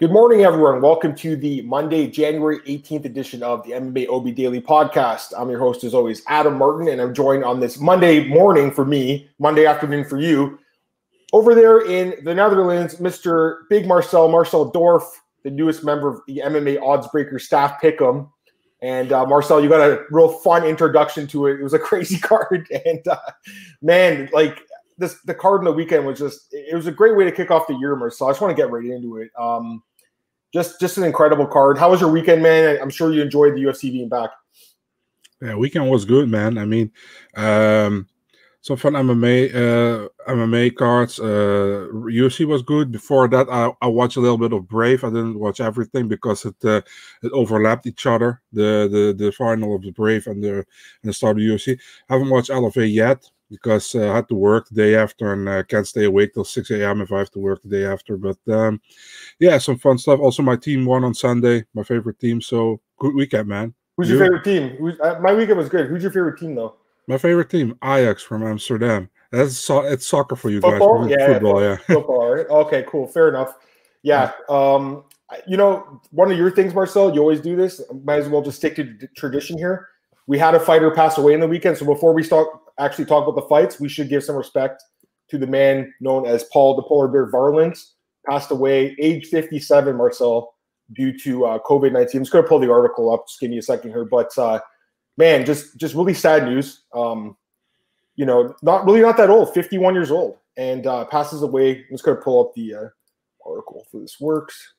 Good 0.00 0.12
morning, 0.12 0.44
everyone. 0.44 0.80
Welcome 0.80 1.14
to 1.16 1.36
the 1.36 1.60
Monday, 1.60 2.06
January 2.06 2.60
18th 2.60 3.04
edition 3.04 3.42
of 3.42 3.62
the 3.64 3.72
MMA 3.72 4.08
OB 4.08 4.34
Daily 4.34 4.58
Podcast. 4.58 5.34
I'm 5.36 5.50
your 5.50 5.58
host, 5.58 5.84
as 5.84 5.92
always, 5.92 6.22
Adam 6.26 6.56
Martin, 6.56 6.88
and 6.88 7.02
I'm 7.02 7.12
joined 7.12 7.44
on 7.44 7.60
this 7.60 7.78
Monday 7.78 8.26
morning 8.26 8.70
for 8.70 8.86
me, 8.86 9.28
Monday 9.38 9.66
afternoon 9.66 10.06
for 10.06 10.18
you. 10.18 10.58
Over 11.34 11.54
there 11.54 11.82
in 11.82 12.14
the 12.24 12.34
Netherlands, 12.34 12.94
Mr. 12.94 13.68
Big 13.68 13.86
Marcel, 13.86 14.28
Marcel 14.28 14.72
Dorff, 14.72 15.04
the 15.44 15.50
newest 15.50 15.84
member 15.84 16.08
of 16.08 16.22
the 16.26 16.40
MMA 16.46 16.80
Oddsbreaker 16.80 17.38
staff 17.38 17.78
pick'em. 17.82 18.26
And 18.80 19.12
uh, 19.12 19.26
Marcel, 19.26 19.62
you 19.62 19.68
got 19.68 19.86
a 19.86 20.04
real 20.10 20.30
fun 20.30 20.64
introduction 20.64 21.26
to 21.26 21.46
it. 21.48 21.60
It 21.60 21.62
was 21.62 21.74
a 21.74 21.78
crazy 21.90 22.18
card, 22.18 22.66
and 22.86 23.06
uh, 23.06 23.18
man, 23.82 24.30
like 24.32 24.62
this, 24.96 25.20
the 25.26 25.34
card 25.34 25.60
in 25.60 25.66
the 25.66 25.72
weekend 25.72 26.06
was 26.06 26.18
just 26.18 26.46
it 26.52 26.74
was 26.74 26.86
a 26.86 26.90
great 26.90 27.18
way 27.18 27.24
to 27.24 27.32
kick 27.32 27.50
off 27.50 27.66
the 27.66 27.74
year, 27.74 27.94
Marcel. 27.96 28.28
I 28.28 28.30
just 28.30 28.40
want 28.40 28.56
to 28.56 28.62
get 28.62 28.70
right 28.70 28.86
into 28.86 29.18
it. 29.18 29.30
Um, 29.38 29.82
just 30.52 30.80
just 30.80 30.98
an 30.98 31.04
incredible 31.04 31.46
card. 31.46 31.78
How 31.78 31.90
was 31.90 32.00
your 32.00 32.10
weekend, 32.10 32.42
man? 32.42 32.78
I'm 32.80 32.90
sure 32.90 33.12
you 33.12 33.22
enjoyed 33.22 33.54
the 33.54 33.62
UFC 33.62 33.92
being 33.92 34.08
back. 34.08 34.30
Yeah, 35.40 35.54
weekend 35.54 35.90
was 35.90 36.04
good, 36.04 36.28
man. 36.28 36.58
I 36.58 36.66
mean, 36.66 36.92
um, 37.34 38.06
some 38.60 38.76
fun 38.76 38.92
MMA 38.92 39.54
uh, 39.54 40.08
MMA 40.28 40.74
cards. 40.76 41.18
Uh, 41.18 41.88
UFC 41.92 42.44
was 42.44 42.62
good. 42.62 42.92
Before 42.92 43.26
that, 43.28 43.48
I, 43.50 43.72
I 43.80 43.86
watched 43.86 44.16
a 44.16 44.20
little 44.20 44.36
bit 44.36 44.52
of 44.52 44.68
Brave. 44.68 45.02
I 45.02 45.08
didn't 45.08 45.38
watch 45.38 45.60
everything 45.60 46.08
because 46.08 46.44
it 46.44 46.56
uh, 46.64 46.82
it 47.22 47.32
overlapped 47.32 47.86
each 47.86 48.04
other. 48.06 48.42
The 48.52 48.88
the 48.90 49.24
the 49.24 49.32
final 49.32 49.74
of 49.76 49.82
the 49.82 49.92
Brave 49.92 50.26
and 50.26 50.42
the 50.42 50.56
and 50.56 50.64
the 51.04 51.12
start 51.12 51.38
of 51.38 51.42
UFC. 51.42 51.78
I 52.08 52.14
haven't 52.14 52.30
watched 52.30 52.50
LFA 52.50 52.92
yet 52.92 53.30
because 53.50 53.94
uh, 53.94 54.10
I 54.10 54.16
had 54.16 54.28
to 54.28 54.34
work 54.34 54.68
the 54.68 54.74
day 54.74 54.94
after 54.94 55.32
and 55.32 55.48
uh, 55.48 55.62
can't 55.64 55.86
stay 55.86 56.04
awake 56.04 56.34
till 56.34 56.44
6 56.44 56.70
a.m. 56.70 57.00
if 57.00 57.12
I 57.12 57.18
have 57.18 57.30
to 57.32 57.38
work 57.38 57.62
the 57.62 57.68
day 57.68 57.84
after. 57.84 58.16
But 58.16 58.38
um, 58.48 58.80
yeah, 59.38 59.58
some 59.58 59.78
fun 59.78 59.98
stuff. 59.98 60.20
Also, 60.20 60.42
my 60.42 60.56
team 60.56 60.84
won 60.84 61.04
on 61.04 61.14
Sunday, 61.14 61.64
my 61.74 61.82
favorite 61.82 62.20
team. 62.20 62.40
So 62.40 62.80
good 62.98 63.14
weekend, 63.14 63.48
man. 63.48 63.74
Who's 63.96 64.08
you? 64.08 64.16
your 64.16 64.24
favorite 64.24 64.44
team? 64.44 64.76
Who's, 64.78 64.98
uh, 65.00 65.18
my 65.20 65.34
weekend 65.34 65.58
was 65.58 65.68
good. 65.68 65.88
Who's 65.88 66.02
your 66.02 66.12
favorite 66.12 66.38
team, 66.38 66.54
though? 66.54 66.76
My 67.06 67.18
favorite 67.18 67.50
team, 67.50 67.76
Ajax 67.82 68.22
from 68.22 68.46
Amsterdam. 68.46 69.10
That's 69.32 69.56
so, 69.56 69.80
it's 69.80 70.06
soccer 70.06 70.36
for 70.36 70.50
you 70.50 70.60
football? 70.60 71.06
guys. 71.06 71.16
Yeah, 71.18 71.26
football, 71.26 71.62
yeah. 71.62 71.76
Football, 71.86 72.34
right? 72.34 72.46
Okay, 72.46 72.84
cool. 72.88 73.06
Fair 73.06 73.28
enough. 73.28 73.56
Yeah. 74.02 74.32
Um, 74.48 75.04
you 75.46 75.56
know, 75.56 76.00
one 76.10 76.30
of 76.30 76.38
your 76.38 76.50
things, 76.50 76.74
Marcel, 76.74 77.14
you 77.14 77.20
always 77.20 77.40
do 77.40 77.56
this. 77.56 77.80
Might 78.04 78.20
as 78.20 78.28
well 78.28 78.42
just 78.42 78.58
stick 78.58 78.76
to 78.76 78.96
tradition 79.16 79.56
here. 79.58 79.88
We 80.26 80.38
had 80.38 80.54
a 80.54 80.60
fighter 80.60 80.90
pass 80.90 81.18
away 81.18 81.34
in 81.34 81.40
the 81.40 81.48
weekend, 81.48 81.76
so 81.76 81.84
before 81.84 82.12
we 82.12 82.22
start 82.22 82.48
actually 82.84 83.04
talk 83.04 83.26
about 83.26 83.40
the 83.40 83.48
fights, 83.48 83.80
we 83.80 83.88
should 83.88 84.08
give 84.08 84.24
some 84.24 84.36
respect 84.36 84.82
to 85.28 85.38
the 85.38 85.46
man 85.46 85.92
known 86.00 86.26
as 86.26 86.44
Paul 86.52 86.74
the 86.74 86.82
Polar 86.82 87.08
Bear 87.08 87.30
Varelans, 87.30 87.92
passed 88.26 88.50
away 88.50 88.96
age 89.00 89.26
57, 89.26 89.96
Marcel, 89.96 90.54
due 90.92 91.16
to 91.18 91.46
uh, 91.46 91.58
COVID 91.60 91.92
19. 91.92 92.18
I'm 92.18 92.24
just 92.24 92.32
going 92.32 92.44
to 92.44 92.48
pull 92.48 92.58
the 92.58 92.70
article 92.70 93.12
up. 93.12 93.26
Just 93.28 93.40
give 93.40 93.50
me 93.50 93.58
a 93.58 93.62
second 93.62 93.90
here. 93.90 94.04
But 94.04 94.36
uh, 94.36 94.60
man, 95.16 95.44
just 95.44 95.76
just 95.76 95.94
really 95.94 96.14
sad 96.14 96.44
news. 96.44 96.82
Um, 96.94 97.36
you 98.16 98.26
know, 98.26 98.54
not 98.62 98.84
really 98.84 99.00
not 99.00 99.16
that 99.16 99.30
old, 99.30 99.54
51 99.54 99.94
years 99.94 100.10
old, 100.10 100.38
and 100.56 100.86
uh, 100.86 101.04
passes 101.06 101.42
away. 101.42 101.78
I'm 101.78 101.84
just 101.92 102.04
going 102.04 102.16
to 102.16 102.22
pull 102.22 102.40
up 102.40 102.54
the 102.54 102.74
uh, 102.74 102.88
article 103.46 103.86
for 103.90 104.00
this 104.00 104.20
works. 104.20 104.74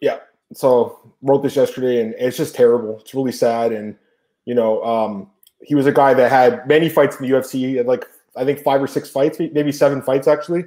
Yeah. 0.00 0.18
So 0.54 1.12
wrote 1.20 1.42
this 1.42 1.56
yesterday, 1.56 2.00
and 2.00 2.14
it's 2.16 2.36
just 2.36 2.54
terrible. 2.54 3.00
It's 3.00 3.14
really 3.14 3.32
sad, 3.32 3.72
and 3.72 3.96
you 4.48 4.54
know, 4.54 4.82
um, 4.82 5.30
he 5.60 5.74
was 5.74 5.84
a 5.84 5.92
guy 5.92 6.14
that 6.14 6.30
had 6.30 6.66
many 6.66 6.88
fights 6.88 7.20
in 7.20 7.28
the 7.28 7.34
UFC. 7.34 7.84
Like 7.84 8.06
I 8.34 8.46
think 8.46 8.60
five 8.60 8.82
or 8.82 8.86
six 8.86 9.10
fights, 9.10 9.38
maybe 9.38 9.70
seven 9.70 10.00
fights 10.00 10.26
actually. 10.26 10.64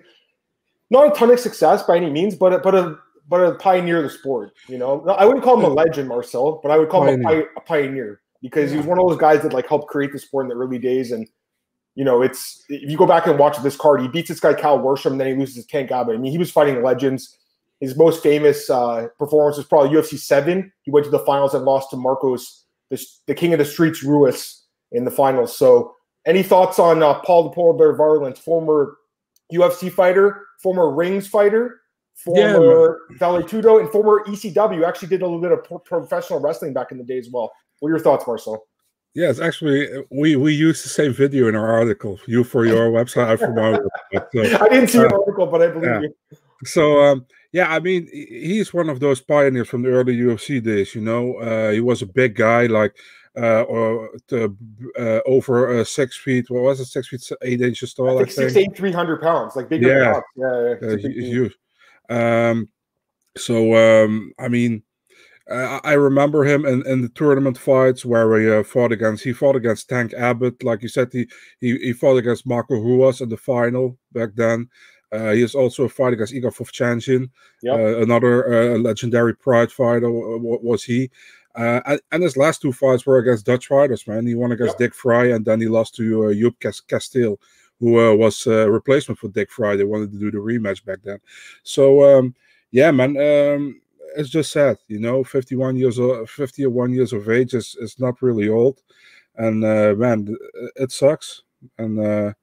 Not 0.91 1.11
a 1.11 1.15
ton 1.17 1.31
of 1.31 1.39
success 1.39 1.81
by 1.81 1.97
any 1.97 2.11
means, 2.11 2.35
but 2.35 2.53
a, 2.53 2.59
but 2.59 2.75
a 2.75 2.99
but 3.27 3.39
a 3.41 3.55
pioneer 3.55 3.97
of 3.97 4.03
the 4.03 4.11
sport. 4.11 4.51
You 4.67 4.77
know, 4.77 5.03
I 5.09 5.25
wouldn't 5.25 5.43
call 5.43 5.57
him 5.57 5.65
a 5.65 5.73
legend, 5.73 6.09
Marcel, 6.09 6.59
but 6.61 6.69
I 6.69 6.77
would 6.77 6.89
call 6.89 7.05
pioneer. 7.05 7.31
him 7.31 7.47
a, 7.55 7.59
a 7.59 7.61
pioneer 7.61 8.21
because 8.43 8.69
he 8.69 8.77
was 8.77 8.85
one 8.85 8.99
of 8.99 9.07
those 9.07 9.17
guys 9.17 9.41
that 9.41 9.51
like 9.51 9.67
helped 9.67 9.87
create 9.87 10.13
the 10.13 10.19
sport 10.19 10.45
in 10.45 10.49
the 10.49 10.55
early 10.55 10.77
days. 10.77 11.11
And 11.11 11.27
you 11.95 12.05
know, 12.05 12.21
it's 12.21 12.63
if 12.69 12.87
you 12.87 12.97
go 12.97 13.07
back 13.07 13.25
and 13.25 13.39
watch 13.39 13.57
this 13.63 13.75
card, 13.75 14.01
he 14.01 14.07
beats 14.09 14.29
this 14.29 14.39
guy 14.39 14.53
Cal 14.53 14.77
Worsham, 14.77 15.17
then 15.17 15.25
he 15.25 15.33
loses 15.33 15.65
to 15.65 15.71
Tank 15.71 15.89
Abbott. 15.89 16.13
I 16.13 16.19
mean, 16.19 16.31
he 16.31 16.37
was 16.37 16.51
fighting 16.51 16.83
legends. 16.83 17.35
His 17.79 17.97
most 17.97 18.21
famous 18.21 18.69
uh, 18.69 19.07
performance 19.17 19.57
was 19.57 19.65
probably 19.65 19.97
UFC 19.97 20.19
seven. 20.19 20.71
He 20.83 20.91
went 20.91 21.05
to 21.05 21.09
the 21.09 21.17
finals 21.17 21.55
and 21.55 21.65
lost 21.65 21.89
to 21.89 21.95
Marcos 21.95 22.60
the, 22.91 23.03
the 23.25 23.33
king 23.33 23.53
of 23.53 23.59
the 23.59 23.65
streets, 23.65 24.03
Ruiz, 24.03 24.63
in 24.91 25.05
the 25.05 25.11
finals. 25.11 25.57
So, 25.57 25.95
any 26.27 26.43
thoughts 26.43 26.77
on 26.77 27.01
uh, 27.01 27.15
Paul 27.21 27.45
the 27.45 27.49
Polar 27.49 27.73
Bear 27.73 27.97
Varelans, 27.97 28.37
former 28.37 28.97
UFC 29.51 29.91
fighter, 29.91 30.45
former 30.61 30.91
rings 30.93 31.27
fighter, 31.27 31.81
former 32.13 32.99
yeah, 33.09 33.17
Vale 33.17 33.41
Tudo, 33.41 33.79
and 33.79 33.89
former 33.89 34.23
ECW? 34.25 34.87
Actually, 34.87 35.07
did 35.07 35.23
a 35.23 35.25
little 35.25 35.41
bit 35.41 35.51
of 35.51 35.63
pro- 35.63 35.79
professional 35.79 36.39
wrestling 36.39 36.73
back 36.73 36.91
in 36.91 36.99
the 36.99 37.03
day 37.03 37.17
as 37.17 37.29
well. 37.31 37.51
What 37.79 37.89
are 37.89 37.93
your 37.93 37.99
thoughts, 37.99 38.27
Marcel? 38.27 38.63
Yes, 39.15 39.39
actually, 39.39 39.89
we 40.11 40.35
we 40.35 40.53
used 40.53 40.85
the 40.85 40.89
same 40.89 41.11
video 41.11 41.47
in 41.49 41.55
our 41.55 41.67
article. 41.67 42.19
You 42.27 42.43
for 42.43 42.65
your 42.65 42.91
website, 42.91 43.27
I 43.27 43.35
for 43.35 43.53
my. 43.53 43.79
So, 44.33 44.57
I 44.63 44.69
didn't 44.69 44.89
see 44.89 44.99
uh, 44.99 45.03
your 45.03 45.19
article, 45.19 45.47
but 45.47 45.61
I 45.61 45.67
believe 45.67 45.89
yeah. 45.89 46.01
you. 46.01 46.15
So 46.63 47.01
um, 47.01 47.25
yeah, 47.51 47.73
I 47.73 47.79
mean, 47.79 48.07
he's 48.11 48.73
one 48.73 48.89
of 48.89 48.99
those 48.99 49.19
pioneers 49.19 49.67
from 49.67 49.81
the 49.81 49.89
early 49.89 50.17
UFC 50.17 50.63
days. 50.63 50.95
You 50.95 51.01
know, 51.01 51.35
uh, 51.35 51.71
he 51.71 51.81
was 51.81 52.01
a 52.01 52.05
big 52.05 52.35
guy, 52.35 52.67
like 52.67 52.95
uh, 53.37 53.63
or 53.63 54.09
to, 54.29 54.55
uh, 54.97 55.19
over 55.25 55.79
uh, 55.79 55.83
six 55.83 56.17
feet. 56.17 56.49
What 56.49 56.63
was 56.63 56.79
it? 56.79 56.85
Six 56.85 57.09
feet 57.09 57.29
eight 57.41 57.61
inches 57.61 57.93
tall. 57.93 58.19
I 58.19 58.23
think, 58.23 58.29
I 58.29 58.31
think. 58.31 58.49
six 58.51 58.57
eight 58.57 58.77
three 58.77 58.91
hundred 58.91 59.21
pounds, 59.21 59.55
like 59.55 59.67
big. 59.67 59.81
Yeah, 59.83 60.21
yeah, 60.35 60.75
yeah. 60.81 60.95
huge. 60.95 61.53
Um, 62.09 62.69
so 63.37 64.03
um, 64.05 64.33
I 64.39 64.47
mean. 64.47 64.83
I 65.49 65.93
remember 65.93 66.45
him 66.45 66.65
in, 66.65 66.85
in 66.87 67.01
the 67.01 67.09
tournament 67.09 67.57
fights 67.57 68.05
where 68.05 68.39
he 68.39 68.49
uh, 68.49 68.63
fought 68.63 68.93
against. 68.93 69.25
He 69.25 69.33
fought 69.33 69.57
against 69.57 69.89
Tank 69.89 70.13
Abbott, 70.13 70.63
like 70.63 70.81
you 70.81 70.87
said. 70.87 71.09
He 71.11 71.27
he, 71.59 71.77
he 71.77 71.91
fought 71.91 72.15
against 72.15 72.45
Marco 72.45 72.75
Ruas 72.75 73.19
in 73.19 73.27
the 73.27 73.35
final 73.35 73.97
back 74.13 74.29
then. 74.35 74.69
Uh, 75.11 75.31
he 75.31 75.41
is 75.41 75.55
also 75.55 75.83
a 75.83 75.89
fight 75.89 76.13
against 76.13 76.33
Igor 76.33 76.51
Vovchanchyn, 76.51 77.29
yep. 77.61 77.75
uh, 77.75 78.01
another 78.01 78.73
uh, 78.73 78.77
legendary 78.77 79.35
Pride 79.35 79.71
fighter. 79.71 80.09
Was 80.09 80.83
he? 80.83 81.09
Uh, 81.55 81.81
and, 81.85 82.01
and, 82.11 82.23
his 82.23 82.37
last 82.37 82.61
two 82.61 82.71
fights 82.71 83.05
were 83.05 83.17
against 83.17 83.45
Dutch 83.45 83.67
fighters. 83.67 84.07
Man, 84.07 84.25
he 84.25 84.35
won 84.35 84.53
against 84.53 84.79
yep. 84.79 84.91
Dick 84.91 84.93
Vrij, 84.93 85.35
and 85.35 85.43
then 85.43 85.59
he 85.59 85.67
lost 85.67 85.95
to 85.95 86.25
uh, 86.25 86.33
Joop 86.33 86.55
Kasteel, 86.87 87.37
who 87.79 87.99
uh, 87.99 88.15
was 88.15 88.47
a 88.47 88.71
replacement 88.71 89.19
for 89.19 89.27
Dick 89.27 89.49
Vrij. 89.51 89.77
They 89.77 89.83
wanted 89.83 90.11
to 90.13 90.17
do 90.19 90.31
the 90.31 90.37
rematch 90.37 90.85
back 90.85 90.99
then. 91.03 91.19
So 91.63 92.17
um, 92.17 92.35
yeah, 92.71 92.91
man, 92.91 93.17
um, 93.17 93.81
it's 94.15 94.29
just 94.29 94.51
sad. 94.53 94.77
You 94.87 94.99
know, 94.99 95.25
fifty-one 95.25 95.75
years 95.75 95.99
old, 95.99 96.29
fifty-one 96.29 96.93
years 96.93 97.11
of 97.11 97.29
age 97.29 97.53
is 97.53 97.75
is 97.81 97.99
not 97.99 98.21
really 98.21 98.47
old, 98.47 98.81
and 99.35 99.63
uh, 99.65 99.93
man, 99.97 100.33
it 100.77 100.91
sucks. 100.93 101.43
And 101.77 102.33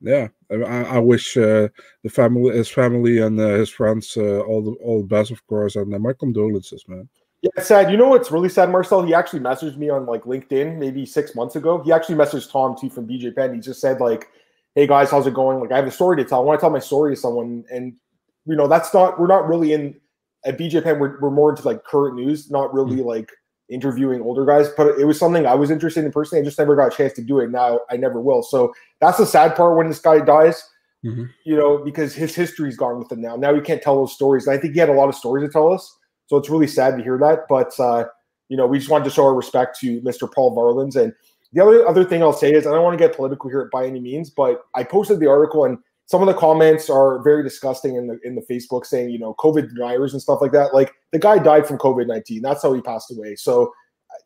yeah, 0.00 0.28
I, 0.50 0.56
I 0.56 0.98
wish 0.98 1.36
uh, 1.36 1.68
the 2.02 2.10
family, 2.10 2.56
his 2.56 2.68
family, 2.68 3.18
and 3.18 3.38
uh, 3.40 3.48
his 3.54 3.70
friends 3.70 4.16
uh, 4.16 4.40
all 4.40 4.62
the 4.62 4.72
all 4.82 5.00
the 5.00 5.06
best, 5.06 5.30
of 5.30 5.44
course, 5.46 5.76
and 5.76 5.92
uh, 5.92 5.98
my 5.98 6.12
condolences, 6.12 6.84
man. 6.86 7.08
Yeah, 7.42 7.62
sad. 7.62 7.90
You 7.90 7.96
know 7.96 8.08
what's 8.08 8.30
really 8.30 8.48
sad, 8.48 8.70
Marcel? 8.70 9.04
He 9.04 9.14
actually 9.14 9.40
messaged 9.40 9.76
me 9.76 9.90
on 9.90 10.06
like 10.06 10.24
LinkedIn 10.24 10.78
maybe 10.78 11.06
six 11.06 11.34
months 11.34 11.56
ago. 11.56 11.82
He 11.82 11.92
actually 11.92 12.16
messaged 12.16 12.50
Tom 12.50 12.76
too 12.80 12.90
from 12.90 13.06
BJ 13.06 13.34
Penn. 13.34 13.54
He 13.54 13.60
just 13.60 13.80
said 13.80 14.00
like, 14.00 14.28
"Hey 14.74 14.86
guys, 14.86 15.10
how's 15.10 15.26
it 15.26 15.34
going? 15.34 15.60
Like, 15.60 15.72
I 15.72 15.76
have 15.76 15.86
a 15.86 15.90
story 15.90 16.16
to 16.16 16.24
tell. 16.24 16.40
I 16.40 16.44
want 16.44 16.58
to 16.58 16.62
tell 16.62 16.70
my 16.70 16.78
story 16.78 17.14
to 17.14 17.20
someone." 17.20 17.64
And 17.70 17.94
you 18.44 18.56
know, 18.56 18.68
that's 18.68 18.94
not 18.94 19.20
we're 19.20 19.26
not 19.26 19.48
really 19.48 19.72
in 19.72 19.96
at 20.44 20.58
BJ 20.58 20.82
Penn. 20.82 20.98
We're, 20.98 21.20
we're 21.20 21.30
more 21.30 21.50
into 21.50 21.62
like 21.62 21.84
current 21.84 22.16
news, 22.16 22.50
not 22.50 22.72
really 22.72 22.96
mm-hmm. 22.96 23.08
like 23.08 23.30
interviewing 23.70 24.22
older 24.22 24.44
guys, 24.44 24.68
but 24.76 24.98
it 24.98 25.04
was 25.04 25.18
something 25.18 25.46
I 25.46 25.54
was 25.54 25.70
interested 25.70 26.04
in 26.04 26.12
personally. 26.12 26.42
I 26.42 26.44
just 26.44 26.58
never 26.58 26.74
got 26.74 26.92
a 26.92 26.96
chance 26.96 27.12
to 27.14 27.22
do 27.22 27.38
it. 27.40 27.50
Now 27.50 27.80
I 27.90 27.96
never 27.96 28.20
will. 28.20 28.42
So 28.42 28.72
that's 29.00 29.18
the 29.18 29.26
sad 29.26 29.54
part 29.54 29.76
when 29.76 29.88
this 29.88 29.98
guy 29.98 30.20
dies, 30.20 30.62
mm-hmm. 31.04 31.24
you 31.44 31.56
know, 31.56 31.78
because 31.84 32.14
his 32.14 32.34
history's 32.34 32.76
gone 32.76 32.98
with 32.98 33.12
him 33.12 33.20
now. 33.20 33.36
Now 33.36 33.54
he 33.54 33.60
can't 33.60 33.82
tell 33.82 33.96
those 33.96 34.14
stories. 34.14 34.46
And 34.46 34.56
I 34.56 34.60
think 34.60 34.74
he 34.74 34.80
had 34.80 34.88
a 34.88 34.94
lot 34.94 35.08
of 35.08 35.14
stories 35.14 35.46
to 35.46 35.52
tell 35.52 35.72
us. 35.72 35.96
So 36.26 36.36
it's 36.36 36.50
really 36.50 36.66
sad 36.66 36.96
to 36.96 37.02
hear 37.02 37.18
that. 37.18 37.40
But, 37.48 37.78
uh, 37.78 38.04
you 38.48 38.56
know, 38.56 38.66
we 38.66 38.78
just 38.78 38.90
wanted 38.90 39.04
to 39.04 39.10
show 39.10 39.24
our 39.24 39.34
respect 39.34 39.78
to 39.80 40.00
Mr. 40.02 40.32
Paul 40.32 40.56
Varelans. 40.56 40.96
And 40.96 41.12
the 41.52 41.62
other 41.62 41.86
other 41.86 42.04
thing 42.04 42.22
I'll 42.22 42.32
say 42.32 42.52
is 42.52 42.66
I 42.66 42.72
don't 42.72 42.84
want 42.84 42.98
to 42.98 43.04
get 43.04 43.16
political 43.16 43.48
here 43.48 43.68
by 43.72 43.86
any 43.86 44.00
means, 44.00 44.30
but 44.30 44.62
I 44.74 44.84
posted 44.84 45.20
the 45.20 45.28
article 45.28 45.64
and 45.64 45.78
some 46.08 46.22
of 46.22 46.26
the 46.26 46.34
comments 46.34 46.88
are 46.88 47.22
very 47.22 47.42
disgusting 47.42 47.96
in 47.96 48.06
the 48.06 48.18
in 48.24 48.34
the 48.34 48.40
Facebook 48.40 48.86
saying, 48.86 49.10
you 49.10 49.18
know, 49.18 49.34
COVID 49.34 49.68
deniers 49.68 50.14
and 50.14 50.22
stuff 50.22 50.40
like 50.40 50.52
that. 50.52 50.72
Like 50.72 50.94
the 51.12 51.18
guy 51.18 51.38
died 51.38 51.66
from 51.66 51.76
COVID 51.76 52.06
19. 52.06 52.40
That's 52.40 52.62
how 52.62 52.72
he 52.72 52.80
passed 52.80 53.12
away. 53.12 53.36
So, 53.36 53.74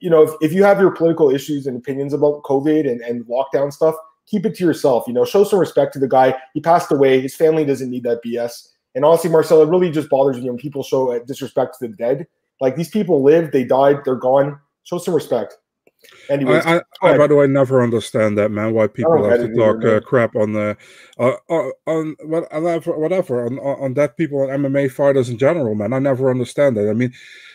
you 0.01 0.09
know, 0.09 0.23
if, 0.23 0.31
if 0.41 0.53
you 0.53 0.63
have 0.63 0.81
your 0.81 0.93
political 0.93 1.29
issues 1.29 1.67
and 1.67 1.77
opinions 1.77 2.13
about 2.13 2.45
COVID 2.45 2.89
and, 2.89 3.01
and 3.01 3.27
lockdown 3.27 3.73
stuff, 3.73 3.97
keep 4.27 4.47
it 4.47 4.55
to 4.57 4.65
yourself. 4.65 5.05
You 5.09 5.13
know, 5.13 5.25
show 5.25 5.43
some 5.43 5.59
respect 5.59 5.93
to 5.95 5.99
the 5.99 6.07
guy. 6.07 6.37
He 6.55 6.61
passed 6.61 6.93
away. 6.93 7.21
His 7.21 7.35
family 7.35 7.65
doesn't 7.65 7.91
need 7.91 8.05
that 8.05 8.21
BS. 8.25 8.69
And 8.95 9.05
honestly, 9.05 9.29
Marcel, 9.29 9.61
it 9.63 9.69
really 9.69 9.91
just 9.91 10.09
bothers 10.09 10.37
me 10.37 10.49
when 10.49 10.59
people 10.59 10.85
show 10.85 11.19
disrespect 11.25 11.79
to 11.81 11.89
the 11.89 11.95
dead. 11.97 12.29
Like 12.61 12.77
these 12.77 12.91
people 12.91 13.25
lived, 13.25 13.53
they 13.53 13.65
died, 13.65 14.05
they're 14.05 14.15
gone. 14.15 14.61
Show 14.85 14.99
some 14.99 15.15
respect. 15.15 15.57
Anyways, 16.29 16.65
I, 16.65 16.77
I, 16.77 16.83
I, 17.03 17.19
by 17.19 17.27
the 17.27 17.35
way, 17.35 17.47
never 17.47 17.83
understand 17.83 18.39
that, 18.39 18.51
man. 18.51 18.73
Why 18.73 18.87
people 18.87 19.29
have 19.29 19.41
to 19.41 19.55
talk 19.55 19.85
uh, 19.85 20.01
crap 20.01 20.37
on 20.37 20.53
the 20.53 20.77
uh, 21.19 21.35
uh, 21.51 21.71
on 21.87 22.17
whatever 22.25 22.99
whatever 22.99 23.47
on 23.47 23.59
on 23.59 23.95
that 23.95 24.17
people 24.17 24.49
and 24.49 24.65
MMA 24.65 24.91
fighters 24.91 25.29
in 25.29 25.39
general, 25.39 25.75
man. 25.75 25.93
I 25.93 25.99
never 25.99 26.31
understand 26.31 26.77
that. 26.77 26.89
I 26.89 26.93
mean, 26.93 27.13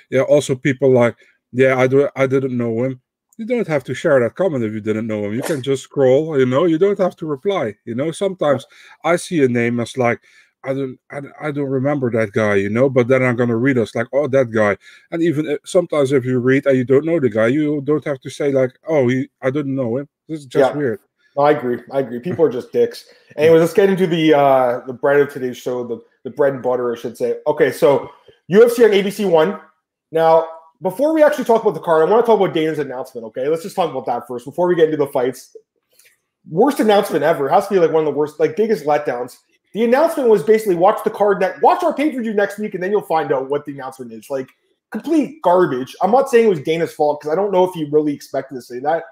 yeah. 0.09 0.21
Also, 0.21 0.55
people 0.55 0.91
like, 0.91 1.15
yeah, 1.51 1.77
I 1.77 1.88
do. 1.88 2.09
I 2.15 2.27
didn't 2.27 2.57
know 2.57 2.83
him. 2.83 3.01
You 3.38 3.45
don't 3.45 3.67
have 3.67 3.83
to 3.85 3.94
share 3.94 4.19
that 4.19 4.35
comment 4.35 4.63
if 4.63 4.73
you 4.73 4.81
didn't 4.81 5.07
know 5.07 5.25
him. 5.25 5.33
You 5.33 5.44
can 5.44 5.61
just 5.61 5.83
scroll. 5.83 6.38
You 6.39 6.45
know, 6.45 6.65
you 6.65 6.77
don't 6.77 6.97
have 6.97 7.15
to 7.17 7.25
reply. 7.25 7.75
You 7.85 7.95
know, 7.95 8.11
sometimes 8.11 8.65
I 9.03 9.15
see 9.15 9.44
a 9.44 9.47
name 9.47 9.79
as 9.79 9.97
like 9.97 10.21
I 10.63 10.74
don't, 10.74 11.00
I, 11.12 11.21
I 11.42 11.51
don't 11.51 11.69
remember 11.69 12.12
that 12.12 12.31
guy, 12.31 12.56
you 12.56 12.69
know. 12.69 12.89
But 12.89 13.07
then 13.07 13.24
I'm 13.24 13.36
gonna 13.36 13.56
read 13.56 13.77
us 13.77 13.95
like, 13.95 14.07
oh, 14.13 14.27
that 14.27 14.51
guy. 14.51 14.77
And 15.12 15.21
even 15.21 15.45
if, 15.45 15.59
sometimes 15.65 16.12
if 16.12 16.25
you 16.25 16.39
read 16.39 16.65
and 16.65 16.77
you 16.77 16.83
don't 16.83 17.06
know 17.06 17.19
the 17.19 17.30
guy, 17.30 17.48
you 17.48 17.81
don't 17.81 18.04
have 18.06 18.19
to 18.21 18.30
say 18.30 18.51
like, 18.51 18.77
oh, 18.88 19.07
he, 19.07 19.30
I 19.42 19.50
didn't 19.50 19.75
know 19.75 19.98
him. 19.98 20.09
This 20.27 20.42
is 20.42 20.45
just 20.45 20.74
yeah. 20.74 20.77
weird. 20.77 21.00
No, 21.38 21.44
I 21.44 21.51
agree. 21.51 21.80
I 21.92 22.00
agree. 22.00 22.19
People 22.19 22.45
are 22.45 22.51
just 22.51 22.71
dicks. 22.71 23.06
Anyway, 23.38 23.59
let's 23.59 23.74
get 23.74 23.89
into 23.89 24.07
the 24.07 24.33
uh 24.33 24.81
the 24.88 24.94
bread 24.94 25.19
of 25.19 25.31
today's 25.31 25.57
show, 25.57 25.86
the 25.86 26.01
the 26.24 26.31
bread 26.31 26.54
and 26.54 26.63
butter, 26.63 26.94
I 26.94 26.98
should 26.98 27.18
say. 27.18 27.38
Okay, 27.45 27.71
so 27.71 28.09
UFC 28.51 28.83
on 28.83 28.92
ABC 28.92 29.30
One. 29.30 29.59
Now, 30.12 30.48
before 30.81 31.13
we 31.13 31.24
actually 31.24 31.45
talk 31.45 31.62
about 31.62 31.74
the 31.74 31.80
card, 31.80 32.07
I 32.07 32.12
want 32.12 32.25
to 32.25 32.30
talk 32.30 32.39
about 32.39 32.54
Dana's 32.54 32.80
announcement. 32.80 33.25
Okay, 33.27 33.48
let's 33.48 33.63
just 33.63 33.75
talk 33.75 33.89
about 33.89 34.06
that 34.07 34.27
first 34.27 34.45
before 34.45 34.68
we 34.68 34.75
get 34.75 34.86
into 34.86 34.98
the 34.98 35.07
fights. 35.07 35.56
Worst 36.50 36.80
announcement 36.80 37.24
ever. 37.24 37.48
It 37.48 37.51
has 37.51 37.68
to 37.68 37.74
be 37.74 37.80
like 37.80 37.92
one 37.92 38.07
of 38.07 38.13
the 38.13 38.18
worst, 38.18 38.39
like 38.39 38.56
biggest 38.56 38.86
letdowns 38.86 39.38
the 39.77 39.83
announcement 39.83 40.27
was 40.27 40.41
basically 40.41 40.74
watch 40.74 40.97
the 41.03 41.12
card 41.12 41.39
that 41.39 41.62
watch 41.62 41.83
our 41.83 41.94
pay 41.94 42.12
per 42.12 42.19
view 42.19 42.33
next 42.33 42.57
week, 42.57 42.74
and 42.74 42.81
then 42.81 42.89
you'll 42.89 43.03
find 43.03 43.31
out 43.31 43.47
what 43.47 43.63
the 43.63 43.74
announcement 43.74 44.12
is. 44.12 44.27
Like 44.27 44.50
complete 44.89 45.39
garbage. 45.44 45.95
I'm 46.01 46.09
not 46.09 46.31
saying 46.31 46.47
it 46.47 46.50
was 46.50 46.62
Dana's 46.62 46.91
fault 46.91 47.19
because 47.19 47.31
I 47.31 47.35
don't 47.35 47.51
know 47.51 47.63
if 47.63 47.75
he 47.75 47.83
really 47.85 48.12
expected 48.12 48.56
to 48.56 48.62
say 48.63 48.79
that. 48.79 49.03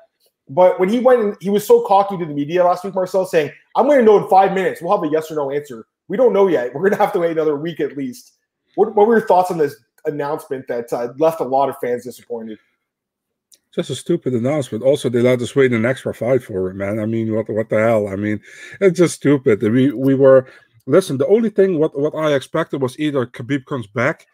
But 0.50 0.80
when 0.80 0.90
he 0.90 1.00
went 1.00 1.22
and 1.22 1.38
he 1.40 1.52
was 1.52 1.68
so 1.68 1.86
cocky 1.86 2.18
to 2.18 2.26
the 2.26 2.34
media 2.34 2.64
last 2.64 2.84
week, 2.84 2.96
Marcel 2.96 3.28
saying, 3.28 3.52
I'm 3.76 3.86
going 3.86 4.00
to 4.00 4.06
know 4.06 4.18
in 4.18 4.28
five 4.28 4.54
minutes. 4.54 4.82
We'll 4.82 4.98
have 4.98 5.08
a 5.08 5.12
yes 5.12 5.30
or 5.30 5.36
no 5.36 5.52
answer. 5.52 5.86
We 6.08 6.18
don't 6.18 6.34
know 6.34 6.48
yet. 6.48 6.74
We're 6.74 6.82
going 6.82 6.94
to 6.94 6.98
have 6.98 7.14
to 7.14 7.20
wait 7.20 7.32
another 7.32 7.58
week 7.58 7.80
at 7.80 7.96
least. 7.96 8.34
What, 8.74 8.96
what 8.96 9.06
were 9.06 9.20
your 9.20 9.28
thoughts 9.28 9.52
on 9.52 9.60
this 9.60 9.76
announcement 10.06 10.68
that 10.68 10.92
uh, 10.92 11.14
left 11.20 11.42
a 11.42 11.44
lot 11.44 11.70
of 11.70 11.78
fans 11.78 12.06
disappointed? 12.06 12.58
Just 13.76 13.90
a 13.90 13.96
stupid 13.96 14.34
announcement. 14.34 14.84
Also, 14.84 15.10
they 15.10 15.22
let 15.22 15.42
us 15.42 15.56
wait 15.56 15.74
an 15.74 15.86
extra 15.86 16.14
fight 16.14 16.42
for 16.44 16.70
it, 16.70 16.76
man. 16.76 17.00
I 17.00 17.06
mean, 17.06 17.34
what 17.36 17.50
what 17.50 17.70
the 17.70 17.78
hell? 17.80 18.08
I 18.08 18.16
mean, 18.16 18.42
it's 18.80 18.98
just 18.98 19.16
stupid. 19.16 19.62
We 19.62 19.92
we 19.92 20.16
were 20.16 20.48
listen. 20.86 21.18
The 21.18 21.28
only 21.28 21.50
thing 21.50 21.78
what 21.78 21.98
what 22.00 22.16
I 22.16 22.34
expected 22.34 22.82
was 22.82 22.98
either 23.00 23.26
Khabib 23.26 23.66
comes 23.66 23.88
back, 23.88 24.28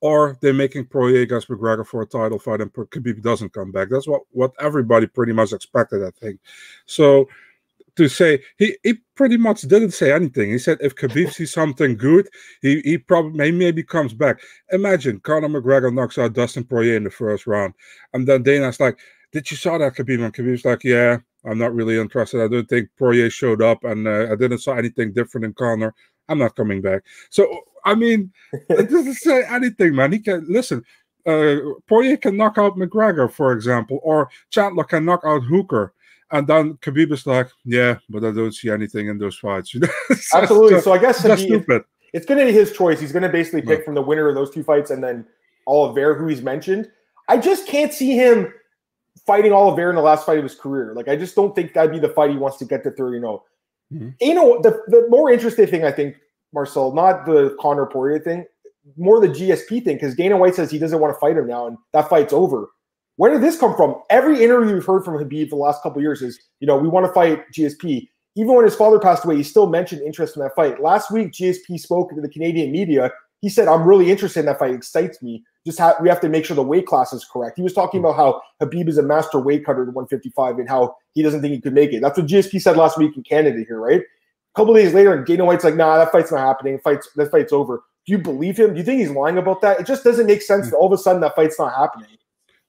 or 0.00 0.38
they're 0.40 0.54
making 0.54 0.86
Poirier 0.86 1.22
against 1.22 1.48
McGregor 1.48 1.86
for 1.86 2.02
a 2.02 2.06
title 2.06 2.38
fight, 2.38 2.60
and 2.60 2.72
Khabib 2.72 3.22
doesn't 3.22 3.52
come 3.52 3.72
back. 3.72 3.88
That's 3.90 4.06
what 4.06 4.22
what 4.30 4.52
everybody 4.60 5.06
pretty 5.06 5.32
much 5.32 5.52
expected. 5.52 6.04
I 6.04 6.10
think. 6.10 6.40
So 6.86 7.28
to 7.96 8.08
say 8.08 8.40
he, 8.58 8.76
he 8.82 8.94
pretty 9.14 9.36
much 9.36 9.62
didn't 9.62 9.92
say 9.92 10.12
anything. 10.12 10.50
He 10.50 10.58
said 10.58 10.78
if 10.80 10.94
Khabib 10.94 11.32
sees 11.32 11.52
something 11.52 11.96
good, 11.96 12.28
he 12.62 12.80
he 12.80 12.98
probably 12.98 13.52
maybe 13.52 13.82
comes 13.82 14.14
back. 14.14 14.40
Imagine 14.72 15.20
Conor 15.20 15.48
McGregor 15.48 15.92
knocks 15.92 16.18
out 16.18 16.32
Dustin 16.32 16.64
Poirier 16.64 16.96
in 16.96 17.04
the 17.04 17.10
first 17.10 17.46
round, 17.46 17.74
and 18.12 18.26
then 18.26 18.42
Dana's 18.42 18.80
like, 18.80 18.98
"Did 19.32 19.50
you 19.50 19.56
saw 19.56 19.78
that 19.78 19.94
Khabib?" 19.94 20.24
And 20.24 20.34
Khabib's 20.34 20.64
like, 20.64 20.84
"Yeah, 20.84 21.18
I'm 21.44 21.58
not 21.58 21.74
really 21.74 21.98
interested. 21.98 22.42
I 22.42 22.48
don't 22.48 22.68
think 22.68 22.88
Poirier 22.98 23.30
showed 23.30 23.62
up, 23.62 23.84
and 23.84 24.06
uh, 24.08 24.28
I 24.32 24.36
didn't 24.36 24.58
saw 24.58 24.74
anything 24.74 25.12
different 25.12 25.44
in 25.44 25.54
Conor. 25.54 25.94
I'm 26.28 26.38
not 26.38 26.56
coming 26.56 26.82
back." 26.82 27.02
So 27.30 27.60
I 27.84 27.94
mean, 27.94 28.32
it 28.52 28.90
doesn't 28.90 29.14
say 29.14 29.44
anything, 29.44 29.94
man. 29.94 30.12
He 30.12 30.18
can 30.18 30.44
listen. 30.48 30.82
Uh, 31.26 31.56
Poirier 31.88 32.18
can 32.18 32.36
knock 32.36 32.58
out 32.58 32.76
McGregor, 32.76 33.32
for 33.32 33.52
example, 33.52 33.98
or 34.02 34.28
Chandler 34.50 34.84
can 34.84 35.06
knock 35.06 35.20
out 35.24 35.42
Hooker 35.44 35.94
and 36.34 36.48
then 36.48 36.74
Khabib 36.78 37.12
is 37.12 37.26
like, 37.28 37.48
yeah, 37.64 37.98
but 38.10 38.24
I 38.24 38.32
don't 38.32 38.52
see 38.52 38.68
anything 38.68 39.06
in 39.06 39.18
those 39.18 39.38
fights. 39.38 39.72
You 39.74 39.80
know? 39.80 39.88
Absolutely. 40.34 40.80
so 40.80 40.92
I 40.92 40.98
guess 40.98 41.22
that's 41.22 41.40
he, 41.40 41.46
stupid. 41.46 41.84
It's 42.12 42.26
going 42.26 42.40
to 42.40 42.46
be 42.46 42.52
his 42.52 42.72
choice. 42.72 43.00
He's 43.00 43.12
going 43.12 43.22
to 43.22 43.28
basically 43.28 43.62
pick 43.62 43.78
yeah. 43.78 43.84
from 43.84 43.94
the 43.94 44.02
winner 44.02 44.28
of 44.28 44.34
those 44.34 44.50
two 44.50 44.64
fights 44.64 44.90
and 44.90 45.02
then 45.02 45.24
Oliveira, 45.68 46.16
who 46.16 46.26
he's 46.26 46.42
mentioned. 46.42 46.90
I 47.28 47.38
just 47.38 47.68
can't 47.68 47.92
see 47.92 48.16
him 48.16 48.52
fighting 49.24 49.52
Oliveira 49.52 49.90
in 49.90 49.96
the 49.96 50.02
last 50.02 50.26
fight 50.26 50.38
of 50.38 50.44
his 50.44 50.56
career. 50.56 50.92
Like, 50.94 51.06
I 51.06 51.14
just 51.14 51.36
don't 51.36 51.54
think 51.54 51.72
that'd 51.72 51.92
be 51.92 52.00
the 52.00 52.08
fight 52.08 52.30
he 52.30 52.36
wants 52.36 52.58
to 52.58 52.64
get 52.64 52.82
to 52.82 52.90
30 52.90 53.20
0. 53.20 53.44
Mm-hmm. 53.92 54.08
You 54.20 54.34
know, 54.34 54.60
the, 54.60 54.82
the 54.88 55.06
more 55.08 55.30
interesting 55.30 55.68
thing, 55.68 55.84
I 55.84 55.92
think, 55.92 56.16
Marcel, 56.52 56.92
not 56.92 57.26
the 57.26 57.56
Conor 57.60 57.86
Poirier 57.86 58.18
thing, 58.18 58.44
more 58.96 59.20
the 59.20 59.28
GSP 59.28 59.84
thing, 59.84 59.96
because 59.96 60.16
Dana 60.16 60.36
White 60.36 60.56
says 60.56 60.70
he 60.70 60.78
doesn't 60.80 61.00
want 61.00 61.14
to 61.14 61.20
fight 61.20 61.36
him 61.36 61.46
now, 61.46 61.68
and 61.68 61.78
that 61.92 62.08
fight's 62.08 62.32
over. 62.32 62.68
Where 63.16 63.30
did 63.30 63.42
this 63.42 63.58
come 63.58 63.76
from? 63.76 64.02
Every 64.10 64.42
interview 64.42 64.74
we've 64.74 64.84
heard 64.84 65.04
from 65.04 65.18
Habib 65.18 65.50
for 65.50 65.56
the 65.56 65.62
last 65.62 65.82
couple 65.82 66.02
years 66.02 66.20
is, 66.20 66.38
you 66.60 66.66
know, 66.66 66.76
we 66.76 66.88
want 66.88 67.06
to 67.06 67.12
fight 67.12 67.44
GSP. 67.52 68.08
Even 68.36 68.54
when 68.54 68.64
his 68.64 68.74
father 68.74 68.98
passed 68.98 69.24
away, 69.24 69.36
he 69.36 69.44
still 69.44 69.68
mentioned 69.68 70.02
interest 70.02 70.36
in 70.36 70.42
that 70.42 70.56
fight. 70.56 70.82
Last 70.82 71.12
week, 71.12 71.30
GSP 71.30 71.78
spoke 71.78 72.12
to 72.12 72.20
the 72.20 72.28
Canadian 72.28 72.72
media. 72.72 73.12
He 73.40 73.48
said, 73.48 73.68
"I'm 73.68 73.84
really 73.84 74.10
interested 74.10 74.40
in 74.40 74.46
that 74.46 74.58
fight. 74.58 74.72
It 74.72 74.76
excites 74.76 75.22
me. 75.22 75.44
Just 75.64 75.78
ha- 75.78 75.94
we 76.00 76.08
have 76.08 76.20
to 76.20 76.28
make 76.28 76.44
sure 76.44 76.56
the 76.56 76.62
weight 76.62 76.86
class 76.86 77.12
is 77.12 77.24
correct." 77.24 77.56
He 77.56 77.62
was 77.62 77.74
talking 77.74 78.00
about 78.00 78.16
how 78.16 78.40
Habib 78.58 78.88
is 78.88 78.98
a 78.98 79.02
master 79.02 79.38
weight 79.38 79.64
cutter 79.64 79.82
at 79.82 79.94
155 79.94 80.58
and 80.58 80.68
how 80.68 80.96
he 81.12 81.22
doesn't 81.22 81.42
think 81.42 81.54
he 81.54 81.60
could 81.60 81.74
make 81.74 81.92
it. 81.92 82.00
That's 82.00 82.18
what 82.18 82.26
GSP 82.26 82.58
said 82.58 82.76
last 82.76 82.98
week 82.98 83.16
in 83.16 83.22
Canada 83.22 83.62
here, 83.68 83.78
right? 83.78 84.00
A 84.00 84.58
couple 84.58 84.74
days 84.74 84.94
later, 84.94 85.14
and 85.14 85.24
Dana 85.24 85.44
White's 85.44 85.62
like, 85.62 85.76
"Nah, 85.76 85.98
that 85.98 86.10
fight's 86.10 86.32
not 86.32 86.40
happening. 86.40 86.78
Fights, 86.80 87.08
that 87.14 87.30
fight's 87.30 87.52
over." 87.52 87.84
Do 88.06 88.12
you 88.12 88.18
believe 88.18 88.56
him? 88.56 88.72
Do 88.72 88.78
you 88.78 88.84
think 88.84 89.00
he's 89.00 89.10
lying 89.10 89.38
about 89.38 89.60
that? 89.60 89.78
It 89.78 89.86
just 89.86 90.04
doesn't 90.04 90.26
make 90.26 90.42
sense. 90.42 90.66
Hmm. 90.66 90.70
That 90.70 90.76
all 90.78 90.86
of 90.86 90.92
a 90.92 90.98
sudden, 90.98 91.20
that 91.20 91.36
fight's 91.36 91.58
not 91.58 91.72
happening. 91.72 92.16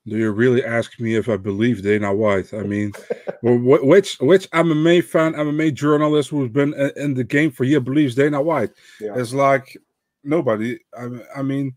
Do 0.07 0.17
you 0.17 0.31
really 0.31 0.63
ask 0.63 0.99
me 0.99 1.15
if 1.15 1.29
I 1.29 1.37
believe 1.37 1.81
Dana 1.81 2.13
White? 2.13 2.53
I 2.53 2.61
mean, 2.61 2.93
which 3.41 4.19
which 4.19 4.49
MMA 4.51 5.03
fan, 5.03 5.33
MMA 5.33 5.73
journalist 5.73 6.29
who's 6.29 6.49
been 6.49 6.73
in 6.95 7.15
the 7.15 7.23
game 7.23 7.49
for 7.49 7.63
years 7.63 7.83
believes 7.83 8.15
Dana 8.15 8.41
White? 8.41 8.71
Yeah. 9.01 9.13
It's 9.15 9.33
like 9.33 9.77
nobody. 10.23 10.79
I, 10.97 11.09
I 11.37 11.41
mean, 11.41 11.73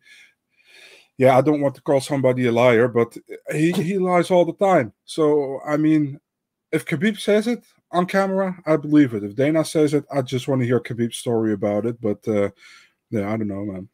yeah, 1.16 1.38
I 1.38 1.40
don't 1.40 1.62
want 1.62 1.74
to 1.76 1.82
call 1.82 2.00
somebody 2.00 2.46
a 2.46 2.52
liar, 2.52 2.86
but 2.86 3.16
he, 3.50 3.72
he 3.72 3.98
lies 3.98 4.30
all 4.30 4.44
the 4.44 4.52
time. 4.52 4.92
So 5.04 5.60
I 5.66 5.78
mean, 5.78 6.20
if 6.70 6.84
Khabib 6.84 7.18
says 7.18 7.46
it 7.46 7.64
on 7.92 8.04
camera, 8.04 8.56
I 8.66 8.76
believe 8.76 9.14
it. 9.14 9.24
If 9.24 9.36
Dana 9.36 9.64
says 9.64 9.94
it, 9.94 10.04
I 10.12 10.20
just 10.20 10.48
want 10.48 10.60
to 10.60 10.66
hear 10.66 10.80
Khabib's 10.80 11.16
story 11.16 11.54
about 11.54 11.86
it. 11.86 11.98
But 12.00 12.26
uh, 12.28 12.50
yeah, 13.10 13.32
I 13.32 13.36
don't 13.38 13.48
know, 13.48 13.64
man. 13.64 13.88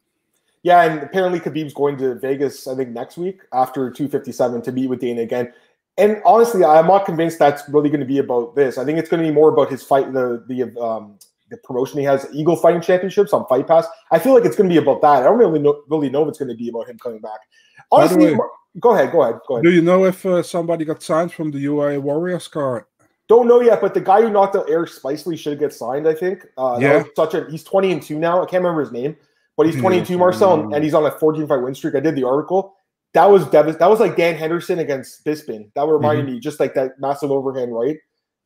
Yeah, 0.65 0.81
and 0.81 1.03
apparently 1.03 1.39
Khabib's 1.39 1.75
going 1.75 1.95
to 1.97 2.15
Vegas, 2.15 2.65
I 2.65 2.73
think, 2.73 2.89
next 2.89 3.17
week 3.17 3.41
after 3.53 3.91
257 3.91 4.63
to 4.63 4.71
meet 4.71 4.87
with 4.87 4.99
Dana 4.99 5.21
again. 5.21 5.53
And 5.99 6.23
honestly, 6.25 6.65
I'm 6.65 6.87
not 6.87 7.05
convinced 7.05 7.37
that's 7.37 7.69
really 7.69 7.87
going 7.87 7.99
to 7.99 8.05
be 8.05 8.17
about 8.17 8.55
this. 8.55 8.79
I 8.79 8.83
think 8.83 8.97
it's 8.97 9.07
going 9.07 9.21
to 9.21 9.29
be 9.29 9.33
more 9.33 9.49
about 9.49 9.69
his 9.69 9.83
fight, 9.83 10.11
the 10.11 10.43
the 10.47 10.63
um, 10.81 11.19
the 11.51 11.57
promotion 11.57 11.99
he 11.99 12.05
has, 12.05 12.25
Eagle 12.33 12.55
Fighting 12.55 12.81
Championships 12.81 13.31
on 13.31 13.45
Fight 13.45 13.67
Pass. 13.67 13.85
I 14.09 14.17
feel 14.17 14.33
like 14.33 14.43
it's 14.43 14.55
going 14.55 14.67
to 14.67 14.73
be 14.73 14.79
about 14.79 15.01
that. 15.01 15.21
I 15.21 15.25
don't 15.25 15.37
really 15.37 15.59
know, 15.59 15.83
really 15.87 16.09
know 16.09 16.23
if 16.23 16.29
it's 16.29 16.39
going 16.39 16.49
to 16.49 16.55
be 16.55 16.69
about 16.69 16.89
him 16.89 16.97
coming 16.97 17.19
back. 17.19 17.41
Honestly, 17.91 18.33
way, 18.33 18.39
go 18.79 18.95
ahead, 18.95 19.11
go 19.11 19.21
ahead, 19.21 19.39
go 19.47 19.57
ahead. 19.57 19.65
Do 19.65 19.71
you 19.71 19.83
know 19.83 20.05
if 20.05 20.25
uh, 20.25 20.41
somebody 20.41 20.83
got 20.83 21.03
signed 21.03 21.31
from 21.31 21.51
the 21.51 21.63
UAE 21.63 22.01
Warriors 22.01 22.47
card? 22.47 22.85
Don't 23.27 23.47
know 23.47 23.61
yet, 23.61 23.81
but 23.81 23.93
the 23.93 24.01
guy 24.01 24.23
who 24.23 24.31
knocked 24.31 24.55
out 24.55 24.67
Eric 24.67 24.89
Spicely 24.89 25.37
should 25.37 25.59
get 25.59 25.73
signed. 25.73 26.07
I 26.07 26.15
think. 26.15 26.43
Uh, 26.57 26.79
yeah. 26.81 27.03
Such 27.15 27.35
a 27.35 27.45
he's 27.51 27.63
20 27.63 27.91
and 27.91 28.01
two 28.01 28.17
now. 28.17 28.41
I 28.41 28.47
can't 28.47 28.63
remember 28.63 28.81
his 28.81 28.91
name 28.91 29.15
but 29.57 29.65
he's 29.65 29.75
22, 29.75 30.17
Marcel, 30.17 30.73
and 30.73 30.83
he's 30.83 30.93
on 30.93 31.05
a 31.05 31.11
14 31.11 31.47
fight 31.47 31.61
win 31.61 31.75
streak. 31.75 31.95
I 31.95 31.99
did 31.99 32.15
the 32.15 32.25
article. 32.25 32.75
That 33.13 33.31
was 33.31 33.47
dev- 33.47 33.79
That 33.79 33.89
was 33.89 33.99
like 34.01 34.17
Dan 34.17 34.35
Henderson 34.35 34.79
against 34.79 35.23
Bisping. 35.23 35.71
That 35.75 35.87
reminded 35.87 36.25
mm-hmm. 36.25 36.35
me 36.35 36.39
just 36.41 36.59
like 36.59 36.73
that 36.73 36.99
massive 36.99 37.31
overhand 37.31 37.73
right. 37.73 37.97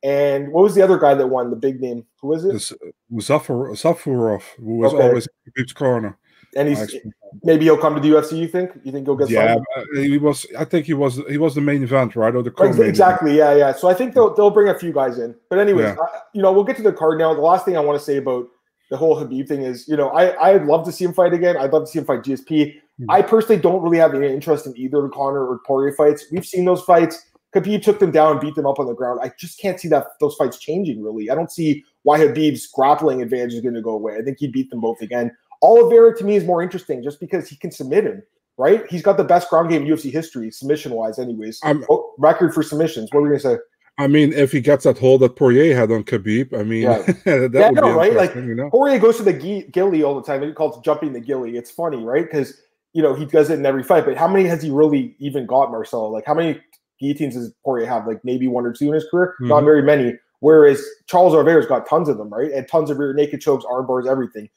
And 0.04 0.52
what 0.52 0.64
was 0.64 0.76
the 0.76 0.82
other 0.82 0.98
guy 0.98 1.14
that 1.16 1.28
won 1.28 1.50
the 1.50 1.56
big 1.56 1.82
name? 1.82 2.06
Who 2.22 2.30
was 2.30 2.46
it? 2.46 2.54
This, 2.54 2.72
Zafar, 3.20 3.72
Zafarov, 3.72 4.44
who 4.58 4.78
was 4.78 4.94
okay. 4.94 5.04
always 5.04 5.28
Khabib's 5.48 5.74
corner. 5.74 6.18
And 6.56 6.70
he's 6.70 6.96
maybe 7.44 7.66
he'll 7.66 7.78
come 7.78 7.96
to 7.96 8.02
the 8.02 8.10
UFC. 8.10 8.38
You 8.38 8.48
think? 8.48 8.72
You 8.84 8.92
think 8.92 9.06
he'll 9.06 9.16
get? 9.16 9.30
Yeah, 9.30 9.56
he 9.94 10.18
was. 10.18 10.48
I 10.58 10.66
think 10.66 10.88
he 10.88 10.94
was. 10.94 11.22
He 11.30 11.38
was 11.38 11.54
the 11.54 11.62
main 11.62 11.84
event, 11.84 12.16
right? 12.16 12.34
Or 12.34 12.42
the 12.42 12.52
exactly. 12.64 13.34
Event. 13.36 13.60
Yeah, 13.60 13.68
yeah. 13.68 13.74
So 13.74 13.88
I 13.88 13.94
think 13.94 14.16
they'll 14.16 14.34
they'll 14.34 14.50
bring 14.50 14.70
a 14.70 14.78
few 14.78 14.92
guys 14.92 15.20
in. 15.20 15.36
But 15.50 15.60
anyways, 15.60 15.86
yeah. 15.86 15.96
I, 16.02 16.22
you 16.34 16.42
know, 16.42 16.52
we'll 16.52 16.64
get 16.64 16.76
to 16.78 16.82
the 16.82 16.94
card 16.94 17.20
now. 17.20 17.36
The 17.36 17.42
last 17.42 17.66
thing 17.66 17.78
I 17.78 17.82
want 17.82 18.00
to 18.00 18.04
say 18.04 18.18
about 18.18 18.48
the 18.90 18.98
whole 18.98 19.16
Habib 19.18 19.48
thing 19.48 19.62
is, 19.62 19.88
you 19.88 19.96
know, 19.96 20.10
I 20.10 20.50
I'd 20.50 20.66
love 20.66 20.86
to 20.86 20.92
see 20.92 21.06
him 21.06 21.14
fight 21.14 21.34
again. 21.34 21.58
I'd 21.58 21.72
love 21.72 21.84
to 21.84 21.92
see 21.92 22.00
him 22.00 22.06
fight 22.06 22.24
GSP. 22.24 22.48
Mm-hmm. 22.50 23.10
I 23.10 23.22
personally 23.22 23.62
don't 23.62 23.82
really 23.82 23.98
have 23.98 24.14
any 24.14 24.28
interest 24.28 24.66
in 24.66 24.78
either 24.78 25.02
the 25.02 25.10
Conor 25.10 25.46
or 25.48 25.60
Poirier 25.66 25.94
fights. 25.96 26.26
We've 26.32 26.46
seen 26.46 26.66
those 26.66 26.82
fights. 26.82 27.24
Khabib 27.56 27.82
took 27.82 28.00
them 28.00 28.12
down, 28.12 28.40
beat 28.40 28.56
them 28.56 28.68
up 28.68 28.80
on 28.80 28.86
the 28.86 28.94
ground. 28.94 29.20
I 29.24 29.32
just 29.40 29.60
can't 29.60 29.80
see 29.80 29.88
that 29.88 30.08
those 30.20 30.36
fights 30.36 30.60
changing 30.60 31.02
really. 31.04 31.30
I 31.30 31.36
don't 31.36 31.52
see 31.52 31.84
why 32.04 32.20
Habib's 32.20 32.68
grappling 32.68 33.22
advantage 33.22 33.54
is 33.54 33.62
going 33.62 33.74
to 33.74 33.82
go 33.82 33.92
away. 33.92 34.18
I 34.18 34.22
think 34.22 34.38
he 34.40 34.48
beat 34.48 34.70
them 34.70 34.82
both 34.82 35.02
again. 35.02 35.32
Oliveira 35.62 36.16
to 36.18 36.24
me 36.24 36.36
is 36.36 36.46
more 36.46 36.62
interesting 36.62 37.02
just 37.04 37.20
because 37.20 37.48
he 37.48 37.56
can 37.56 37.72
submit 37.72 38.06
him. 38.06 38.24
Right? 38.58 38.86
He's 38.90 39.02
got 39.02 39.16
the 39.16 39.24
best 39.24 39.50
ground 39.50 39.70
game 39.70 39.84
in 39.84 39.88
UFC 39.88 40.12
history, 40.12 40.52
submission 40.52 40.92
wise, 40.92 41.18
anyways. 41.18 41.62
Oh, 41.90 42.14
record 42.18 42.54
for 42.54 42.62
submissions. 42.62 43.08
What 43.12 43.22
were 43.22 43.30
we 43.30 43.38
gonna 43.38 43.56
say? 43.56 43.62
I 44.00 44.08
mean, 44.08 44.32
if 44.32 44.54
he 44.54 44.62
gets 44.62 44.86
that 44.86 44.98
hold 44.98 45.22
that 45.22 45.36
Poirier 45.36 45.76
had 45.76 45.92
on 45.92 46.06
Khabib, 46.06 46.58
I 46.58 46.64
mean, 46.64 46.84
yeah, 46.84 47.02
that 47.26 47.52
yeah, 47.54 47.70
would 47.70 47.76
no, 47.76 47.88
be 47.88 47.92
right? 47.92 48.14
Like 48.14 48.34
you 48.34 48.56
know? 48.56 48.70
Poirier 48.70 48.98
goes 48.98 49.18
to 49.18 49.24
the 49.24 49.68
gilly 49.72 50.04
all 50.04 50.16
the 50.16 50.26
time. 50.26 50.42
He 50.42 50.54
calls 50.54 50.80
jumping 50.84 51.12
the 51.12 51.20
gilly. 51.20 51.58
It's 51.58 51.70
funny, 51.70 51.98
right? 51.98 52.24
Because 52.24 52.62
you 52.94 53.04
know 53.04 53.14
he 53.14 53.26
does 53.26 53.50
it 53.50 53.60
in 53.60 53.66
every 53.66 53.84
fight. 53.84 54.06
But 54.06 54.16
how 54.16 54.28
many 54.28 54.48
has 54.48 54.64
he 54.64 54.72
really 54.72 55.16
even 55.20 55.46
got, 55.46 55.70
Marcelo? 55.70 56.10
Like 56.10 56.26
how 56.26 56.34
many 56.34 56.62
guillotines 57.00 57.36
does 57.36 57.54
Poirier 57.66 57.88
have? 57.88 58.08
Like 58.08 58.24
maybe 58.24 58.48
one 58.48 58.66
or 58.66 58.72
two 58.72 58.88
in 58.88 58.94
his 58.94 59.06
career, 59.12 59.36
mm-hmm. 59.36 59.50
not 59.50 59.66
very 59.66 59.84
many. 59.84 60.18
Whereas 60.40 60.82
Charles 61.08 61.34
Oliveira's 61.34 61.66
got 61.66 61.86
tons 61.86 62.08
of 62.08 62.18
them, 62.18 62.30
right? 62.30 62.52
And 62.52 62.66
tons 62.70 62.90
of 62.90 62.98
rear 62.98 63.14
naked 63.14 63.42
chokes, 63.42 63.66
arm 63.70 63.86
bars, 63.86 64.08
everything. 64.08 64.50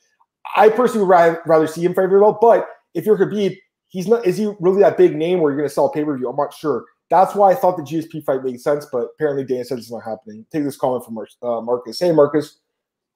I 0.56 0.68
personally 0.68 1.04
would 1.04 1.11
rather, 1.11 1.42
rather 1.46 1.66
see 1.66 1.84
him 1.84 1.94
fight 1.94 2.08
very 2.08 2.20
well. 2.20 2.38
But 2.40 2.68
if 2.94 3.06
you're 3.06 3.18
Khabib, 3.18 3.58
he's 3.88 4.06
not. 4.06 4.25
Is 4.25 4.37
he 4.37 4.52
really 4.61 4.80
that 4.82 4.96
big 4.96 5.16
name 5.16 5.40
where 5.40 5.50
you're 5.50 5.58
going 5.58 5.68
to 5.68 5.75
sell 5.75 5.88
pay 5.88 6.04
per 6.04 6.16
view? 6.16 6.28
I'm 6.28 6.37
not 6.37 6.54
sure. 6.54 6.84
That's 7.12 7.35
why 7.35 7.50
I 7.50 7.54
thought 7.54 7.76
the 7.76 7.83
GSP 7.83 8.25
fight 8.25 8.42
made 8.42 8.59
sense, 8.59 8.87
but 8.90 9.09
apparently 9.14 9.45
Dan 9.45 9.66
said 9.66 9.76
it's 9.76 9.92
not 9.92 10.02
happening. 10.02 10.47
Take 10.50 10.64
this 10.64 10.78
comment 10.78 11.04
from 11.04 11.19
uh, 11.19 11.61
Marcus. 11.61 12.00
Hey, 12.00 12.11
Marcus. 12.11 12.61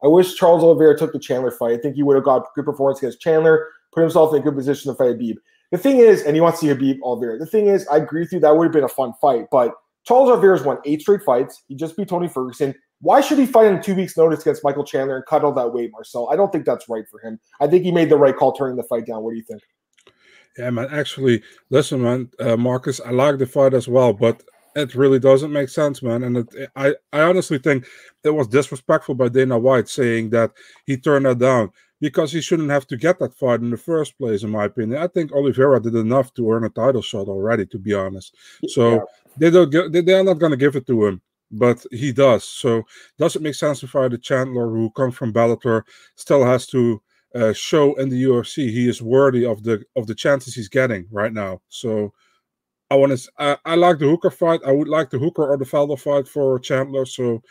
I 0.05 0.07
wish 0.07 0.35
Charles 0.35 0.63
Oliveira 0.63 0.99
took 0.99 1.15
the 1.15 1.19
Chandler 1.19 1.51
fight. 1.51 1.73
I 1.73 1.79
think 1.79 1.97
he 1.97 2.03
would 2.03 2.15
have 2.15 2.25
got 2.25 2.45
good 2.55 2.67
performance 2.67 2.99
against 2.99 3.23
Chandler, 3.23 3.69
put 3.95 4.03
himself 4.03 4.35
in 4.35 4.43
a 4.43 4.45
good 4.45 4.55
position 4.55 4.93
to 4.93 4.99
fight 4.99 5.13
Habib. 5.13 5.39
The 5.73 5.79
thing 5.79 5.97
is, 5.97 6.25
and 6.25 6.37
he 6.37 6.43
wants 6.43 6.61
to 6.61 6.67
see 6.67 6.69
Habib 6.69 6.99
Oliveira. 7.03 7.39
The 7.39 7.47
thing 7.47 7.69
is, 7.69 7.89
I 7.89 7.97
agree 7.97 8.21
with 8.21 8.35
you. 8.35 8.39
That 8.39 8.55
would 8.55 8.65
have 8.65 8.73
been 8.73 8.85
a 8.85 8.89
fun 8.89 9.15
fight, 9.19 9.47
but 9.51 9.73
Charles 10.05 10.29
Oliveira's 10.29 10.63
won 10.63 10.77
eight 10.85 11.01
straight 11.01 11.23
fights. 11.23 11.63
He 11.67 11.75
just 11.75 11.97
beat 11.97 12.09
Tony 12.09 12.29
Ferguson. 12.29 12.75
Why 13.01 13.23
should 13.23 13.39
he 13.39 13.47
fight 13.47 13.73
in 13.73 13.81
two 13.81 13.95
weeks' 13.95 14.19
notice 14.19 14.43
against 14.43 14.63
Michael 14.63 14.85
Chandler 14.85 15.17
and 15.17 15.25
cut 15.25 15.43
all 15.43 15.53
that 15.53 15.73
weight, 15.73 15.91
Marcel? 15.91 16.29
I 16.29 16.37
don't 16.37 16.53
think 16.53 16.67
that's 16.67 16.87
right 16.91 17.05
for 17.11 17.19
him. 17.21 17.41
I 17.63 17.67
think 17.67 17.83
he 17.83 17.93
made 17.93 18.11
the 18.11 18.19
right 18.19 18.37
call 18.37 18.53
turning 18.53 18.77
the 18.77 18.83
fight 18.83 19.07
down. 19.07 19.23
What 19.23 19.31
do 19.31 19.37
you 19.37 19.43
think? 19.43 19.63
Yeah, 20.59 20.71
man. 20.71 20.89
Actually, 20.91 21.43
listen, 21.71 22.03
man, 22.03 22.31
uh, 22.41 22.57
Marcus, 22.57 23.01
I 23.01 23.11
like 23.11 23.39
the 23.39 23.47
fight 23.47 23.75
as 23.75 23.89
well, 23.89 24.13
but 24.13 24.43
it 24.75 24.95
really 24.95 25.19
doesn't 25.19 25.53
make 25.53 25.69
sense, 25.69 26.03
man. 26.03 26.23
And 26.23 26.37
it, 26.39 26.71
I, 26.77 26.95
I 27.13 27.23
honestly 27.23 27.59
think 27.59 27.87
it 28.25 28.31
was 28.31 28.49
disrespectful 28.49 29.15
by 29.15 29.29
Dana 29.29 29.59
White 29.59 29.89
saying 29.89 30.31
that 30.31 30.53
he 30.85 30.97
turned 30.97 31.27
that 31.27 31.39
down 31.39 31.71
because 32.01 32.31
he 32.31 32.43
shouldn't 32.43 32.71
have 32.71 32.87
to 32.89 32.97
get 32.97 33.19
that 33.19 33.35
fight 33.35 33.61
in 33.61 33.71
the 33.71 33.77
first 33.77 34.19
place, 34.19 34.43
in 34.43 34.51
my 34.51 34.65
opinion. 34.65 35.01
I 35.01 35.07
think 35.07 35.33
Oliveira 35.33 35.81
did 35.81 35.95
enough 35.95 36.33
to 36.35 36.51
earn 36.51 36.65
a 36.65 36.69
title 36.69 37.03
shot 37.03 37.29
already, 37.29 37.65
to 37.67 37.79
be 37.79 37.95
honest. 37.95 38.37
So 38.69 38.95
yeah. 38.95 39.01
they 39.39 39.51
don't 39.51 39.93
they, 39.93 40.03
they 40.03 40.15
are 40.15 40.25
not 40.25 40.39
going 40.39 40.51
to 40.51 40.59
give 40.59 40.77
it 40.77 40.87
to 40.87 41.07
him 41.07 41.23
but 41.51 41.85
he 41.93 42.13
does. 42.13 42.45
So 42.45 42.83
does 43.19 43.37
it 43.37 43.43
make 43.43 43.55
sense 43.55 43.81
to 43.81 43.87
fight 43.87 44.13
a 44.13 44.19
Chandler 44.19 44.69
who 44.69 44.91
comes 44.91 45.15
from 45.15 45.33
Bellator, 45.33 45.83
still 46.17 46.45
has 46.45 46.67
to 46.69 47.01
uh, 47.37 47.53
show 47.53 47.95
in 47.95 48.09
the 48.09 48.25
UFC 48.25 48.71
he 48.71 48.89
is 48.89 49.03
worthy 49.03 49.45
of 49.45 49.63
the 49.63 49.85
of 49.95 50.07
the 50.07 50.15
chances 50.15 50.55
he's 50.55 50.69
getting 50.69 51.07
right 51.11 51.33
now. 51.33 51.61
So 51.69 52.13
I 52.91 52.97
want 52.97 53.19
to. 53.19 53.31
I, 53.39 53.57
I 53.65 53.75
like 53.75 53.99
the 53.99 54.07
Hooker 54.07 54.31
fight. 54.31 54.61
I 54.67 54.73
would 54.73 54.89
like 54.89 55.11
the 55.11 55.19
Hooker 55.19 55.47
or 55.47 55.57
the 55.57 55.65
Felder 55.65 55.99
fight 55.99 56.29
for 56.29 56.59
Chandler. 56.59 57.05
So 57.05 57.43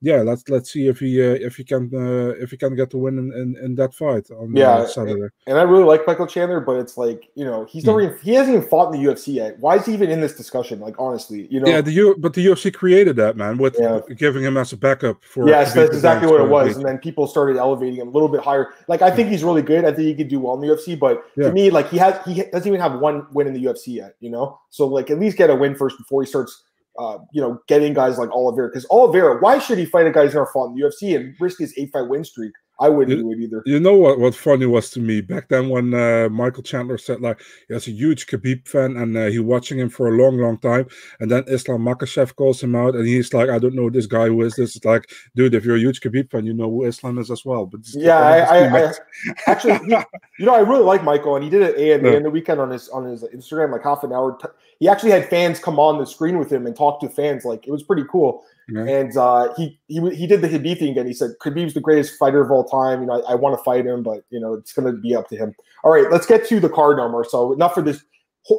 yeah, 0.00 0.18
let's 0.18 0.48
let's 0.48 0.72
see 0.72 0.86
if 0.86 1.00
he 1.00 1.20
uh, 1.20 1.34
if 1.34 1.56
he 1.56 1.64
can 1.64 1.90
uh, 1.92 2.34
if 2.40 2.52
he 2.52 2.56
can 2.56 2.76
get 2.76 2.90
the 2.90 2.98
win 2.98 3.18
in, 3.18 3.32
in, 3.32 3.64
in 3.64 3.74
that 3.76 3.94
fight 3.94 4.30
on 4.30 4.54
yeah, 4.54 4.70
uh, 4.70 4.86
Saturday. 4.86 5.28
And 5.48 5.58
I 5.58 5.62
really 5.62 5.82
like 5.82 6.06
Michael 6.06 6.26
Chandler, 6.26 6.60
but 6.60 6.76
it's 6.76 6.96
like 6.96 7.28
you 7.34 7.44
know 7.44 7.64
he's 7.64 7.84
not 7.84 7.96
mm. 7.96 8.04
even, 8.04 8.18
he 8.22 8.34
hasn't 8.34 8.56
even 8.56 8.68
fought 8.68 8.94
in 8.94 9.02
the 9.02 9.10
UFC 9.10 9.34
yet. 9.34 9.58
Why 9.58 9.76
is 9.76 9.86
he 9.86 9.92
even 9.94 10.08
in 10.08 10.20
this 10.20 10.36
discussion? 10.36 10.78
Like 10.78 10.94
honestly, 11.00 11.48
you 11.50 11.58
know. 11.58 11.68
Yeah, 11.68 11.80
the 11.80 11.90
U 11.92 12.14
but 12.16 12.34
the 12.34 12.46
UFC 12.46 12.72
created 12.72 13.16
that 13.16 13.36
man 13.36 13.58
with 13.58 13.76
yeah. 13.78 14.00
giving 14.16 14.44
him 14.44 14.56
as 14.56 14.72
a 14.72 14.76
backup 14.76 15.24
for. 15.24 15.48
Yes, 15.48 15.74
that's 15.74 15.94
exactly 15.94 16.30
what 16.30 16.40
it 16.40 16.48
was, 16.48 16.76
and 16.76 16.86
then 16.86 16.98
people 16.98 17.26
started 17.26 17.56
elevating 17.56 17.96
him 17.96 18.08
a 18.08 18.12
little 18.12 18.28
bit 18.28 18.40
higher. 18.40 18.74
Like 18.86 19.02
I 19.02 19.10
think 19.10 19.30
he's 19.30 19.42
really 19.42 19.62
good. 19.62 19.84
I 19.84 19.92
think 19.92 20.06
he 20.06 20.14
could 20.14 20.28
do 20.28 20.38
well 20.38 20.54
in 20.54 20.60
the 20.60 20.68
UFC, 20.68 20.96
but 20.96 21.24
yeah. 21.36 21.48
to 21.48 21.52
me, 21.52 21.70
like 21.70 21.90
he 21.90 21.98
has 21.98 22.24
he 22.24 22.44
doesn't 22.52 22.68
even 22.68 22.80
have 22.80 23.00
one 23.00 23.26
win 23.32 23.48
in 23.48 23.52
the 23.52 23.64
UFC 23.64 23.94
yet. 23.94 24.14
You 24.20 24.30
know, 24.30 24.60
so 24.70 24.86
like 24.86 25.10
at 25.10 25.18
least 25.18 25.36
get 25.36 25.50
a 25.50 25.56
win 25.56 25.74
first 25.74 25.98
before 25.98 26.22
he 26.22 26.28
starts 26.28 26.62
uh, 26.98 27.18
you 27.32 27.40
know, 27.40 27.60
getting 27.68 27.94
guys 27.94 28.18
like 28.18 28.30
Oliveira. 28.30 28.68
Because 28.68 28.86
Oliveira, 28.90 29.40
why 29.40 29.58
should 29.58 29.78
he 29.78 29.84
fight 29.84 30.06
a 30.06 30.10
guy 30.10 30.24
who's 30.24 30.34
never 30.34 30.46
fought 30.52 30.70
in 30.70 30.74
the 30.74 30.82
UFC 30.82 31.16
and 31.16 31.34
risk 31.40 31.58
his 31.58 31.72
eight 31.78 31.90
fight 31.92 32.08
win 32.08 32.24
streak? 32.24 32.52
I 32.80 32.88
wouldn't 32.88 33.16
you, 33.16 33.24
do 33.24 33.32
it 33.32 33.42
either. 33.42 33.62
You 33.66 33.80
know 33.80 33.94
what? 33.94 34.20
What 34.20 34.34
funny 34.34 34.66
was 34.66 34.90
to 34.90 35.00
me 35.00 35.20
back 35.20 35.48
then 35.48 35.68
when 35.68 35.92
uh, 35.94 36.28
Michael 36.30 36.62
Chandler 36.62 36.96
said 36.96 37.20
like 37.20 37.40
he 37.66 37.74
was 37.74 37.88
a 37.88 37.90
huge 37.90 38.26
Khabib 38.26 38.68
fan 38.68 38.96
and 38.96 39.16
uh, 39.16 39.26
he 39.26 39.40
watching 39.40 39.78
him 39.78 39.88
for 39.88 40.08
a 40.08 40.16
long, 40.16 40.38
long 40.38 40.58
time, 40.58 40.86
and 41.18 41.30
then 41.30 41.44
Islam 41.48 41.82
Makhachev 41.82 42.36
calls 42.36 42.62
him 42.62 42.76
out 42.76 42.94
and 42.94 43.06
he's 43.06 43.34
like, 43.34 43.50
I 43.50 43.58
don't 43.58 43.74
know 43.74 43.90
this 43.90 44.06
guy 44.06 44.28
who 44.28 44.42
is 44.42 44.54
this. 44.54 44.76
It's 44.76 44.84
like, 44.84 45.10
dude, 45.34 45.54
if 45.54 45.64
you're 45.64 45.76
a 45.76 45.80
huge 45.80 46.00
Khabib 46.00 46.30
fan, 46.30 46.46
you 46.46 46.54
know 46.54 46.70
who 46.70 46.84
Islam 46.84 47.18
is 47.18 47.30
as 47.32 47.44
well. 47.44 47.66
But 47.66 47.80
yeah, 47.94 48.18
I, 48.18 48.38
I, 48.38 48.86
I, 48.86 48.92
actually, 49.48 49.78
he, 49.78 49.96
you 50.38 50.46
know, 50.46 50.54
I 50.54 50.60
really 50.60 50.84
like 50.84 51.02
Michael, 51.02 51.34
and 51.34 51.42
he 51.42 51.50
did 51.50 51.62
it 51.62 51.78
AMA 51.78 52.10
yeah. 52.10 52.16
in 52.16 52.22
the 52.22 52.30
weekend 52.30 52.60
on 52.60 52.70
his 52.70 52.88
on 52.90 53.04
his 53.04 53.24
Instagram, 53.24 53.72
like 53.72 53.82
half 53.82 54.04
an 54.04 54.12
hour. 54.12 54.38
T- 54.40 54.48
he 54.80 54.88
actually 54.88 55.10
had 55.10 55.28
fans 55.28 55.58
come 55.58 55.78
on 55.78 55.98
the 55.98 56.06
screen 56.06 56.38
with 56.38 56.52
him 56.52 56.66
and 56.66 56.76
talk 56.76 57.00
to 57.00 57.08
fans. 57.08 57.44
Like 57.44 57.66
it 57.66 57.70
was 57.70 57.82
pretty 57.82 58.04
cool. 58.10 58.44
And 58.86 59.16
uh, 59.16 59.54
he 59.56 59.80
he 59.88 59.98
he 60.14 60.26
did 60.26 60.42
the 60.42 60.48
Khabib 60.48 60.78
thing 60.78 60.90
again. 60.90 61.06
He 61.06 61.14
said 61.14 61.30
Khabib's 61.40 61.72
the 61.72 61.80
greatest 61.80 62.18
fighter 62.18 62.42
of 62.42 62.50
all 62.50 62.64
time. 62.64 63.00
You 63.00 63.06
know, 63.06 63.22
I, 63.22 63.32
I 63.32 63.34
want 63.34 63.58
to 63.58 63.64
fight 63.64 63.86
him, 63.86 64.02
but 64.02 64.24
you 64.28 64.38
know, 64.38 64.52
it's 64.52 64.74
going 64.74 64.94
to 64.94 65.00
be 65.00 65.16
up 65.16 65.28
to 65.30 65.36
him. 65.36 65.54
All 65.84 65.90
right, 65.90 66.10
let's 66.10 66.26
get 66.26 66.46
to 66.48 66.60
the 66.60 66.68
card 66.68 66.98
number. 66.98 67.24
So 67.26 67.52
enough 67.52 67.74
for 67.74 67.82
this. 67.82 68.04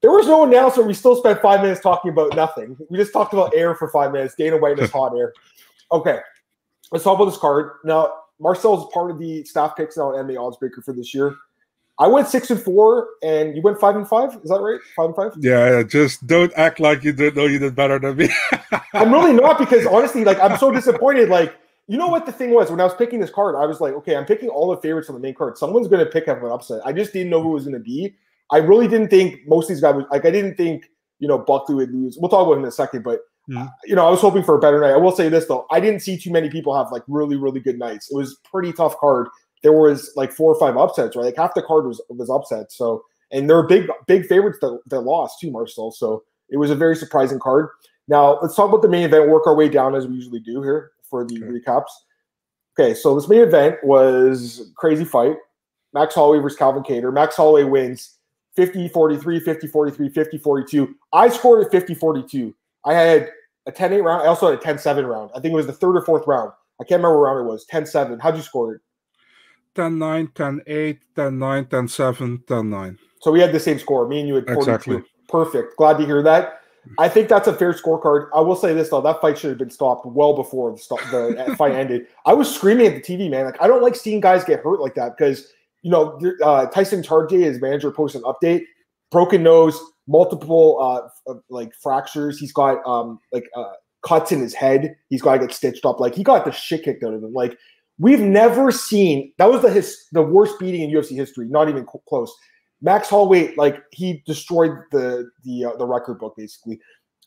There 0.00 0.12
was 0.12 0.28
no 0.28 0.44
announcement. 0.44 0.86
We 0.86 0.94
still 0.94 1.16
spent 1.16 1.42
five 1.42 1.60
minutes 1.60 1.80
talking 1.80 2.12
about 2.12 2.36
nothing. 2.36 2.76
We 2.88 2.98
just 2.98 3.12
talked 3.12 3.32
about 3.32 3.52
air 3.52 3.74
for 3.74 3.90
five 3.90 4.12
minutes. 4.12 4.36
Dana 4.38 4.56
White 4.56 4.78
is 4.78 4.90
hot 4.92 5.16
air. 5.18 5.32
Okay, 5.90 6.20
let's 6.92 7.02
talk 7.02 7.16
about 7.16 7.24
this 7.24 7.36
card 7.36 7.72
now. 7.84 8.12
Marcel 8.38 8.80
is 8.80 8.88
part 8.94 9.10
of 9.10 9.18
the 9.18 9.42
staff 9.44 9.74
picks 9.76 9.96
now 9.96 10.14
on 10.14 10.24
MMA 10.24 10.36
Oddsbreaker 10.36 10.84
for 10.84 10.92
this 10.92 11.12
year. 11.12 11.34
I 12.00 12.06
went 12.06 12.28
six 12.28 12.50
and 12.50 12.60
four, 12.60 13.08
and 13.22 13.56
you 13.56 13.62
went 13.62 13.80
five 13.80 13.96
and 13.96 14.06
five. 14.06 14.36
Is 14.42 14.50
that 14.50 14.60
right? 14.60 14.78
Five 14.94 15.06
and 15.06 15.16
five. 15.16 15.32
Yeah, 15.40 15.82
just 15.82 16.26
don't 16.26 16.52
act 16.56 16.78
like 16.78 17.02
you 17.02 17.12
didn't 17.12 17.36
know 17.36 17.46
you 17.46 17.58
did 17.58 17.74
better 17.74 17.98
than 17.98 18.16
me. 18.16 18.28
I'm 18.94 19.12
really 19.12 19.32
not 19.32 19.58
because 19.58 19.84
honestly, 19.86 20.24
like 20.24 20.38
I'm 20.40 20.56
so 20.58 20.70
disappointed. 20.70 21.28
Like 21.28 21.56
you 21.88 21.96
know 21.96 22.06
what 22.06 22.26
the 22.26 22.32
thing 22.32 22.50
was 22.50 22.70
when 22.70 22.80
I 22.80 22.84
was 22.84 22.94
picking 22.94 23.18
this 23.18 23.30
card, 23.30 23.56
I 23.56 23.66
was 23.66 23.80
like, 23.80 23.94
okay, 23.94 24.14
I'm 24.14 24.26
picking 24.26 24.48
all 24.48 24.70
the 24.70 24.76
favorites 24.76 25.08
on 25.08 25.14
the 25.14 25.20
main 25.20 25.34
card. 25.34 25.58
Someone's 25.58 25.88
going 25.88 26.04
to 26.04 26.10
pick 26.10 26.28
up 26.28 26.42
an 26.42 26.50
upset. 26.50 26.82
I 26.84 26.92
just 26.92 27.12
didn't 27.12 27.30
know 27.30 27.42
who 27.42 27.50
it 27.50 27.54
was 27.54 27.64
going 27.64 27.74
to 27.74 27.80
be. 27.80 28.14
I 28.50 28.58
really 28.58 28.86
didn't 28.86 29.08
think 29.08 29.40
most 29.46 29.64
of 29.64 29.68
these 29.70 29.80
guys 29.80 29.94
would 29.94 30.06
like. 30.10 30.24
I 30.24 30.30
didn't 30.30 30.56
think 30.56 30.90
you 31.18 31.26
know 31.26 31.38
Buckley 31.38 31.74
would 31.74 31.92
lose. 31.92 32.16
We'll 32.20 32.28
talk 32.28 32.46
about 32.46 32.54
him 32.54 32.62
in 32.62 32.68
a 32.68 32.72
second, 32.72 33.02
but 33.02 33.20
uh, 33.56 33.66
you 33.84 33.96
know 33.96 34.06
I 34.06 34.10
was 34.10 34.20
hoping 34.20 34.44
for 34.44 34.54
a 34.54 34.60
better 34.60 34.80
night. 34.80 34.92
I 34.92 34.98
will 34.98 35.12
say 35.12 35.28
this 35.28 35.46
though, 35.46 35.66
I 35.70 35.80
didn't 35.80 36.00
see 36.00 36.16
too 36.16 36.30
many 36.30 36.48
people 36.48 36.76
have 36.76 36.92
like 36.92 37.02
really 37.08 37.36
really 37.36 37.60
good 37.60 37.78
nights. 37.78 38.10
It 38.10 38.16
was 38.16 38.36
pretty 38.44 38.72
tough 38.72 38.96
card 38.98 39.28
there 39.62 39.72
was 39.72 40.12
like 40.16 40.32
four 40.32 40.52
or 40.52 40.58
five 40.58 40.76
upsets, 40.76 41.16
right? 41.16 41.24
Like 41.24 41.36
half 41.36 41.54
the 41.54 41.62
card 41.62 41.86
was 41.86 42.00
was 42.08 42.30
upset. 42.30 42.72
So 42.72 43.04
and 43.30 43.48
there 43.48 43.58
are 43.58 43.66
big 43.66 43.88
big 44.06 44.26
favorites 44.26 44.58
that, 44.60 44.78
that 44.86 45.00
lost 45.00 45.40
too, 45.40 45.50
Marcel. 45.50 45.90
So 45.90 46.24
it 46.48 46.56
was 46.56 46.70
a 46.70 46.76
very 46.76 46.96
surprising 46.96 47.38
card. 47.38 47.68
Now 48.06 48.38
let's 48.40 48.54
talk 48.54 48.68
about 48.68 48.82
the 48.82 48.88
main 48.88 49.04
event. 49.04 49.28
Work 49.28 49.46
our 49.46 49.54
way 49.54 49.68
down 49.68 49.94
as 49.94 50.06
we 50.06 50.14
usually 50.14 50.40
do 50.40 50.62
here 50.62 50.92
for 51.02 51.24
the 51.24 51.36
okay. 51.36 51.46
recaps. 51.46 51.90
Okay, 52.78 52.94
so 52.94 53.14
this 53.14 53.28
main 53.28 53.40
event 53.40 53.76
was 53.82 54.70
crazy 54.76 55.04
fight. 55.04 55.36
Max 55.92 56.14
Holloway 56.14 56.38
versus 56.38 56.58
Calvin 56.58 56.82
Kattar. 56.82 57.12
Max 57.12 57.34
Holloway 57.34 57.64
wins 57.64 58.18
50 58.56 58.88
43, 58.88 59.40
50 59.40 59.66
43, 59.66 60.08
50 60.08 60.38
42. 60.38 60.94
I 61.12 61.28
scored 61.28 61.64
at 61.64 61.72
50 61.72 61.94
42. 61.94 62.54
I 62.84 62.94
had 62.94 63.30
a 63.66 63.72
10 63.72 63.92
8 63.92 64.00
round. 64.00 64.22
I 64.22 64.26
also 64.26 64.50
had 64.50 64.58
a 64.58 64.62
10 64.62 64.78
7 64.78 65.04
round. 65.06 65.30
I 65.34 65.40
think 65.40 65.52
it 65.52 65.56
was 65.56 65.66
the 65.66 65.72
third 65.72 65.96
or 65.96 66.04
fourth 66.04 66.26
round. 66.26 66.52
I 66.80 66.84
can't 66.84 67.00
remember 67.00 67.20
what 67.20 67.26
round 67.26 67.46
it 67.46 67.50
was. 67.50 67.66
10 67.66 67.86
7. 67.86 68.18
How'd 68.18 68.36
you 68.36 68.42
score 68.42 68.74
it? 68.74 68.80
10 69.74 69.98
9, 69.98 70.28
10 70.34 70.60
8, 70.66 70.98
10 71.16 71.38
9, 71.38 71.66
10 71.66 71.88
7, 71.88 72.42
10 72.46 72.70
9. 72.70 72.98
So 73.20 73.32
we 73.32 73.40
had 73.40 73.52
the 73.52 73.60
same 73.60 73.78
score. 73.78 74.06
Me 74.08 74.20
and 74.20 74.28
you 74.28 74.36
had 74.36 74.46
42. 74.46 74.60
Exactly. 74.60 75.02
Perfect. 75.28 75.76
Glad 75.76 75.98
to 75.98 76.06
hear 76.06 76.22
that. 76.22 76.60
I 76.96 77.08
think 77.08 77.28
that's 77.28 77.48
a 77.48 77.52
fair 77.52 77.72
scorecard. 77.72 78.28
I 78.34 78.40
will 78.40 78.56
say 78.56 78.72
this 78.72 78.88
though, 78.88 79.00
that 79.02 79.20
fight 79.20 79.36
should 79.36 79.50
have 79.50 79.58
been 79.58 79.70
stopped 79.70 80.06
well 80.06 80.34
before 80.34 80.72
the, 80.72 80.78
stop, 80.78 81.00
the 81.10 81.54
fight 81.58 81.72
ended. 81.72 82.06
I 82.24 82.32
was 82.32 82.52
screaming 82.52 82.86
at 82.86 82.94
the 82.94 83.00
TV, 83.00 83.30
man. 83.30 83.44
Like 83.44 83.60
I 83.60 83.66
don't 83.66 83.82
like 83.82 83.94
seeing 83.94 84.20
guys 84.20 84.44
get 84.44 84.60
hurt 84.60 84.80
like 84.80 84.94
that 84.94 85.16
because 85.16 85.52
you 85.82 85.90
know 85.90 86.18
uh, 86.42 86.66
Tyson 86.66 87.02
Chartier, 87.02 87.40
his 87.40 87.60
manager, 87.60 87.90
posted 87.90 88.22
an 88.22 88.32
update: 88.32 88.62
broken 89.10 89.42
nose, 89.42 89.78
multiple 90.06 90.78
uh, 90.80 91.34
like 91.50 91.74
fractures. 91.74 92.38
He's 92.38 92.52
got 92.52 92.78
um 92.86 93.18
like 93.32 93.44
uh, 93.54 93.72
cuts 94.02 94.32
in 94.32 94.40
his 94.40 94.54
head. 94.54 94.96
He's 95.10 95.22
got 95.22 95.34
to 95.34 95.40
get 95.40 95.52
stitched 95.52 95.84
up. 95.84 96.00
Like 96.00 96.14
he 96.14 96.22
got 96.22 96.44
the 96.44 96.52
shit 96.52 96.84
kicked 96.84 97.04
out 97.04 97.14
of 97.14 97.22
him. 97.22 97.34
Like 97.34 97.58
We've 97.98 98.20
never 98.20 98.70
seen 98.70 99.32
that 99.38 99.50
was 99.50 99.62
the 99.62 99.70
his, 99.70 100.06
the 100.12 100.22
worst 100.22 100.58
beating 100.58 100.82
in 100.82 100.90
UFC 100.90 101.16
history. 101.16 101.46
Not 101.46 101.68
even 101.68 101.86
close. 102.08 102.34
Max 102.80 103.08
Holloway, 103.08 103.54
like 103.56 103.82
he 103.92 104.22
destroyed 104.26 104.72
the 104.92 105.30
the 105.44 105.66
uh, 105.66 105.76
the 105.76 105.86
record 105.86 106.18
book 106.18 106.34
basically. 106.36 106.80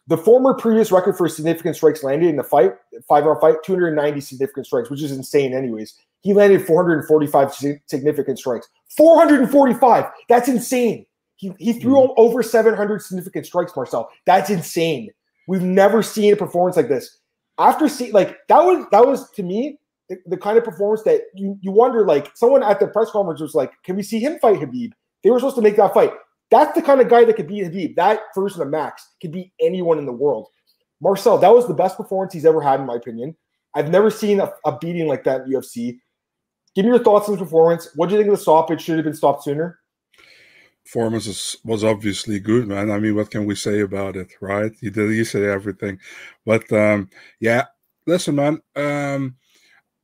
The 0.08 0.18
former 0.18 0.54
previous 0.54 0.92
record 0.92 1.18
for 1.18 1.30
significant 1.30 1.76
strikes 1.76 2.04
landed 2.04 2.30
in 2.30 2.36
the 2.36 2.44
fight, 2.44 2.74
five 3.08 3.24
round 3.24 3.40
fight, 3.40 3.58
290 3.64 4.20
significant 4.20 4.66
strikes, 4.66 4.90
which 4.90 5.02
is 5.04 5.12
insane, 5.12 5.54
anyways. 5.54 5.96
He 6.22 6.34
landed 6.34 6.66
445 6.66 7.54
significant 7.86 8.40
strikes. 8.40 8.68
445. 8.98 10.06
That's 10.28 10.48
insane. 10.48 11.06
He, 11.36 11.54
he 11.58 11.74
threw 11.74 11.96
mm. 11.96 12.14
over 12.18 12.44
700 12.44 13.02
significant 13.02 13.46
strikes, 13.46 13.76
Marcel. 13.76 14.10
That's 14.26 14.50
insane. 14.50 15.12
We've 15.48 15.64
never 15.64 16.04
seen 16.04 16.34
a 16.34 16.36
performance 16.36 16.78
like 16.78 16.88
this. 16.88 17.20
After 17.58 17.88
seeing 17.90 18.14
like 18.14 18.38
that 18.48 18.64
was 18.64 18.86
that 18.92 19.06
was 19.06 19.30
to 19.32 19.44
me 19.44 19.78
the, 20.12 20.18
the, 20.28 20.38
kind 20.38 20.58
of 20.58 20.64
performance 20.64 21.04
that 21.04 21.22
you, 21.34 21.58
you 21.62 21.72
wonder, 21.72 22.06
like 22.06 22.36
someone 22.36 22.64
at 22.64 22.80
the 22.80 22.88
press 22.88 23.10
conference 23.12 23.42
was 23.42 23.56
like, 23.56 23.72
can 23.84 23.96
we 23.96 24.04
see 24.04 24.20
him 24.20 24.38
fight 24.40 24.60
Khabib? 24.60 24.92
They 25.24 25.30
were 25.30 25.40
supposed 25.40 25.56
to 25.56 25.62
make 25.62 25.78
that 25.78 25.94
fight. 25.94 26.12
That's 26.50 26.76
the 26.76 26.82
kind 26.82 27.00
of 27.00 27.10
guy 27.10 27.24
that 27.24 27.36
could 27.36 27.48
beat 27.48 27.64
Khabib. 27.64 27.96
That 27.96 28.20
version 28.36 28.62
of 28.62 28.70
Max 28.70 29.16
could 29.22 29.32
beat 29.32 29.54
anyone 29.62 29.98
in 29.98 30.06
the 30.06 30.12
world. 30.12 30.48
Marcel, 31.02 31.38
that 31.38 31.54
was 31.54 31.68
the 31.68 31.74
best 31.74 31.98
performance 31.98 32.34
he's 32.34 32.46
ever 32.46 32.62
had, 32.62 32.80
in 32.80 32.86
my 32.86 32.96
opinion. 32.96 33.36
I've 33.74 33.90
never 33.90 34.12
seen 34.12 34.42
a, 34.42 34.52
a 34.66 34.78
beating 34.78 35.08
like 35.08 35.24
that 35.24 35.42
in 35.42 35.54
UFC. 35.54 35.98
Give 36.76 36.86
me 36.86 36.92
your 36.92 37.04
thoughts 37.04 37.28
on 37.28 37.36
his 37.36 37.42
performance. 37.42 37.90
What 37.96 38.10
do 38.10 38.16
you 38.16 38.20
think 38.20 38.32
of 38.32 38.38
the 38.38 38.42
stoppage? 38.42 38.82
Should 38.82 38.98
have 38.98 39.06
been 39.06 39.14
stopped 39.14 39.44
sooner? 39.44 39.80
performance 40.84 41.56
was 41.64 41.84
obviously 41.84 42.40
good, 42.40 42.68
man. 42.68 42.92
I 42.92 43.00
mean, 43.00 43.16
what 43.16 43.32
can 43.32 43.46
we 43.46 43.56
say 43.56 43.82
about 43.82 44.16
it, 44.16 44.34
right? 44.42 44.72
You 44.82 44.92
did 44.92 45.12
you 45.12 45.24
say 45.24 45.46
everything, 45.46 46.00
but 46.46 46.72
um, 46.74 47.10
yeah. 47.40 47.66
Listen, 48.08 48.36
man. 48.36 48.62
Um, 48.76 49.36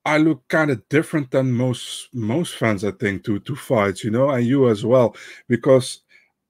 I 0.08 0.18
look 0.20 0.48
kind 0.48 0.72
of 0.72 0.88
different 0.90 1.32
than 1.32 1.52
most 1.52 2.10
most 2.14 2.56
fans, 2.56 2.86
I 2.86 2.92
think, 2.92 3.26
to 3.26 3.40
to 3.42 3.56
fights, 3.56 4.04
you 4.06 4.12
know, 4.12 4.30
and 4.32 4.46
you 4.48 4.70
as 4.70 4.86
well, 4.86 5.16
because 5.50 6.02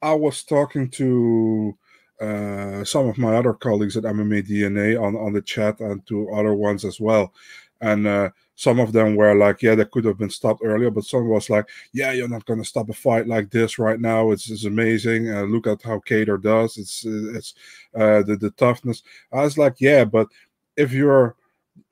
I 0.01 0.13
was 0.13 0.43
talking 0.43 0.89
to 0.91 1.77
uh, 2.21 2.83
some 2.83 3.07
of 3.09 3.17
my 3.17 3.35
other 3.35 3.53
colleagues 3.53 3.97
at 3.97 4.05
MMA 4.05 4.43
DNA 4.43 4.95
on 5.01 5.15
on 5.15 5.33
the 5.33 5.41
chat 5.41 5.79
and 5.81 6.05
to 6.07 6.29
other 6.33 6.53
ones 6.53 6.85
as 6.85 6.99
well, 7.01 7.33
and 7.81 8.05
uh, 8.07 8.29
some 8.55 8.79
of 8.79 8.93
them 8.93 9.15
were 9.15 9.33
like, 9.35 9.63
"Yeah, 9.63 9.75
that 9.75 9.91
could 9.91 10.05
have 10.05 10.19
been 10.19 10.29
stopped 10.29 10.61
earlier," 10.63 10.91
but 10.91 11.05
some 11.05 11.27
was 11.27 11.49
like, 11.49 11.67
"Yeah, 11.93 12.11
you're 12.13 12.29
not 12.29 12.45
going 12.45 12.59
to 12.61 12.65
stop 12.69 12.89
a 12.89 12.93
fight 12.93 13.27
like 13.27 13.49
this 13.51 13.79
right 13.79 13.99
now. 13.99 14.31
It's, 14.31 14.49
it's 14.51 14.65
amazing. 14.65 15.31
Uh, 15.31 15.43
look 15.43 15.67
at 15.67 15.81
how 15.83 15.99
Kattar 15.99 16.41
does. 16.41 16.77
It's 16.77 17.03
it's 17.05 17.55
uh, 17.95 18.21
the 18.23 18.37
the 18.37 18.51
toughness." 18.51 19.03
I 19.33 19.41
was 19.43 19.57
like, 19.57 19.75
"Yeah, 19.81 20.05
but 20.05 20.27
if 20.77 20.93
you're 20.93 21.35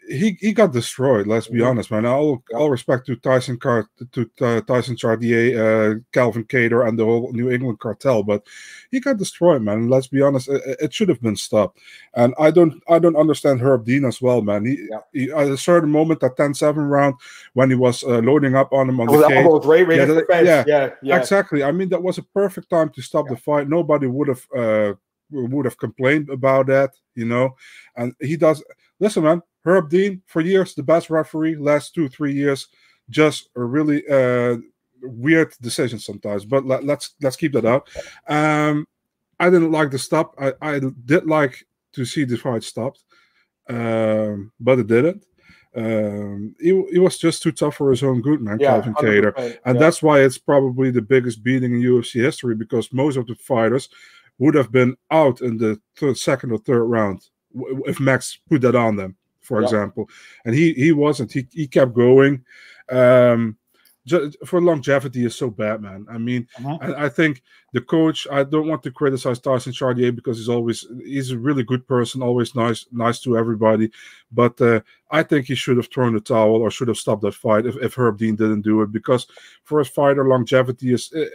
he 0.08 0.38
he 0.40 0.54
got 0.54 0.72
destroyed. 0.72 1.28
Let's 1.28 1.48
be 1.48 1.62
honest, 1.62 1.90
man. 1.90 2.06
All 2.06 2.44
all 2.54 2.70
respect 2.70 3.06
to 3.08 3.16
Tyson 3.16 3.58
Car 3.58 3.90
to 4.12 4.30
uh, 4.42 4.62
Tyson 4.62 4.96
Chartier, 4.96 5.58
uh, 5.58 5.96
Calvin 6.12 6.44
Kattar, 6.46 6.88
and 6.88 6.98
the 6.98 7.06
whole 7.06 7.32
New 7.34 7.50
England 7.50 7.80
cartel, 7.80 8.24
but 8.24 8.46
he 8.92 9.00
got 9.00 9.18
destroyed, 9.18 9.62
man. 9.62 9.90
Let's 9.90 10.08
be 10.08 10.22
honest, 10.22 10.50
it, 10.50 10.62
it, 10.80 10.94
should 10.94 11.10
have 11.10 11.22
been 11.22 11.36
stopped. 11.36 11.80
And 12.14 12.34
I 12.40 12.52
don't 12.52 12.82
I 12.88 13.00
don't 13.00 13.16
understand 13.16 13.62
Herb 13.62 13.86
Dean 13.86 14.06
as 14.06 14.22
well, 14.22 14.42
man. 14.42 14.66
He, 14.66 14.88
yeah. 14.90 15.00
he 15.14 15.32
at 15.32 15.48
a 15.48 15.58
certain 15.58 15.90
moment, 15.90 16.20
that 16.20 16.38
10-7 16.38 16.90
round, 16.90 17.16
when 17.54 17.70
he 17.70 17.76
was 17.76 18.04
uh, 18.04 18.20
loading 18.20 18.56
up 18.56 18.72
on 18.74 18.90
him 18.90 19.00
on 19.00 19.08
the 19.08 19.28
cage, 19.28 19.46
right, 19.66 19.88
right 19.88 20.46
yeah, 20.46 20.46
yeah, 20.46 20.64
yeah, 20.68 20.90
yeah, 21.02 21.18
exactly. 21.18 21.64
I 21.64 21.72
mean, 21.72 21.90
that 21.90 22.04
was 22.04 22.18
a 22.18 22.24
perfect 22.24 22.70
time 22.70 22.90
to 22.90 23.02
stop 23.02 23.28
the 23.28 23.38
fight. 23.38 23.70
Nobody 23.70 24.08
would 24.08 24.28
have 24.28 24.46
uh, 24.56 24.94
would 25.32 25.66
have 25.66 25.78
complained 25.78 26.30
about 26.30 26.68
that, 26.68 26.92
you 27.16 27.26
know. 27.26 27.56
And 27.96 28.14
he 28.20 28.38
does. 28.38 28.64
Listen, 29.00 29.24
man 29.24 29.42
Herb 29.66 29.90
Dean, 29.90 30.22
for 30.28 30.42
years, 30.42 30.76
the 30.76 30.84
best 30.84 31.10
referee, 31.10 31.56
last 31.56 31.96
two, 31.96 32.08
three 32.08 32.34
years, 32.34 32.68
just 33.10 33.50
a 33.56 33.64
really 33.64 34.08
uh, 34.08 34.58
weird 35.02 35.54
decision 35.62 36.00
sometimes. 36.00 36.46
But 36.46 36.66
let, 36.66 36.80
us 36.82 36.86
let's, 36.86 37.16
let's 37.22 37.36
keep 37.36 37.54
that 37.54 37.66
out. 37.66 37.90
Um, 38.28 38.88
I 39.40 39.50
didn't 39.50 39.72
like 39.72 39.92
the 39.92 40.00
stop. 40.00 40.36
I, 40.40 40.54
I 40.62 40.80
did 41.06 41.26
like 41.26 41.66
to 41.94 42.06
see 42.06 42.26
the 42.26 42.38
fight 42.38 42.64
stopped, 42.64 43.04
um, 43.68 44.52
but 44.60 44.80
it 44.80 44.88
didn't. 44.88 45.26
Um, 45.76 46.56
he, 46.60 46.70
he 46.92 47.00
was 47.00 47.18
just 47.18 47.44
too 47.44 47.52
tough 47.52 47.76
for 47.76 47.90
his 47.90 48.02
own 48.02 48.22
good, 48.22 48.42
man, 48.42 48.60
yeah, 48.62 48.80
Calvin 48.82 48.94
Kattar. 48.94 49.58
And 49.66 49.76
yeah. 49.76 49.80
that's 49.80 50.02
why 50.02 50.22
it's 50.22 50.38
probably 50.38 50.90
the 50.90 51.02
biggest 51.02 51.44
beating 51.44 51.74
in 51.74 51.82
UFC 51.82 52.22
history 52.22 52.56
because 52.56 52.94
most 52.94 53.18
of 53.18 53.28
the 53.28 53.36
fighters 53.36 53.90
would 54.38 54.56
have 54.56 54.72
been 54.72 54.96
out 55.12 55.42
in 55.42 55.58
the 55.58 55.82
third, 55.98 56.18
second 56.18 56.52
or 56.52 56.60
third 56.60 56.84
round 56.86 57.26
if 57.86 58.00
Max 58.00 58.40
put 58.50 58.62
that 58.62 58.76
on 58.76 58.96
them 58.96 59.18
for 59.46 59.60
yeah. 59.60 59.66
example, 59.66 60.10
and 60.46 60.56
he 60.56 60.74
he 60.74 60.92
wasn't. 60.92 61.32
He 61.32 61.48
he 61.52 61.68
kept 61.68 61.94
going. 61.94 62.44
Um, 62.90 63.58
just 64.06 64.38
for 64.46 64.62
longevity 64.62 65.26
is 65.26 65.36
so 65.36 65.50
bad, 65.50 65.82
man. 65.82 66.06
I 66.10 66.18
mean, 66.20 66.48
uh-huh. 66.60 66.78
I, 66.80 67.06
I, 67.06 67.10
think 67.10 67.42
the 67.74 67.82
coach. 67.82 68.28
I 68.32 68.44
don't 68.44 68.68
want 68.68 68.84
to 68.84 68.92
criticize 68.92 69.40
Tyson 69.40 69.74
Chartier 69.74 70.12
because 70.12 70.38
he's 70.38 70.50
always 70.50 70.86
he's 71.04 71.32
a 71.32 71.40
really 71.40 71.64
good 71.64 71.88
person, 71.88 72.22
always 72.22 72.54
nice 72.54 72.86
nice 72.92 73.20
to 73.22 73.36
everybody. 73.38 73.90
But 74.32 74.62
uh, 74.62 74.82
I 75.10 75.24
think 75.24 75.48
he 75.48 75.56
should 75.56 75.78
have 75.78 75.90
thrown 75.92 76.14
the 76.14 76.20
towel 76.20 76.62
or 76.62 76.70
should 76.70 76.88
have 76.88 76.98
stopped 76.98 77.24
that 77.24 77.34
fight 77.34 77.66
if, 77.66 77.76
if 77.78 77.96
Herb 77.96 78.20
Dean 78.20 78.36
didn't 78.36 78.62
do 78.62 78.84
it 78.84 78.92
because 78.92 79.26
for 79.64 79.80
a 79.80 79.86
fighter, 79.86 80.28
longevity 80.28 80.94
is 80.94 81.12
it, 81.12 81.34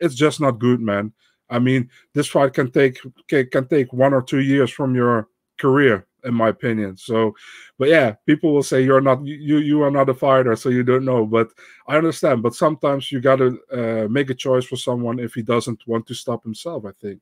it's 0.00 0.14
just 0.14 0.40
not 0.40 0.58
good, 0.58 0.80
man. 0.80 1.12
I 1.50 1.58
mean, 1.58 1.90
this 2.14 2.28
fight 2.28 2.54
can 2.54 2.70
take 2.70 2.98
can, 3.28 3.46
can 3.50 3.68
take 3.68 3.92
one 3.92 4.14
or 4.14 4.22
two 4.22 4.40
years 4.40 4.70
from 4.70 4.94
your 4.94 5.28
career 5.58 6.06
in 6.26 6.34
my 6.34 6.48
opinion. 6.48 6.96
So, 6.96 7.34
but 7.78 7.88
yeah, 7.88 8.12
people 8.26 8.52
will 8.52 8.62
say 8.62 8.82
you're 8.82 9.00
not 9.00 9.24
you 9.24 9.58
you 9.58 9.82
are 9.82 9.90
not 9.90 10.08
a 10.08 10.14
fighter, 10.14 10.56
so 10.56 10.68
you 10.68 10.82
don't 10.82 11.04
know. 11.04 11.24
But 11.24 11.48
I 11.88 11.96
understand. 11.96 12.42
But 12.42 12.54
sometimes 12.54 13.10
you 13.10 13.20
got 13.20 13.36
to 13.36 13.58
uh, 13.72 14.08
make 14.08 14.30
a 14.30 14.34
choice 14.34 14.64
for 14.64 14.76
someone 14.76 15.18
if 15.18 15.34
he 15.34 15.42
doesn't 15.42 15.86
want 15.86 16.06
to 16.08 16.14
stop 16.14 16.42
himself. 16.42 16.84
I 16.84 16.92
think. 17.00 17.20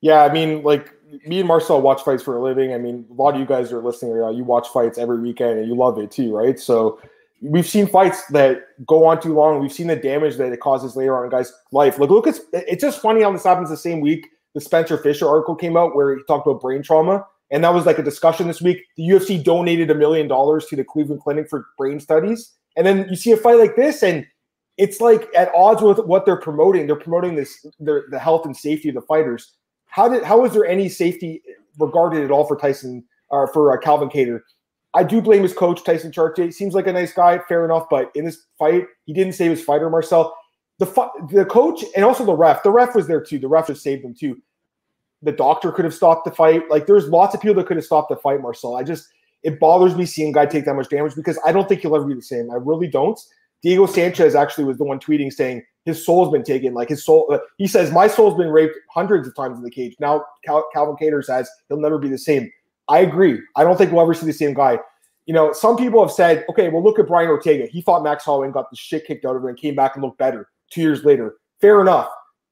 Yeah, 0.00 0.22
I 0.22 0.32
mean, 0.32 0.62
like 0.62 0.92
me 1.26 1.40
and 1.40 1.48
Marcel 1.48 1.80
watch 1.80 2.02
fights 2.02 2.22
for 2.22 2.36
a 2.36 2.42
living. 2.42 2.72
I 2.72 2.78
mean, 2.78 3.06
a 3.10 3.14
lot 3.14 3.34
of 3.34 3.40
you 3.40 3.46
guys 3.46 3.72
are 3.72 3.82
listening. 3.82 4.12
You, 4.12 4.20
know, 4.20 4.30
you 4.30 4.44
watch 4.44 4.68
fights 4.68 4.98
every 4.98 5.20
weekend 5.20 5.58
and 5.58 5.66
you 5.66 5.74
love 5.74 5.98
it 5.98 6.10
too, 6.10 6.34
right? 6.34 6.58
So 6.60 7.00
we've 7.40 7.66
seen 7.66 7.86
fights 7.86 8.26
that 8.26 8.62
go 8.86 9.06
on 9.06 9.20
too 9.20 9.34
long. 9.34 9.60
We've 9.60 9.72
seen 9.72 9.86
the 9.86 9.96
damage 9.96 10.36
that 10.36 10.52
it 10.52 10.60
causes 10.60 10.96
later 10.96 11.16
on 11.16 11.24
in 11.24 11.30
guys' 11.30 11.52
life. 11.72 11.98
Like, 11.98 12.10
look, 12.10 12.26
it's 12.26 12.40
it's 12.52 12.82
just 12.82 13.00
funny 13.00 13.22
how 13.22 13.32
this 13.32 13.44
happens 13.44 13.70
the 13.70 13.76
same 13.76 14.00
week. 14.00 14.28
The 14.54 14.60
Spencer 14.60 14.96
Fisher 14.98 15.28
article 15.28 15.54
came 15.54 15.76
out 15.76 15.94
where 15.94 16.16
he 16.16 16.22
talked 16.28 16.46
about 16.46 16.60
brain 16.60 16.82
trauma 16.82 17.26
and 17.50 17.62
that 17.62 17.74
was 17.74 17.86
like 17.86 17.98
a 17.98 18.02
discussion 18.02 18.46
this 18.46 18.60
week. 18.60 18.84
The 18.96 19.04
UFC 19.08 19.42
donated 19.42 19.90
a 19.90 19.94
million 19.94 20.28
dollars 20.28 20.66
to 20.66 20.76
the 20.76 20.84
Cleveland 20.84 21.22
Clinic 21.22 21.48
for 21.48 21.66
brain 21.78 22.00
studies. 22.00 22.52
And 22.76 22.86
then 22.86 23.06
you 23.08 23.16
see 23.16 23.32
a 23.32 23.36
fight 23.36 23.58
like 23.58 23.76
this, 23.76 24.02
and 24.02 24.26
it's 24.76 25.00
like 25.00 25.28
at 25.34 25.50
odds 25.54 25.80
with 25.80 25.98
what 26.00 26.26
they're 26.26 26.36
promoting. 26.36 26.86
They're 26.86 26.96
promoting 26.96 27.36
this 27.36 27.64
the, 27.80 28.02
the 28.10 28.18
health 28.18 28.44
and 28.44 28.56
safety 28.56 28.88
of 28.88 28.94
the 28.94 29.02
fighters. 29.02 29.52
How 29.86 30.08
did 30.08 30.24
how 30.24 30.44
is 30.44 30.52
there 30.52 30.66
any 30.66 30.88
safety 30.88 31.42
regarded 31.78 32.24
at 32.24 32.30
all 32.30 32.44
for 32.46 32.56
Tyson 32.56 33.04
or 33.28 33.46
for 33.46 33.72
uh, 33.72 33.80
Calvin 33.80 34.08
Kattar? 34.08 34.40
I 34.92 35.04
do 35.04 35.20
blame 35.20 35.42
his 35.42 35.52
coach 35.52 35.84
Tyson 35.84 36.10
Chartier. 36.10 36.50
Seems 36.50 36.74
like 36.74 36.86
a 36.86 36.92
nice 36.92 37.12
guy, 37.12 37.38
fair 37.48 37.64
enough, 37.64 37.86
but 37.90 38.10
in 38.14 38.24
this 38.24 38.46
fight, 38.58 38.86
he 39.04 39.12
didn't 39.12 39.34
save 39.34 39.50
his 39.50 39.62
fighter 39.62 39.88
Marcel. 39.88 40.36
The 40.78 40.86
the 41.30 41.46
coach 41.46 41.84
and 41.94 42.04
also 42.04 42.24
the 42.24 42.34
ref. 42.34 42.62
The 42.62 42.70
ref 42.70 42.94
was 42.94 43.06
there 43.06 43.22
too. 43.22 43.38
The 43.38 43.48
ref 43.48 43.68
just 43.68 43.82
saved 43.82 44.04
him 44.04 44.14
too 44.14 44.42
the 45.22 45.32
doctor 45.32 45.72
could 45.72 45.84
have 45.84 45.94
stopped 45.94 46.24
the 46.24 46.30
fight. 46.30 46.62
Like 46.70 46.86
there's 46.86 47.08
lots 47.08 47.34
of 47.34 47.40
people 47.40 47.56
that 47.56 47.66
could 47.66 47.76
have 47.76 47.86
stopped 47.86 48.08
the 48.08 48.16
fight, 48.16 48.40
Marcel. 48.40 48.76
I 48.76 48.82
just 48.82 49.08
it 49.42 49.60
bothers 49.60 49.94
me 49.94 50.06
seeing 50.06 50.32
guy 50.32 50.46
take 50.46 50.64
that 50.64 50.74
much 50.74 50.88
damage 50.88 51.14
because 51.14 51.38
I 51.44 51.52
don't 51.52 51.68
think 51.68 51.82
he'll 51.82 51.94
ever 51.96 52.06
be 52.06 52.14
the 52.14 52.22
same. 52.22 52.50
I 52.50 52.56
really 52.56 52.88
don't. 52.88 53.18
Diego 53.62 53.86
Sanchez 53.86 54.34
actually 54.34 54.64
was 54.64 54.78
the 54.78 54.84
one 54.84 54.98
tweeting 54.98 55.32
saying 55.32 55.62
his 55.84 56.04
soul's 56.04 56.30
been 56.30 56.42
taken. 56.42 56.74
Like 56.74 56.88
his 56.88 57.04
soul, 57.04 57.28
uh, 57.32 57.38
he 57.56 57.66
says, 57.66 57.90
my 57.90 58.08
soul's 58.08 58.36
been 58.36 58.50
raped 58.50 58.74
hundreds 58.90 59.26
of 59.26 59.34
times 59.34 59.56
in 59.56 59.64
the 59.64 59.70
cage. 59.70 59.96
Now 60.00 60.24
Cal- 60.44 60.68
Calvin 60.72 60.96
Kattar 60.96 61.24
says 61.24 61.48
he'll 61.68 61.80
never 61.80 61.98
be 61.98 62.08
the 62.08 62.18
same. 62.18 62.50
I 62.88 62.98
agree. 63.00 63.40
I 63.56 63.64
don't 63.64 63.76
think 63.76 63.92
we'll 63.92 64.02
ever 64.02 64.14
see 64.14 64.26
the 64.26 64.32
same 64.32 64.54
guy. 64.54 64.78
You 65.26 65.34
know, 65.34 65.52
some 65.52 65.76
people 65.76 66.00
have 66.02 66.12
said, 66.12 66.44
okay, 66.48 66.68
well, 66.68 66.84
look 66.84 66.98
at 66.98 67.08
Brian 67.08 67.28
Ortega. 67.28 67.66
He 67.66 67.82
fought 67.82 68.04
Max 68.04 68.24
Holloway 68.24 68.46
and 68.46 68.54
got 68.54 68.70
the 68.70 68.76
shit 68.76 69.06
kicked 69.06 69.24
out 69.24 69.34
of 69.34 69.42
him 69.42 69.48
and 69.48 69.58
came 69.58 69.74
back 69.74 69.96
and 69.96 70.04
looked 70.04 70.18
better 70.18 70.48
two 70.70 70.82
years 70.82 71.04
later. 71.04 71.36
Fair 71.60 71.80
enough 71.80 72.08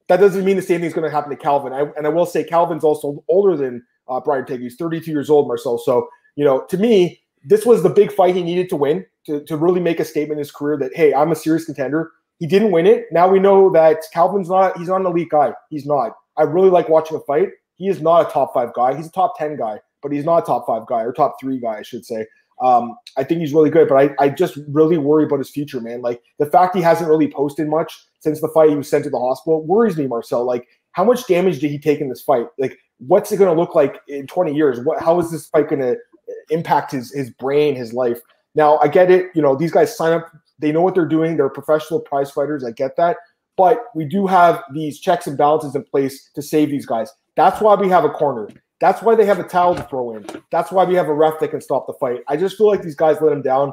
that 0.08 0.18
doesn't 0.18 0.44
mean 0.44 0.56
the 0.56 0.62
same 0.62 0.80
thing 0.80 0.88
is 0.88 0.94
going 0.94 1.08
to 1.08 1.14
happen 1.14 1.30
to 1.30 1.36
Calvin. 1.36 1.72
I, 1.72 1.86
and 1.96 2.06
I 2.06 2.10
will 2.10 2.26
say 2.26 2.44
Calvin's 2.44 2.84
also 2.84 3.24
older 3.28 3.56
than 3.56 3.84
uh, 4.08 4.20
Brian 4.20 4.44
Tig. 4.44 4.60
He's 4.60 4.76
32 4.76 5.10
years 5.10 5.30
old, 5.30 5.48
Marcel. 5.48 5.78
So, 5.78 6.08
you 6.36 6.44
know, 6.44 6.64
to 6.66 6.76
me, 6.76 7.22
this 7.44 7.64
was 7.64 7.82
the 7.82 7.90
big 7.90 8.12
fight 8.12 8.34
he 8.34 8.42
needed 8.42 8.68
to 8.70 8.76
win 8.76 9.06
to, 9.26 9.42
to 9.44 9.56
really 9.56 9.80
make 9.80 10.00
a 10.00 10.04
statement 10.04 10.32
in 10.32 10.38
his 10.38 10.50
career 10.50 10.76
that, 10.78 10.94
hey, 10.94 11.14
I'm 11.14 11.32
a 11.32 11.36
serious 11.36 11.64
contender. 11.64 12.10
He 12.38 12.46
didn't 12.46 12.72
win 12.72 12.86
it. 12.86 13.06
Now 13.12 13.28
we 13.28 13.38
know 13.38 13.70
that 13.70 13.98
Calvin's 14.12 14.48
not, 14.48 14.76
he's 14.76 14.88
not 14.88 15.00
an 15.00 15.06
elite 15.06 15.30
guy. 15.30 15.52
He's 15.70 15.86
not. 15.86 16.12
I 16.36 16.42
really 16.42 16.70
like 16.70 16.88
watching 16.88 17.16
a 17.16 17.20
fight. 17.20 17.48
He 17.76 17.88
is 17.88 18.00
not 18.00 18.28
a 18.28 18.30
top 18.30 18.52
five 18.52 18.74
guy. 18.74 18.96
He's 18.96 19.06
a 19.06 19.12
top 19.12 19.38
10 19.38 19.56
guy, 19.56 19.78
but 20.02 20.12
he's 20.12 20.24
not 20.24 20.42
a 20.42 20.46
top 20.46 20.66
five 20.66 20.86
guy 20.86 21.02
or 21.02 21.12
top 21.12 21.36
three 21.40 21.60
guy, 21.60 21.78
I 21.78 21.82
should 21.82 22.04
say. 22.04 22.26
Um, 22.62 22.96
I 23.16 23.24
think 23.24 23.40
he's 23.40 23.52
really 23.52 23.70
good, 23.70 23.88
but 23.88 23.96
I, 23.96 24.14
I 24.18 24.28
just 24.28 24.58
really 24.68 24.98
worry 24.98 25.24
about 25.24 25.38
his 25.38 25.50
future, 25.50 25.80
man. 25.80 26.02
Like 26.02 26.22
the 26.38 26.46
fact 26.46 26.76
he 26.76 26.82
hasn't 26.82 27.08
really 27.08 27.30
posted 27.30 27.68
much 27.68 27.96
since 28.20 28.40
the 28.40 28.48
fight 28.48 28.70
he 28.70 28.76
was 28.76 28.88
sent 28.88 29.04
to 29.04 29.10
the 29.10 29.18
hospital 29.18 29.64
worries 29.64 29.96
me, 29.96 30.06
Marcel. 30.06 30.44
Like, 30.44 30.66
how 30.92 31.04
much 31.04 31.26
damage 31.26 31.58
did 31.58 31.70
he 31.70 31.78
take 31.78 32.00
in 32.00 32.08
this 32.08 32.22
fight? 32.22 32.46
Like, 32.58 32.78
what's 32.98 33.32
it 33.32 33.38
going 33.38 33.54
to 33.54 33.60
look 33.60 33.74
like 33.74 34.00
in 34.08 34.26
20 34.26 34.54
years? 34.54 34.80
What, 34.80 35.02
how 35.02 35.18
is 35.18 35.30
this 35.30 35.46
fight 35.46 35.68
going 35.68 35.82
to 35.82 35.96
impact 36.50 36.92
his 36.92 37.12
his 37.12 37.30
brain, 37.30 37.74
his 37.74 37.92
life? 37.92 38.20
Now, 38.54 38.78
I 38.78 38.88
get 38.88 39.10
it. 39.10 39.26
You 39.34 39.42
know, 39.42 39.56
these 39.56 39.72
guys 39.72 39.96
sign 39.96 40.12
up. 40.12 40.30
They 40.60 40.70
know 40.70 40.82
what 40.82 40.94
they're 40.94 41.06
doing. 41.06 41.36
They're 41.36 41.48
professional 41.48 42.00
prize 42.00 42.30
fighters. 42.30 42.64
I 42.64 42.70
get 42.70 42.96
that. 42.96 43.16
But 43.56 43.84
we 43.94 44.04
do 44.04 44.26
have 44.26 44.62
these 44.72 44.98
checks 44.98 45.26
and 45.26 45.36
balances 45.36 45.74
in 45.74 45.84
place 45.84 46.30
to 46.34 46.42
save 46.42 46.70
these 46.70 46.86
guys. 46.86 47.12
That's 47.36 47.60
why 47.60 47.74
we 47.74 47.88
have 47.88 48.04
a 48.04 48.10
corner. 48.10 48.48
That's 48.80 49.02
why 49.02 49.14
they 49.14 49.24
have 49.24 49.38
a 49.38 49.44
towel 49.44 49.74
to 49.74 49.82
throw 49.84 50.16
in. 50.16 50.26
That's 50.50 50.72
why 50.72 50.84
we 50.84 50.94
have 50.94 51.08
a 51.08 51.14
ref 51.14 51.40
that 51.40 51.48
can 51.48 51.60
stop 51.60 51.86
the 51.86 51.92
fight. 51.94 52.20
I 52.28 52.36
just 52.36 52.56
feel 52.56 52.66
like 52.66 52.82
these 52.82 52.96
guys 52.96 53.16
let 53.20 53.32
him 53.32 53.42
down. 53.42 53.72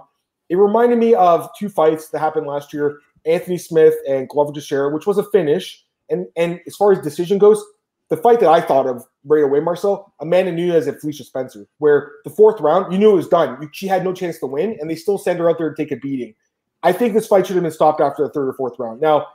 It 0.50 0.58
reminded 0.58 1.00
me 1.00 1.14
of 1.16 1.50
two 1.58 1.70
fights 1.70 2.10
that 2.10 2.20
happened 2.20 2.48
last 2.48 2.74
year 2.74 3.00
Anthony 3.26 3.58
Smith 3.58 3.94
and 4.08 4.28
Glover 4.28 4.52
Teixeira, 4.52 4.94
which 4.94 5.06
was 5.06 5.18
a 5.18 5.24
finish. 5.24 5.84
And 6.10 6.28
and 6.36 6.60
as 6.68 6.76
far 6.76 6.92
as 6.92 7.00
decision 7.00 7.38
goes, 7.38 7.64
the 8.10 8.18
fight 8.18 8.42
that 8.42 8.50
I 8.50 8.60
thought 8.60 8.88
of 8.88 9.06
right 9.24 9.44
away, 9.44 9.62
Marcel, 9.62 10.14
Amanda 10.20 10.52
Nunes 10.52 10.88
and 10.88 11.00
Felicia 11.00 11.24
Spencer, 11.24 11.66
where 11.78 12.12
the 12.26 12.30
fourth 12.30 12.60
round, 12.60 12.92
you 12.92 13.00
knew 13.00 13.12
it 13.12 13.16
was 13.16 13.28
done. 13.30 13.70
She 13.72 13.88
had 13.88 14.04
no 14.04 14.14
chance 14.14 14.38
to 14.40 14.48
win, 14.48 14.78
and 14.82 14.90
they 14.90 14.96
still 14.96 15.18
send 15.18 15.40
her 15.40 15.50
out 15.50 15.58
there 15.58 15.74
to 15.74 15.76
take 15.76 15.92
a 15.92 15.96
beating. 15.96 16.36
I 16.84 16.92
think 16.92 17.14
this 17.14 17.28
fight 17.28 17.48
should 17.48 17.56
have 17.56 17.64
been 17.64 17.72
stopped 17.72 18.02
after 18.02 18.24
the 18.24 18.34
third 18.34 18.50
or 18.50 18.54
fourth 18.54 18.78
round. 18.80 19.00
Now, 19.00 19.28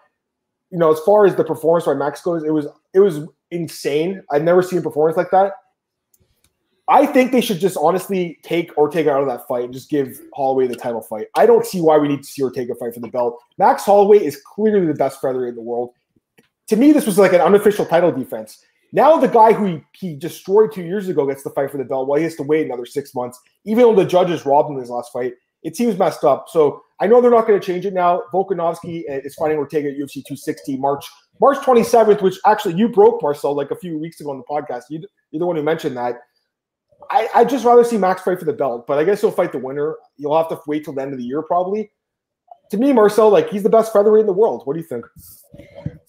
you 0.70 0.78
know, 0.78 0.92
as 0.92 1.00
far 1.00 1.26
as 1.26 1.34
the 1.36 1.44
performance 1.44 1.86
by 1.86 1.94
Max 1.94 2.20
goes, 2.22 2.42
it 2.44 2.50
was 2.50 2.66
it 2.94 3.00
was 3.00 3.20
insane. 3.50 4.22
I've 4.30 4.42
never 4.42 4.62
seen 4.62 4.78
a 4.78 4.82
performance 4.82 5.16
like 5.16 5.30
that. 5.30 5.52
I 6.88 7.04
think 7.04 7.32
they 7.32 7.40
should 7.40 7.58
just 7.58 7.76
honestly 7.76 8.38
take 8.42 8.76
Ortega 8.76 9.10
out 9.10 9.22
of 9.22 9.28
that 9.28 9.48
fight 9.48 9.64
and 9.64 9.74
just 9.74 9.90
give 9.90 10.20
Holloway 10.34 10.68
the 10.68 10.76
title 10.76 11.00
fight. 11.00 11.26
I 11.34 11.44
don't 11.44 11.66
see 11.66 11.80
why 11.80 11.98
we 11.98 12.06
need 12.06 12.22
to 12.22 12.28
see 12.28 12.42
Ortega 12.42 12.76
fight 12.76 12.94
for 12.94 13.00
the 13.00 13.08
belt. 13.08 13.42
Max 13.58 13.84
Holloway 13.84 14.24
is 14.24 14.40
clearly 14.40 14.86
the 14.86 14.94
best 14.94 15.20
featherweight 15.20 15.50
in 15.50 15.54
the 15.56 15.62
world. 15.62 15.94
to 16.68 16.76
me, 16.76 16.92
this 16.92 17.06
was 17.06 17.18
like 17.18 17.32
an 17.32 17.40
unofficial 17.40 17.86
title 17.86 18.12
defense. 18.12 18.64
Now 18.92 19.16
the 19.16 19.26
guy 19.26 19.52
who 19.52 19.66
he, 19.66 19.82
he 19.92 20.14
destroyed 20.14 20.72
two 20.72 20.84
years 20.84 21.08
ago 21.08 21.26
gets 21.26 21.42
to 21.42 21.50
fight 21.50 21.70
for 21.70 21.78
the 21.78 21.84
belt 21.84 22.06
while 22.06 22.18
he 22.18 22.24
has 22.24 22.36
to 22.36 22.44
wait 22.44 22.66
another 22.66 22.86
six 22.86 23.14
months, 23.14 23.40
even 23.64 23.82
though 23.82 23.94
the 23.94 24.04
judges 24.04 24.46
robbed 24.46 24.70
him 24.70 24.76
in 24.76 24.80
his 24.80 24.90
last 24.90 25.12
fight. 25.12 25.34
It 25.64 25.76
seems 25.76 25.98
messed 25.98 26.22
up. 26.22 26.46
So 26.48 26.82
I 27.00 27.06
know 27.06 27.20
they're 27.20 27.30
not 27.30 27.46
going 27.46 27.60
to 27.60 27.66
change 27.66 27.84
it 27.84 27.92
now. 27.92 28.22
Volkanovski 28.32 29.02
uh, 29.10 29.20
is 29.24 29.34
fighting 29.34 29.58
Ortega 29.58 29.88
at 29.88 29.96
UFC 29.96 30.14
260 30.24 30.78
March 30.78 31.06
March 31.40 31.58
27th, 31.58 32.22
which 32.22 32.38
actually 32.46 32.74
you 32.74 32.88
broke 32.88 33.22
Marcel 33.22 33.54
like 33.54 33.70
a 33.70 33.76
few 33.76 33.98
weeks 33.98 34.20
ago 34.20 34.30
on 34.30 34.38
the 34.38 34.44
podcast. 34.44 34.84
You, 34.88 35.00
you're 35.30 35.40
the 35.40 35.46
one 35.46 35.56
who 35.56 35.62
mentioned 35.62 35.96
that. 35.96 36.16
I, 37.10 37.28
I'd 37.34 37.48
just 37.48 37.64
rather 37.64 37.84
see 37.84 37.98
Max 37.98 38.22
fight 38.22 38.38
for 38.38 38.46
the 38.46 38.52
belt, 38.52 38.86
but 38.86 38.98
I 38.98 39.04
guess 39.04 39.20
he'll 39.20 39.30
fight 39.30 39.52
the 39.52 39.58
winner. 39.58 39.96
You'll 40.16 40.36
have 40.36 40.48
to 40.48 40.60
wait 40.66 40.84
till 40.84 40.94
the 40.94 41.02
end 41.02 41.12
of 41.12 41.18
the 41.18 41.24
year 41.24 41.42
probably. 41.42 41.90
To 42.70 42.78
me, 42.78 42.92
Marcel, 42.92 43.30
like 43.30 43.50
he's 43.50 43.62
the 43.62 43.68
best 43.68 43.92
featherweight 43.92 44.20
in 44.20 44.26
the 44.26 44.32
world. 44.32 44.62
What 44.64 44.74
do 44.74 44.80
you 44.80 44.86
think? 44.86 45.04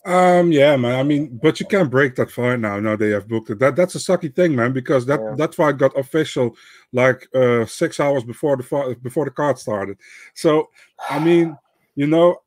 Um, 0.08 0.54
yeah, 0.54 0.78
man. 0.78 0.98
I 0.98 1.04
mean, 1.04 1.38
but 1.44 1.60
you 1.60 1.66
can't 1.66 1.92
break 1.92 2.16
that 2.16 2.32
fight 2.32 2.62
now. 2.62 2.80
Now 2.80 2.96
they 2.96 3.10
have 3.10 3.28
booked 3.28 3.50
it. 3.50 3.60
That 3.60 3.76
that's 3.76 3.96
a 3.96 3.98
sucky 3.98 4.34
thing, 4.34 4.56
man, 4.56 4.72
because 4.72 5.06
that 5.06 5.20
yeah. 5.20 5.36
that 5.36 5.54
fight 5.54 5.78
got 5.78 6.00
official 6.00 6.56
like 6.94 7.28
uh 7.36 7.66
six 7.66 8.00
hours 8.00 8.24
before 8.24 8.56
the 8.56 8.64
fight 8.64 9.04
before 9.04 9.26
the 9.26 9.32
card 9.32 9.60
started. 9.60 9.98
So, 10.34 10.70
I 11.10 11.20
mean, 11.24 11.58
you 11.96 12.08
know, 12.08 12.38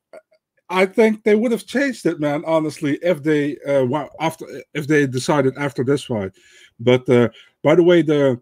I 0.69 0.87
think 0.87 1.23
they 1.23 1.35
would 1.35 1.51
have 1.51 1.67
changed 1.67 2.07
it, 2.07 2.19
man. 2.19 2.43
Honestly, 2.47 2.97
if 3.03 3.21
they 3.21 3.57
uh 3.67 4.07
after 4.19 4.47
if 4.73 4.87
they 4.87 5.05
decided 5.05 5.55
after 5.55 5.83
this 5.83 6.05
fight. 6.05 6.31
But 6.79 7.07
uh, 7.09 7.29
by 7.61 7.75
the 7.75 7.83
way, 7.83 8.01
the 8.01 8.41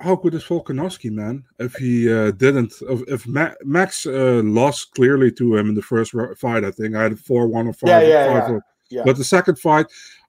how 0.00 0.16
good 0.16 0.34
is 0.34 0.44
Volkanovski, 0.44 1.10
man? 1.10 1.44
If 1.58 1.74
he 1.74 2.12
uh, 2.12 2.30
didn't, 2.32 2.72
if, 2.88 3.02
if 3.08 3.26
Ma- 3.26 3.54
Max 3.64 4.06
uh, 4.06 4.40
lost 4.42 4.94
clearly 4.94 5.30
to 5.32 5.56
him 5.56 5.68
in 5.68 5.74
the 5.74 5.82
first 5.82 6.14
fight, 6.38 6.64
I 6.64 6.70
think 6.70 6.96
I 6.96 7.02
had 7.02 7.18
four 7.18 7.46
one 7.46 7.68
or 7.68 7.72
five. 7.72 7.88
Yeah, 7.88 8.00
yeah, 8.00 8.40
five 8.40 8.50
yeah. 8.50 8.58
yeah. 8.88 9.02
But 9.04 9.16
the 9.16 9.24
second 9.24 9.58
fight, 9.58 9.86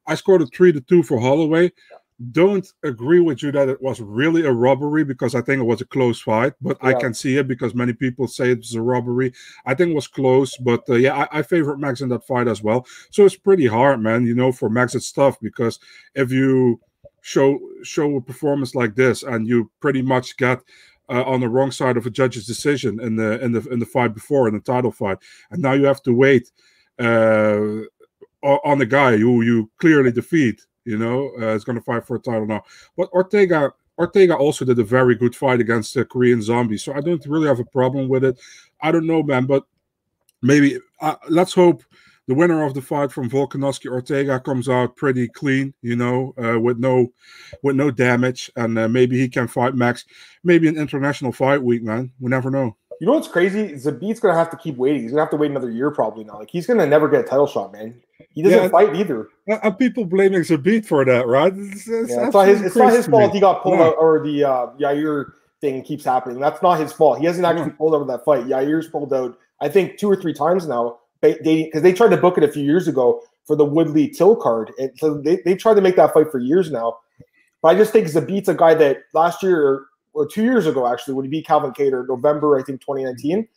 I 0.08 0.16
scored 0.16 0.42
a 0.42 0.46
three 0.48 0.74
to 0.74 0.82
two 0.82 1.04
for 1.04 1.20
Holloway. 1.20 1.64
Yeah. 1.64 1.98
Don't 2.32 2.72
agree 2.84 3.20
with 3.20 3.42
you 3.42 3.52
that 3.54 3.68
it 3.68 3.82
was 3.82 4.00
really 4.00 4.46
a 4.46 4.52
robbery 4.52 5.04
because 5.04 5.34
I 5.34 5.42
think 5.42 5.60
it 5.60 5.66
was 5.66 5.82
a 5.82 5.86
close 5.86 6.22
fight, 6.22 6.54
but 6.62 6.78
yeah. 6.84 6.90
I 6.90 6.94
can 6.94 7.16
see 7.16 7.38
it 7.38 7.48
because 7.48 7.74
many 7.74 7.94
people 7.94 8.28
say 8.28 8.52
it 8.52 8.60
was 8.60 8.76
a 8.76 8.82
robbery. 8.82 9.34
I 9.66 9.74
think 9.74 9.90
it 9.90 9.96
was 9.96 10.08
close, 10.08 10.56
but 10.58 10.88
uh, 10.88 10.96
yeah, 10.96 11.26
I, 11.32 11.40
I 11.40 11.42
favorite 11.42 11.80
Max 11.80 12.02
in 12.02 12.10
that 12.10 12.28
fight 12.28 12.48
as 12.48 12.62
well. 12.62 12.86
So 13.10 13.26
it's 13.26 13.38
pretty 13.38 13.66
hard, 13.66 14.02
man. 14.02 14.28
You 14.28 14.36
know, 14.36 14.52
for 14.52 14.70
Max, 14.70 14.94
it's 14.94 15.12
tough 15.12 15.40
because 15.40 15.80
if 16.14 16.32
you 16.32 16.80
show 17.22 17.60
show 17.84 18.16
a 18.18 18.22
performance 18.22 18.76
like 18.76 18.96
this 18.96 19.24
and 19.24 19.48
you 19.48 19.70
pretty 19.80 20.02
much 20.02 20.38
get 20.38 20.60
uh, 21.10 21.24
on 21.24 21.42
the 21.42 21.50
wrong 21.50 21.72
side 21.72 21.98
of 21.98 22.06
a 22.06 22.10
judge's 22.10 22.46
decision 22.46 23.00
in 23.00 23.16
the 23.16 23.44
in 23.44 23.52
the 23.52 23.62
in 23.70 23.80
the 23.80 23.86
fight 23.86 24.14
before 24.14 24.48
in 24.48 24.54
the 24.54 24.60
title 24.60 24.92
fight. 24.92 25.18
And 25.52 25.62
now 25.62 25.74
you 25.74 25.86
have 25.86 26.02
to 26.04 26.14
wait 26.14 26.52
uh, 27.00 27.82
on 28.44 28.80
the 28.80 28.86
guy 28.86 29.18
who 29.18 29.42
you 29.42 29.70
clearly 29.78 30.12
defeat 30.12 30.62
you 30.86 30.98
know 30.98 31.32
uh, 31.40 31.54
is 31.54 31.64
going 31.64 31.78
to 31.78 31.84
fight 31.84 32.06
for 32.06 32.16
a 32.16 32.20
title 32.20 32.48
now. 32.48 32.64
But 32.98 33.12
ortega 33.12 33.74
ortega 33.98 34.36
also 34.36 34.66
did 34.66 34.80
a 34.80 34.84
very 34.84 35.16
good 35.16 35.36
fight 35.36 35.60
against 35.60 35.94
the 35.94 36.04
korean 36.06 36.42
zombie 36.42 36.78
so 36.78 36.94
i 36.94 37.02
don't 37.02 37.24
really 37.28 37.46
have 37.46 37.60
a 37.60 37.66
problem 37.66 38.08
with 38.08 38.24
it. 38.24 38.40
I 38.82 38.92
don't 38.92 39.06
know 39.06 39.22
man 39.22 39.46
but 39.46 39.64
maybe 40.42 40.80
uh, 41.02 41.16
let's 41.30 41.54
hope 41.54 41.84
the 42.32 42.36
winner 42.36 42.64
of 42.64 42.74
the 42.74 42.82
fight 42.82 43.12
from 43.12 43.30
Volkanovski 43.30 43.92
Ortega 43.92 44.40
comes 44.40 44.70
out 44.70 44.96
pretty 44.96 45.28
clean, 45.28 45.74
you 45.82 45.98
know, 45.98 46.34
uh, 46.42 46.58
with 46.58 46.80
no 46.80 47.12
with 47.62 47.76
no 47.76 47.92
damage, 47.92 48.50
and 48.56 48.80
uh, 48.80 48.88
maybe 48.88 49.20
he 49.20 49.28
can 49.28 49.50
fight 49.50 49.76
Max. 49.76 50.06
Maybe 50.42 50.70
an 50.70 50.78
international 50.78 51.34
fight 51.34 51.62
week, 51.62 51.84
man. 51.84 52.10
We 52.22 52.30
never 52.30 52.50
know. 52.50 52.78
You 53.02 53.08
know 53.08 53.16
what's 53.16 53.28
crazy? 53.28 53.74
Zabit's 53.74 54.22
gonna 54.22 54.38
have 54.38 54.50
to 54.52 54.56
keep 54.56 54.78
waiting. 54.78 55.02
He's 55.02 55.12
gonna 55.12 55.24
have 55.24 55.30
to 55.32 55.36
wait 55.36 55.52
another 55.52 55.70
year 55.70 55.92
probably 55.92 56.24
now. 56.24 56.40
Like 56.40 56.50
he's 56.50 56.66
gonna 56.66 56.88
never 56.88 57.10
get 57.10 57.20
a 57.20 57.24
title 57.24 57.48
shot, 57.48 57.74
man. 57.74 58.02
He 58.30 58.42
doesn't 58.42 58.64
yeah, 58.64 58.70
fight 58.70 58.96
either. 58.96 59.28
And 59.46 59.78
people 59.78 60.06
blaming 60.06 60.44
Zabit 60.44 60.86
for 60.86 61.04
that, 61.04 61.28
right? 61.28 61.52
It's, 61.54 61.86
it's, 61.90 62.12
yeah, 62.12 62.28
it's 62.28 62.34
not 62.34 62.48
his. 62.48 62.62
It's 62.62 62.78
not 62.78 62.94
his 62.94 63.08
fault. 63.08 63.34
He 63.34 63.42
got 63.42 63.62
pulled 63.62 63.82
out, 63.82 63.98
or 64.00 64.24
the 64.24 64.46
uh, 64.46 64.68
Yair 64.80 65.34
thing 65.60 65.84
keeps 65.84 66.06
happening. 66.06 66.40
That's 66.40 66.62
not 66.62 66.80
his 66.80 66.94
fault. 66.94 67.20
He 67.20 67.26
hasn't 67.26 67.46
actually 67.46 67.72
pulled 67.72 67.94
out 67.94 68.00
of 68.00 68.08
that 68.08 68.24
fight. 68.24 68.46
Yair's 68.46 68.88
pulled 68.88 69.14
out. 69.14 69.38
I 69.60 69.68
think 69.68 69.98
two 69.98 70.10
or 70.10 70.16
three 70.16 70.34
times 70.34 70.66
now 70.66 71.01
dating 71.22 71.66
because 71.66 71.82
they 71.82 71.94
tried 71.94 72.10
to 72.10 72.18
book 72.18 72.38
it 72.38 72.44
a 72.44 72.48
few 72.48 72.64
years 72.64 72.88
ago 72.88 73.22
for 73.46 73.56
the 73.56 73.66
Woodley 73.66 74.08
Till 74.08 74.36
card, 74.36 74.72
and 74.78 74.92
so 74.98 75.16
they 75.16 75.38
they 75.46 75.56
tried 75.56 75.76
to 75.76 75.82
make 75.82 75.96
that 75.96 76.14
fight 76.14 76.32
for 76.32 76.40
years 76.40 76.72
now. 76.72 76.98
But 77.62 77.70
I 77.70 77.76
just 77.76 77.94
think 77.94 78.08
Zabit's 78.08 78.50
a 78.50 78.56
guy 78.56 78.74
that 78.76 79.04
last 79.14 79.44
year 79.44 79.86
or 80.14 80.28
two 80.28 80.44
years 80.44 80.66
ago 80.66 80.88
actually 80.88 81.14
when 81.14 81.26
he 81.26 81.30
beat 81.30 81.46
Calvin 81.46 81.72
Kattar, 81.72 82.08
November 82.08 82.60
I 82.60 82.64
think 82.64 82.82
2019, 82.82 83.48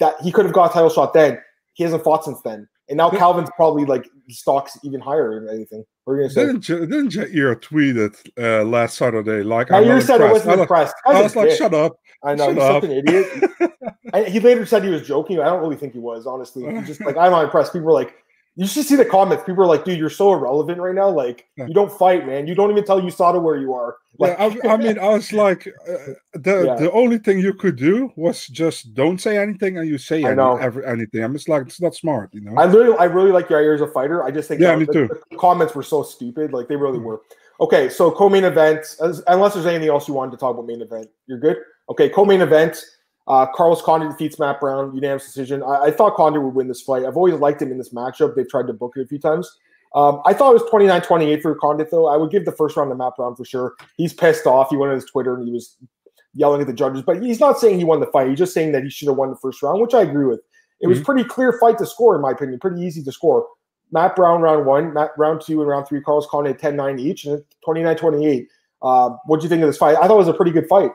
that 0.00 0.14
he 0.22 0.32
could 0.32 0.44
have 0.44 0.54
got 0.54 0.70
a 0.70 0.72
title 0.72 0.90
shot 0.90 1.12
then. 1.12 1.38
He 1.74 1.84
hasn't 1.84 2.02
fought 2.02 2.24
since 2.24 2.40
then, 2.42 2.68
and 2.88 2.96
now 2.96 3.10
Calvin's 3.10 3.50
probably 3.56 3.84
like 3.84 4.08
stocks 4.28 4.78
even 4.82 5.00
higher 5.00 5.38
than 5.38 5.48
anything. 5.48 5.84
Are 6.10 6.16
gonna 6.16 6.30
say? 6.30 6.46
Didn't 6.46 6.68
you, 6.68 6.86
didn't 6.86 7.14
you 7.14 7.54
tweet 7.56 7.96
it 7.96 8.16
uh, 8.38 8.64
last 8.64 8.96
Saturday? 8.96 9.42
Like, 9.42 9.70
I 9.70 9.80
you 9.80 10.00
said 10.00 10.20
it 10.20 10.30
wasn't 10.30 10.60
impressed. 10.60 10.94
I, 11.06 11.12
I 11.12 11.22
was 11.22 11.36
like, 11.36 11.50
shut 11.52 11.74
up. 11.74 11.98
I 12.22 12.34
know 12.34 12.46
Shut 12.46 12.54
he's 12.54 12.62
up. 12.62 12.82
such 12.82 12.90
an 12.90 12.96
idiot. 12.98 13.72
I, 14.12 14.24
he 14.24 14.40
later 14.40 14.66
said 14.66 14.84
he 14.84 14.90
was 14.90 15.06
joking. 15.06 15.40
I 15.40 15.44
don't 15.44 15.60
really 15.60 15.76
think 15.76 15.92
he 15.92 15.98
was, 15.98 16.26
honestly. 16.26 16.64
He 16.64 16.80
just 16.86 17.00
like 17.00 17.16
I'm 17.16 17.30
not 17.30 17.44
impressed. 17.44 17.72
People 17.72 17.86
were 17.86 17.92
like, 17.92 18.14
you 18.56 18.66
should 18.66 18.84
see 18.84 18.96
the 18.96 19.04
comments. 19.04 19.44
People 19.44 19.62
are 19.62 19.66
like, 19.66 19.84
dude, 19.84 19.98
you're 19.98 20.10
so 20.10 20.32
irrelevant 20.32 20.78
right 20.78 20.94
now. 20.94 21.08
Like, 21.08 21.46
yeah. 21.56 21.66
you 21.66 21.74
don't 21.74 21.90
fight, 21.90 22.26
man. 22.26 22.46
You 22.46 22.54
don't 22.54 22.70
even 22.70 22.84
tell 22.84 23.00
USADA 23.00 23.40
where 23.40 23.56
you 23.56 23.72
are. 23.72 23.96
Like, 24.18 24.38
yeah, 24.38 24.70
I, 24.70 24.74
I, 24.74 24.76
mean, 24.76 24.98
I 24.98 25.08
was 25.08 25.32
like, 25.44 25.66
uh, 25.66 25.96
the 26.34 26.64
yeah. 26.66 26.74
the 26.74 26.90
only 26.92 27.18
thing 27.18 27.38
you 27.38 27.54
could 27.54 27.76
do 27.76 28.12
was 28.16 28.46
just 28.48 28.92
don't 28.94 29.20
say 29.20 29.38
anything, 29.38 29.78
and 29.78 29.88
you 29.88 29.98
say 29.98 30.24
I 30.24 30.34
know. 30.34 30.56
Any, 30.56 30.84
anything. 30.84 31.22
I'm 31.22 31.32
just 31.32 31.48
like, 31.48 31.62
it's 31.62 31.80
not 31.80 31.94
smart, 31.94 32.30
you 32.34 32.40
know. 32.40 32.54
I 32.60 32.64
really, 32.64 32.96
I 32.98 33.04
really 33.04 33.30
like 33.30 33.48
Yair 33.48 33.74
as 33.74 33.80
a 33.80 33.86
fighter. 33.86 34.24
I 34.24 34.30
just 34.30 34.48
think, 34.48 34.60
yeah, 34.60 34.74
me 34.76 34.84
the, 34.84 34.92
too. 34.92 35.08
The 35.30 35.36
comments 35.36 35.74
were 35.74 35.82
so 35.82 36.02
stupid. 36.02 36.52
Like, 36.52 36.68
they 36.68 36.76
really 36.76 36.98
mm. 36.98 37.04
were. 37.04 37.22
Okay, 37.60 37.88
so 37.88 38.10
co-main 38.10 38.44
event. 38.44 38.96
As, 39.02 39.22
unless 39.26 39.54
there's 39.54 39.66
anything 39.66 39.88
else 39.88 40.08
you 40.08 40.14
wanted 40.14 40.32
to 40.32 40.36
talk 40.38 40.54
about 40.54 40.66
main 40.66 40.82
event, 40.82 41.08
you're 41.26 41.38
good. 41.38 41.58
Okay, 41.88 42.08
co-main 42.08 42.40
event. 42.40 42.82
Uh, 43.26 43.46
Carlos 43.46 43.82
Condit 43.82 44.10
defeats 44.10 44.38
Matt 44.38 44.60
Brown, 44.60 44.94
unanimous 44.94 45.26
decision. 45.26 45.62
I, 45.62 45.84
I, 45.84 45.90
thought 45.90 46.16
Condit 46.16 46.42
would 46.42 46.54
win 46.54 46.68
this 46.68 46.80
fight. 46.80 47.04
I've 47.04 47.16
always 47.16 47.34
liked 47.34 47.62
him 47.62 47.70
in 47.70 47.78
this 47.78 47.92
matchup. 47.92 48.34
They've 48.34 48.48
tried 48.48 48.66
to 48.66 48.72
book 48.72 48.94
it 48.96 49.02
a 49.02 49.06
few 49.06 49.18
times. 49.18 49.58
Um, 49.94 50.20
I 50.24 50.32
thought 50.32 50.50
it 50.50 50.62
was 50.62 50.70
29 50.70 51.02
28 51.02 51.42
for 51.42 51.54
Condit, 51.54 51.90
though. 51.90 52.06
I 52.06 52.16
would 52.16 52.30
give 52.30 52.44
the 52.44 52.52
first 52.52 52.76
round 52.76 52.90
to 52.90 52.94
Matt 52.94 53.16
Brown 53.16 53.36
for 53.36 53.44
sure. 53.44 53.74
He's 53.96 54.12
pissed 54.12 54.46
off. 54.46 54.70
He 54.70 54.76
went 54.76 54.90
on 54.90 54.96
his 54.96 55.04
Twitter 55.04 55.34
and 55.34 55.46
he 55.46 55.52
was 55.52 55.76
yelling 56.34 56.60
at 56.60 56.66
the 56.66 56.72
judges, 56.72 57.02
but 57.02 57.22
he's 57.22 57.40
not 57.40 57.58
saying 57.58 57.78
he 57.78 57.84
won 57.84 58.00
the 58.00 58.06
fight. 58.06 58.28
He's 58.28 58.38
just 58.38 58.54
saying 58.54 58.72
that 58.72 58.84
he 58.84 58.90
should 58.90 59.08
have 59.08 59.16
won 59.16 59.30
the 59.30 59.36
first 59.36 59.62
round, 59.62 59.80
which 59.80 59.94
I 59.94 60.02
agree 60.02 60.26
with. 60.26 60.40
It 60.80 60.84
mm-hmm. 60.84 60.90
was 60.90 61.00
pretty 61.00 61.24
clear 61.24 61.58
fight 61.58 61.78
to 61.78 61.86
score, 61.86 62.14
in 62.14 62.22
my 62.22 62.30
opinion, 62.30 62.58
pretty 62.60 62.80
easy 62.80 63.02
to 63.02 63.12
score. 63.12 63.46
Matt 63.92 64.14
Brown 64.14 64.40
round 64.40 64.66
one, 64.66 64.94
Matt 64.94 65.10
round 65.18 65.40
two, 65.40 65.60
and 65.60 65.68
round 65.68 65.88
three. 65.88 66.00
Carlos 66.00 66.26
Condit 66.30 66.58
10 66.58 66.76
9 66.76 66.98
each, 66.98 67.24
and 67.24 67.42
29 67.64 67.96
28. 67.96 68.48
Uh, 68.82 69.10
what 69.26 69.40
do 69.40 69.44
you 69.44 69.48
think 69.48 69.62
of 69.62 69.68
this 69.68 69.76
fight? 69.76 69.96
I 69.96 70.06
thought 70.06 70.14
it 70.14 70.18
was 70.18 70.28
a 70.28 70.34
pretty 70.34 70.52
good 70.52 70.68
fight. 70.68 70.90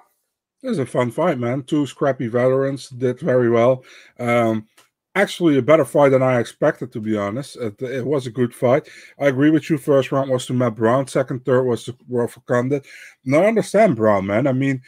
It 0.65 0.69
was 0.69 0.80
a 0.80 0.86
fun 0.88 1.12
fight, 1.12 1.38
man. 1.38 1.62
Two 1.62 1.86
scrappy 1.86 2.28
veterans 2.28 2.89
did 2.89 3.19
very 3.19 3.51
well. 3.51 3.84
Um, 4.19 4.67
actually, 5.13 5.60
a 5.60 5.62
better 5.62 5.86
fight 5.86 6.10
than 6.10 6.23
I 6.23 6.39
expected, 6.39 6.91
to 6.93 6.99
be 6.99 7.15
honest. 7.15 7.56
It, 7.58 7.80
it, 7.84 8.04
was 8.04 8.25
a 8.25 8.32
good 8.32 8.51
fight. 8.51 8.89
I 9.19 9.28
agree 9.28 9.51
with 9.51 9.69
you. 9.69 9.78
First 9.78 10.12
round 10.12 10.32
was 10.32 10.47
to 10.47 10.54
Matt 10.54 10.73
Brown. 10.73 11.08
Second, 11.08 11.45
third 11.45 11.65
was 11.65 11.84
to 11.84 11.95
Rafa 12.10 12.41
Condit. 12.47 12.88
Now, 13.23 13.43
I 13.43 13.45
understand 13.45 13.95
Brown, 13.95 14.25
man. 14.25 14.47
I 14.47 14.54
mean, 14.54 14.82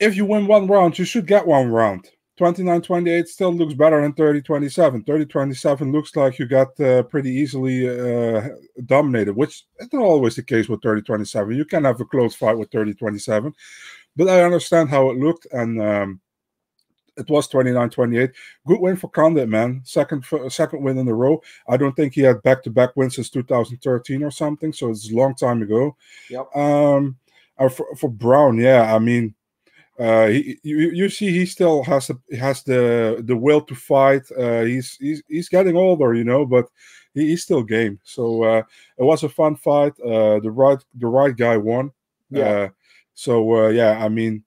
if 0.00 0.16
you 0.16 0.24
win 0.24 0.48
one 0.48 0.66
round, 0.66 0.98
you 0.98 1.04
should 1.04 1.28
get 1.28 1.46
one 1.46 1.68
round. 1.68 2.10
29-28 2.40 3.28
still 3.28 3.54
looks 3.54 3.74
better 3.74 4.02
than 4.02 4.12
30-27. 4.12 5.06
30-27 5.06 5.92
looks 5.92 6.16
like 6.16 6.40
you 6.40 6.46
got 6.46 6.78
uh, 6.80 7.04
pretty 7.04 7.30
easily 7.30 7.88
uh, 7.88 8.48
dominated, 8.86 9.36
which 9.36 9.64
is 9.78 9.88
not 9.92 10.02
always 10.02 10.34
the 10.34 10.42
case 10.42 10.68
with 10.68 10.80
30-27. 10.80 11.56
You 11.56 11.64
can 11.64 11.84
have 11.84 12.00
a 12.00 12.04
close 12.04 12.34
fight 12.34 12.58
with 12.58 12.70
30-27 12.70 13.54
but 14.16 14.28
I 14.28 14.42
understand 14.42 14.88
how 14.88 15.10
it 15.10 15.18
looked, 15.18 15.46
and 15.52 15.80
um, 15.80 16.20
it 17.16 17.28
was 17.28 17.48
29-28. 17.48 18.32
Good 18.66 18.80
win 18.80 18.96
for 18.96 19.08
Condit, 19.08 19.48
man. 19.48 19.80
Second 19.84 20.24
second 20.48 20.82
win 20.82 20.98
in 20.98 21.08
a 21.08 21.14
row. 21.14 21.42
I 21.68 21.76
don't 21.76 21.94
think 21.94 22.14
he 22.14 22.22
had 22.22 22.42
back-to-back 22.42 22.96
wins 22.96 23.16
since 23.16 23.30
2013 23.30 24.22
or 24.22 24.30
something, 24.30 24.72
so 24.72 24.90
it's 24.90 25.10
a 25.10 25.14
long 25.14 25.34
time 25.34 25.62
ago. 25.62 25.96
Yep. 26.30 26.54
Um, 26.56 27.16
for, 27.58 27.86
for 27.96 28.10
Brown, 28.10 28.58
yeah, 28.58 28.94
I 28.94 28.98
mean, 28.98 29.34
uh, 29.98 30.26
he, 30.26 30.58
you, 30.62 30.90
you 30.90 31.08
see, 31.08 31.30
he 31.30 31.46
still 31.46 31.82
has 31.84 32.08
the 32.08 32.36
has 32.36 32.62
the 32.62 33.22
the 33.24 33.36
will 33.36 33.62
to 33.62 33.74
fight. 33.74 34.22
Uh, 34.38 34.62
he's 34.62 34.96
he's 35.00 35.22
he's 35.26 35.48
getting 35.48 35.76
older, 35.76 36.12
you 36.12 36.24
know, 36.24 36.44
but 36.44 36.66
he, 37.14 37.28
he's 37.28 37.42
still 37.42 37.62
game. 37.62 37.98
So 38.04 38.42
uh, 38.42 38.62
it 38.98 39.02
was 39.02 39.22
a 39.22 39.28
fun 39.28 39.56
fight. 39.56 39.98
Uh, 40.00 40.38
the 40.40 40.50
right 40.50 40.78
the 40.94 41.06
right 41.06 41.34
guy 41.34 41.56
won. 41.56 41.92
Yeah. 42.30 42.44
Uh, 42.48 42.68
so 43.16 43.64
uh, 43.64 43.68
yeah, 43.68 44.04
I 44.04 44.08
mean, 44.10 44.44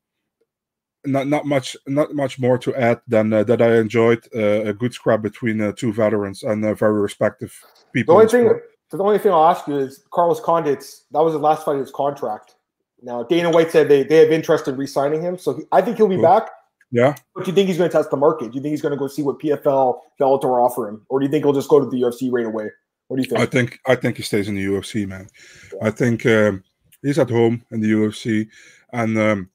not 1.03 1.27
not 1.27 1.45
much 1.45 1.75
not 1.88 2.13
much 2.13 2.39
more 2.39 2.58
to 2.60 2.73
add 2.75 3.01
than 3.08 3.34
uh, 3.34 3.43
that. 3.43 3.62
I 3.62 3.77
enjoyed 3.77 4.19
uh, 4.34 4.63
a 4.65 4.73
good 4.73 4.93
scrap 4.93 5.23
between 5.23 5.60
uh, 5.60 5.71
two 5.75 5.91
veterans 5.91 6.43
and 6.43 6.63
uh, 6.63 6.75
very 6.75 7.01
respective 7.01 7.60
people. 7.93 8.15
The 8.15 8.21
only 8.21 8.32
thing, 8.32 8.60
the 8.91 9.03
only 9.03 9.17
thing 9.17 9.32
I'll 9.32 9.49
ask 9.49 9.67
you 9.67 9.77
is 9.77 10.03
Carlos 10.13 10.39
Condit's 10.39 11.05
that 11.12 11.19
was 11.19 11.34
the 11.34 11.39
last 11.39 11.65
fight 11.65 11.75
of 11.75 11.82
his 11.82 11.91
contract. 11.91 12.55
Now 13.01 13.23
Dana 13.23 13.49
White 13.49 13.71
said 13.71 13.89
they, 13.89 14.03
they 14.03 14.17
have 14.17 14.32
interest 14.32 14.67
in 14.67 14.77
re-signing 14.77 15.23
him, 15.23 15.39
so 15.39 15.55
he, 15.55 15.63
I 15.71 15.82
think 15.82 15.97
he'll 15.97 16.08
be 16.08 16.15
cool. 16.15 16.23
back. 16.23 16.49
Yeah. 16.91 17.15
But 17.34 17.45
do 17.45 17.51
you 17.51 17.55
think 17.55 17.69
he's 17.69 17.77
going 17.77 17.89
to 17.89 17.95
test 17.95 18.12
the 18.12 18.17
market? 18.17 18.51
Do 18.51 18.58
you 18.58 18.62
think 18.62 18.71
he's 18.71 18.82
going 18.82 18.91
to 18.91 18.97
go 18.97 19.08
see 19.08 19.23
what 19.23 19.39
PFL 19.39 19.99
Bellator 20.21 20.63
offer 20.63 20.88
him, 20.88 21.05
or 21.10 21.19
do 21.19 21.25
you 21.25 21.32
think 21.32 21.43
he'll 21.43 21.53
just 21.53 21.69
go 21.69 21.79
to 21.79 21.89
the 21.89 22.01
UFC 22.01 22.32
right 22.32 22.45
away? 22.45 22.69
What 23.08 23.17
do 23.17 23.23
you 23.23 23.29
think? 23.29 23.41
I 23.41 23.45
think 23.47 23.79
I 23.88 23.95
think 23.95 24.17
he 24.17 24.23
stays 24.23 24.47
in 24.47 24.53
the 24.53 24.63
UFC, 24.63 25.08
man. 25.08 25.27
Yeah. 25.73 25.88
I 25.88 25.89
think 25.89 26.25
um, 26.27 26.63
he's 27.01 27.19
at 27.19 27.29
home 27.29 27.63
in 27.71 27.81
the 27.81 27.91
UFC, 27.91 28.47
and 28.91 29.17
um, 29.17 29.49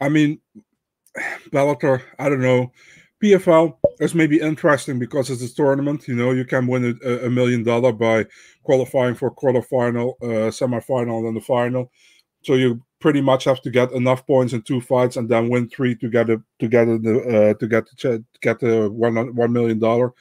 I 0.00 0.08
mean, 0.08 0.40
Bellator. 1.50 2.02
I 2.18 2.28
don't 2.28 2.40
know. 2.40 2.72
PFL 3.22 3.78
is 4.00 4.14
maybe 4.14 4.40
interesting 4.40 4.98
because 4.98 5.30
it's 5.30 5.42
a 5.42 5.54
tournament. 5.54 6.06
You 6.08 6.14
know, 6.14 6.32
you 6.32 6.44
can 6.44 6.66
win 6.66 6.98
a, 7.04 7.26
a 7.26 7.30
million 7.30 7.62
dollar 7.62 7.92
by 7.92 8.26
qualifying 8.64 9.14
for 9.14 9.34
quarterfinal, 9.34 10.14
uh, 10.22 10.50
semifinal, 10.50 11.18
and 11.18 11.26
then 11.26 11.34
the 11.34 11.40
final. 11.40 11.90
So 12.42 12.54
you 12.54 12.82
pretty 13.00 13.22
much 13.22 13.44
have 13.44 13.62
to 13.62 13.70
get 13.70 13.92
enough 13.92 14.26
points 14.26 14.52
in 14.52 14.62
two 14.62 14.80
fights 14.80 15.16
and 15.16 15.28
then 15.28 15.48
win 15.48 15.68
three 15.68 15.94
to 15.96 16.10
get 16.10 16.28
a, 16.28 16.42
to 16.58 16.68
get 16.68 16.84
the 16.86 17.50
uh, 17.50 17.54
to 17.58 17.68
get 17.68 17.86
the, 18.02 18.24
get 18.42 18.60
the 18.60 18.90
one 18.90 19.14
one 19.34 19.52
million 19.52 19.78
dollar. 19.78 20.12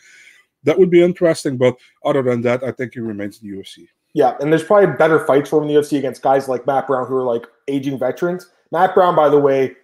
That 0.64 0.80
would 0.80 0.90
be 0.90 1.04
interesting, 1.04 1.58
but 1.58 1.76
other 2.06 2.22
than 2.22 2.42
that, 2.44 2.64
I 2.64 2.72
think 2.72 2.94
he 2.94 3.02
remains 3.02 3.42
in 3.42 3.50
the 3.50 3.58
UFC. 3.58 3.88
Yeah, 4.14 4.36
and 4.40 4.52
there's 4.52 4.64
probably 4.64 4.96
better 4.96 5.26
fights 5.26 5.50
for 5.50 5.58
him 5.58 5.70
in 5.70 5.76
the 5.76 5.82
UFC 5.82 5.98
against 5.98 6.22
guys 6.22 6.48
like 6.48 6.68
Matt 6.68 6.88
Brown 6.88 7.08
who 7.08 7.16
are 7.16 7.24
like 7.24 7.48
aging 7.68 7.98
veterans. 7.98 8.50
Matt 8.72 8.94
Brown, 8.94 9.16
by 9.16 9.28
the 9.28 9.40
way, 9.40 9.76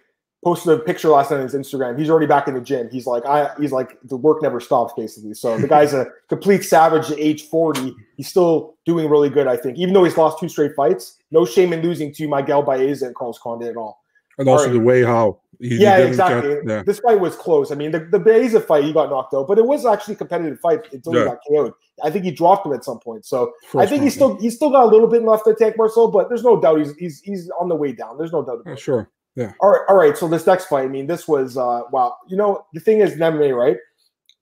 posted 0.44 0.72
a 0.72 0.78
picture 0.78 1.08
last 1.08 1.30
night 1.30 1.38
on 1.38 1.42
his 1.42 1.54
Instagram. 1.54 1.98
He's 1.98 2.08
already 2.08 2.26
back 2.26 2.48
in 2.48 2.54
the 2.54 2.60
gym. 2.60 2.88
He's 2.90 3.06
like, 3.06 3.26
I 3.26 3.50
he's 3.60 3.72
like 3.72 3.98
the 4.04 4.16
work 4.16 4.42
never 4.42 4.60
stops, 4.60 4.94
basically. 4.96 5.34
So 5.34 5.58
the 5.58 5.68
guy's 5.68 5.92
a 5.92 6.06
complete 6.28 6.62
savage 6.62 7.10
at 7.10 7.18
age 7.18 7.42
40. 7.42 7.94
He's 8.16 8.28
still 8.28 8.76
doing 8.86 9.08
really 9.08 9.30
good, 9.30 9.46
I 9.46 9.56
think. 9.56 9.78
Even 9.78 9.94
though 9.94 10.04
he's 10.04 10.16
lost 10.16 10.38
two 10.38 10.48
straight 10.48 10.74
fights, 10.76 11.18
no 11.30 11.44
shame 11.44 11.72
in 11.72 11.82
losing 11.82 12.12
to 12.14 12.28
Miguel 12.28 12.62
Baeza 12.62 13.06
and 13.06 13.14
Carlos 13.14 13.38
Condit 13.38 13.68
at 13.68 13.76
all. 13.76 14.00
And 14.38 14.48
also 14.48 14.66
right. 14.66 14.72
the 14.72 14.80
way 14.80 15.02
how 15.02 15.38
he, 15.60 15.76
yeah, 15.76 15.98
exactly. 15.98 16.56
Yeah. 16.66 16.82
This 16.82 17.00
fight 17.00 17.20
was 17.20 17.36
close. 17.36 17.70
I 17.70 17.74
mean, 17.74 17.90
the, 17.90 18.00
the 18.00 18.18
Baeza 18.18 18.60
fight, 18.60 18.84
he 18.84 18.92
got 18.92 19.10
knocked 19.10 19.34
out, 19.34 19.46
but 19.46 19.58
it 19.58 19.66
was 19.66 19.84
actually 19.84 20.14
a 20.14 20.16
competitive 20.16 20.58
fight 20.60 20.80
until 20.92 21.14
yeah. 21.14 21.20
he 21.20 21.26
got 21.26 21.38
KO'd. 21.46 21.74
I 22.02 22.10
think 22.10 22.24
he 22.24 22.30
dropped 22.30 22.66
him 22.66 22.72
at 22.72 22.82
some 22.82 22.98
point. 22.98 23.26
So 23.26 23.52
First 23.66 23.76
I 23.76 23.86
think 23.86 24.02
he's 24.02 24.14
still 24.14 24.40
he's 24.40 24.56
still 24.56 24.70
got 24.70 24.84
a 24.84 24.88
little 24.88 25.06
bit 25.06 25.22
left 25.22 25.44
to 25.44 25.54
take 25.54 25.76
Marcel, 25.76 26.10
but 26.10 26.28
there's 26.28 26.42
no 26.42 26.58
doubt 26.58 26.78
he's 26.78 26.96
he's 26.96 27.20
he's 27.20 27.50
on 27.60 27.68
the 27.68 27.74
way 27.74 27.92
down. 27.92 28.16
There's 28.16 28.32
no 28.32 28.42
doubt. 28.42 28.60
About 28.60 28.78
sure. 28.78 29.10
Yeah. 29.36 29.52
All 29.60 29.70
right. 29.70 29.82
All 29.88 29.96
right. 29.96 30.16
So 30.16 30.26
this 30.26 30.46
next 30.46 30.66
fight, 30.66 30.84
I 30.84 30.88
mean, 30.88 31.06
this 31.06 31.28
was 31.28 31.58
uh 31.58 31.82
wow. 31.92 32.16
You 32.28 32.38
know, 32.38 32.64
the 32.72 32.80
thing 32.80 33.00
is, 33.00 33.16
MMA, 33.16 33.54
right? 33.54 33.76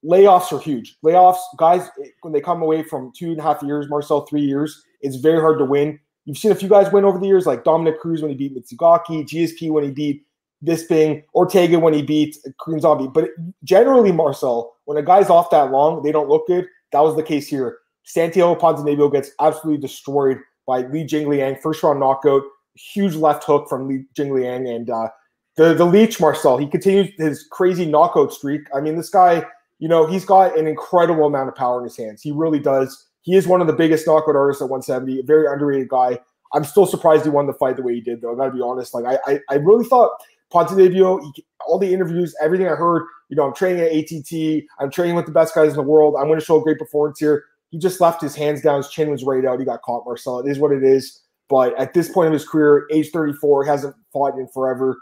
Layoffs 0.05 0.53
are 0.53 0.61
huge. 0.61 0.97
Layoffs, 1.05 1.41
guys, 1.57 1.91
when 2.21 2.33
they 2.33 2.41
come 2.41 2.63
away 2.63 2.85
from 2.85 3.13
two 3.17 3.31
and 3.33 3.41
a 3.41 3.43
half 3.43 3.61
years, 3.65 3.89
Marcel, 3.89 4.21
three 4.27 4.43
years, 4.43 4.85
it's 5.01 5.17
very 5.17 5.41
hard 5.41 5.59
to 5.59 5.65
win. 5.65 5.99
You've 6.25 6.39
seen 6.39 6.53
a 6.53 6.55
few 6.55 6.69
guys 6.69 6.93
win 6.93 7.05
over 7.05 7.19
the 7.19 7.27
years, 7.27 7.47
like 7.47 7.65
Dominick 7.65 7.99
Cruz 7.99 8.23
when 8.23 8.31
he 8.31 8.37
beat 8.37 8.55
Mizugaki, 8.55 9.27
GSP 9.27 9.71
when 9.71 9.83
he 9.83 9.91
beat 9.91 10.25
Bisping, 10.65 11.23
Ortega 11.35 11.79
when 11.79 11.95
he 11.95 12.03
beat 12.03 12.37
Korean 12.61 12.81
Zombie. 12.81 13.09
But 13.13 13.31
generally, 13.65 14.13
Marcel, 14.13 14.77
when 14.85 14.99
a 14.99 15.03
guy's 15.03 15.31
off 15.31 15.51
that 15.51 15.71
long, 15.71 16.03
they 16.03 16.13
don't 16.13 16.29
look 16.29 16.47
good. 16.47 16.67
That 16.93 17.01
was 17.01 17.17
the 17.17 17.23
case 17.23 17.47
here. 17.49 17.79
Santiago 18.05 18.59
Ponzinibbio 18.59 19.13
gets 19.13 19.31
absolutely 19.41 19.81
destroyed 19.81 20.39
by 20.67 20.81
Li 20.81 21.05
Jingliang, 21.05 21.61
first 21.61 21.83
round 21.83 22.01
knockout 22.01 22.43
huge 22.79 23.15
left 23.15 23.45
hook 23.45 23.69
from 23.69 23.89
Li 23.89 24.05
Jingliang 24.15 24.75
and 24.75 24.91
uh, 24.91 25.09
the 25.57 25.75
the 25.75 25.85
Leech 25.85 26.21
Marcel. 26.21 26.57
He 26.57 26.67
continues 26.67 27.11
his 27.19 27.47
crazy 27.51 27.87
knockout 27.87 28.33
streak. 28.33 28.63
I 28.75 28.81
mean, 28.81 28.97
this 28.97 29.11
guy, 29.11 29.45
you 29.79 29.89
know, 29.89 30.07
he's 30.07 30.25
got 30.25 30.57
an 30.57 30.67
incredible 30.67 31.27
amount 31.27 31.49
of 31.49 31.55
power 31.55 31.79
in 31.79 31.85
his 31.85 31.97
hands. 31.97 32.23
He 32.23 32.33
really 32.33 32.61
does. 32.61 33.07
He 33.23 33.35
is 33.35 33.47
one 33.47 33.61
of 33.61 33.67
the 33.67 33.73
biggest 33.73 34.07
knockout 34.07 34.37
artists 34.37 34.63
at 34.63 34.69
170. 34.69 35.21
A 35.21 35.23
very 35.23 35.47
underrated 35.47 35.89
guy. 35.89 36.19
I'm 36.55 36.65
still 36.65 36.87
surprised 36.87 37.25
he 37.25 37.31
won 37.31 37.47
the 37.47 37.53
fight 37.53 37.77
the 37.77 37.83
way 37.83 37.95
he 37.95 38.01
did, 38.01 38.23
though. 38.23 38.33
I 38.33 38.37
gotta 38.37 38.53
be 38.53 38.63
honest. 38.63 38.95
Like 38.95 39.05
I, 39.05 39.33
I, 39.33 39.41
I 39.51 39.55
really 39.57 39.85
thought 39.85 40.11
Ponzinibbio, 40.53 41.21
all 41.67 41.79
the 41.79 41.93
interviews, 41.93 42.35
everything 42.41 42.67
I 42.67 42.75
heard. 42.75 43.07
You 43.29 43.37
know, 43.37 43.47
I'm 43.47 43.55
training 43.55 43.83
at 43.83 43.93
ATT. 43.93 44.65
I'm 44.81 44.91
training 44.91 45.15
with 45.15 45.27
the 45.27 45.33
best 45.33 45.55
guys 45.55 45.71
in 45.71 45.77
the 45.77 45.83
world. 45.83 46.15
I'm 46.19 46.27
going 46.27 46.39
to 46.39 46.45
show 46.45 46.61
a 46.61 46.63
great 46.63 46.79
performance 46.79 47.19
here. 47.19 47.45
He 47.71 47.79
just 47.79 48.01
left 48.01 48.23
his 48.23 48.35
hands 48.35 48.63
down. 48.63 48.79
His 48.79 48.89
chin 48.89 49.11
was 49.11 49.25
right 49.25 49.45
out. 49.45 49.59
He 49.59 49.67
got 49.67 49.83
caught, 49.83 50.07
Marcel. 50.07 50.41
It 50.41 50.51
is 50.51 50.59
what 50.59 50.73
it 50.73 50.83
is. 50.83 51.21
But 51.51 51.79
at 51.79 51.93
this 51.93 52.09
point 52.09 52.29
of 52.29 52.33
his 52.33 52.49
career, 52.49 52.87
age 52.91 53.11
34, 53.11 53.65
hasn't 53.65 53.97
fought 54.13 54.39
in 54.39 54.49
forever. 54.49 54.99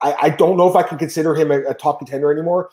I, 0.00 0.14
I 0.22 0.28
don't 0.30 0.56
know 0.56 0.68
if 0.68 0.76
I 0.76 0.82
can 0.82 0.98
consider 0.98 1.34
him 1.34 1.50
a, 1.50 1.60
a, 1.62 1.74
top 1.74 1.98
contender 1.98 2.30
anymore. 2.30 2.70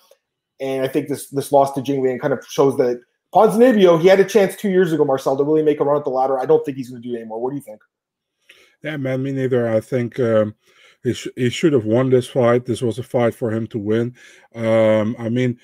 And 0.59 0.83
I 0.83 0.87
think 0.87 1.09
this 1.09 1.29
this 1.29 1.51
loss 1.51 1.73
to 1.73 1.81
Jing 1.81 2.03
Liang 2.03 2.19
kind 2.19 2.33
of 2.33 2.45
shows 2.47 2.77
that 2.77 3.01
Ponzinibbio, 3.33 3.99
he 3.99 4.07
had 4.07 4.19
a 4.19 4.25
chance 4.25 4.55
two 4.55 4.69
years 4.69 4.93
ago, 4.93 5.03
Marcel, 5.03 5.35
to 5.35 5.43
really 5.43 5.63
make 5.63 5.79
a 5.79 5.83
run 5.83 5.97
at 5.97 6.03
the 6.03 6.09
ladder. 6.09 6.39
I 6.39 6.45
don't 6.45 6.63
think 6.63 6.77
he's 6.77 6.89
going 6.89 7.01
to 7.01 7.07
do 7.07 7.13
it 7.13 7.17
anymore. 7.17 7.41
What 7.41 7.49
do 7.49 7.55
you 7.55 7.61
think? 7.61 7.81
Yeah, 8.81 8.97
man, 8.97 9.23
me 9.23 9.31
neither. 9.31 9.67
I 9.67 9.81
think 9.81 10.19
um, 10.19 10.55
he, 11.05 11.13
sh- 11.13 11.27
he 11.35 11.49
should 11.49 11.73
have 11.73 11.85
won 11.85 12.09
this 12.09 12.27
fight. 12.27 12.65
This 12.65 12.81
was 12.81 12.97
a 12.97 13.03
fight 13.03 13.35
for 13.35 13.51
him 13.51 13.67
to 13.67 13.77
win. 13.77 14.15
Um, 14.55 15.15
I 15.19 15.29
mean, 15.29 15.59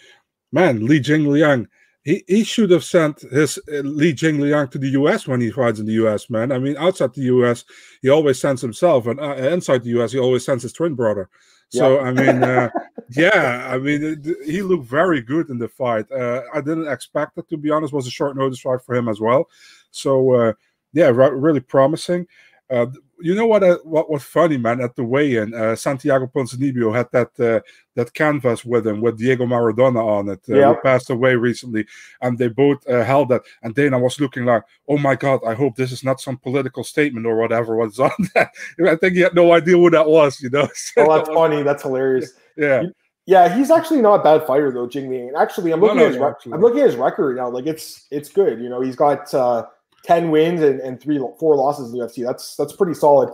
man, 0.51 0.85
Li 0.85 0.99
Jingliang, 0.99 1.67
he, 2.03 2.23
he 2.27 2.43
should 2.43 2.69
have 2.69 2.83
sent 2.83 3.21
his 3.21 3.57
uh, 3.73 3.79
Li 3.79 4.13
Jingliang 4.13 4.69
to 4.71 4.77
the 4.77 4.89
US 4.89 5.27
when 5.27 5.41
he 5.41 5.49
fights 5.49 5.79
in 5.79 5.87
the 5.87 6.05
US, 6.05 6.29
man. 6.29 6.51
I 6.51 6.59
mean, 6.59 6.77
outside 6.77 7.13
the 7.13 7.23
US, 7.23 7.65
he 8.03 8.09
always 8.09 8.39
sends 8.39 8.61
himself, 8.61 9.07
and 9.07 9.19
uh, 9.19 9.33
inside 9.33 9.83
the 9.83 9.99
US, 10.01 10.11
he 10.11 10.19
always 10.19 10.45
sends 10.45 10.61
his 10.63 10.73
twin 10.73 10.93
brother. 10.93 11.27
So 11.69 12.01
I 12.01 12.11
mean, 12.11 12.43
uh, 12.43 12.69
yeah, 13.11 13.67
I 13.71 13.77
mean, 13.77 14.03
it, 14.03 14.45
he 14.45 14.61
looked 14.61 14.85
very 14.85 15.21
good 15.21 15.49
in 15.49 15.57
the 15.57 15.69
fight. 15.69 16.11
Uh, 16.11 16.41
I 16.53 16.59
didn't 16.59 16.87
expect 16.87 17.37
it 17.37 17.47
to 17.49 17.57
be 17.57 17.71
honest. 17.71 17.93
It 17.93 17.95
was 17.95 18.07
a 18.07 18.11
short 18.11 18.35
notice 18.35 18.59
fight 18.59 18.81
for 18.85 18.93
him 18.93 19.07
as 19.07 19.21
well. 19.21 19.47
So 19.91 20.33
uh, 20.33 20.53
yeah, 20.93 21.11
really 21.15 21.61
promising. 21.61 22.27
Uh, 22.71 22.85
you 23.19 23.35
know 23.35 23.45
what? 23.45 23.63
Uh, 23.63 23.77
what 23.83 24.09
was 24.09 24.23
funny, 24.23 24.57
man? 24.57 24.81
At 24.81 24.95
the 24.95 25.03
weigh-in, 25.03 25.53
uh, 25.53 25.75
Santiago 25.75 26.25
Ponzinibbio 26.27 26.95
had 26.95 27.11
that 27.11 27.39
uh, 27.39 27.59
that 27.95 28.13
canvas 28.13 28.63
with 28.63 28.87
him 28.87 29.01
with 29.01 29.17
Diego 29.17 29.45
Maradona 29.45 30.03
on 30.03 30.29
it. 30.29 30.39
Uh, 30.49 30.55
yep. 30.55 30.75
Who 30.75 30.81
passed 30.81 31.09
away 31.09 31.35
recently, 31.35 31.85
and 32.21 32.37
they 32.37 32.47
both 32.47 32.87
uh, 32.87 33.03
held 33.03 33.29
that. 33.29 33.41
And 33.61 33.75
Dana 33.75 33.99
was 33.99 34.19
looking 34.19 34.45
like, 34.45 34.63
"Oh 34.87 34.97
my 34.97 35.15
God! 35.15 35.41
I 35.45 35.53
hope 35.53 35.75
this 35.75 35.91
is 35.91 36.03
not 36.03 36.21
some 36.21 36.37
political 36.37 36.83
statement 36.83 37.25
or 37.25 37.35
whatever 37.37 37.75
was 37.75 37.99
on 37.99 38.11
that." 38.33 38.51
I 38.87 38.95
think 38.95 39.15
he 39.15 39.21
had 39.21 39.35
no 39.35 39.51
idea 39.51 39.75
who 39.75 39.89
that 39.89 40.07
was. 40.07 40.41
You 40.41 40.49
know? 40.49 40.67
oh, 40.97 41.17
that's 41.17 41.29
funny. 41.29 41.63
That's 41.63 41.83
hilarious. 41.83 42.33
Yeah. 42.57 42.83
Yeah, 43.27 43.55
he's 43.55 43.71
actually 43.71 44.01
not 44.01 44.19
a 44.19 44.23
bad 44.23 44.45
fighter 44.45 44.71
though, 44.71 44.87
Jing 44.87 45.09
Li. 45.09 45.31
Actually, 45.37 45.71
I'm 45.71 45.79
looking 45.79 45.97
no, 45.97 46.03
no, 46.03 46.07
at 46.07 46.11
his 46.11 46.19
rec- 46.19 46.53
I'm 46.53 46.59
looking 46.59 46.81
at 46.81 46.87
his 46.87 46.95
record 46.97 47.37
now. 47.37 47.49
Like 47.49 47.65
it's 47.65 48.07
it's 48.11 48.27
good. 48.27 48.59
You 48.59 48.67
know, 48.67 48.81
he's 48.81 48.97
got 48.97 49.33
uh, 49.33 49.67
10 50.05 50.31
wins 50.31 50.61
and, 50.61 50.79
and 50.79 51.01
three 51.01 51.19
four 51.39 51.55
losses 51.55 51.91
in 51.91 51.97
the 51.97 52.05
UFC. 52.05 52.25
That's 52.25 52.55
that's 52.55 52.73
pretty 52.73 52.93
solid. 52.93 53.31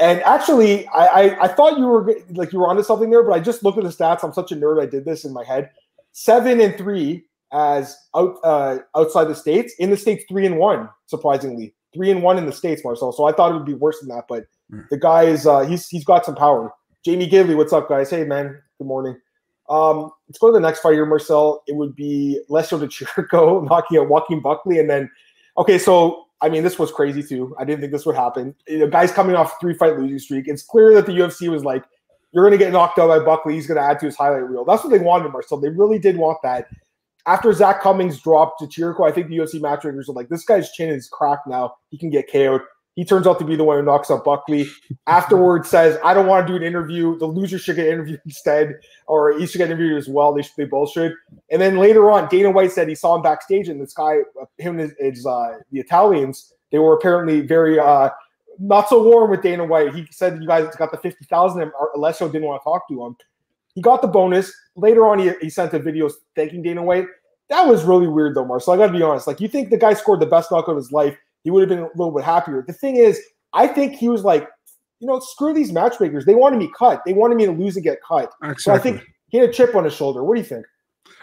And 0.00 0.20
actually, 0.22 0.86
I, 0.88 1.06
I, 1.06 1.44
I 1.44 1.48
thought 1.48 1.76
you 1.76 1.86
were 1.86 2.14
like 2.30 2.52
you 2.52 2.60
were 2.60 2.68
onto 2.68 2.84
something 2.84 3.10
there, 3.10 3.22
but 3.22 3.32
I 3.32 3.40
just 3.40 3.64
looked 3.64 3.78
at 3.78 3.84
the 3.84 3.90
stats. 3.90 4.22
I'm 4.22 4.32
such 4.32 4.52
a 4.52 4.56
nerd. 4.56 4.80
I 4.80 4.86
did 4.86 5.04
this 5.04 5.24
in 5.24 5.32
my 5.32 5.44
head. 5.44 5.70
Seven 6.12 6.60
and 6.60 6.76
three 6.76 7.24
as 7.52 7.96
out 8.14 8.36
uh, 8.44 8.78
outside 8.96 9.24
the 9.24 9.34
states. 9.34 9.74
In 9.78 9.90
the 9.90 9.96
states, 9.96 10.24
three 10.28 10.46
and 10.46 10.58
one. 10.58 10.88
Surprisingly, 11.06 11.74
three 11.94 12.10
and 12.10 12.22
one 12.22 12.38
in 12.38 12.46
the 12.46 12.52
states, 12.52 12.82
Marcel. 12.84 13.12
So 13.12 13.24
I 13.24 13.32
thought 13.32 13.50
it 13.50 13.54
would 13.54 13.66
be 13.66 13.74
worse 13.74 13.98
than 13.98 14.08
that, 14.10 14.26
but 14.28 14.46
mm. 14.72 14.88
the 14.88 14.98
guy 14.98 15.24
is 15.24 15.46
uh, 15.46 15.60
he's 15.60 15.88
he's 15.88 16.04
got 16.04 16.24
some 16.24 16.36
power. 16.36 16.72
Jamie 17.04 17.28
Gidley, 17.28 17.56
what's 17.56 17.72
up, 17.72 17.88
guys? 17.88 18.10
Hey, 18.10 18.24
man. 18.24 18.60
Good 18.78 18.86
morning. 18.86 19.16
Um, 19.68 20.10
let's 20.28 20.38
go 20.38 20.48
to 20.48 20.52
the 20.52 20.60
next 20.60 20.80
fight 20.80 20.94
here, 20.94 21.06
Marcel. 21.06 21.62
It 21.66 21.76
would 21.76 21.94
be 21.94 22.40
Alessio 22.48 22.78
Di 22.78 22.86
Chirico 22.86 23.68
knocking 23.68 23.98
out 23.98 24.08
Joaquin 24.08 24.40
Buckley, 24.40 24.78
and 24.78 24.88
then 24.88 25.10
Okay, 25.58 25.78
so 25.78 26.24
I 26.40 26.48
mean, 26.48 26.62
this 26.62 26.78
was 26.78 26.92
crazy 26.92 27.22
too. 27.22 27.54
I 27.58 27.64
didn't 27.64 27.80
think 27.80 27.92
this 27.92 28.06
would 28.06 28.14
happen. 28.14 28.54
The 28.66 28.86
guys 28.86 29.10
coming 29.10 29.34
off 29.34 29.60
three 29.60 29.74
fight 29.74 29.98
losing 29.98 30.18
streak. 30.18 30.46
It's 30.46 30.62
clear 30.62 30.94
that 30.94 31.06
the 31.06 31.12
UFC 31.12 31.48
was 31.48 31.64
like, 31.64 31.84
you're 32.32 32.44
going 32.44 32.56
to 32.56 32.64
get 32.64 32.72
knocked 32.72 32.98
out 32.98 33.08
by 33.08 33.18
Buckley. 33.18 33.54
He's 33.54 33.66
going 33.66 33.80
to 33.80 33.82
add 33.82 33.98
to 34.00 34.06
his 34.06 34.16
highlight 34.16 34.48
reel. 34.48 34.64
That's 34.64 34.84
what 34.84 34.90
they 34.90 34.98
wanted, 34.98 35.32
Marcel. 35.32 35.58
They 35.58 35.70
really 35.70 35.98
did 35.98 36.16
want 36.16 36.38
that. 36.42 36.68
After 37.26 37.52
Zach 37.52 37.82
Cummings 37.82 38.20
dropped 38.20 38.60
to 38.60 38.66
Chirico, 38.66 39.08
I 39.08 39.12
think 39.12 39.28
the 39.28 39.36
UFC 39.36 39.60
matchmakers 39.60 40.08
are 40.08 40.12
like, 40.12 40.28
this 40.28 40.44
guy's 40.44 40.70
chin 40.72 40.90
is 40.90 41.08
cracked 41.08 41.46
now. 41.46 41.74
He 41.90 41.98
can 41.98 42.10
get 42.10 42.30
KO'd. 42.30 42.62
He 42.98 43.04
turns 43.04 43.28
out 43.28 43.38
to 43.38 43.44
be 43.44 43.54
the 43.54 43.62
one 43.62 43.78
who 43.78 43.84
knocks 43.84 44.10
out 44.10 44.24
Buckley. 44.24 44.66
Afterwards, 45.06 45.68
says, 45.68 46.00
"I 46.02 46.14
don't 46.14 46.26
want 46.26 46.44
to 46.44 46.52
do 46.52 46.56
an 46.56 46.64
interview. 46.64 47.16
The 47.16 47.26
loser 47.26 47.56
should 47.56 47.76
get 47.76 47.86
interviewed 47.86 48.20
instead, 48.24 48.74
or 49.06 49.38
he 49.38 49.46
should 49.46 49.58
get 49.58 49.70
interviewed 49.70 49.96
as 49.96 50.08
well. 50.08 50.34
They 50.34 50.42
should, 50.42 50.56
they 50.56 50.64
both 50.64 50.90
should." 50.90 51.14
And 51.48 51.62
then 51.62 51.76
later 51.76 52.10
on, 52.10 52.28
Dana 52.28 52.50
White 52.50 52.72
said 52.72 52.88
he 52.88 52.96
saw 52.96 53.14
him 53.14 53.22
backstage, 53.22 53.68
and 53.68 53.80
this 53.80 53.94
guy, 53.94 54.22
him 54.56 54.80
and 54.80 54.92
his, 54.98 55.24
uh, 55.24 55.58
the 55.70 55.78
Italians, 55.78 56.52
they 56.72 56.80
were 56.80 56.94
apparently 56.94 57.40
very 57.40 57.78
uh, 57.78 58.10
not 58.58 58.88
so 58.88 59.00
warm 59.00 59.30
with 59.30 59.42
Dana 59.42 59.64
White. 59.64 59.94
He 59.94 60.08
said 60.10 60.42
you 60.42 60.48
guys 60.48 60.74
got 60.74 60.90
the 60.90 60.98
fifty 60.98 61.24
thousand, 61.26 61.62
and 61.62 61.70
Alessio 61.94 62.28
didn't 62.28 62.48
want 62.48 62.60
to 62.60 62.64
talk 62.64 62.88
to 62.88 63.00
him. 63.00 63.16
He 63.76 63.80
got 63.80 64.02
the 64.02 64.08
bonus. 64.08 64.52
Later 64.74 65.06
on, 65.06 65.20
he, 65.20 65.30
he 65.40 65.50
sent 65.50 65.72
a 65.72 65.78
video 65.78 66.10
thanking 66.34 66.62
Dana 66.62 66.82
White. 66.82 67.06
That 67.48 67.64
was 67.68 67.84
really 67.84 68.08
weird, 68.08 68.34
though, 68.34 68.44
Marcel. 68.44 68.74
I 68.74 68.76
got 68.76 68.88
to 68.88 68.92
be 68.92 69.04
honest. 69.04 69.28
Like, 69.28 69.40
you 69.40 69.46
think 69.46 69.70
the 69.70 69.78
guy 69.78 69.94
scored 69.94 70.18
the 70.18 70.26
best 70.26 70.50
knockout 70.50 70.70
of 70.70 70.76
his 70.78 70.90
life? 70.90 71.16
He 71.44 71.50
would 71.50 71.60
have 71.60 71.68
been 71.68 71.84
a 71.84 71.88
little 71.96 72.12
bit 72.12 72.24
happier. 72.24 72.64
The 72.66 72.72
thing 72.72 72.96
is, 72.96 73.20
I 73.52 73.66
think 73.66 73.94
he 73.94 74.08
was 74.08 74.24
like, 74.24 74.48
you 75.00 75.06
know, 75.06 75.20
screw 75.20 75.54
these 75.54 75.72
matchmakers. 75.72 76.24
They 76.24 76.34
wanted 76.34 76.58
me 76.58 76.70
cut. 76.76 77.02
They 77.06 77.12
wanted 77.12 77.36
me 77.36 77.46
to 77.46 77.52
lose 77.52 77.76
and 77.76 77.84
get 77.84 77.98
cut. 78.06 78.32
Exactly. 78.42 78.62
So 78.62 78.72
I 78.72 78.78
think 78.78 79.02
he 79.28 79.38
had 79.38 79.48
a 79.48 79.52
chip 79.52 79.74
on 79.74 79.84
his 79.84 79.94
shoulder. 79.94 80.24
What 80.24 80.34
do 80.34 80.40
you 80.40 80.46
think? 80.46 80.66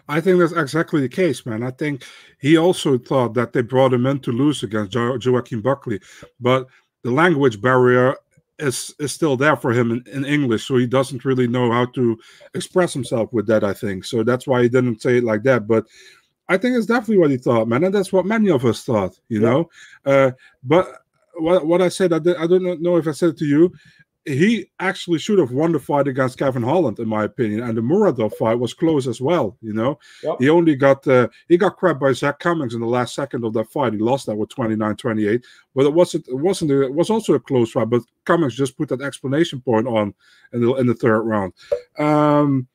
I 0.08 0.22
think 0.22 0.40
that's 0.40 0.54
exactly 0.54 1.02
the 1.02 1.10
case, 1.10 1.46
man. 1.46 1.64
I 1.64 1.72
think 1.72 2.04
he 2.40 2.58
also 2.58 2.98
thought 2.98 3.34
that 3.34 3.54
they 3.54 3.62
brought 3.62 3.94
him 3.94 4.06
in 4.06 4.20
to 4.20 4.32
lose 4.32 4.64
against 4.64 4.92
jo- 4.92 5.18
Joaquin 5.24 5.62
Buckley, 5.62 6.00
but 6.40 6.68
the 7.04 7.12
language 7.12 7.62
barrier 7.62 8.16
is 8.58 8.94
is 9.00 9.12
still 9.12 9.36
there 9.36 9.56
for 9.56 9.72
him 9.72 9.92
in, 9.92 10.04
in, 10.08 10.26
English, 10.26 10.66
so 10.66 10.78
he 10.78 10.88
doesn't 10.88 11.26
really 11.26 11.48
know 11.48 11.72
how 11.72 11.86
to 11.88 12.18
express 12.54 12.94
himself 12.94 13.32
with 13.34 13.48
that. 13.48 13.64
I 13.64 13.74
think 13.74 14.06
so. 14.06 14.24
That's 14.24 14.48
why 14.48 14.64
he 14.64 14.70
didn't 14.70 15.02
say 15.02 15.18
it 15.18 15.24
like 15.24 15.44
that. 15.44 15.68
But 15.68 15.86
I 16.48 16.58
think 16.58 16.78
it's 16.78 16.86
definitely 16.86 17.18
what 17.18 17.32
he 17.32 17.38
thought, 17.38 17.68
man, 17.68 17.84
and 17.84 17.94
that's 17.94 18.14
what 18.14 18.26
many 18.26 18.50
of 18.50 18.66
us 18.66 18.84
thought, 18.84 19.20
you 19.30 19.42
yeah. 19.42 19.50
know. 19.50 19.70
Uh, 20.06 20.32
but 20.64 21.02
what 21.36 21.66
what 21.66 21.82
I 21.82 21.90
said, 21.90 22.14
I, 22.14 22.20
did, 22.20 22.38
I 22.38 22.48
don't 22.48 22.82
know 22.82 22.98
if 22.98 23.08
I 23.08 23.12
said 23.12 23.30
it 23.30 23.38
to 23.40 23.46
you 23.46 23.74
he 24.26 24.68
actually 24.80 25.20
should 25.20 25.38
have 25.38 25.52
won 25.52 25.72
the 25.72 25.80
fight 25.80 26.08
against 26.08 26.40
Kevin 26.40 26.64
Holland, 26.64 26.98
in 27.00 27.08
my 27.08 27.24
opinion. 27.24 27.62
And 27.62 27.78
the 27.78 27.82
Muradov 27.82 28.34
fight 28.36 28.56
was 28.56 28.74
close 28.74 29.08
as 29.08 29.22
well. 29.22 29.56
You 29.62 29.74
know, 29.74 30.00
yep. 30.24 30.38
he 30.40 30.50
only 30.50 30.76
got 30.76 31.08
uh, 31.08 31.28
he 31.48 31.58
got 31.58 31.78
cracked 31.78 32.00
by 32.00 32.12
Zach 32.12 32.40
Cummings 32.40 32.74
in 32.74 32.82
the 32.82 32.88
last 32.88 33.14
second 33.14 33.46
of 33.46 33.54
that 33.54 33.72
fight. 33.72 33.94
He 33.94 34.00
lost 34.00 34.26
that 34.26 34.36
with 34.36 34.50
29-28. 34.50 35.44
But 35.76 35.86
it 35.86 35.94
wasn't 35.94 36.28
it 36.28 36.38
wasn't 36.38 36.72
a, 36.72 36.82
it 36.84 36.94
was 36.94 37.12
also 37.12 37.36
a 37.36 37.40
close 37.40 37.72
fight. 37.72 37.90
But 37.90 38.02
Cummings 38.26 38.56
just 38.56 38.78
put 38.78 38.90
that 38.90 39.02
explanation 39.02 39.62
point 39.62 39.88
on 39.88 40.14
in 40.54 40.62
the 40.62 40.74
in 40.76 40.88
the 40.88 40.96
third 40.96 41.22
round. 41.22 41.54
Um, 42.00 42.68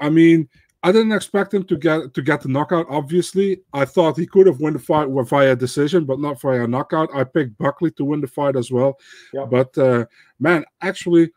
I 0.00 0.10
mean, 0.10 0.48
I 0.84 0.92
didn't 0.92 1.12
expect 1.12 1.54
him 1.54 1.64
to 1.64 1.78
get 1.78 2.12
to 2.12 2.20
get 2.20 2.42
the 2.42 2.48
knockout. 2.48 2.86
Obviously, 2.90 3.62
I 3.72 3.86
thought 3.86 4.18
he 4.18 4.26
could 4.26 4.46
have 4.46 4.60
won 4.60 4.74
the 4.74 4.78
fight 4.78 5.08
via 5.08 5.56
decision, 5.56 6.04
but 6.04 6.20
not 6.20 6.38
via 6.42 6.66
knockout. 6.66 7.08
I 7.14 7.24
picked 7.24 7.56
Buckley 7.56 7.90
to 7.92 8.04
win 8.04 8.20
the 8.20 8.26
fight 8.26 8.54
as 8.54 8.70
well. 8.70 8.98
Yeah. 9.32 9.46
But 9.46 9.76
uh, 9.78 10.04
man, 10.38 10.66
actually, 10.82 11.32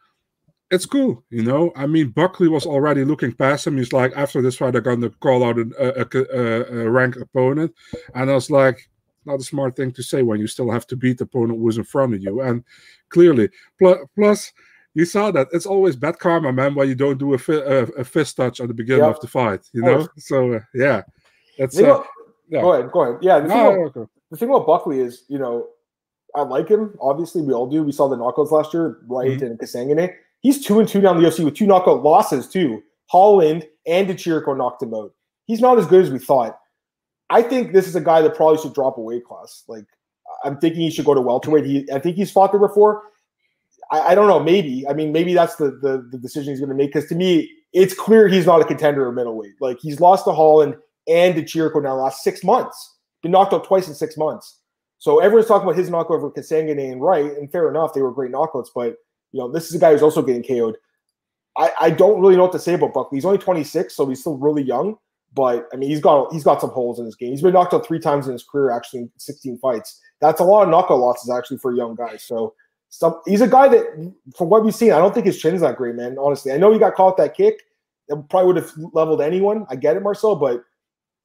it's 0.69 0.85
cool. 0.85 1.23
You 1.29 1.43
know, 1.43 1.71
I 1.77 1.87
mean, 1.87 2.09
Buckley 2.09 2.49
was 2.49 2.65
already 2.65 3.05
looking 3.05 3.31
past 3.31 3.65
him. 3.65 3.77
He's 3.77 3.93
like, 3.93 4.11
after 4.17 4.41
this 4.41 4.57
fight, 4.57 4.71
they're 4.71 4.81
going 4.81 4.99
to 4.99 5.11
call 5.11 5.45
out 5.45 5.57
a, 5.57 5.65
a, 5.79 6.05
a, 6.37 6.81
a 6.81 6.89
ranked 6.91 7.21
opponent, 7.21 7.73
and 8.15 8.29
I 8.29 8.33
was 8.33 8.51
like, 8.51 8.89
not 9.23 9.39
a 9.39 9.43
smart 9.43 9.77
thing 9.77 9.93
to 9.93 10.03
say 10.03 10.23
when 10.23 10.41
you 10.41 10.47
still 10.47 10.71
have 10.71 10.87
to 10.87 10.97
beat 10.97 11.19
the 11.19 11.23
opponent 11.23 11.59
who's 11.59 11.77
in 11.77 11.85
front 11.85 12.13
of 12.13 12.21
you. 12.21 12.41
And 12.41 12.65
clearly, 13.07 13.49
plus, 13.79 13.97
plus 14.13 14.51
you 14.97 15.05
saw 15.05 15.29
that 15.29 15.47
it's 15.51 15.67
always 15.67 15.95
bad 15.95 16.17
karma, 16.17 16.51
man, 16.51 16.73
when 16.73 16.89
you 16.89 16.95
don't 16.95 17.19
do 17.19 17.35
a, 17.35 17.37
fi- 17.37 17.53
a, 17.53 17.83
a 17.83 18.03
fist 18.03 18.35
touch 18.35 18.59
at 18.59 18.67
the 18.67 18.73
beginning 18.73 19.05
yep. 19.05 19.15
of 19.15 19.21
the 19.21 19.27
fight. 19.27 19.61
You 19.71 19.83
know, 19.83 19.99
oh. 19.99 20.07
so 20.17 20.53
uh, 20.53 20.59
yeah, 20.73 21.03
that's. 21.59 21.77
Uh, 21.77 22.01
yeah. 22.49 22.61
Go 22.61 22.73
ahead, 22.73 22.91
go 22.91 23.03
ahead. 23.03 23.19
Yeah, 23.21 23.39
the, 23.41 23.47
no, 23.47 23.53
thing 23.53 23.61
about, 23.61 23.97
okay. 23.97 24.11
the 24.31 24.37
thing 24.37 24.49
about 24.49 24.65
Buckley 24.65 24.99
is, 24.99 25.25
you 25.27 25.37
know, 25.37 25.67
I 26.33 26.41
like 26.41 26.67
him. 26.69 26.95
Obviously, 26.99 27.43
we 27.43 27.53
all 27.53 27.69
do. 27.69 27.83
We 27.83 27.91
saw 27.91 28.07
the 28.07 28.17
knockouts 28.17 28.49
last 28.49 28.73
year, 28.73 28.97
right? 29.05 29.29
Mm-hmm. 29.29 29.45
And 29.45 29.59
Kasanganay. 29.59 30.15
He's 30.39 30.65
two 30.65 30.79
and 30.79 30.89
two 30.89 31.01
down 31.01 31.21
the 31.21 31.27
OC 31.27 31.39
with 31.45 31.55
two 31.55 31.67
knockout 31.67 32.01
losses 32.01 32.47
too. 32.47 32.81
Holland 33.05 33.67
and 33.85 34.09
Chirico 34.09 34.57
knocked 34.57 34.81
him 34.81 34.95
out. 34.95 35.13
He's 35.45 35.61
not 35.61 35.77
as 35.77 35.85
good 35.85 36.05
as 36.05 36.09
we 36.09 36.17
thought. 36.17 36.57
I 37.29 37.43
think 37.43 37.71
this 37.71 37.87
is 37.87 37.95
a 37.95 38.01
guy 38.01 38.23
that 38.23 38.35
probably 38.35 38.59
should 38.59 38.73
drop 38.73 38.97
a 38.97 39.01
weight 39.01 39.25
class. 39.25 39.63
Like 39.67 39.85
I'm 40.43 40.57
thinking 40.57 40.81
he 40.81 40.89
should 40.89 41.05
go 41.05 41.13
to 41.13 41.21
welterweight. 41.21 41.65
He, 41.65 41.87
I 41.93 41.99
think 41.99 42.15
he's 42.15 42.31
fought 42.31 42.51
there 42.51 42.59
before. 42.59 43.03
I, 43.91 43.99
I, 43.99 44.15
don't 44.15 44.27
know. 44.27 44.39
Maybe. 44.39 44.87
I 44.87 44.93
mean, 44.93 45.11
maybe 45.11 45.33
that's 45.33 45.55
the 45.55 45.71
the, 45.71 46.07
the 46.11 46.17
decision 46.17 46.51
he's 46.51 46.59
going 46.59 46.69
to 46.69 46.75
make. 46.75 46.93
Because 46.93 47.09
to 47.09 47.15
me, 47.15 47.49
it's 47.73 47.93
clear 47.93 48.27
he's 48.27 48.45
not 48.45 48.61
a 48.61 48.65
contender 48.65 49.07
at 49.07 49.13
middleweight. 49.13 49.53
Like 49.59 49.79
he's 49.79 49.99
lost 49.99 50.25
to 50.25 50.33
Holland 50.33 50.75
and 51.07 51.35
to 51.35 51.41
Chirico 51.43 51.81
now 51.81 51.95
the 51.95 52.03
last 52.03 52.23
six 52.23 52.43
months. 52.43 52.95
Been 53.21 53.31
knocked 53.31 53.53
out 53.53 53.63
twice 53.63 53.87
in 53.87 53.95
six 53.95 54.17
months. 54.17 54.59
So 54.99 55.19
everyone's 55.19 55.47
talking 55.47 55.67
about 55.67 55.77
his 55.77 55.89
knockout 55.89 56.17
over 56.17 56.31
Kasanganay 56.31 56.91
and 56.91 57.01
Wright, 57.01 57.25
and 57.37 57.51
fair 57.51 57.69
enough, 57.69 57.93
they 57.93 58.01
were 58.01 58.11
great 58.11 58.31
knockouts. 58.31 58.69
But 58.73 58.95
you 59.31 59.39
know, 59.39 59.51
this 59.51 59.69
is 59.69 59.75
a 59.75 59.79
guy 59.79 59.91
who's 59.91 60.01
also 60.01 60.21
getting 60.21 60.43
KO'd. 60.43 60.77
I, 61.57 61.71
I 61.81 61.89
don't 61.89 62.19
really 62.19 62.35
know 62.35 62.43
what 62.43 62.51
to 62.53 62.59
say 62.59 62.73
about 62.73 62.93
Buckley. 62.93 63.17
He's 63.17 63.25
only 63.25 63.39
26, 63.39 63.95
so 63.95 64.07
he's 64.07 64.21
still 64.21 64.37
really 64.37 64.63
young. 64.63 64.97
But 65.33 65.67
I 65.73 65.75
mean, 65.75 65.89
he's 65.89 65.99
got 65.99 66.31
he's 66.31 66.43
got 66.43 66.61
some 66.61 66.69
holes 66.69 66.99
in 66.99 67.05
his 67.05 67.15
game. 67.15 67.31
He's 67.31 67.41
been 67.41 67.53
knocked 67.53 67.73
out 67.73 67.85
three 67.85 67.99
times 67.99 68.27
in 68.27 68.33
his 68.33 68.43
career, 68.43 68.71
actually, 68.71 69.01
in 69.01 69.11
16 69.17 69.59
fights. 69.59 69.99
That's 70.21 70.39
a 70.39 70.43
lot 70.43 70.63
of 70.63 70.69
knockout 70.69 70.99
losses 70.99 71.29
actually 71.29 71.57
for 71.57 71.73
a 71.73 71.77
young 71.77 71.95
guy. 71.95 72.17
So 72.17 72.55
some 72.89 73.19
he's 73.25 73.41
a 73.41 73.47
guy 73.47 73.67
that, 73.67 74.13
from 74.35 74.49
what 74.49 74.63
we've 74.63 74.73
seen, 74.73 74.91
I 74.91 74.97
don't 74.99 75.13
think 75.13 75.25
his 75.25 75.39
chin's 75.39 75.61
that 75.61 75.77
great, 75.77 75.95
man. 75.95 76.17
Honestly, 76.19 76.51
I 76.51 76.57
know 76.57 76.71
he 76.71 76.79
got 76.79 76.95
caught 76.95 77.17
that 77.17 77.35
kick. 77.35 77.61
It 78.07 78.29
probably 78.29 78.47
would 78.47 78.55
have 78.55 78.71
leveled 78.93 79.21
anyone. 79.21 79.65
I 79.69 79.75
get 79.75 79.97
it, 79.97 80.03
Marcel, 80.03 80.35
but 80.35 80.63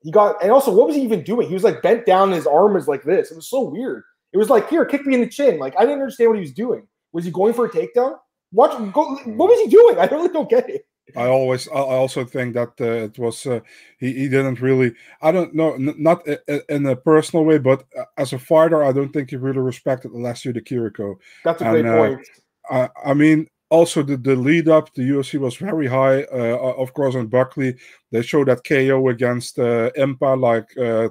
he 0.02 0.10
got 0.10 0.42
and 0.42 0.50
also 0.50 0.72
what 0.72 0.86
was 0.86 0.96
he 0.96 1.02
even 1.02 1.22
doing? 1.22 1.46
He 1.46 1.54
was 1.54 1.64
like 1.64 1.82
bent 1.82 2.06
down, 2.06 2.32
his 2.32 2.46
arm 2.46 2.74
was 2.74 2.88
like 2.88 3.04
this. 3.04 3.30
It 3.30 3.36
was 3.36 3.48
so 3.48 3.62
weird. 3.62 4.02
It 4.32 4.38
was 4.38 4.50
like, 4.50 4.68
here, 4.68 4.84
kick 4.84 5.06
me 5.06 5.14
in 5.14 5.20
the 5.20 5.28
chin. 5.28 5.58
Like 5.58 5.74
I 5.76 5.82
didn't 5.82 6.00
understand 6.00 6.30
what 6.30 6.36
he 6.36 6.42
was 6.42 6.52
doing. 6.52 6.86
Was 7.12 7.24
he 7.24 7.30
going 7.30 7.54
for 7.54 7.66
a 7.66 7.70
takedown? 7.70 8.16
Watch, 8.52 8.72
go, 8.92 9.16
what 9.24 9.48
was 9.48 9.60
he 9.60 9.68
doing? 9.68 9.98
I 9.98 10.06
really 10.06 10.28
don't 10.28 10.50
get 10.50 10.68
it. 10.68 10.86
I 11.16 11.26
always, 11.26 11.68
I 11.68 11.78
also 11.78 12.24
think 12.24 12.54
that 12.54 12.72
uh, 12.80 13.04
it 13.04 13.18
was 13.18 13.46
uh, 13.46 13.60
he, 13.98 14.12
he 14.12 14.28
didn't 14.28 14.60
really. 14.60 14.92
I 15.20 15.32
don't 15.32 15.54
know, 15.54 15.74
n- 15.74 15.94
not 15.98 16.26
in 16.68 16.86
a 16.86 16.96
personal 16.96 17.44
way, 17.44 17.58
but 17.58 17.84
uh, 17.98 18.04
as 18.16 18.32
a 18.32 18.38
fighter, 18.38 18.82
I 18.82 18.92
don't 18.92 19.12
think 19.12 19.30
he 19.30 19.36
really 19.36 19.60
respected 19.60 20.12
Alessio 20.12 20.52
Di 20.52 20.60
Chirico. 20.60 21.16
That's 21.44 21.62
a 21.62 21.64
great 21.66 21.86
uh, 21.86 21.96
point. 21.96 22.28
I, 22.70 22.88
I, 23.04 23.14
mean, 23.14 23.48
also 23.70 24.02
the, 24.02 24.16
the 24.16 24.36
lead 24.36 24.68
up, 24.68 24.94
the 24.94 25.02
UFC 25.02 25.38
was 25.38 25.56
very 25.56 25.86
high. 25.86 26.24
Uh, 26.24 26.74
of 26.76 26.92
course, 26.94 27.14
on 27.14 27.26
Buckley, 27.26 27.76
they 28.10 28.22
showed 28.22 28.48
that 28.48 28.64
KO 28.64 29.08
against 29.08 29.58
uh, 29.58 29.90
Impa 29.96 30.38
like 30.38 30.68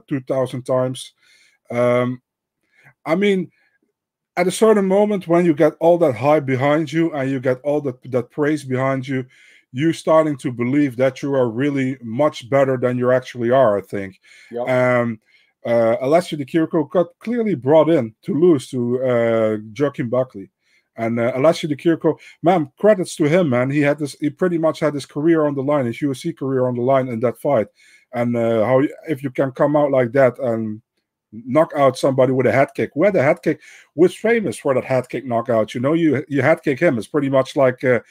two 0.08 0.22
thousand 0.22 0.64
times. 0.64 1.14
Um, 1.70 2.22
I 3.06 3.16
mean, 3.16 3.52
at 4.38 4.48
a 4.48 4.52
certain 4.52 4.86
moment 4.86 5.28
when 5.28 5.46
you 5.46 5.54
get 5.54 5.74
all 5.80 5.98
that 5.98 6.16
hype 6.16 6.46
behind 6.46 6.92
you 6.92 7.14
and 7.14 7.30
you 7.30 7.40
get 7.40 7.60
all 7.62 7.82
that 7.82 8.02
that 8.12 8.32
praise 8.32 8.64
behind 8.64 9.08
you 9.08 9.26
you 9.72 9.94
starting 9.94 10.38
to 10.38 10.52
believe 10.52 10.98
that 10.98 11.22
you 11.22 11.34
are 11.34 11.50
really 11.50 11.98
much 12.02 12.50
better 12.50 12.78
than 12.78 12.98
you 12.98 13.12
actually 13.12 13.52
are, 13.52 13.78
I 13.78 13.82
think. 13.82 14.20
Yep. 14.52 14.68
Um, 14.68 15.20
uh, 15.66 15.98
Alessio 16.02 16.38
Di 16.38 16.46
Chirico 16.46 16.90
got 16.90 17.08
clearly 17.20 17.56
brought 17.56 17.90
in 17.90 18.14
to 18.24 18.34
lose 18.34 18.70
to 18.70 19.04
uh, 19.04 19.58
Joaquin 19.78 20.10
Buckley. 20.10 20.50
And 20.98 21.20
uh, 21.20 21.32
Alessio 21.36 21.70
Di 21.70 21.76
Chirico, 21.76 22.18
man, 22.44 22.72
credits 22.78 23.16
to 23.18 23.26
him, 23.26 23.50
man. 23.50 23.70
He 23.70 23.80
had 23.80 24.00
this, 24.00 24.16
he 24.20 24.30
pretty 24.30 24.58
much 24.58 24.80
had 24.80 24.94
his 24.94 25.06
career 25.06 25.46
on 25.46 25.56
the 25.56 25.64
line, 25.64 25.86
his 25.86 26.00
UFC 26.00 26.36
career 26.36 26.68
on 26.68 26.76
the 26.76 26.82
line 26.82 27.08
in 27.08 27.20
that 27.22 27.40
fight. 27.40 27.68
And 28.14 28.36
uh, 28.36 28.66
how 28.66 28.82
if 29.08 29.24
you 29.24 29.30
can 29.30 29.52
come 29.52 29.76
out 29.76 29.92
like 29.92 30.12
that 30.14 30.38
and 30.40 30.82
knock 31.32 31.72
out 31.76 31.98
somebody 31.98 32.34
with 32.34 32.46
a 32.46 32.52
head 32.52 32.70
kick, 32.76 32.92
where 32.94 33.12
the 33.12 33.24
head 33.24 33.42
kick 33.42 33.62
was 33.96 34.16
famous 34.16 34.58
for 34.58 34.74
that 34.74 34.84
head 34.84 35.08
kick 35.10 35.26
knockout. 35.26 35.74
You 35.74 35.82
know, 35.82 35.94
you 35.94 36.24
you 36.28 36.42
head 36.42 36.62
kick 36.64 36.80
him. 36.80 36.98
It's 36.98 37.08
pretty 37.08 37.30
much 37.30 37.56
like 37.56 37.84
uh, 37.84 38.02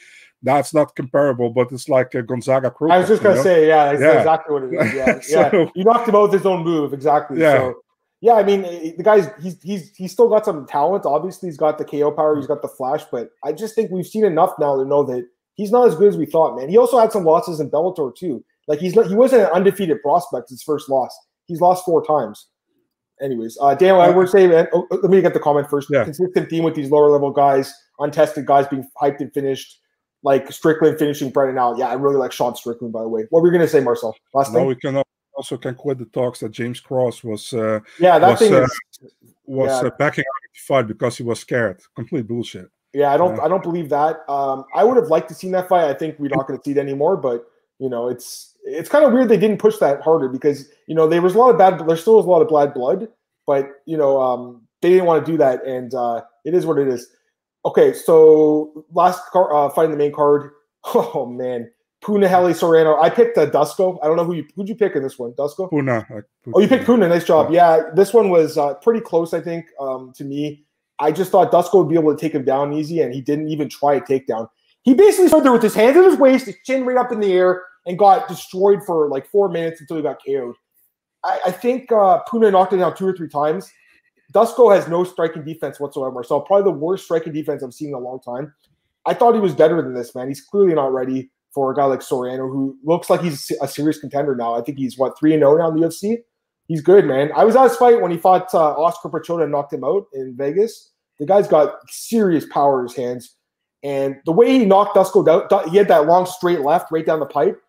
that's 0.43 0.73
not 0.73 0.95
comparable, 0.95 1.49
but 1.49 1.71
it's 1.71 1.87
like 1.87 2.13
a 2.15 2.23
Gonzaga 2.23 2.71
Crow. 2.71 2.89
I 2.89 2.97
was 2.97 3.07
just 3.07 3.21
gonna 3.21 3.35
know? 3.35 3.43
say, 3.43 3.67
yeah, 3.67 3.91
that's 3.91 4.01
yeah. 4.01 4.19
exactly 4.19 4.53
what 4.53 4.63
it 4.63 4.73
is. 4.73 4.93
Yeah, 4.93 5.19
so, 5.21 5.51
yeah. 5.51 5.65
You 5.75 5.83
knocked 5.83 6.09
him 6.09 6.15
out 6.15 6.23
with 6.23 6.33
his 6.33 6.45
own 6.45 6.63
move, 6.63 6.93
exactly. 6.93 7.39
Yeah. 7.39 7.57
So, 7.57 7.75
yeah, 8.21 8.33
I 8.33 8.43
mean, 8.43 8.61
the 8.61 9.03
guy's 9.03 9.29
he's 9.41 9.61
he's 9.61 9.95
he's 9.95 10.11
still 10.11 10.29
got 10.29 10.45
some 10.45 10.65
talent. 10.67 11.05
Obviously, 11.05 11.49
he's 11.49 11.57
got 11.57 11.77
the 11.77 11.85
KO 11.85 12.11
power, 12.11 12.35
he's 12.35 12.47
got 12.47 12.61
the 12.61 12.67
flash, 12.67 13.03
but 13.11 13.29
I 13.43 13.51
just 13.51 13.75
think 13.75 13.91
we've 13.91 14.05
seen 14.05 14.25
enough 14.25 14.53
now 14.59 14.77
to 14.77 14.85
know 14.85 15.03
that 15.03 15.27
he's 15.55 15.71
not 15.71 15.87
as 15.87 15.95
good 15.95 16.09
as 16.09 16.17
we 16.17 16.25
thought, 16.25 16.57
man. 16.57 16.69
He 16.69 16.77
also 16.77 16.99
had 16.99 17.11
some 17.11 17.23
losses 17.23 17.59
in 17.59 17.69
Bellator 17.69 18.15
too. 18.15 18.43
Like 18.67 18.79
he's 18.79 18.95
not, 18.95 19.07
he 19.07 19.15
wasn't 19.15 19.43
an 19.43 19.49
undefeated 19.49 20.01
prospect. 20.01 20.49
His 20.49 20.63
first 20.63 20.89
loss, 20.89 21.15
he's 21.47 21.61
lost 21.61 21.85
four 21.85 22.05
times. 22.05 22.47
Anyways, 23.21 23.57
uh, 23.61 23.75
Daniel 23.75 24.01
Edwards 24.01 24.31
saying, 24.31 24.67
oh, 24.73 24.87
let 24.89 25.11
me 25.11 25.21
get 25.21 25.33
the 25.33 25.39
comment 25.39 25.69
first. 25.69 25.89
Yeah. 25.91 26.03
Consistent 26.03 26.49
theme 26.49 26.63
with 26.63 26.73
these 26.73 26.89
lower 26.89 27.09
level 27.09 27.29
guys, 27.29 27.71
untested 27.99 28.47
guys 28.47 28.67
being 28.67 28.87
hyped 28.99 29.19
and 29.19 29.31
finished 29.31 29.80
like 30.23 30.51
Strickland 30.51 30.99
finishing 30.99 31.29
Brendan 31.29 31.57
Allen. 31.57 31.79
Yeah, 31.79 31.87
I 31.87 31.93
really 31.93 32.17
like 32.17 32.31
Sean 32.31 32.55
Strickland, 32.55 32.93
by 32.93 33.01
the 33.01 33.09
way. 33.09 33.25
What 33.29 33.41
were 33.41 33.47
you 33.47 33.53
going 33.53 33.65
to 33.65 33.71
say, 33.71 33.79
Marcel? 33.79 34.15
Last 34.33 34.53
no, 34.53 34.59
thing? 34.59 34.67
we 34.67 34.75
can 34.75 35.03
also 35.35 35.57
can 35.57 35.75
quit 35.75 35.97
the 35.97 36.05
talks 36.05 36.39
that 36.39 36.51
James 36.51 36.79
Krause 36.79 37.23
was 37.23 37.53
uh, 37.53 37.79
yeah 37.99 38.19
that 38.19 38.31
was, 38.31 38.39
thing 38.39 38.53
uh, 38.53 38.63
is, 38.63 38.79
was 39.45 39.69
yeah. 39.69 39.87
Uh, 39.87 39.91
backing 39.97 40.23
out 40.23 40.45
of 40.45 40.51
the 40.53 40.59
fight 40.67 40.87
because 40.87 41.17
he 41.17 41.23
was 41.23 41.39
scared. 41.39 41.81
Complete 41.95 42.27
bullshit. 42.27 42.69
Yeah, 42.93 43.13
I 43.13 43.17
don't 43.17 43.39
I 43.39 43.47
don't 43.47 43.63
believe 43.63 43.89
that. 43.89 44.29
Um, 44.29 44.65
I 44.75 44.83
would 44.83 44.97
have 44.97 45.07
liked 45.07 45.29
to 45.29 45.35
seen 45.35 45.51
that 45.51 45.69
fight. 45.69 45.89
I 45.89 45.93
think 45.93 46.19
we're 46.19 46.35
not 46.35 46.47
going 46.47 46.59
to 46.59 46.63
see 46.63 46.71
it 46.71 46.77
anymore. 46.77 47.15
But 47.17 47.45
you 47.79 47.89
know, 47.89 48.09
it's 48.09 48.55
it's 48.63 48.89
kind 48.89 49.05
of 49.05 49.13
weird 49.13 49.29
they 49.29 49.37
didn't 49.37 49.59
push 49.59 49.77
that 49.77 50.01
harder 50.01 50.27
because 50.27 50.67
you 50.87 50.95
know 50.95 51.07
there 51.07 51.21
was 51.21 51.35
a 51.35 51.37
lot 51.37 51.51
of 51.51 51.57
bad. 51.57 51.87
There 51.87 51.97
still 51.97 52.17
was 52.17 52.25
a 52.25 52.29
lot 52.29 52.41
of 52.41 52.49
bad 52.49 52.73
blood, 52.73 53.07
but 53.47 53.67
you 53.85 53.97
know 53.97 54.21
um, 54.21 54.61
they 54.81 54.89
didn't 54.89 55.05
want 55.05 55.25
to 55.25 55.31
do 55.31 55.37
that, 55.37 55.65
and 55.65 55.93
uh, 55.93 56.21
it 56.43 56.53
is 56.53 56.65
what 56.65 56.77
it 56.77 56.87
is. 56.87 57.07
Okay, 57.63 57.93
so 57.93 58.85
last 58.93 59.21
car, 59.31 59.53
uh, 59.53 59.69
fight 59.69 59.85
in 59.85 59.91
the 59.91 59.97
main 59.97 60.13
card. 60.13 60.51
Oh 60.95 61.27
man, 61.27 61.69
Punahele 62.03 62.55
Soriano. 62.55 62.99
I 62.99 63.11
picked 63.11 63.37
uh, 63.37 63.45
Dusko. 63.47 63.99
I 64.01 64.07
don't 64.07 64.17
know 64.17 64.23
who 64.23 64.33
you 64.33 64.47
who'd 64.55 64.67
you 64.67 64.73
pick 64.73 64.95
in 64.95 65.03
this 65.03 65.19
one. 65.19 65.33
Dusko. 65.33 65.69
Puna. 65.69 66.07
Oh, 66.55 66.59
you 66.59 66.67
picked 66.67 66.85
Puna. 66.85 67.07
Nice 67.07 67.23
job. 67.23 67.51
Yeah, 67.51 67.75
yeah 67.77 67.83
this 67.93 68.15
one 68.15 68.31
was 68.31 68.57
uh, 68.57 68.73
pretty 68.75 68.99
close. 68.99 69.33
I 69.33 69.41
think 69.41 69.65
um, 69.79 70.11
to 70.15 70.23
me. 70.23 70.65
I 71.01 71.11
just 71.11 71.31
thought 71.31 71.51
Dusko 71.51 71.79
would 71.79 71.89
be 71.89 71.95
able 71.95 72.15
to 72.15 72.19
take 72.19 72.33
him 72.33 72.45
down 72.45 72.73
easy, 72.73 73.01
and 73.01 73.11
he 73.11 73.21
didn't 73.21 73.49
even 73.49 73.67
try 73.67 73.95
a 73.95 74.01
takedown. 74.01 74.47
He 74.83 74.93
basically 74.93 75.29
stood 75.29 75.43
there 75.43 75.51
with 75.51 75.63
his 75.63 75.73
hands 75.73 75.97
in 75.97 76.03
his 76.03 76.17
waist, 76.17 76.45
his 76.45 76.57
chin 76.63 76.85
right 76.85 76.97
up 76.97 77.11
in 77.11 77.19
the 77.19 77.33
air, 77.33 77.63
and 77.87 77.97
got 77.97 78.27
destroyed 78.27 78.83
for 78.85 79.09
like 79.09 79.27
four 79.27 79.49
minutes 79.49 79.81
until 79.81 79.97
he 79.97 80.03
got 80.03 80.19
KO'd. 80.23 80.55
I, 81.23 81.39
I 81.47 81.51
think 81.51 81.91
uh, 81.91 82.19
Puna 82.29 82.51
knocked 82.51 82.73
him 82.73 82.79
down 82.79 82.95
two 82.95 83.07
or 83.07 83.15
three 83.15 83.29
times. 83.29 83.71
Dusko 84.31 84.73
has 84.73 84.87
no 84.87 85.03
striking 85.03 85.43
defense 85.43 85.79
whatsoever. 85.79 86.23
So 86.23 86.39
probably 86.39 86.71
the 86.71 86.77
worst 86.77 87.05
striking 87.05 87.33
defense 87.33 87.63
I've 87.63 87.73
seen 87.73 87.89
in 87.89 87.95
a 87.95 87.99
long 87.99 88.19
time. 88.19 88.53
I 89.05 89.13
thought 89.13 89.33
he 89.33 89.41
was 89.41 89.55
better 89.55 89.81
than 89.81 89.93
this, 89.93 90.13
man. 90.15 90.27
He's 90.27 90.41
clearly 90.41 90.73
not 90.73 90.93
ready 90.93 91.31
for 91.53 91.71
a 91.71 91.75
guy 91.75 91.85
like 91.85 91.99
Soriano, 91.99 92.49
who 92.49 92.77
looks 92.83 93.09
like 93.09 93.21
he's 93.21 93.51
a 93.61 93.67
serious 93.67 93.99
contender 93.99 94.35
now. 94.35 94.53
I 94.53 94.61
think 94.61 94.77
he's 94.77 94.97
what 94.97 95.17
three 95.17 95.33
and 95.33 95.41
zero 95.41 95.55
oh 95.55 95.57
now 95.57 95.69
in 95.69 95.75
the 95.75 95.87
UFC. 95.87 96.17
He's 96.67 96.81
good, 96.81 97.05
man. 97.05 97.31
I 97.35 97.43
was 97.43 97.55
at 97.55 97.63
his 97.63 97.75
fight 97.75 97.99
when 97.99 98.11
he 98.11 98.17
fought 98.17 98.53
uh, 98.53 98.73
Oskar 98.73 99.09
Piechota 99.09 99.43
and 99.43 99.51
knocked 99.51 99.73
him 99.73 99.83
out 99.83 100.05
in 100.13 100.35
Vegas. 100.37 100.91
The 101.19 101.25
guy's 101.25 101.47
got 101.47 101.75
serious 101.89 102.45
power 102.45 102.79
in 102.79 102.87
his 102.87 102.95
hands, 102.95 103.35
and 103.83 104.15
the 104.25 104.31
way 104.31 104.51
he 104.57 104.65
knocked 104.65 104.95
Dusko 104.95 105.25
down, 105.25 105.69
he 105.69 105.77
had 105.77 105.87
that 105.89 106.05
long 106.05 106.25
straight 106.25 106.61
left 106.61 106.91
right 106.91 107.05
down 107.05 107.19
the 107.19 107.25
pipe, 107.25 107.59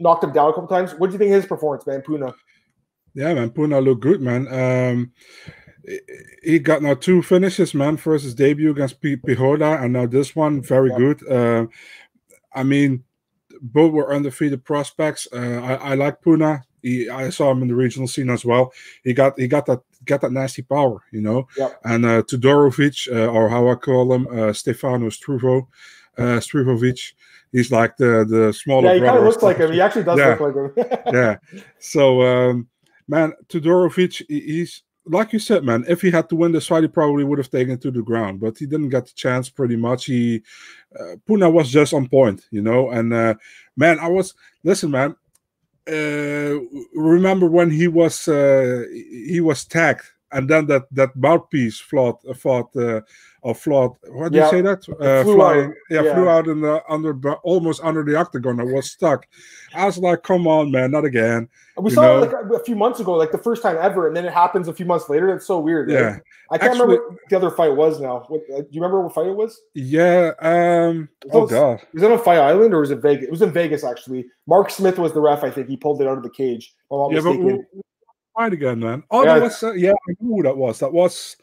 knocked 0.00 0.24
him 0.24 0.32
down 0.32 0.50
a 0.50 0.52
couple 0.52 0.68
times. 0.68 0.92
What 0.94 1.08
do 1.08 1.12
you 1.12 1.18
think 1.18 1.30
of 1.30 1.36
his 1.36 1.46
performance, 1.46 1.86
man, 1.86 2.02
Puna? 2.02 2.34
Yeah, 3.14 3.34
man, 3.34 3.50
Puna 3.50 3.80
looked 3.80 4.02
good, 4.02 4.20
man. 4.20 4.48
Um, 4.48 5.12
he 6.42 6.58
got 6.58 6.82
now 6.82 6.94
two 6.94 7.22
finishes, 7.22 7.74
man. 7.74 7.96
First 7.96 8.24
his 8.24 8.34
debut 8.34 8.70
against 8.70 9.00
P- 9.00 9.16
Pihoda, 9.16 9.82
and 9.82 9.92
now 9.92 10.06
this 10.06 10.36
one, 10.36 10.62
very 10.62 10.90
yeah. 10.90 10.98
good. 10.98 11.28
Uh, 11.28 11.66
I 12.54 12.62
mean, 12.62 13.04
both 13.60 13.92
were 13.92 14.14
undefeated 14.14 14.64
prospects. 14.64 15.26
Uh, 15.32 15.60
I, 15.62 15.74
I, 15.74 15.94
like 15.94 16.20
Puna. 16.22 16.62
He, 16.82 17.08
I 17.08 17.30
saw 17.30 17.50
him 17.50 17.62
in 17.62 17.68
the 17.68 17.74
regional 17.74 18.08
scene 18.08 18.30
as 18.30 18.44
well. 18.44 18.72
He 19.04 19.14
got 19.14 19.38
he 19.38 19.46
got 19.46 19.66
that 19.66 19.80
got 20.04 20.20
that 20.22 20.32
nasty 20.32 20.62
power, 20.62 21.02
you 21.12 21.20
know. 21.20 21.46
Yep. 21.56 21.80
And 21.84 22.04
uh, 22.04 22.22
Todorovic, 22.22 23.14
uh, 23.14 23.30
or 23.30 23.48
how 23.48 23.68
I 23.68 23.76
call 23.76 24.12
him, 24.12 24.26
uh, 24.26 24.52
Stefano 24.52 25.08
Struvo, 25.08 25.68
uh, 26.18 26.40
Struvovic. 26.40 27.12
He's 27.52 27.70
like 27.70 27.96
the 27.96 28.24
the 28.28 28.52
smaller. 28.52 28.88
Yeah, 28.88 28.94
he 28.94 29.00
kind 29.00 29.18
of 29.18 29.24
looks 29.24 29.42
like 29.42 29.58
him. 29.58 29.72
He 29.72 29.80
actually 29.80 30.04
does 30.04 30.18
yeah. 30.18 30.36
look 30.38 30.76
like 30.76 30.76
him. 30.76 30.98
yeah. 31.14 31.36
So, 31.78 32.22
um, 32.22 32.68
man, 33.06 33.32
Todorovic, 33.48 34.22
he's 34.28 34.82
like 35.06 35.32
you 35.32 35.38
said, 35.38 35.64
man, 35.64 35.84
if 35.88 36.00
he 36.00 36.10
had 36.10 36.28
to 36.28 36.36
win 36.36 36.52
this 36.52 36.66
fight, 36.66 36.84
he 36.84 36.88
probably 36.88 37.24
would 37.24 37.38
have 37.38 37.50
taken 37.50 37.78
to 37.78 37.90
the 37.90 38.02
ground, 38.02 38.40
but 38.40 38.58
he 38.58 38.66
didn't 38.66 38.90
get 38.90 39.06
the 39.06 39.12
chance 39.14 39.48
pretty 39.48 39.76
much. 39.76 40.06
He 40.06 40.42
uh, 40.98 41.16
Puna 41.26 41.50
was 41.50 41.70
just 41.70 41.92
on 41.92 42.08
point, 42.08 42.46
you 42.50 42.62
know. 42.62 42.90
And 42.90 43.12
uh, 43.12 43.34
man, 43.76 43.98
I 43.98 44.08
was 44.08 44.34
listen, 44.62 44.90
man. 44.90 45.16
Uh, 45.88 46.60
remember 46.94 47.46
when 47.46 47.70
he 47.70 47.88
was 47.88 48.28
uh, 48.28 48.84
he 48.92 49.40
was 49.40 49.64
tagged, 49.64 50.04
and 50.32 50.48
then 50.48 50.66
that 50.66 50.84
that 50.92 51.14
mouthpiece 51.16 51.78
fought 51.78 52.20
fought 52.36 52.74
uh, 52.76 53.00
or 53.42 53.54
flawed. 53.54 53.96
What 54.08 54.32
do 54.32 54.38
yeah. 54.38 54.44
you 54.46 54.50
say 54.50 54.60
that? 54.62 54.88
Uh, 54.88 55.24
flying. 55.24 55.74
Yeah, 55.90 56.02
yeah, 56.02 56.14
flew 56.14 56.28
out 56.28 56.46
in 56.46 56.60
the 56.60 56.82
under 56.88 57.34
almost 57.42 57.82
under 57.82 58.02
the 58.04 58.16
octagon. 58.16 58.60
I 58.60 58.64
was 58.64 58.90
stuck. 58.90 59.26
I 59.74 59.86
was 59.86 59.98
like, 59.98 60.22
"Come 60.22 60.46
on, 60.46 60.70
man, 60.70 60.92
not 60.92 61.04
again." 61.04 61.48
We 61.76 61.90
you 61.90 61.94
saw 61.94 62.02
know? 62.02 62.22
it 62.22 62.32
like 62.32 62.60
a 62.60 62.64
few 62.64 62.76
months 62.76 63.00
ago, 63.00 63.14
like 63.14 63.32
the 63.32 63.38
first 63.38 63.62
time 63.62 63.76
ever, 63.80 64.06
and 64.06 64.16
then 64.16 64.24
it 64.24 64.32
happens 64.32 64.68
a 64.68 64.74
few 64.74 64.86
months 64.86 65.08
later. 65.08 65.26
That's 65.26 65.46
so 65.46 65.58
weird. 65.58 65.90
Yeah, 65.90 66.00
right? 66.00 66.22
I 66.50 66.58
can't 66.58 66.72
Actually, 66.72 66.96
remember 66.96 67.16
the 67.28 67.36
other 67.36 67.50
fight 67.50 67.74
was 67.74 68.00
now. 68.00 68.24
What, 68.28 68.42
uh, 68.52 68.60
do 68.60 68.68
you 68.70 68.80
remember 68.80 69.00
what 69.00 69.14
fight 69.14 69.26
it 69.26 69.36
was? 69.36 69.60
Yeah. 69.74 70.32
Um. 70.40 71.08
Oh 71.32 71.46
god. 71.46 71.80
Was 71.92 72.02
it 72.02 72.10
on 72.10 72.22
Fight 72.22 72.38
Island 72.38 72.74
or 72.74 72.80
was 72.80 72.90
it 72.90 73.00
Vegas? 73.00 73.24
It 73.24 73.30
was 73.30 73.42
in 73.42 73.52
Vegas 73.52 73.84
actually. 73.84 74.26
Mark 74.46 74.70
Smith 74.70 74.98
was 74.98 75.12
the 75.12 75.20
ref. 75.20 75.44
I 75.44 75.50
think 75.50 75.68
he 75.68 75.76
pulled 75.76 76.00
it 76.00 76.06
out 76.06 76.16
of 76.16 76.22
the 76.22 76.30
cage. 76.30 76.74
yeah, 76.90 77.08
mistaken. 77.10 77.66
but 77.72 77.82
fight 78.34 78.52
again, 78.52 78.80
man. 78.80 79.02
Oh, 79.10 79.24
yeah. 79.24 79.34
that 79.34 79.42
was 79.42 79.62
uh, 79.62 79.72
yeah. 79.72 79.92
I 79.92 80.12
knew 80.20 80.36
who 80.36 80.42
that 80.42 80.56
was. 80.56 80.78
That 80.80 80.92
was 80.92 81.36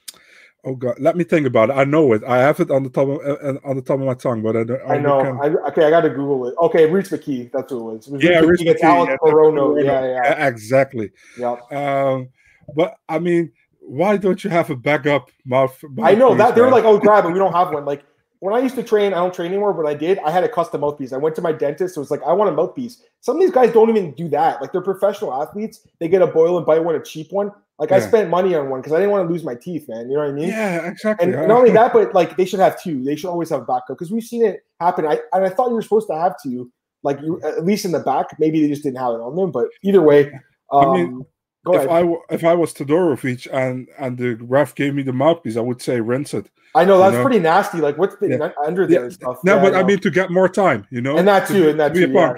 Oh 0.66 0.76
God, 0.76 0.96
let 1.00 1.16
me 1.16 1.24
think 1.24 1.48
about 1.48 1.70
it. 1.70 1.74
I 1.74 1.86
know 1.86 2.12
it. 2.12 2.22
I 2.26 2.40
have 2.40 2.60
it 2.60 2.70
on 2.70 2.84
the 2.84 2.90
top 2.90 3.08
of 3.08 3.20
uh, 3.20 3.38
uh 3.42 3.58
on 3.64 3.78
the 3.78 3.82
top 3.82 4.00
of 4.00 4.06
my 4.06 4.14
tongue, 4.14 4.42
but 4.42 4.58
I 4.58 4.64
don't. 4.66 4.82
I, 4.82 4.96
I 4.96 4.98
know. 4.98 5.20
I, 5.20 5.48
okay, 5.70 5.86
I 5.86 5.90
got 5.90 6.02
to 6.02 6.10
Google 6.10 6.48
it. 6.48 6.56
Okay, 6.62 6.86
Rhys 6.86 7.10
McKee. 7.10 7.50
That's 7.52 7.72
who 7.72 7.92
it 7.92 7.94
was. 7.94 8.08
Was 8.10 8.24
yeah, 8.24 8.40
Rhys 8.40 8.62
McKee. 8.62 8.82
Alex 8.82 9.18
yeah, 9.24 9.32
Morono. 9.32 9.82
Yeah, 9.82 10.06
yeah, 10.06 10.48
exactly. 10.48 11.12
Yeah. 11.38 11.56
Um, 11.72 12.30
but 12.76 12.98
I 13.08 13.20
mean, 13.20 13.54
why 13.80 14.18
don't 14.18 14.44
you 14.44 14.50
have 14.50 14.70
a 14.70 14.76
backup 14.76 15.32
mouth? 15.46 15.82
mouth 15.82 16.06
I 16.06 16.16
know 16.16 16.36
that 16.36 16.56
they 16.56 16.62
were 16.62 16.72
like, 16.72 16.84
"Oh, 16.84 17.00
grab 17.00 17.24
it." 17.24 17.32
We 17.32 17.40
don't 17.40 17.54
have 17.54 17.72
one. 17.72 17.86
Like 17.86 18.04
when 18.40 18.56
I 18.56 18.60
used 18.60 18.76
to 18.76 18.84
train, 18.84 19.14
I 19.14 19.18
don't 19.18 19.34
train 19.34 19.52
anymore, 19.52 19.74
but 19.74 19.86
I 19.86 19.94
did. 19.94 20.18
I 20.20 20.32
had 20.32 20.44
a 20.44 20.50
custom 20.50 20.82
mouthpiece. 20.82 21.12
I 21.12 21.18
went 21.18 21.36
to 21.36 21.42
my 21.42 21.52
dentist. 21.52 21.96
So 21.96 22.00
it 22.00 22.04
was 22.04 22.12
like, 22.12 22.24
I 22.24 22.32
want 22.34 22.50
a 22.50 22.54
mouthpiece. 22.54 23.04
Some 23.20 23.36
of 23.36 23.42
these 23.42 23.52
guys 23.52 23.74
don't 23.74 23.90
even 23.90 24.14
do 24.14 24.30
that. 24.30 24.62
Like 24.62 24.72
they're 24.72 24.82
professional 24.82 25.34
athletes. 25.34 25.86
They 26.00 26.08
get 26.08 26.22
a 26.22 26.28
boil 26.28 26.58
and 26.58 26.66
bite 26.66 26.84
one, 26.84 26.96
a 26.96 27.04
cheap 27.04 27.32
one. 27.32 27.52
Like 27.80 27.90
yeah. 27.90 27.98
I 27.98 28.00
spent 28.00 28.30
money 28.30 28.56
on 28.56 28.70
one 28.70 28.82
because 28.82 28.94
I 28.94 28.98
didn't 28.98 29.12
want 29.12 29.28
to 29.28 29.34
lose 29.34 29.44
my 29.44 29.56
teeth, 29.56 29.88
man. 29.88 30.10
You 30.10 30.16
know 30.16 30.24
what 30.24 30.30
I 30.30 30.34
mean? 30.34 30.50
Yeah, 30.50 30.88
exactly. 30.88 31.34
And 31.34 31.48
not 31.48 31.58
only 31.58 31.72
that, 31.72 31.94
but 31.94 32.14
like 32.14 32.36
they 32.36 32.46
should 32.46 32.60
have 32.60 32.82
two. 32.82 33.04
They 33.04 33.16
should 33.16 33.30
always 33.30 33.50
have 33.50 33.66
backup 33.66 33.90
because 33.90 34.12
we've 34.12 34.24
seen 34.24 34.44
it 34.44 34.66
happen. 34.82 35.06
I 35.06 35.20
and 35.32 35.46
I 35.46 35.50
thought 35.50 35.70
you 35.70 35.76
were 35.76 35.82
supposed 35.82 36.08
to 36.08 36.16
have 36.16 36.36
two, 36.44 36.70
like 37.04 37.22
you 37.22 37.42
at 37.42 37.66
least 37.66 37.86
in 37.86 37.94
the 37.94 38.00
back. 38.00 38.38
Maybe 38.38 38.62
they 38.62 38.68
just 38.68 38.84
didn't 38.84 39.00
have 39.00 39.14
it 39.14 39.22
on 39.22 39.36
them. 39.36 39.52
But 39.52 39.68
either 39.82 40.02
way, 40.02 40.30
um, 40.74 40.90
I 40.90 40.94
mean, 40.94 41.26
um, 41.66 41.76
if 41.76 41.86
ahead. 41.86 42.05
I 42.05 42.34
if 42.34 42.43
I 42.43 42.53
was 42.53 42.74
Todorovic 42.74 43.47
and 43.53 43.88
and 43.97 44.18
the 44.18 44.36
ref 44.36 44.76
gave 44.76 44.93
me 44.95 45.03
the 45.03 45.14
mouthpiece, 45.14 45.57
I 45.57 45.62
would 45.62 45.82
say 45.82 45.99
rinse 45.99 46.34
it. 46.34 46.49
I 46.76 46.86
know 46.86 46.99
that's 46.99 47.14
you 47.14 47.18
know? 47.18 47.24
pretty 47.24 47.39
nasty. 47.39 47.80
Like 47.80 47.97
what's 47.97 48.16
the, 48.18 48.30
yeah. 48.30 48.51
under 48.66 48.86
there 48.86 49.05
yeah. 49.05 49.10
stuff. 49.10 49.39
No, 49.43 49.55
yeah, 49.55 49.62
but 49.62 49.76
I, 49.76 49.80
I, 49.80 49.84
mean 49.84 49.99
to 49.99 50.10
get 50.12 50.32
more 50.32 50.47
time, 50.47 50.86
you 50.91 51.01
know, 51.01 51.18
and 51.18 51.28
that 51.28 51.47
too, 51.47 51.64
to, 51.64 51.70
and 51.72 51.80
that 51.80 51.93
too. 51.93 52.12
Yeah. 52.12 52.36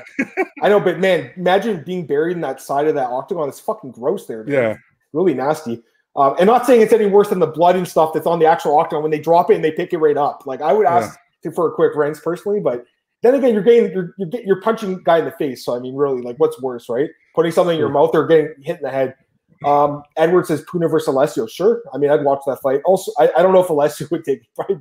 I 0.61 0.69
know, 0.69 0.79
but 0.79 0.99
man, 0.99 1.31
imagine 1.35 1.83
being 1.83 2.07
buried 2.07 2.35
in 2.35 2.41
that 2.41 2.61
side 2.61 2.87
of 2.87 2.95
that 2.95 3.09
octagon. 3.09 3.49
It's 3.49 3.59
fucking 3.59 3.91
gross 3.91 4.25
there. 4.25 4.43
Man. 4.43 4.53
Yeah, 4.53 4.75
really 5.13 5.33
nasty. 5.33 5.83
Um, 6.15 6.35
and 6.39 6.47
not 6.47 6.65
saying 6.65 6.81
it's 6.81 6.93
any 6.93 7.05
worse 7.05 7.29
than 7.29 7.39
the 7.39 7.47
blood 7.47 7.75
and 7.75 7.87
stuff 7.87 8.13
that's 8.13 8.27
on 8.27 8.39
the 8.39 8.45
actual 8.45 8.77
octagon 8.77 9.01
when 9.01 9.11
they 9.11 9.19
drop 9.19 9.49
it 9.49 9.55
and 9.55 9.63
they 9.63 9.71
pick 9.71 9.93
it 9.93 9.97
right 9.97 10.17
up. 10.17 10.43
Like 10.45 10.61
I 10.61 10.73
would 10.73 10.85
ask 10.85 11.17
for 11.55 11.69
a 11.69 11.71
quick 11.73 11.95
rinse 11.95 12.19
personally, 12.19 12.59
but 12.59 12.85
then 13.21 13.35
again, 13.35 13.53
you're 13.53 13.63
getting 13.63 13.91
you're 13.91 14.13
you're, 14.17 14.29
you're 14.43 14.61
punching 14.61 15.03
guy 15.03 15.19
in 15.19 15.25
the 15.25 15.31
face. 15.31 15.63
So 15.63 15.75
I 15.75 15.79
mean, 15.79 15.95
really, 15.95 16.21
like 16.21 16.37
what's 16.37 16.59
worse, 16.61 16.89
right? 16.89 17.09
Putting 17.35 17.51
something 17.51 17.75
in 17.75 17.79
your 17.79 17.89
mouth 17.89 18.11
or 18.13 18.27
getting 18.27 18.53
hit 18.61 18.77
in 18.77 18.83
the 18.83 18.89
head. 18.89 19.15
Um, 19.63 20.01
Edward 20.17 20.47
says 20.47 20.63
Puna 20.69 20.87
versus 20.87 21.07
Alessio. 21.07 21.45
Sure. 21.45 21.83
I 21.93 21.97
mean, 21.97 22.09
I'd 22.09 22.23
watch 22.23 22.41
that 22.47 22.59
fight. 22.61 22.81
Also, 22.83 23.11
I, 23.19 23.31
I 23.37 23.43
don't 23.43 23.53
know 23.53 23.63
if 23.63 23.69
Alessio 23.69 24.07
would 24.11 24.25
take 24.25 24.41
probably 24.55 24.79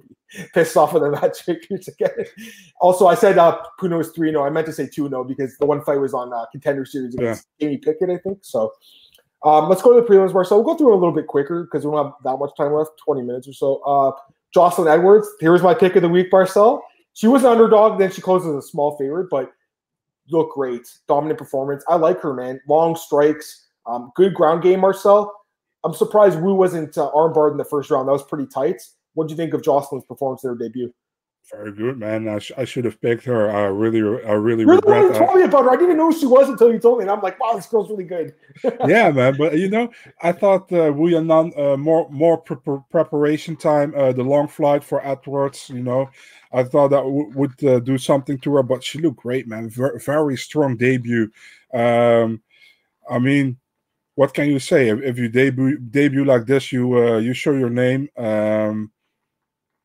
pissed 0.55 0.77
off 0.77 0.95
with 0.95 1.03
the 1.03 1.11
match 1.11 1.47
again. 1.49 2.27
Also, 2.81 3.07
I 3.07 3.15
said 3.15 3.37
uh, 3.37 3.63
Puna 3.79 3.99
was 3.99 4.11
3 4.11 4.31
0. 4.31 4.43
I 4.43 4.51
meant 4.51 4.67
to 4.67 4.73
say 4.73 4.87
2 4.87 5.09
0 5.09 5.25
because 5.25 5.57
the 5.59 5.67
one 5.67 5.83
fight 5.83 6.01
was 6.01 6.15
on 6.15 6.33
uh, 6.33 6.47
contender 6.51 6.85
series 6.85 7.15
against 7.15 7.47
yeah. 7.59 7.67
Jamie 7.67 7.79
Pickett, 7.79 8.09
I 8.09 8.19
think. 8.19 8.39
So 8.43 8.73
um, 9.45 9.69
let's 9.69 9.83
go 9.83 9.95
to 9.95 10.01
the 10.01 10.07
prelims, 10.07 10.33
Marcel. 10.33 10.63
We'll 10.63 10.75
go 10.75 10.79
through 10.79 10.93
it 10.93 10.97
a 10.97 10.99
little 10.99 11.15
bit 11.15 11.27
quicker 11.27 11.65
because 11.65 11.85
we 11.85 11.93
don't 11.93 12.05
have 12.05 12.15
that 12.25 12.37
much 12.39 12.51
time 12.57 12.73
left 12.73 12.91
20 13.05 13.23
minutes 13.23 13.49
or 13.49 13.53
so. 13.53 13.77
Uh, 13.87 14.13
Jocelyn 14.53 14.89
Edwards, 14.89 15.29
here's 15.41 15.63
my 15.63 15.75
pick 15.75 15.97
of 15.97 16.03
the 16.03 16.09
week, 16.09 16.29
Marcel. 16.33 16.83
She 17.15 17.27
was 17.27 17.45
an 17.45 17.51
underdog, 17.51 17.99
then 17.99 18.11
she 18.11 18.21
closes 18.21 18.55
a 18.55 18.63
small 18.63 18.97
favorite, 18.97 19.29
but 19.31 19.53
look 20.31 20.53
great. 20.53 20.87
Dominant 21.09 21.39
performance. 21.39 21.85
I 21.89 21.97
like 21.97 22.21
her, 22.21 22.35
man. 22.35 22.61
Long 22.69 22.97
strikes 22.97 23.67
um, 23.87 24.13
good 24.15 24.35
ground 24.35 24.63
game, 24.63 24.81
Marcel. 24.81 25.35
I'm 25.85 25.95
surprised 25.95 26.41
Wu 26.41 26.55
wasn't 26.55 26.97
uh, 26.99 27.11
armbarred 27.13 27.53
in 27.53 27.57
the 27.57 27.65
first 27.65 27.91
round. 27.91 28.09
That 28.09 28.13
was 28.13 28.23
pretty 28.23 28.47
tight. 28.47 28.83
What 29.15 29.29
do 29.29 29.33
you 29.33 29.37
think 29.37 29.55
of 29.55 29.63
Jocelyn's 29.63 30.05
performance 30.05 30.45
in 30.45 30.51
her 30.51 30.57
debut? 30.57 30.93
Very 31.51 31.73
good, 31.73 31.99
man. 31.99 32.29
I, 32.29 32.39
sh- 32.39 32.53
I 32.57 32.65
should 32.65 32.85
have 32.85 33.01
picked 33.01 33.25
her. 33.25 33.51
I 33.51 33.63
really, 33.63 33.99
I 34.25 34.33
really 34.33 34.65
You're 34.65 34.77
regret 34.77 35.05
who 35.05 35.15
told 35.15 35.35
me 35.35 35.43
about 35.43 35.65
her. 35.65 35.71
I 35.71 35.75
didn't 35.75 35.87
even 35.87 35.97
know 35.97 36.13
who 36.13 36.19
she 36.19 36.27
was 36.27 36.49
until 36.49 36.73
you 36.73 36.79
told 36.79 36.99
me, 36.99 37.03
and 37.03 37.11
I'm 37.11 37.21
like, 37.21 37.41
wow, 37.41 37.55
this 37.55 37.67
girl's 37.67 37.91
really 37.91 38.05
good. 38.05 38.35
yeah, 38.87 39.11
man. 39.11 39.37
But 39.37 39.59
you 39.59 39.69
know, 39.69 39.91
I 40.23 40.31
thought 40.31 40.73
uh, 40.73 40.93
Wu 40.93 41.11
Yanan 41.11 41.59
uh, 41.59 41.77
more 41.77 42.09
more 42.11 42.39
pre- 42.39 42.79
preparation 42.91 43.57
time, 43.57 43.93
uh, 43.97 44.13
the 44.13 44.23
long 44.23 44.47
flight 44.47 44.85
for 44.85 45.05
Edwards. 45.05 45.69
You 45.71 45.83
know, 45.83 46.11
I 46.53 46.63
thought 46.63 46.89
that 46.89 47.03
w- 47.03 47.33
would 47.35 47.65
uh, 47.65 47.81
do 47.81 47.99
something 47.99 48.39
to 48.39 48.55
her, 48.55 48.63
but 48.63 48.85
she 48.85 49.01
looked 49.01 49.19
great, 49.19 49.49
man. 49.49 49.71
Ver- 49.71 49.99
very 49.99 50.37
strong 50.37 50.77
debut. 50.77 51.33
Um, 51.75 52.43
I 53.11 53.19
mean, 53.19 53.59
what 54.15 54.35
can 54.35 54.49
you 54.49 54.61
say 54.61 54.89
if, 54.89 55.01
if 55.03 55.19
you 55.19 55.29
debut 55.29 55.79
debut 55.79 56.25
like 56.25 56.47
this? 56.47 56.71
You 56.71 56.97
uh, 56.97 57.19
you 57.19 57.35
show 57.35 57.53
your 57.53 57.71
name. 57.71 58.09
Um, 58.17 58.93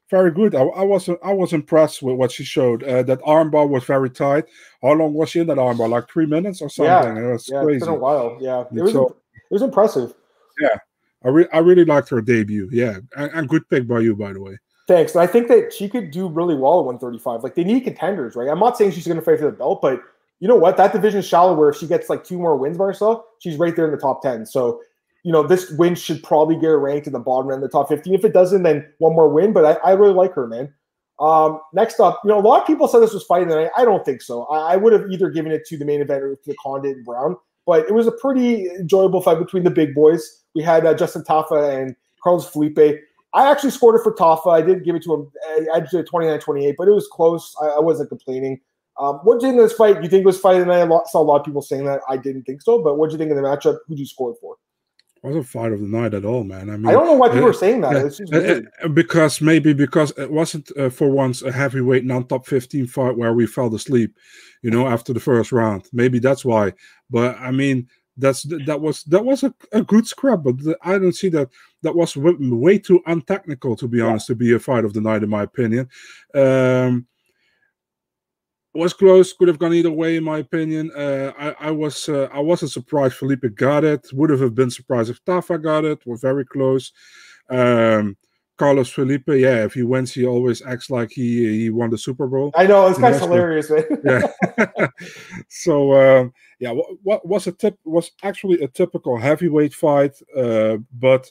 very 0.09 0.31
good. 0.31 0.55
I, 0.55 0.61
I 0.61 0.83
was 0.83 1.09
I 1.23 1.33
was 1.33 1.53
impressed 1.53 2.01
with 2.01 2.15
what 2.15 2.31
she 2.31 2.43
showed. 2.43 2.83
Uh, 2.83 3.03
that 3.03 3.21
armbar 3.21 3.67
was 3.67 3.83
very 3.83 4.09
tight. 4.09 4.45
How 4.81 4.93
long 4.93 5.13
was 5.13 5.29
she 5.29 5.39
in 5.39 5.47
that 5.47 5.57
armbar? 5.57 5.89
Like 5.89 6.09
three 6.09 6.25
minutes 6.25 6.61
or 6.61 6.69
something. 6.69 7.17
Yeah, 7.17 7.29
it 7.29 7.31
was 7.31 7.49
yeah, 7.49 7.63
crazy. 7.63 7.77
It's 7.77 7.85
been 7.85 7.95
a 7.95 7.97
while. 7.97 8.37
Yeah, 8.39 8.65
it 8.73 8.81
was 8.81 8.93
so, 8.93 9.15
it 9.33 9.53
was 9.53 9.61
impressive. 9.61 10.13
Yeah, 10.59 10.77
I 11.23 11.29
re- 11.29 11.47
I 11.51 11.59
really 11.59 11.85
liked 11.85 12.09
her 12.09 12.21
debut. 12.21 12.69
Yeah, 12.71 12.97
and, 13.17 13.31
and 13.33 13.49
good 13.49 13.67
pick 13.69 13.87
by 13.87 13.99
you, 13.99 14.15
by 14.15 14.33
the 14.33 14.41
way. 14.41 14.57
Thanks. 14.87 15.15
I 15.15 15.25
think 15.25 15.47
that 15.47 15.73
she 15.73 15.89
could 15.89 16.11
do 16.11 16.27
really 16.27 16.53
well 16.53 16.79
at 16.79 16.85
135. 16.85 17.43
Like 17.43 17.55
they 17.55 17.63
need 17.63 17.81
contenders, 17.81 18.35
right? 18.35 18.47
I'm 18.47 18.59
not 18.59 18.77
saying 18.77 18.91
she's 18.91 19.07
going 19.07 19.19
to 19.19 19.25
fight 19.25 19.39
for 19.39 19.45
the 19.45 19.51
belt, 19.51 19.81
but 19.81 19.99
you 20.39 20.47
know 20.47 20.55
what? 20.55 20.77
That 20.77 20.93
division 20.93 21.19
is 21.21 21.27
shallow 21.27 21.55
where 21.55 21.69
if 21.69 21.77
she 21.77 21.87
gets 21.87 22.09
like 22.09 22.23
two 22.23 22.37
more 22.37 22.55
wins 22.55 22.77
by 22.77 22.85
herself, 22.85 23.23
she's 23.39 23.57
right 23.57 23.75
there 23.75 23.85
in 23.85 23.91
the 23.91 23.97
top 23.97 24.21
10. 24.21 24.45
So, 24.45 24.81
you 25.25 25.31
know, 25.31 25.41
this 25.41 25.71
win 25.71 25.95
should 25.95 26.21
probably 26.21 26.53
get 26.53 26.65
her 26.65 26.79
ranked 26.79 27.07
in 27.07 27.13
the 27.13 27.19
bottom 27.19 27.49
end 27.49 27.63
of 27.63 27.71
the 27.71 27.75
top 27.75 27.89
15. 27.89 28.13
If 28.13 28.23
it 28.23 28.31
doesn't, 28.31 28.61
then 28.61 28.87
one 28.99 29.15
more 29.15 29.27
win. 29.27 29.53
But 29.53 29.65
I, 29.65 29.89
I 29.89 29.93
really 29.93 30.13
like 30.13 30.33
her, 30.33 30.45
man. 30.45 30.71
Um, 31.19 31.59
next 31.73 31.99
up, 31.99 32.21
you 32.23 32.29
know, 32.29 32.37
a 32.37 32.41
lot 32.41 32.61
of 32.61 32.67
people 32.67 32.87
said 32.87 32.99
this 32.99 33.13
was 33.13 33.23
fighting 33.23 33.49
tonight. 33.49 33.71
I 33.75 33.85
don't 33.85 34.05
think 34.05 34.21
so. 34.21 34.43
I, 34.45 34.73
I 34.73 34.75
would 34.75 34.93
have 34.93 35.09
either 35.09 35.31
given 35.31 35.51
it 35.51 35.65
to 35.65 35.77
the 35.77 35.85
main 35.85 35.99
event 35.99 36.21
or 36.21 36.35
to 36.35 36.41
the 36.45 36.55
Condit 36.61 36.97
and 36.97 37.05
Brown, 37.05 37.37
but 37.65 37.87
it 37.87 37.93
was 37.93 38.05
a 38.05 38.11
pretty 38.11 38.69
enjoyable 38.69 39.19
fight 39.19 39.39
between 39.39 39.63
the 39.63 39.71
big 39.71 39.95
boys. 39.95 40.43
We 40.53 40.61
had 40.61 40.85
uh, 40.85 40.93
Justin 40.93 41.23
Tafa 41.23 41.75
and 41.75 41.95
Carlos 42.21 42.47
Felipe. 42.47 43.01
I 43.33 43.49
actually 43.49 43.71
scored 43.71 43.95
it 43.95 44.03
for 44.03 44.13
Tafa. 44.13 44.53
I 44.53 44.61
did 44.61 44.83
give 44.83 44.95
it 44.95 45.01
to 45.03 45.13
him. 45.15 45.31
I 45.73 45.79
did 45.79 46.05
29 46.05 46.39
28, 46.39 46.75
but 46.77 46.87
it 46.87 46.91
was 46.91 47.07
close. 47.07 47.55
I, 47.63 47.67
I 47.67 47.79
wasn't 47.79 48.09
complaining. 48.09 48.61
Um, 48.99 49.15
what 49.23 49.39
do 49.39 49.47
you 49.47 49.53
think 49.53 49.61
of 49.61 49.69
this 49.69 49.77
fight? 49.77 50.03
You 50.03 50.09
think 50.09 50.21
it 50.21 50.27
was 50.27 50.39
fighting 50.39 50.61
the 50.61 50.67
night? 50.67 50.83
I 50.83 50.99
saw 51.09 51.21
a 51.21 51.23
lot 51.23 51.39
of 51.39 51.45
people 51.45 51.63
saying 51.63 51.85
that. 51.85 52.01
I 52.07 52.17
didn't 52.17 52.43
think 52.43 52.61
so. 52.61 52.83
But 52.83 52.97
what 52.97 53.09
do 53.09 53.13
you 53.13 53.17
think 53.17 53.31
of 53.31 53.37
the 53.37 53.43
matchup? 53.43 53.79
Who 53.87 53.95
do 53.95 54.01
you 54.01 54.05
score 54.05 54.35
for? 54.39 54.57
Wasn't 55.25 55.47
fight 55.47 55.71
of 55.71 55.79
the 55.79 55.87
night 55.87 56.13
at 56.13 56.23
all, 56.23 56.43
man. 56.43 56.69
I 56.69 56.77
mean, 56.77 56.85
I 56.85 56.91
don't 56.91 57.07
know 57.07 57.13
why 57.13 57.29
people 57.29 57.45
uh, 57.45 57.49
are 57.49 57.53
saying 57.53 57.81
that. 57.81 57.95
Uh, 58.31 58.85
uh, 58.85 58.87
because 58.89 59.41
maybe 59.41 59.73
because 59.73 60.11
it 60.19 60.29
wasn't 60.29 60.69
uh, 60.77 60.91
for 60.91 61.09
once 61.09 61.41
a 61.41 61.51
heavyweight 61.51 62.05
non-top 62.05 62.45
fifteen 62.45 62.85
fight 62.85 63.17
where 63.17 63.33
we 63.33 63.47
fell 63.47 63.73
asleep, 63.73 64.15
you 64.61 64.69
know, 64.69 64.87
after 64.87 65.13
the 65.13 65.19
first 65.19 65.51
round. 65.51 65.87
Maybe 65.91 66.19
that's 66.19 66.45
why. 66.45 66.73
But 67.09 67.39
I 67.39 67.49
mean, 67.49 67.89
that's 68.17 68.43
that 68.67 68.79
was 68.79 69.03
that 69.05 69.25
was 69.25 69.41
a, 69.41 69.51
a 69.71 69.81
good 69.81 70.05
scrap. 70.05 70.43
But 70.43 70.59
the, 70.59 70.77
I 70.83 70.99
don't 70.99 71.15
see 71.15 71.29
that 71.29 71.49
that 71.81 71.95
was 71.95 72.15
way 72.15 72.77
too 72.77 73.01
untechnical 73.07 73.75
to 73.77 73.87
be 73.87 74.01
honest 74.01 74.27
to 74.27 74.35
be 74.35 74.53
a 74.53 74.59
fight 74.59 74.85
of 74.85 74.93
the 74.93 75.01
night, 75.01 75.23
in 75.23 75.29
my 75.29 75.41
opinion. 75.41 75.89
Um, 76.35 77.07
was 78.75 78.93
close. 78.93 79.33
Could 79.33 79.47
have 79.47 79.59
gone 79.59 79.73
either 79.73 79.91
way, 79.91 80.17
in 80.17 80.23
my 80.23 80.39
opinion. 80.39 80.91
Uh, 80.95 81.31
I, 81.37 81.67
I 81.67 81.71
was 81.71 82.09
uh, 82.09 82.29
I 82.33 82.39
wasn't 82.39 82.71
surprised 82.71 83.15
Felipe 83.15 83.45
got 83.55 83.83
it. 83.83 84.07
Would 84.13 84.29
have 84.29 84.55
been 84.55 84.71
surprised 84.71 85.09
if 85.09 85.23
Tafa 85.25 85.61
got 85.61 85.85
it. 85.85 85.99
We're 86.05 86.17
very 86.17 86.45
close. 86.45 86.91
Um, 87.49 88.17
Carlos 88.57 88.89
Felipe, 88.89 89.27
yeah, 89.27 89.65
if 89.65 89.73
he 89.73 89.83
wins, 89.83 90.13
he 90.13 90.25
always 90.25 90.61
acts 90.61 90.89
like 90.89 91.11
he 91.11 91.63
he 91.63 91.69
won 91.69 91.89
the 91.89 91.97
Super 91.97 92.27
Bowl. 92.27 92.51
I 92.55 92.65
know 92.67 92.87
it's 92.87 92.99
kind 92.99 93.13
of 93.13 93.21
hilarious, 93.21 93.69
man. 93.69 93.83
yeah. 94.05 94.87
so 95.49 95.93
um, 95.93 96.33
yeah, 96.59 96.71
what, 96.71 96.87
what, 97.03 97.27
was 97.27 97.47
a 97.47 97.51
tip 97.51 97.77
was 97.83 98.11
actually 98.23 98.61
a 98.61 98.67
typical 98.67 99.17
heavyweight 99.17 99.73
fight, 99.73 100.13
uh, 100.37 100.77
but 100.93 101.29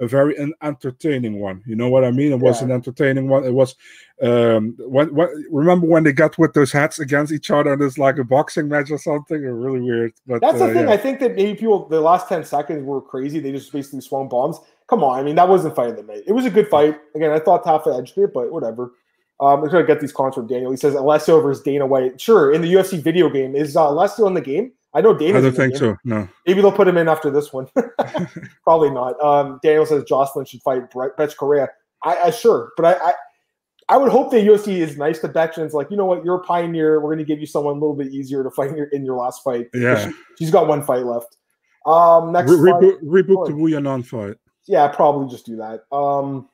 a 0.00 0.06
very 0.06 0.36
an 0.36 0.52
entertaining 0.62 1.40
one. 1.40 1.62
You 1.66 1.76
know 1.76 1.88
what 1.88 2.04
I 2.04 2.10
mean? 2.10 2.32
It 2.32 2.40
was 2.40 2.60
yeah. 2.60 2.66
an 2.66 2.72
entertaining 2.72 3.28
one. 3.28 3.44
It 3.44 3.54
was 3.54 3.74
um 4.22 4.74
when, 4.78 5.14
when 5.14 5.28
remember 5.50 5.86
when 5.86 6.02
they 6.02 6.12
got 6.12 6.38
with 6.38 6.54
those 6.54 6.72
hats 6.72 6.98
against 6.98 7.32
each 7.32 7.50
other 7.50 7.74
and 7.74 7.82
it's 7.82 7.98
like 7.98 8.16
a 8.16 8.24
boxing 8.24 8.66
match 8.66 8.90
or 8.90 8.96
something 8.96 9.44
or 9.44 9.54
really 9.54 9.80
weird 9.80 10.10
but 10.26 10.40
that's 10.40 10.58
the 10.58 10.64
uh, 10.64 10.72
thing 10.72 10.88
yeah. 10.88 10.94
i 10.94 10.96
think 10.96 11.20
that 11.20 11.34
maybe 11.34 11.52
people 11.54 11.86
the 11.88 12.00
last 12.00 12.26
10 12.26 12.42
seconds 12.42 12.82
were 12.82 13.02
crazy 13.02 13.40
they 13.40 13.52
just 13.52 13.70
basically 13.70 14.00
swung 14.00 14.26
bombs 14.26 14.58
come 14.88 15.04
on 15.04 15.20
i 15.20 15.22
mean 15.22 15.36
that 15.36 15.46
wasn't 15.46 15.76
fighting 15.76 15.96
the 15.96 16.02
mate 16.02 16.24
it 16.26 16.32
was 16.32 16.46
a 16.46 16.50
good 16.50 16.66
fight 16.68 16.98
again 17.14 17.30
i 17.30 17.38
thought 17.38 17.62
Tafa 17.62 17.98
edged 17.98 18.16
it 18.16 18.32
but 18.32 18.50
whatever 18.50 18.92
um, 19.38 19.62
I'm 19.62 19.68
gonna 19.68 19.84
get 19.84 20.00
these 20.00 20.12
comments 20.12 20.36
from 20.36 20.46
Daniel. 20.46 20.70
He 20.70 20.78
says 20.78 20.94
Alessio 20.94 21.42
versus 21.42 21.62
Dana 21.62 21.86
White. 21.86 22.18
Sure, 22.18 22.52
in 22.52 22.62
the 22.62 22.72
UFC 22.72 23.02
video 23.02 23.28
game, 23.28 23.54
is 23.54 23.76
uh, 23.76 23.82
Alessio 23.82 24.26
in 24.26 24.32
the 24.32 24.40
game? 24.40 24.72
I 24.96 25.02
know 25.02 25.12
Dana. 25.12 25.38
I 25.38 25.42
don't 25.42 25.52
think 25.52 25.76
so. 25.76 25.94
No. 26.04 26.26
Maybe 26.46 26.62
they'll 26.62 26.72
put 26.72 26.88
him 26.88 26.96
in 26.96 27.06
after 27.06 27.30
this 27.30 27.52
one. 27.52 27.66
Probably 28.64 28.88
not. 28.88 29.22
Um, 29.22 29.60
Daniel 29.62 29.84
says 29.84 30.04
Jocelyn 30.04 30.46
should 30.46 30.62
fight 30.62 30.90
Bethe 30.90 31.36
Correia. 31.36 31.68
I, 32.02 32.16
I 32.16 32.30
sure, 32.30 32.72
but 32.78 32.86
I, 32.86 33.10
I, 33.10 33.12
I 33.90 33.96
would 33.98 34.10
hope 34.10 34.30
that 34.30 34.42
UFC 34.42 34.78
is 34.78 34.96
nice 34.96 35.18
to 35.18 35.28
Bethe 35.28 35.58
and 35.58 35.66
it's 35.66 35.74
like, 35.74 35.90
you 35.90 35.98
know 35.98 36.06
what, 36.06 36.24
you're 36.24 36.36
a 36.36 36.42
pioneer. 36.42 36.98
We're 36.98 37.14
going 37.14 37.18
to 37.18 37.26
give 37.26 37.40
you 37.40 37.46
someone 37.46 37.72
a 37.72 37.78
little 37.78 37.94
bit 37.94 38.08
easier 38.08 38.42
to 38.42 38.50
fight 38.50 38.70
in 38.70 38.76
your, 38.78 38.86
in 38.86 39.04
your 39.04 39.16
last 39.16 39.44
fight. 39.44 39.68
Yeah, 39.74 40.10
she, 40.38 40.44
has 40.46 40.50
got 40.50 40.66
one 40.66 40.82
fight 40.82 41.04
left. 41.04 41.36
Um, 41.84 42.32
next 42.32 42.52
Re- 42.52 42.72
reboot, 42.72 43.02
reboot 43.02 43.48
the 43.48 43.54
Wu 43.54 43.70
Yanan 43.70 44.04
fight. 44.04 44.36
Yeah, 44.66 44.88
probably 44.88 45.28
just 45.28 45.44
do 45.44 45.56
that. 45.56 45.84
Um, 45.94 46.48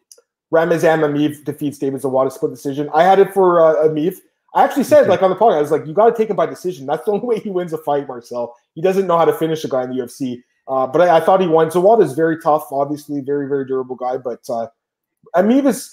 Ramazan 0.50 1.00
Emeev 1.00 1.44
defeats 1.44 1.78
David 1.78 2.02
Zawada 2.02 2.32
split 2.32 2.50
decision. 2.50 2.90
I 2.92 3.04
had 3.04 3.20
it 3.20 3.32
for 3.32 3.60
uh. 3.60 3.88
I 4.54 4.64
actually 4.64 4.84
said, 4.84 5.08
like 5.08 5.22
on 5.22 5.30
the 5.30 5.36
podcast, 5.36 5.56
I 5.56 5.60
was 5.60 5.70
like, 5.70 5.86
you 5.86 5.94
got 5.94 6.10
to 6.10 6.16
take 6.16 6.28
him 6.28 6.36
by 6.36 6.46
decision. 6.46 6.86
That's 6.86 7.04
the 7.04 7.12
only 7.12 7.26
way 7.26 7.38
he 7.40 7.50
wins 7.50 7.72
a 7.72 7.78
fight, 7.78 8.06
Marcel. 8.06 8.54
He 8.74 8.82
doesn't 8.82 9.06
know 9.06 9.16
how 9.16 9.24
to 9.24 9.32
finish 9.32 9.64
a 9.64 9.68
guy 9.68 9.84
in 9.84 9.90
the 9.90 9.96
UFC. 9.96 10.42
Uh, 10.68 10.86
but 10.86 11.00
I, 11.00 11.16
I, 11.16 11.20
thought 11.20 11.40
he 11.40 11.48
won. 11.48 11.70
So 11.70 11.82
Zawada 11.82 12.04
is 12.04 12.12
very 12.12 12.38
tough, 12.40 12.68
obviously, 12.70 13.20
very, 13.20 13.48
very 13.48 13.66
durable 13.66 13.96
guy. 13.96 14.16
But 14.16 14.40
uh, 14.48 14.68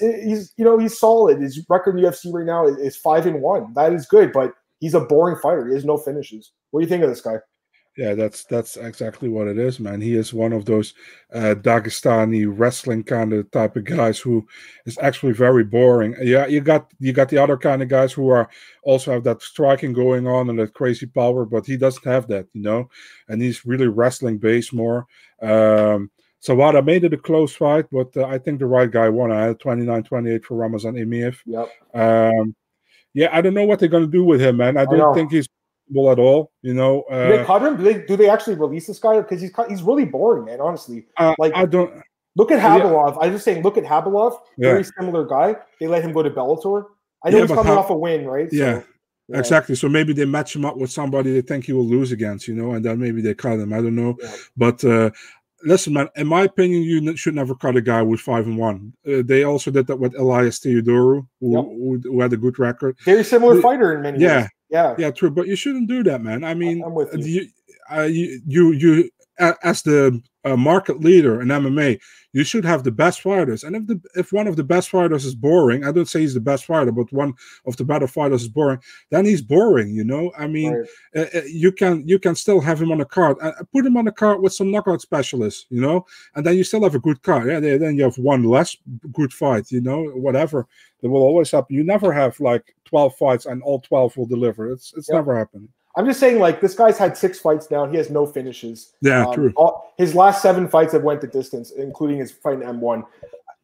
he's, 0.01 0.53
you 0.57 0.65
know, 0.65 0.77
he's 0.77 0.97
solid. 0.97 1.41
His 1.41 1.65
record 1.69 1.97
in 1.97 2.03
the 2.03 2.09
UFC 2.09 2.31
right 2.31 2.45
now 2.45 2.67
is, 2.67 2.77
is 2.77 2.95
five 2.95 3.25
and 3.25 3.41
one. 3.41 3.73
That 3.73 3.93
is 3.93 4.05
good, 4.05 4.31
but 4.31 4.53
he's 4.79 4.93
a 4.93 4.99
boring 4.99 5.37
fighter. 5.41 5.67
He 5.67 5.73
has 5.73 5.85
no 5.85 5.97
finishes. 5.97 6.51
What 6.71 6.81
do 6.81 6.85
you 6.85 6.89
think 6.89 7.03
of 7.03 7.09
this 7.09 7.21
guy? 7.21 7.37
Yeah, 7.99 8.13
that's 8.13 8.45
that's 8.45 8.77
exactly 8.77 9.27
what 9.27 9.49
it 9.49 9.57
is, 9.57 9.77
man. 9.77 9.99
He 9.99 10.15
is 10.15 10.33
one 10.33 10.53
of 10.53 10.63
those 10.63 10.93
uh, 11.33 11.53
Dagestani 11.53 12.45
wrestling 12.49 13.03
kind 13.03 13.33
of 13.33 13.51
type 13.51 13.75
of 13.75 13.83
guys 13.83 14.19
who 14.19 14.47
is 14.85 14.97
actually 15.01 15.33
very 15.33 15.65
boring. 15.65 16.15
Yeah, 16.21 16.47
you 16.47 16.61
got 16.61 16.93
you 16.99 17.11
got 17.11 17.27
the 17.27 17.39
other 17.39 17.57
kind 17.57 17.81
of 17.81 17.89
guys 17.89 18.13
who 18.13 18.29
are 18.29 18.49
also 18.83 19.11
have 19.11 19.25
that 19.25 19.41
striking 19.41 19.91
going 19.91 20.27
on 20.27 20.49
and 20.49 20.57
that 20.59 20.73
crazy 20.73 21.07
power, 21.07 21.43
but 21.43 21.65
he 21.65 21.75
doesn't 21.75 22.05
have 22.05 22.25
that, 22.29 22.47
you 22.53 22.61
know. 22.61 22.89
And 23.27 23.41
he's 23.41 23.65
really 23.65 23.87
wrestling 23.87 24.37
based 24.37 24.71
more. 24.71 25.05
Um, 25.41 26.09
so 26.39 26.55
what 26.55 26.77
I 26.77 26.81
made 26.81 27.03
it 27.03 27.13
a 27.13 27.17
close 27.17 27.53
fight, 27.53 27.87
but 27.91 28.15
uh, 28.15 28.23
I 28.27 28.37
think 28.37 28.59
the 28.59 28.65
right 28.65 28.89
guy 28.89 29.09
won. 29.09 29.29
I 29.29 29.43
had 29.43 29.59
29-28 29.59 30.45
for 30.45 30.55
Ramazan 30.55 30.95
Emeev. 30.95 31.35
Yep. 31.45 31.69
Um, 31.93 32.55
yeah, 33.13 33.27
I 33.33 33.41
don't 33.41 33.53
know 33.53 33.65
what 33.65 33.79
they're 33.79 33.89
gonna 33.89 34.07
do 34.07 34.23
with 34.23 34.39
him, 34.39 34.55
man. 34.55 34.77
I 34.77 34.85
don't 34.85 35.01
I 35.01 35.13
think 35.13 35.33
he's 35.33 35.49
at 36.11 36.19
all. 36.19 36.51
You 36.61 36.73
know, 36.73 37.01
uh, 37.03 37.27
do 37.29 37.37
they 37.37 37.45
cut 37.45 37.61
him? 37.63 37.77
Do 37.77 37.83
they 37.83 38.05
do 38.05 38.15
they 38.15 38.29
actually 38.29 38.55
release 38.55 38.87
this 38.87 38.99
guy? 38.99 39.17
Because 39.17 39.41
he's 39.41 39.51
he's 39.67 39.83
really 39.83 40.05
boring, 40.05 40.45
man. 40.45 40.61
Honestly, 40.61 41.05
uh, 41.17 41.35
like 41.37 41.53
I 41.55 41.65
don't 41.65 42.01
look 42.35 42.51
at 42.51 42.59
Khabilov. 42.59 43.15
Yeah. 43.15 43.19
I'm 43.21 43.31
just 43.33 43.45
saying, 43.45 43.63
look 43.63 43.77
at 43.77 43.83
Khabilov. 43.83 44.39
Yeah. 44.57 44.69
Very 44.69 44.83
similar 44.83 45.25
guy. 45.25 45.55
They 45.79 45.87
let 45.87 46.03
him 46.03 46.13
go 46.13 46.23
to 46.23 46.29
Bellator. 46.29 46.85
I 47.23 47.29
know 47.29 47.37
yeah, 47.37 47.43
he's 47.43 47.51
coming 47.51 47.73
off 47.73 47.89
a 47.89 47.95
win, 47.95 48.25
right? 48.25 48.49
So, 48.49 48.55
yeah. 48.55 48.81
yeah. 49.27 49.39
Exactly. 49.39 49.75
So 49.75 49.89
maybe 49.89 50.13
they 50.13 50.25
match 50.25 50.55
him 50.55 50.65
up 50.65 50.77
with 50.77 50.91
somebody 50.91 51.33
they 51.33 51.41
think 51.41 51.65
he 51.65 51.73
will 51.73 51.85
lose 51.85 52.11
against, 52.11 52.47
you 52.47 52.55
know, 52.55 52.71
and 52.71 52.83
then 52.83 52.97
maybe 52.99 53.21
they 53.21 53.33
cut 53.33 53.59
him. 53.59 53.73
I 53.73 53.77
don't 53.77 53.95
know. 53.95 54.17
But 54.55 54.83
uh, 54.85 55.11
listen, 55.63 55.93
man. 55.93 56.09
In 56.15 56.27
my 56.27 56.43
opinion, 56.43 56.83
you 56.83 57.15
should 57.15 57.35
never 57.35 57.55
cut 57.55 57.75
a 57.75 57.81
guy 57.81 58.01
with 58.01 58.19
five 58.19 58.45
and 58.45 58.57
one. 58.57 58.93
Uh, 59.07 59.21
they 59.23 59.43
also 59.43 59.71
did 59.71 59.87
that 59.87 59.97
with 59.97 60.17
Elias 60.17 60.59
Theodorou, 60.59 61.27
who, 61.39 61.51
yep. 61.51 61.65
who, 61.65 62.01
who, 62.03 62.21
had 62.21 62.33
a 62.33 62.37
good 62.37 62.59
record. 62.59 62.97
Very 63.05 63.23
similar 63.23 63.61
fighter 63.61 63.95
in 63.95 64.01
many 64.01 64.19
yeah, 64.19 64.41
ways. 64.41 64.49
Yeah, 64.69 64.95
yeah, 64.97 65.11
true. 65.11 65.31
But 65.31 65.47
you 65.47 65.55
shouldn't 65.55 65.87
do 65.87 66.03
that, 66.03 66.21
man. 66.21 66.43
I 66.43 66.53
mean, 66.53 66.83
I'm 66.83 66.93
with 66.93 67.13
you. 67.13 67.41
You, 67.41 67.47
uh, 67.91 68.03
you, 68.03 68.41
you, 68.45 68.71
you, 68.73 69.09
as 69.63 69.81
the 69.81 70.21
uh, 70.45 70.57
market 70.57 70.99
leader 70.99 71.41
in 71.41 71.47
MMA, 71.47 71.99
you 72.33 72.43
should 72.43 72.65
have 72.65 72.83
the 72.83 72.91
best 72.91 73.21
fighters. 73.21 73.63
And 73.63 73.75
if 73.75 73.87
the 73.87 74.01
if 74.15 74.31
one 74.31 74.47
of 74.47 74.55
the 74.55 74.63
best 74.63 74.89
fighters 74.89 75.25
is 75.25 75.35
boring, 75.35 75.83
I 75.83 75.91
don't 75.91 76.07
say 76.07 76.21
he's 76.21 76.33
the 76.33 76.39
best 76.39 76.65
fighter, 76.65 76.91
but 76.91 77.11
one 77.11 77.33
of 77.65 77.77
the 77.77 77.83
better 77.83 78.07
fighters 78.07 78.43
is 78.43 78.47
boring, 78.47 78.79
then 79.09 79.25
he's 79.25 79.41
boring. 79.41 79.89
You 79.89 80.03
know, 80.03 80.31
I 80.37 80.47
mean, 80.47 80.85
right. 81.15 81.35
uh, 81.35 81.41
you 81.45 81.71
can 81.71 82.07
you 82.07 82.19
can 82.19 82.35
still 82.35 82.61
have 82.61 82.81
him 82.81 82.91
on 82.91 83.01
a 83.01 83.05
card. 83.05 83.37
Uh, 83.41 83.53
put 83.73 83.85
him 83.85 83.97
on 83.97 84.07
a 84.07 84.11
card 84.11 84.41
with 84.41 84.53
some 84.53 84.71
knockout 84.71 85.01
specialists. 85.01 85.65
You 85.69 85.81
know, 85.81 86.05
and 86.35 86.45
then 86.45 86.55
you 86.55 86.63
still 86.63 86.83
have 86.83 86.95
a 86.95 86.99
good 86.99 87.21
card. 87.23 87.47
Yeah, 87.47 87.59
then 87.59 87.95
you 87.95 88.03
have 88.03 88.17
one 88.17 88.43
less 88.43 88.75
good 89.11 89.33
fight. 89.33 89.71
You 89.71 89.81
know, 89.81 90.05
whatever. 90.09 90.67
That 91.01 91.09
will 91.09 91.21
always 91.21 91.49
happen. 91.49 91.75
You 91.75 91.83
never 91.83 92.11
have 92.11 92.39
like 92.39 92.75
twelve 92.83 93.15
fights 93.15 93.45
and 93.45 93.63
all 93.63 93.79
twelve 93.79 94.15
will 94.17 94.25
deliver. 94.25 94.71
It's 94.71 94.93
it's 94.97 95.07
yep. 95.09 95.15
never 95.15 95.37
happening. 95.37 95.69
I'm 95.99 96.05
just 96.05 96.21
saying, 96.21 96.39
like 96.39 96.61
this 96.61 96.75
guy's 96.75 96.97
had 96.97 97.17
six 97.17 97.39
fights 97.39 97.69
now. 97.69 97.85
He 97.85 97.97
has 97.97 98.09
no 98.09 98.25
finishes. 98.25 98.93
Yeah, 99.01 99.27
um, 99.27 99.33
true. 99.33 99.51
All, 99.57 99.93
his 99.97 100.15
last 100.15 100.41
seven 100.41 100.69
fights 100.69 100.93
have 100.93 101.03
went 101.03 101.19
the 101.19 101.27
distance, 101.27 101.71
including 101.71 102.19
his 102.19 102.31
fight 102.31 102.53
in 102.53 102.61
M1. 102.61 103.03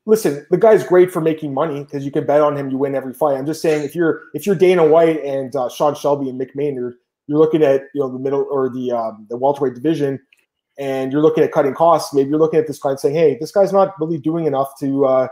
Listen, 0.06 0.46
the 0.52 0.58
guy's 0.58 0.84
great 0.84 1.14
for 1.14 1.22
making 1.22 1.54
money 1.54 1.86
because 1.86 2.04
you 2.04 2.12
can 2.12 2.26
bet 2.26 2.42
on 2.42 2.58
him. 2.58 2.70
You 2.70 2.78
win 2.78 2.94
every 2.94 3.14
fight. 3.14 3.38
I'm 3.38 3.46
just 3.46 3.62
saying, 3.62 3.86
if 3.86 3.96
you're 3.96 4.24
if 4.34 4.46
you're 4.46 4.54
Dana 4.54 4.86
White 4.86 5.24
and 5.24 5.56
uh, 5.56 5.70
Sean 5.70 5.96
Shelby 5.96 6.28
and 6.28 6.38
Mick 6.38 6.54
Maynard, 6.56 6.96
you're 7.28 7.40
looking 7.40 7.64
at 7.64 7.84
you 7.94 8.02
know 8.02 8.12
the 8.12 8.20
middle 8.20 8.46
or 8.52 8.70
the 8.70 8.92
um, 8.92 9.26
the 9.30 9.38
welterweight 9.38 9.74
division, 9.74 10.20
and 10.78 11.14
you're 11.14 11.22
looking 11.22 11.42
at 11.42 11.54
cutting 11.54 11.74
costs. 11.74 12.14
Maybe 12.14 12.32
you're 12.32 12.40
looking 12.40 12.60
at 12.60 12.68
this 12.68 12.80
guy 12.80 12.90
and 12.90 13.00
saying, 13.00 13.16
hey, 13.16 13.38
this 13.40 13.54
guy's 13.54 13.72
not 13.72 13.98
really 13.98 14.18
doing 14.18 14.46
enough 14.46 14.78
to 14.82 15.06
uh, 15.06 15.28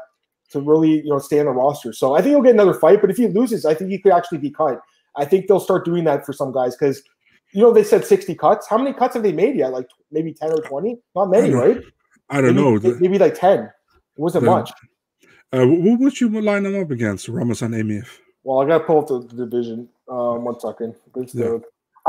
to 0.51 0.61
really 0.61 1.01
you 1.01 1.09
know 1.09 1.19
stay 1.19 1.41
on 1.41 1.47
the 1.47 1.51
roster. 1.51 1.91
So 1.91 2.15
I 2.15 2.21
think 2.21 2.29
he'll 2.29 2.41
get 2.41 2.53
another 2.53 2.73
fight. 2.73 3.01
But 3.01 3.09
if 3.09 3.17
he 3.17 3.27
loses, 3.27 3.65
I 3.65 3.73
think 3.73 3.91
he 3.91 3.99
could 3.99 4.13
actually 4.13 4.37
be 4.37 4.51
cut. 4.51 4.79
I 5.15 5.25
think 5.25 5.47
they'll 5.47 5.59
start 5.59 5.85
doing 5.85 6.03
that 6.05 6.25
for 6.25 6.33
some 6.33 6.51
guys 6.51 6.75
because 6.75 7.03
you 7.53 7.61
know 7.61 7.71
they 7.71 7.83
said 7.83 8.05
60 8.05 8.35
cuts. 8.35 8.67
How 8.67 8.77
many 8.77 8.93
cuts 8.93 9.13
have 9.13 9.23
they 9.23 9.31
made 9.31 9.55
yet? 9.55 9.71
Like 9.71 9.87
maybe 10.11 10.33
10 10.33 10.51
or 10.51 10.61
20? 10.61 10.97
Not 11.15 11.29
many, 11.29 11.53
I 11.53 11.57
right? 11.57 11.81
I 12.29 12.41
don't 12.41 12.55
maybe, 12.55 12.89
know. 12.89 12.97
Maybe 12.99 13.17
like 13.17 13.35
10. 13.35 13.59
It 13.59 13.71
wasn't 14.15 14.45
the, 14.45 14.51
much. 14.51 14.71
Uh, 15.51 15.59
who 15.59 15.97
would 15.97 16.19
you 16.19 16.29
line 16.41 16.63
them 16.63 16.79
up 16.79 16.89
against, 16.89 17.27
Ramazan 17.27 17.71
Emeev? 17.71 18.07
Well, 18.43 18.61
I 18.61 18.67
got 18.67 18.79
to 18.79 18.83
pull 18.85 18.99
up 18.99 19.07
the, 19.07 19.19
the 19.19 19.45
division. 19.45 19.87
Um, 20.09 20.43
one 20.43 20.59
second. 20.59 20.95
Yeah. 21.33 21.57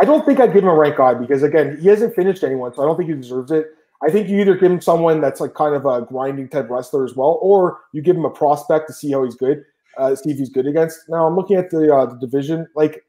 I 0.00 0.04
don't 0.04 0.26
think 0.26 0.40
I'd 0.40 0.52
give 0.52 0.64
him 0.64 0.68
a 0.70 0.74
rank 0.74 0.96
guy 0.96 1.14
because 1.14 1.42
again, 1.42 1.78
he 1.80 1.88
hasn't 1.88 2.14
finished 2.14 2.42
anyone, 2.42 2.74
so 2.74 2.82
I 2.82 2.86
don't 2.86 2.96
think 2.96 3.08
he 3.08 3.14
deserves 3.14 3.52
it. 3.52 3.66
I 4.02 4.10
think 4.10 4.28
you 4.28 4.40
either 4.40 4.54
give 4.54 4.70
him 4.70 4.80
someone 4.80 5.20
that's 5.20 5.40
like 5.40 5.54
kind 5.54 5.74
of 5.74 5.86
a 5.86 6.02
grinding 6.02 6.48
type 6.48 6.68
wrestler 6.68 7.04
as 7.04 7.14
well, 7.14 7.38
or 7.40 7.80
you 7.92 8.02
give 8.02 8.16
him 8.16 8.24
a 8.24 8.30
prospect 8.30 8.88
to 8.88 8.92
see 8.92 9.12
how 9.12 9.24
he's 9.24 9.36
good, 9.36 9.64
uh, 9.96 10.14
see 10.14 10.30
if 10.30 10.38
he's 10.38 10.50
good 10.50 10.66
against. 10.66 10.98
Now 11.08 11.26
I'm 11.26 11.36
looking 11.36 11.56
at 11.56 11.70
the 11.70 11.94
uh, 11.94 12.06
the 12.06 12.16
division. 12.16 12.66
Like 12.74 13.04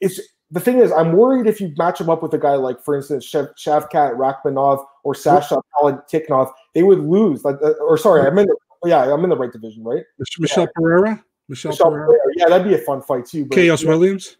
it's 0.00 0.20
the 0.50 0.60
thing 0.60 0.78
is, 0.78 0.90
I'm 0.92 1.12
worried 1.12 1.46
if 1.46 1.60
you 1.60 1.74
match 1.76 2.00
him 2.00 2.08
up 2.08 2.22
with 2.22 2.32
a 2.32 2.38
guy 2.38 2.54
like, 2.54 2.82
for 2.82 2.96
instance, 2.96 3.30
Shavkat 3.30 4.16
Rakhmonov 4.16 4.84
or 5.04 5.14
Sasha 5.14 5.60
Palatnikov, 5.74 6.50
they 6.74 6.82
would 6.82 7.00
lose. 7.00 7.44
Like, 7.44 7.56
uh, 7.62 7.72
or 7.80 7.98
sorry, 7.98 8.26
I'm 8.26 8.38
in 8.38 8.46
the 8.46 8.56
yeah, 8.84 9.12
I'm 9.12 9.24
in 9.24 9.30
the 9.30 9.36
right 9.36 9.52
division, 9.52 9.84
right? 9.84 10.04
Michelle 10.38 10.64
yeah. 10.64 10.70
Pereira. 10.74 11.24
Michelle, 11.48 11.72
Michel 11.72 11.90
Pereira. 11.90 12.06
Pereira. 12.06 12.32
Yeah, 12.36 12.48
that'd 12.48 12.66
be 12.66 12.74
a 12.74 12.78
fun 12.78 13.02
fight 13.02 13.26
too. 13.26 13.44
But, 13.44 13.58
Khaos 13.58 13.82
yeah, 13.82 13.88
Williams. 13.88 14.36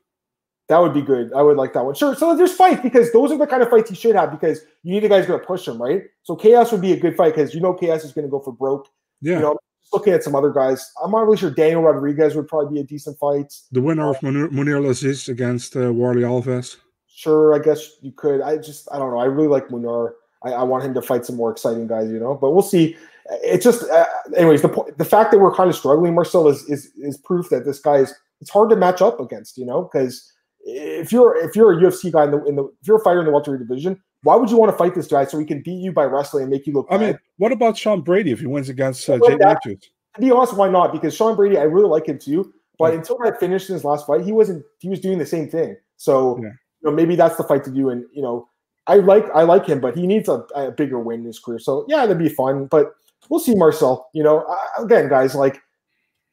That 0.69 0.79
would 0.79 0.93
be 0.93 1.03
good. 1.03 1.33
I 1.33 1.41
would 1.43 1.57
like 1.57 1.73
that 1.73 1.85
one. 1.85 1.95
Sure. 1.95 2.15
So 2.15 2.37
there's 2.37 2.53
fights 2.53 2.83
because 2.83 3.11
those 3.13 3.33
are 3.33 3.39
the 3.39 3.47
kind 3.47 3.63
of 3.63 3.71
fights 3.71 3.91
you 3.91 3.97
should 3.97 4.15
have 4.15 4.31
because 4.31 4.61
you 4.83 4.93
need 4.93 5.03
a 5.03 5.09
guy's 5.09 5.27
going 5.27 5.41
to 5.41 5.47
push 5.47 5.67
him, 5.67 5.81
right? 5.81 6.03
So 6.25 6.37
Khaos 6.37 6.71
would 6.73 6.83
be 6.83 6.93
a 6.93 7.01
good 7.01 7.17
fight 7.17 7.35
because 7.35 7.55
you 7.55 7.61
know 7.61 7.75
Khaos 7.75 8.05
is 8.05 8.13
going 8.13 8.27
to 8.27 8.31
go 8.31 8.39
for 8.39 8.53
broke. 8.53 8.87
Yeah. 9.21 9.37
You 9.37 9.41
know, 9.41 9.59
looking 9.93 10.13
at 10.13 10.23
some 10.23 10.35
other 10.35 10.51
guys. 10.51 10.91
I'm 11.03 11.11
not 11.11 11.25
really 11.25 11.37
sure 11.37 11.51
Daniel 11.51 11.83
Rodriguez 11.83 12.35
would 12.35 12.49
probably 12.49 12.75
be 12.75 12.81
a 12.81 12.85
decent 12.85 13.19
fight. 13.19 13.53
The 13.73 13.81
winner 13.81 14.11
of 14.11 14.19
Mounir, 14.21 14.49
Mounir 14.49 14.81
Lazzez 14.81 15.29
against 15.29 15.77
uh, 15.77 15.91
Warlley 15.91 16.23
Alves. 16.23 16.77
Sure, 17.07 17.55
I 17.55 17.59
guess 17.59 17.97
you 18.01 18.13
could. 18.13 18.41
I 18.41 18.59
just, 18.59 18.89
I 18.93 18.99
don't 18.99 19.11
know. 19.11 19.19
I 19.19 19.25
really 19.25 19.49
like 19.49 19.69
Mounir. 19.69 20.13
I, 20.45 20.51
I 20.51 20.63
want 20.63 20.85
him 20.85 20.95
to 20.95 21.03
fight 21.03 21.25
some 21.25 21.37
more 21.37 21.51
exciting 21.51 21.87
guys, 21.87 22.11
you 22.11 22.21
know. 22.21 22.35
But 22.35 22.53
we'll 22.53 22.63
see. 22.63 22.97
It's 23.43 23.65
just, 23.65 23.83
uh, 23.91 24.07
anyways, 24.37 24.63
the 24.63 24.95
the 24.97 25.05
fact 25.05 25.33
that 25.33 25.39
we're 25.39 25.55
kind 25.55 25.69
of 25.69 25.77
struggling, 25.77 26.15
Marcel, 26.15 26.49
is 26.49 26.65
is 26.69 26.91
is 26.97 27.19
proof 27.19 27.49
that 27.51 27.65
this 27.65 27.81
guy 27.81 27.97
is. 27.97 28.15
It's 28.41 28.51
hard 28.51 28.71
to 28.71 28.77
match 28.77 29.03
up 29.03 29.19
against, 29.19 29.59
you 29.59 29.67
know, 29.67 29.83
because 29.83 30.33
if 30.61 31.11
you're 31.11 31.37
if 31.37 31.57
you're 31.57 31.73
a 31.73 31.77
UFC 31.77 32.13
guy 32.13 32.25
in 32.25 32.31
the 32.31 32.45
in 32.45 32.57
the 32.57 32.65
if 32.65 32.87
you're 32.87 32.99
a 32.99 33.03
fighter 33.03 33.19
in 33.19 33.27
the 33.27 33.33
welterweight 33.33 33.67
division, 33.67 34.01
why 34.23 34.37
would 34.37 34.51
you 34.51 34.57
want 34.57 34.73
to 34.73 34.77
fight 34.77 34.95
this 34.95 35.07
guy 35.07 35.25
so 35.25 35.39
he 35.39 35.45
can 35.45 35.63
beat 35.63 35.81
you 35.81 35.93
by 35.93 36.05
wrestling 36.05 36.45
and 36.45 36.51
make 36.51 36.67
you 36.67 36.73
look? 36.73 36.87
I 36.91 36.97
bad? 36.97 37.07
mean, 37.07 37.19
what 37.37 37.53
about 37.53 37.77
Sean 37.77 38.01
Brady 38.01 38.33
if 38.33 38.41
he 38.41 38.47
wins 38.47 38.69
against 38.69 39.09
uh, 39.09 39.19
Jake 39.27 39.39
Matthews? 39.39 39.91
To 40.15 40.21
be 40.21 40.31
honest, 40.31 40.57
why 40.57 40.69
not? 40.69 40.93
Because 40.93 41.15
Sean 41.15 41.37
Brady, 41.37 41.57
I 41.57 41.63
really 41.63 41.89
like 41.89 42.07
him 42.07 42.19
too. 42.19 42.53
But 42.79 42.93
yeah. 42.93 42.99
until 42.99 43.19
that 43.25 43.41
finished 43.41 43.69
in 43.69 43.75
his 43.75 43.85
last 43.85 44.07
fight, 44.07 44.23
he 44.23 44.33
wasn't. 44.33 44.65
He 44.79 44.89
was 44.89 45.01
doing 45.01 45.19
the 45.19 45.27
same 45.27 45.49
thing. 45.49 45.77
So 45.97 46.39
yeah. 46.43 46.49
you 46.49 46.91
know, 46.91 46.93
maybe 46.93 47.17
that's 47.17 47.37
the 47.37 47.45
fight 47.45 47.65
to 47.65 47.71
do. 47.71 47.91
And 47.91 48.05
you 48.13 48.23
know, 48.23 48.49
I 48.87 48.97
like 48.97 49.25
I 49.35 49.43
like 49.43 49.67
him, 49.67 49.81
but 49.81 49.97
he 49.97 50.07
needs 50.07 50.29
a, 50.29 50.45
a 50.55 50.71
bigger 50.71 50.99
win 50.99 51.21
in 51.21 51.27
his 51.27 51.39
career. 51.39 51.59
So 51.59 51.85
yeah, 51.89 52.07
that'd 52.07 52.19
be 52.19 52.29
fun. 52.29 52.67
But 52.67 52.93
we'll 53.29 53.41
see, 53.41 53.55
Marcel. 53.55 54.09
You 54.15 54.23
know, 54.23 54.47
I, 54.47 54.83
again, 54.83 55.09
guys, 55.09 55.35
like 55.35 55.61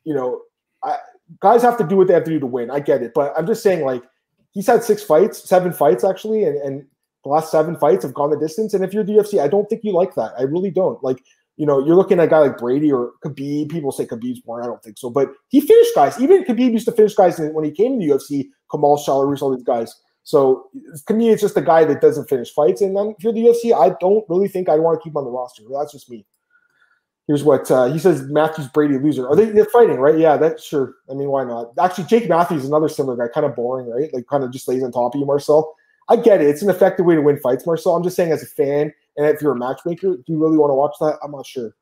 you 0.03 0.13
know, 0.13 0.41
I, 0.83 0.97
guys 1.39 1.61
have 1.63 1.77
to 1.77 1.83
do 1.83 1.97
what 1.97 2.07
they 2.07 2.13
have 2.13 2.23
to 2.25 2.31
do 2.31 2.39
to 2.39 2.45
win. 2.45 2.71
I 2.71 2.79
get 2.79 3.01
it, 3.01 3.13
but 3.13 3.33
I'm 3.38 3.47
just 3.47 3.63
saying, 3.63 3.83
like 3.83 4.03
he's 4.51 4.67
had 4.67 4.83
six 4.83 5.03
fights, 5.03 5.47
seven 5.47 5.73
fights 5.73 6.03
actually, 6.03 6.43
and, 6.43 6.57
and 6.57 6.86
the 7.26 7.30
last 7.30 7.51
seven 7.51 7.76
fights 7.76 8.03
have 8.03 8.13
gone 8.13 8.30
the 8.30 8.38
distance. 8.38 8.73
And 8.76 8.84
if 8.84 8.93
you're 8.93 9.03
the 9.03 9.13
UFC, 9.13 9.41
I 9.41 9.47
don't 9.47 9.67
think 9.67 9.84
you 9.84 9.91
like 9.91 10.13
that. 10.13 10.34
I 10.38 10.43
really 10.43 10.69
don't. 10.69 11.03
Like 11.03 11.23
you 11.57 11.65
know, 11.65 11.84
you're 11.84 11.95
looking 11.95 12.19
at 12.19 12.26
a 12.26 12.28
guy 12.28 12.39
like 12.39 12.57
Brady 12.57 12.91
or 12.91 13.13
Khabib. 13.23 13.69
People 13.69 13.91
say 13.91 14.05
Khabib's 14.05 14.45
more. 14.45 14.61
I 14.61 14.65
don't 14.65 14.84
think 14.84 14.97
so. 14.97 15.09
But 15.09 15.30
he 15.49 15.61
finished 15.61 15.95
guys. 15.95 16.19
Even 16.19 16.43
Khabib 16.43 16.71
used 16.71 16.86
to 16.86 16.91
finish 16.91 17.15
guys 17.15 17.39
when 17.39 17.65
he 17.65 17.71
came 17.71 17.99
to 17.99 18.05
the 18.05 18.13
UFC. 18.13 18.49
Kamal 18.71 18.97
Shalorus, 18.97 19.41
all 19.41 19.55
these 19.55 19.63
guys. 19.63 19.95
So 20.23 20.67
to 21.07 21.13
me, 21.13 21.30
it's 21.30 21.41
just 21.41 21.57
a 21.57 21.61
guy 21.61 21.86
that 21.86 22.01
doesn't 22.01 22.28
finish 22.28 22.51
fights. 22.51 22.82
And 22.82 22.95
then 22.95 23.15
if 23.17 23.23
you're 23.23 23.34
the 23.34 23.45
UFC, 23.45 23.73
I 23.73 23.95
don't 23.99 24.26
really 24.28 24.47
think 24.47 24.67
I'd 24.67 24.80
want 24.80 24.99
to 24.99 25.03
keep 25.03 25.13
him 25.13 25.17
on 25.17 25.23
the 25.23 25.32
roster. 25.32 25.63
That's 25.71 25.93
just 25.93 26.09
me. 26.09 26.26
Here's 27.28 27.43
what 27.43 27.71
uh, 27.71 27.86
he 27.86 27.97
says: 27.97 28.23
Matthews, 28.23 28.67
Brady, 28.67 28.99
loser. 28.99 29.28
Are 29.28 29.36
they 29.36 29.45
they're 29.45 29.65
fighting, 29.65 29.97
right? 29.97 30.17
Yeah, 30.17 30.38
that's 30.38 30.63
sure. 30.63 30.95
I 31.09 31.13
mean, 31.13 31.30
why 31.30 31.43
not? 31.43 31.71
Actually, 31.80 32.03
Jake 32.03 32.30
Matthews 32.30 32.63
is 32.63 32.69
another 32.69 32.89
similar 32.89 33.15
guy, 33.15 33.32
kind 33.34 33.47
of 33.47 33.55
boring, 33.55 33.89
right? 33.89 34.13
Like, 34.13 34.28
kind 34.28 34.43
of 34.43 34.51
just 34.51 34.67
lays 34.67 34.84
on 34.84 34.91
top 34.91 35.15
of 35.15 35.19
you, 35.19 35.26
Marcel. 35.26 35.76
I 36.08 36.16
get 36.18 36.41
it; 36.41 36.47
it's 36.47 36.62
an 36.62 36.70
effective 36.70 37.06
way 37.06 37.16
to 37.16 37.22
win 37.22 37.39
fights, 37.39 37.66
Marcel. 37.66 37.95
I'm 37.95 38.03
just 38.03 38.16
saying, 38.16 38.32
as 38.32 38.43
a 38.43 38.47
fan, 38.47 38.93
and 39.18 39.26
if 39.26 39.41
you're 39.41 39.53
a 39.53 39.58
matchmaker, 39.58 40.18
do 40.18 40.24
you 40.28 40.41
really 40.41 40.58
want 40.58 40.70
to 40.72 40.76
watch 40.76 40.95
that? 40.99 41.18
I'm 41.24 41.32
not 41.32 41.45
sure. 41.45 41.76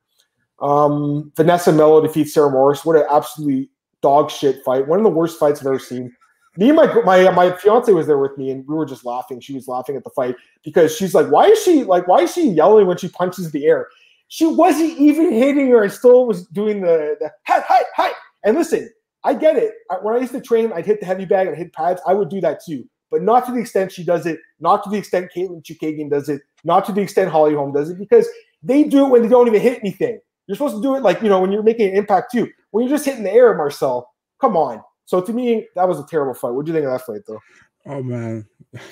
Um, 0.62 1.32
Vanessa 1.36 1.72
Melo 1.72 2.02
defeats 2.02 2.34
Sarah 2.34 2.50
Morris. 2.50 2.86
What 2.86 2.96
an 2.96 3.06
absolutely 3.10 3.70
dog 4.02 4.30
shit 4.30 4.64
fight. 4.64 4.88
One 4.88 5.00
of 5.00 5.04
the 5.04 5.10
worst 5.10 5.40
fights 5.40 5.60
I've 5.60 5.68
ever 5.68 5.80
seen. 5.80 6.16
Me 6.58 6.70
and 6.70 6.76
my 6.76 6.86
my 7.02 7.30
my 7.32 7.52
fiance 7.58 7.92
was 7.92 8.06
there 8.06 8.20
with 8.20 8.38
me, 8.38 8.52
and 8.52 8.68
we 8.68 8.76
were 8.76 8.86
just 8.86 9.06
laughing. 9.06 9.40
She 9.40 9.56
was 9.56 9.68
laughing 9.68 9.96
at 9.96 10.04
the 10.04 10.12
fight 10.12 10.36
because 10.64 10.96
she's 10.96 11.16
like, 11.16 11.28
"Why 11.28 11.48
is 11.48 11.64
she 11.64 11.84
like? 11.84 12.08
Why 12.08 12.20
is 12.20 12.34
she 12.34 12.48
yelling 12.48 12.86
when 12.86 12.98
she 12.98 13.08
punches 13.10 13.52
the 13.52 13.66
air?" 13.66 13.88
She 14.28 14.46
wasn't 14.46 14.98
even 15.00 15.32
hitting 15.32 15.70
her, 15.72 15.84
and 15.84 15.92
still 15.92 16.28
was 16.28 16.46
doing 16.48 16.82
the 16.82 17.18
the 17.20 17.32
hi 17.48 17.62
hi 17.68 17.82
hi. 17.96 18.12
And 18.44 18.56
listen, 18.56 18.90
I 19.24 19.34
get 19.34 19.58
it. 19.58 19.74
When 20.04 20.16
I 20.16 20.20
used 20.20 20.34
to 20.34 20.42
train, 20.42 20.72
I'd 20.74 20.86
hit 20.86 21.00
the 21.00 21.08
heavy 21.08 21.26
bag 21.26 21.48
and 21.48 21.58
hit 21.58 21.74
pads. 21.74 22.02
I 22.06 22.14
would 22.14 22.30
do 22.30 22.40
that 22.42 22.64
too, 22.64 22.88
but 23.14 23.22
not 23.22 23.46
to 23.46 23.52
the 23.52 23.60
extent 23.60 23.92
she 23.92 24.04
does 24.04 24.26
it. 24.26 24.40
Not 24.60 24.84
to 24.84 24.90
the 24.90 24.98
extent 24.98 25.30
Katlyn 25.36 25.64
Chookagian 25.64 26.10
does 26.10 26.30
it. 26.30 26.42
Not 26.64 26.84
to 26.86 26.92
the 26.92 27.02
extent 27.02 27.30
Holly 27.30 27.54
Holm 27.54 27.72
does 27.72 27.92
it, 27.92 28.00
because 28.00 28.28
they 28.64 28.86
do 28.86 29.06
it 29.06 29.10
when 29.10 29.22
they 29.22 29.28
don't 29.28 29.48
even 29.48 29.62
hit 29.62 29.78
anything. 29.82 30.20
You're 30.48 30.56
supposed 30.56 30.78
to 30.78 30.82
do 30.82 30.96
it 30.96 31.04
like, 31.04 31.22
you 31.22 31.30
know, 31.30 31.40
when 31.40 31.52
you're 31.52 31.62
making 31.62 31.92
an 31.92 31.96
impact 31.96 32.32
too. 32.32 32.50
When 32.72 32.84
you're 32.84 32.98
just 32.98 33.06
hitting 33.06 33.24
the 33.24 33.32
air, 33.32 33.54
Marcel, 33.54 34.12
come 34.42 34.58
on. 34.58 34.82
So 35.06 35.22
to 35.22 35.32
me, 35.32 35.68
that 35.76 35.88
was 35.88 36.00
a 36.00 36.06
terrible 36.08 36.34
fight. 36.34 36.54
What 36.54 36.66
do 36.66 36.72
you 36.72 36.76
think 36.76 36.88
of 36.88 36.92
that 36.94 37.06
fight, 37.06 37.22
though? 37.28 37.40
Oh 37.86 38.02
man, 38.02 38.48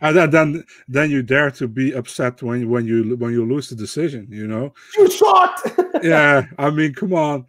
and 0.00 0.32
then, 0.32 0.64
then 0.88 1.10
you 1.10 1.22
dare 1.22 1.52
to 1.52 1.68
be 1.68 1.92
upset 1.92 2.42
when 2.42 2.68
when 2.70 2.86
you 2.86 3.14
when 3.18 3.32
you 3.32 3.46
lose 3.46 3.68
the 3.68 3.76
decision, 3.76 4.26
you 4.30 4.48
know? 4.48 4.72
You 4.96 5.10
shot. 5.10 5.60
yeah, 6.02 6.46
I 6.58 6.70
mean, 6.70 6.92
come 6.94 7.12
on. 7.12 7.46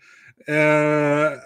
Uh, 0.48 1.38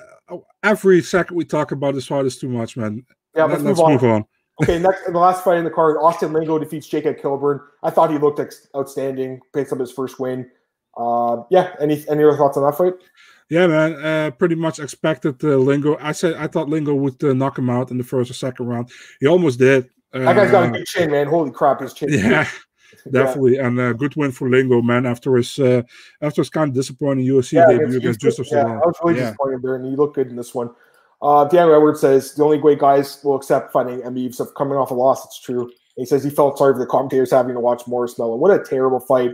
every 0.64 1.02
second 1.02 1.38
we 1.38 1.46
talk 1.46 1.72
about 1.72 1.94
this 1.94 2.08
fight 2.08 2.26
is 2.26 2.38
too 2.38 2.50
much, 2.50 2.76
man. 2.76 3.06
Yeah, 3.36 3.46
let's, 3.46 3.62
let's 3.62 3.80
move, 3.80 3.86
on. 3.86 3.92
move, 3.94 4.04
on. 4.04 4.26
Okay, 4.62 4.80
next 4.80 5.06
the 5.06 5.18
last 5.18 5.43
fight 5.43 5.58
in 5.58 5.66
the 5.66 5.70
card, 5.70 5.97
Austin 6.01 6.32
Lingo 6.32 6.58
defeats 6.58 6.88
Jacob 6.88 7.18
Kilburn. 7.18 7.60
I 7.84 7.89
thought 7.89 8.10
he 8.10 8.18
looked 8.18 8.39
ex- 8.39 8.68
outstanding, 8.76 9.41
picks 9.53 9.74
up 9.74 9.80
his 9.80 9.91
first 9.91 10.20
win. 10.20 10.49
Uh, 10.95 11.43
yeah, 11.51 11.76
any 11.82 12.06
any 12.08 12.24
other 12.24 12.38
thoughts 12.38 12.56
on 12.56 12.64
that 12.64 12.78
fight? 12.78 12.93
Yeah, 13.49 13.68
man. 13.68 13.93
Uh, 13.95 14.32
pretty 14.32 14.56
much 14.56 14.80
expected 14.80 15.43
uh, 15.43 15.58
Lingo. 15.58 15.97
I 15.99 16.14
said 16.14 16.36
I 16.36 16.47
thought 16.47 16.70
Lingo 16.70 16.95
would 16.95 17.22
uh, 17.24 17.34
knock 17.34 17.58
him 17.58 17.70
out 17.70 17.91
in 17.91 17.97
the 17.97 18.03
first 18.03 18.32
or 18.32 18.34
second 18.34 18.68
round. 18.68 18.89
He 19.20 19.28
almost 19.28 19.60
did. 19.60 19.89
that 20.14 20.36
guy's 20.36 20.51
got 20.51 20.64
a 20.64 20.68
uh, 20.68 20.72
good 20.72 20.86
chin, 20.86 21.12
man. 21.12 21.28
Holy 21.28 21.51
crap, 21.51 21.82
his 21.82 21.93
chin. 21.93 22.10
Yeah, 22.12 22.47
definitely, 23.12 23.56
yeah. 23.56 23.68
and 23.68 23.80
a 23.80 23.89
uh, 23.89 23.93
good 23.93 24.16
win 24.16 24.32
for 24.32 24.49
Lingo, 24.49 24.82
man. 24.82 25.06
After 25.06 25.36
his 25.36 25.60
uh, 25.60 25.84
after 26.22 26.41
his 26.41 26.49
kind 26.49 26.70
of 26.70 26.76
disappointing 26.76 27.28
UFC 27.28 27.53
yeah, 27.53 27.68
debut 27.68 27.97
against 27.97 28.24
Youssef 28.24 28.47
yeah, 28.49 28.66
I 28.66 28.78
was 28.78 28.95
really 29.03 29.20
yeah. 29.20 29.26
disappointed 29.26 29.62
there, 29.62 29.76
and 29.76 29.86
he 29.86 29.97
looked 29.97 30.16
good 30.16 30.30
in 30.30 30.38
this 30.38 30.56
one. 30.56 30.70
Uh, 31.26 31.44
Daniel 31.46 31.76
Edwards 31.76 32.02
says 32.02 32.36
the 32.36 32.44
only 32.44 32.60
way 32.60 32.76
guys 32.76 33.20
will 33.24 33.36
accept 33.36 33.74
fighting 33.74 34.00
Emeev 34.02 34.40
of 34.40 34.54
coming 34.54 34.78
off 34.78 34.92
a 34.92 34.94
loss. 34.94 35.26
It's 35.26 35.40
true. 35.40 35.72
He 35.98 36.06
says 36.06 36.24
he 36.24 36.30
felt 36.30 36.60
sorry 36.60 36.76
for 36.76 36.80
the 36.80 36.86
commentators 36.86 37.32
having 37.32 37.56
to 37.56 37.60
watch 37.60 37.88
Morris 37.88 38.20
Melo. 38.20 38.36
What 38.36 38.52
a 38.52 38.64
terrible 38.64 39.00
fight. 39.00 39.32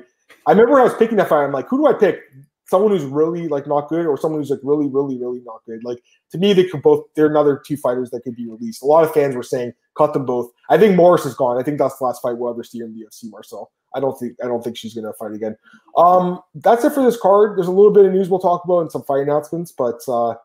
I 0.48 0.52
remember 0.52 0.80
I 0.80 0.84
was 0.84 0.94
picking 0.94 1.18
that 1.18 1.28
fight, 1.28 1.44
I'm 1.44 1.52
like, 1.52 1.68
who 1.68 1.80
do 1.80 1.88
I 1.88 1.94
pick? 1.94 2.22
Someone 2.68 2.92
who's 2.92 3.04
really 3.04 3.50
like 3.50 3.68
not 3.68 3.90
good, 3.90 4.06
or 4.06 4.18
someone 4.18 4.40
who's 4.40 4.50
like 4.50 4.62
really, 4.64 4.88
really, 4.88 5.18
really 5.18 5.42
not 5.46 5.60
good. 5.66 5.84
Like 5.84 5.98
to 6.32 6.38
me, 6.38 6.54
they 6.54 6.64
could 6.64 6.82
both. 6.82 7.04
They're 7.18 7.28
another 7.28 7.62
two 7.66 7.76
fighters 7.76 8.10
that 8.12 8.22
could 8.22 8.38
be 8.38 8.48
released. 8.48 8.82
A 8.82 8.86
lot 8.86 9.04
of 9.04 9.12
fans 9.12 9.36
were 9.36 9.44
saying 9.44 9.74
cut 9.98 10.14
them 10.14 10.26
both. 10.26 10.50
I 10.70 10.78
think 10.78 10.96
Morris 10.96 11.26
is 11.26 11.34
gone. 11.34 11.60
I 11.60 11.64
think 11.64 11.78
that's 11.78 11.98
the 11.98 12.06
last 12.06 12.22
fight 12.22 12.38
we'll 12.38 12.54
ever 12.54 12.64
see 12.64 12.80
in 12.80 12.94
the 12.94 13.06
UFC. 13.06 13.30
Marcel. 13.30 13.70
I 13.94 14.00
don't 14.00 14.18
think 14.18 14.38
I 14.42 14.48
don't 14.48 14.64
think 14.64 14.78
she's 14.78 14.94
gonna 14.94 15.12
fight 15.20 15.34
again. 15.34 15.58
Um, 15.98 16.40
that's 16.56 16.86
it 16.86 16.94
for 16.94 17.04
this 17.04 17.20
card. 17.20 17.58
There's 17.58 17.68
a 17.68 17.72
little 17.72 17.92
bit 17.92 18.06
of 18.06 18.14
news 18.14 18.30
we'll 18.30 18.40
talk 18.40 18.64
about 18.64 18.80
and 18.80 18.92
some 18.92 19.04
fight 19.04 19.24
announcements, 19.24 19.74
but 19.74 20.00
uh, 20.08 20.36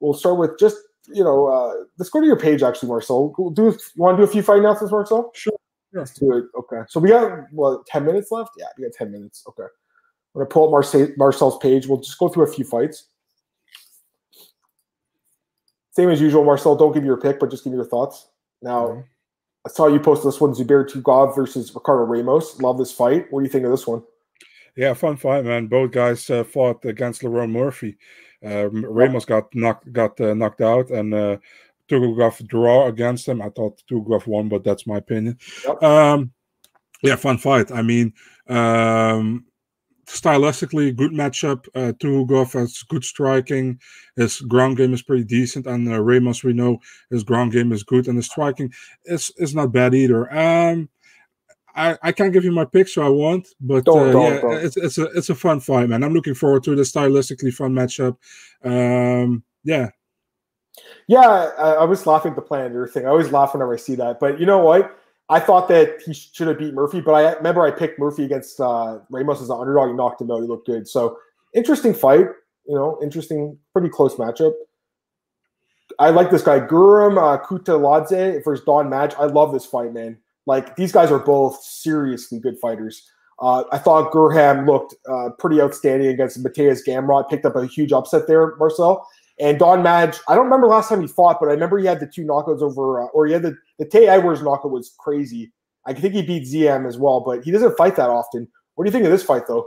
we'll 0.00 0.14
start 0.14 0.38
with 0.38 0.58
just 0.58 0.76
you 1.08 1.24
know 1.24 1.46
uh, 1.46 1.84
let's 1.98 2.10
go 2.10 2.20
to 2.20 2.26
your 2.26 2.38
page 2.38 2.62
actually, 2.62 2.88
Marcel. 2.88 3.34
We'll 3.38 3.50
do 3.50 3.64
you 3.64 3.78
want 3.96 4.16
to 4.16 4.24
do 4.24 4.28
a 4.28 4.32
few 4.32 4.42
fight 4.42 4.58
announcements, 4.58 4.92
Marcel? 4.92 5.30
Sure. 5.34 5.52
Let's 5.92 6.12
do 6.12 6.36
it. 6.36 6.44
Okay. 6.56 6.82
So 6.88 7.00
we 7.00 7.08
got 7.08 7.50
what 7.52 7.86
ten 7.86 8.04
minutes 8.04 8.30
left? 8.30 8.50
Yeah, 8.56 8.66
we 8.78 8.84
got 8.84 8.92
ten 8.92 9.10
minutes. 9.10 9.44
Okay. 9.48 9.62
I'm 9.62 10.38
gonna 10.40 10.46
pull 10.46 10.66
up 10.66 10.70
Marcel, 10.70 11.08
Marcel's 11.16 11.58
page. 11.58 11.86
We'll 11.86 12.00
just 12.00 12.18
go 12.18 12.28
through 12.28 12.44
a 12.44 12.52
few 12.52 12.64
fights. 12.64 13.08
Same 15.92 16.10
as 16.10 16.20
usual, 16.20 16.44
Marcel. 16.44 16.76
Don't 16.76 16.92
give 16.92 17.02
me 17.02 17.08
your 17.08 17.20
pick, 17.20 17.40
but 17.40 17.50
just 17.50 17.64
give 17.64 17.72
me 17.72 17.76
your 17.76 17.86
thoughts. 17.86 18.28
Now, 18.62 18.86
mm-hmm. 18.86 19.00
I 19.66 19.70
saw 19.70 19.88
you 19.88 19.98
post 19.98 20.22
this 20.22 20.40
one: 20.40 20.54
Zubair 20.54 20.88
Tukhugov 20.88 21.34
versus 21.34 21.74
Ricardo 21.74 22.04
Ramos. 22.04 22.60
Love 22.60 22.78
this 22.78 22.92
fight. 22.92 23.26
What 23.30 23.40
do 23.40 23.44
you 23.44 23.50
think 23.50 23.64
of 23.64 23.72
this 23.72 23.86
one? 23.86 24.02
Yeah, 24.76 24.94
fun 24.94 25.16
fight, 25.16 25.44
man. 25.44 25.66
Both 25.66 25.90
guys 25.90 26.30
uh, 26.30 26.44
fought 26.44 26.84
against 26.84 27.22
Lerone 27.22 27.50
Murphy. 27.50 27.98
Uh, 28.44 28.70
Ramos 28.70 29.24
got 29.24 29.54
knocked 29.54 29.92
got 29.92 30.20
uh, 30.20 30.34
knocked 30.34 30.60
out, 30.60 30.90
and 30.90 31.12
uh, 31.12 31.36
Tukhugov 31.88 32.46
draw 32.46 32.86
against 32.86 33.28
him. 33.28 33.42
I 33.42 33.50
thought 33.50 33.82
Tukhugov 33.90 34.26
won, 34.26 34.48
but 34.48 34.64
that's 34.64 34.86
my 34.86 34.98
opinion. 34.98 35.38
Yep. 35.66 35.82
Um, 35.82 36.32
yeah, 37.02 37.16
fun 37.16 37.38
fight. 37.38 37.70
I 37.70 37.82
mean, 37.82 38.12
um, 38.48 39.44
stylistically, 40.06 40.94
good 40.94 41.12
matchup. 41.12 41.66
Uh, 41.74 41.92
Tukhugov 41.92 42.52
has 42.52 42.82
good 42.88 43.04
striking. 43.04 43.78
His 44.16 44.40
ground 44.40 44.76
game 44.76 44.92
is 44.92 45.02
pretty 45.02 45.24
decent, 45.24 45.66
and 45.66 45.88
uh, 45.88 46.00
Ramos, 46.00 46.44
we 46.44 46.52
know 46.52 46.78
his 47.10 47.24
ground 47.24 47.52
game 47.52 47.72
is 47.72 47.82
good, 47.82 48.08
and 48.08 48.16
his 48.16 48.26
striking 48.26 48.72
is 49.04 49.32
is 49.38 49.54
not 49.54 49.72
bad 49.72 49.94
either. 49.94 50.32
Um, 50.32 50.88
I, 51.74 51.98
I 52.02 52.12
can't 52.12 52.32
give 52.32 52.44
you 52.44 52.52
my 52.52 52.64
pick, 52.64 52.88
so 52.88 53.02
I 53.02 53.08
won't. 53.08 53.48
But 53.60 53.84
don't, 53.84 54.08
uh, 54.08 54.12
don't, 54.12 54.34
yeah, 54.34 54.40
don't. 54.40 54.64
it's 54.64 54.76
it's 54.76 54.98
a 54.98 55.04
it's 55.16 55.30
a 55.30 55.34
fun 55.34 55.60
fight, 55.60 55.88
man. 55.88 56.02
I'm 56.02 56.14
looking 56.14 56.34
forward 56.34 56.64
to 56.64 56.74
the 56.74 56.82
stylistically 56.82 57.52
fun 57.52 57.72
matchup. 57.72 58.16
Um, 58.64 59.42
yeah, 59.64 59.90
yeah, 61.06 61.50
I, 61.58 61.72
I 61.72 61.84
was 61.84 62.06
laughing 62.06 62.30
at 62.30 62.36
the 62.36 62.42
Planet 62.42 62.90
thing. 62.92 63.04
I 63.04 63.08
always 63.08 63.32
laugh 63.32 63.52
whenever 63.52 63.74
I 63.74 63.78
see 63.78 63.94
that. 63.96 64.20
But 64.20 64.38
you 64.38 64.46
know 64.46 64.58
what? 64.58 64.96
I 65.28 65.40
thought 65.40 65.68
that 65.68 66.00
he 66.04 66.12
should 66.12 66.48
have 66.48 66.58
beat 66.58 66.74
Murphy, 66.74 67.00
but 67.00 67.12
I 67.12 67.34
remember 67.34 67.62
I 67.62 67.70
picked 67.70 67.98
Murphy 67.98 68.24
against 68.24 68.60
uh, 68.60 68.98
Ramos 69.10 69.40
as 69.40 69.50
an 69.50 69.58
underdog. 69.60 69.88
He 69.88 69.94
knocked 69.94 70.20
him 70.20 70.30
out. 70.30 70.40
He 70.40 70.48
looked 70.48 70.66
good. 70.66 70.88
So 70.88 71.18
interesting 71.54 71.94
fight. 71.94 72.26
You 72.66 72.74
know, 72.74 72.98
interesting, 73.02 73.58
pretty 73.72 73.88
close 73.88 74.16
matchup. 74.16 74.52
I 75.98 76.10
like 76.10 76.30
this 76.30 76.42
guy, 76.42 76.60
Guram 76.60 77.18
uh, 77.18 77.42
Kutateladze 77.44 78.44
versus 78.44 78.64
Don 78.64 78.88
Madge. 78.88 79.14
I 79.18 79.24
love 79.24 79.52
this 79.52 79.66
fight, 79.66 79.92
man. 79.92 80.18
Like 80.50 80.74
these 80.74 80.90
guys 80.90 81.12
are 81.12 81.20
both 81.20 81.62
seriously 81.62 82.40
good 82.40 82.58
fighters. 82.58 83.08
Uh, 83.38 83.62
I 83.70 83.78
thought 83.78 84.10
Guram 84.10 84.66
looked 84.66 84.96
uh, 85.08 85.28
pretty 85.38 85.62
outstanding 85.62 86.08
against 86.08 86.42
Mateusz 86.42 86.80
Gamrot. 86.84 87.30
Picked 87.30 87.46
up 87.46 87.54
a 87.54 87.66
huge 87.66 87.92
upset 87.92 88.26
there, 88.26 88.56
Marcel. 88.56 89.08
And 89.38 89.60
Don 89.60 89.84
Madge, 89.84 90.18
I 90.26 90.34
don't 90.34 90.46
remember 90.46 90.66
last 90.66 90.88
time 90.88 91.02
he 91.02 91.06
fought, 91.06 91.38
but 91.38 91.50
I 91.50 91.52
remember 91.52 91.78
he 91.78 91.86
had 91.86 92.00
the 92.00 92.08
two 92.08 92.24
knockouts 92.24 92.62
over, 92.62 93.00
uh, 93.00 93.06
or 93.14 93.28
he 93.28 93.32
had 93.32 93.42
the, 93.42 93.56
the 93.78 93.84
Te 93.84 94.08
Edwards 94.08 94.42
knockout 94.42 94.72
was 94.72 94.92
crazy. 94.98 95.52
I 95.86 95.94
think 95.94 96.14
he 96.14 96.22
beat 96.22 96.48
Ziam 96.48 96.84
as 96.84 96.98
well, 96.98 97.20
but 97.20 97.44
he 97.44 97.52
doesn't 97.52 97.76
fight 97.76 97.94
that 97.94 98.10
often. 98.10 98.48
What 98.74 98.84
do 98.84 98.88
you 98.88 98.92
think 98.92 99.04
of 99.04 99.12
this 99.12 99.22
fight, 99.22 99.46
though? 99.46 99.66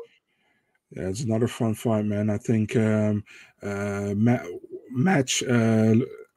Yeah, 0.91 1.07
it's 1.07 1.21
another 1.21 1.47
fun 1.47 1.75
fight, 1.75 2.03
man. 2.03 2.29
I 2.29 2.37
think 2.37 2.75
um, 2.75 3.23
uh, 3.63 4.13
ma- 4.17 4.43
match 4.91 5.43
uh, 5.43 5.95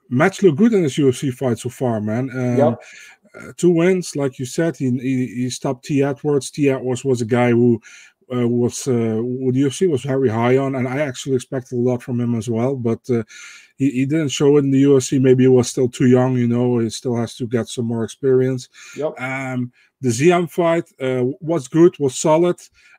match 0.08 0.42
look 0.42 0.56
good 0.56 0.72
in 0.72 0.82
this 0.82 0.96
UFC 0.96 1.32
fight 1.32 1.58
so 1.58 1.68
far, 1.68 2.00
man. 2.00 2.30
Um, 2.30 2.56
yep. 2.56 2.82
Two 3.56 3.70
wins, 3.70 4.16
like 4.16 4.38
you 4.38 4.44
said. 4.44 4.76
He, 4.76 4.90
he, 4.90 5.26
he 5.26 5.50
stopped 5.50 5.84
Te 5.84 6.02
Edwards. 6.02 6.50
Te 6.50 6.70
Edwards 6.70 7.04
was 7.04 7.20
a 7.20 7.26
guy 7.26 7.50
who 7.50 7.80
uh, 8.34 8.48
was 8.48 8.88
uh, 8.88 9.18
what 9.20 9.54
UFC 9.54 9.88
was 9.88 10.02
very 10.02 10.28
high 10.28 10.56
on, 10.56 10.74
and 10.74 10.88
I 10.88 10.98
actually 10.98 11.36
expected 11.36 11.76
a 11.76 11.80
lot 11.80 12.02
from 12.02 12.20
him 12.20 12.34
as 12.34 12.48
well. 12.48 12.74
But 12.74 13.00
uh, 13.10 13.22
he, 13.76 13.90
he 13.90 14.06
didn't 14.06 14.30
show 14.30 14.56
it 14.56 14.64
in 14.64 14.70
the 14.70 14.82
UFC. 14.82 15.20
Maybe 15.20 15.44
he 15.44 15.48
was 15.48 15.68
still 15.68 15.88
too 15.88 16.06
young. 16.06 16.36
You 16.36 16.48
know, 16.48 16.78
he 16.78 16.90
still 16.90 17.16
has 17.16 17.36
to 17.36 17.46
get 17.46 17.68
some 17.68 17.84
more 17.86 18.04
experience. 18.04 18.68
Yep. 18.96 19.20
Um, 19.20 19.72
the 20.00 20.08
Ziam 20.08 20.50
fight 20.50 20.90
uh, 21.00 21.24
was 21.40 21.68
good, 21.68 21.98
was 21.98 22.18
solid. 22.18 22.56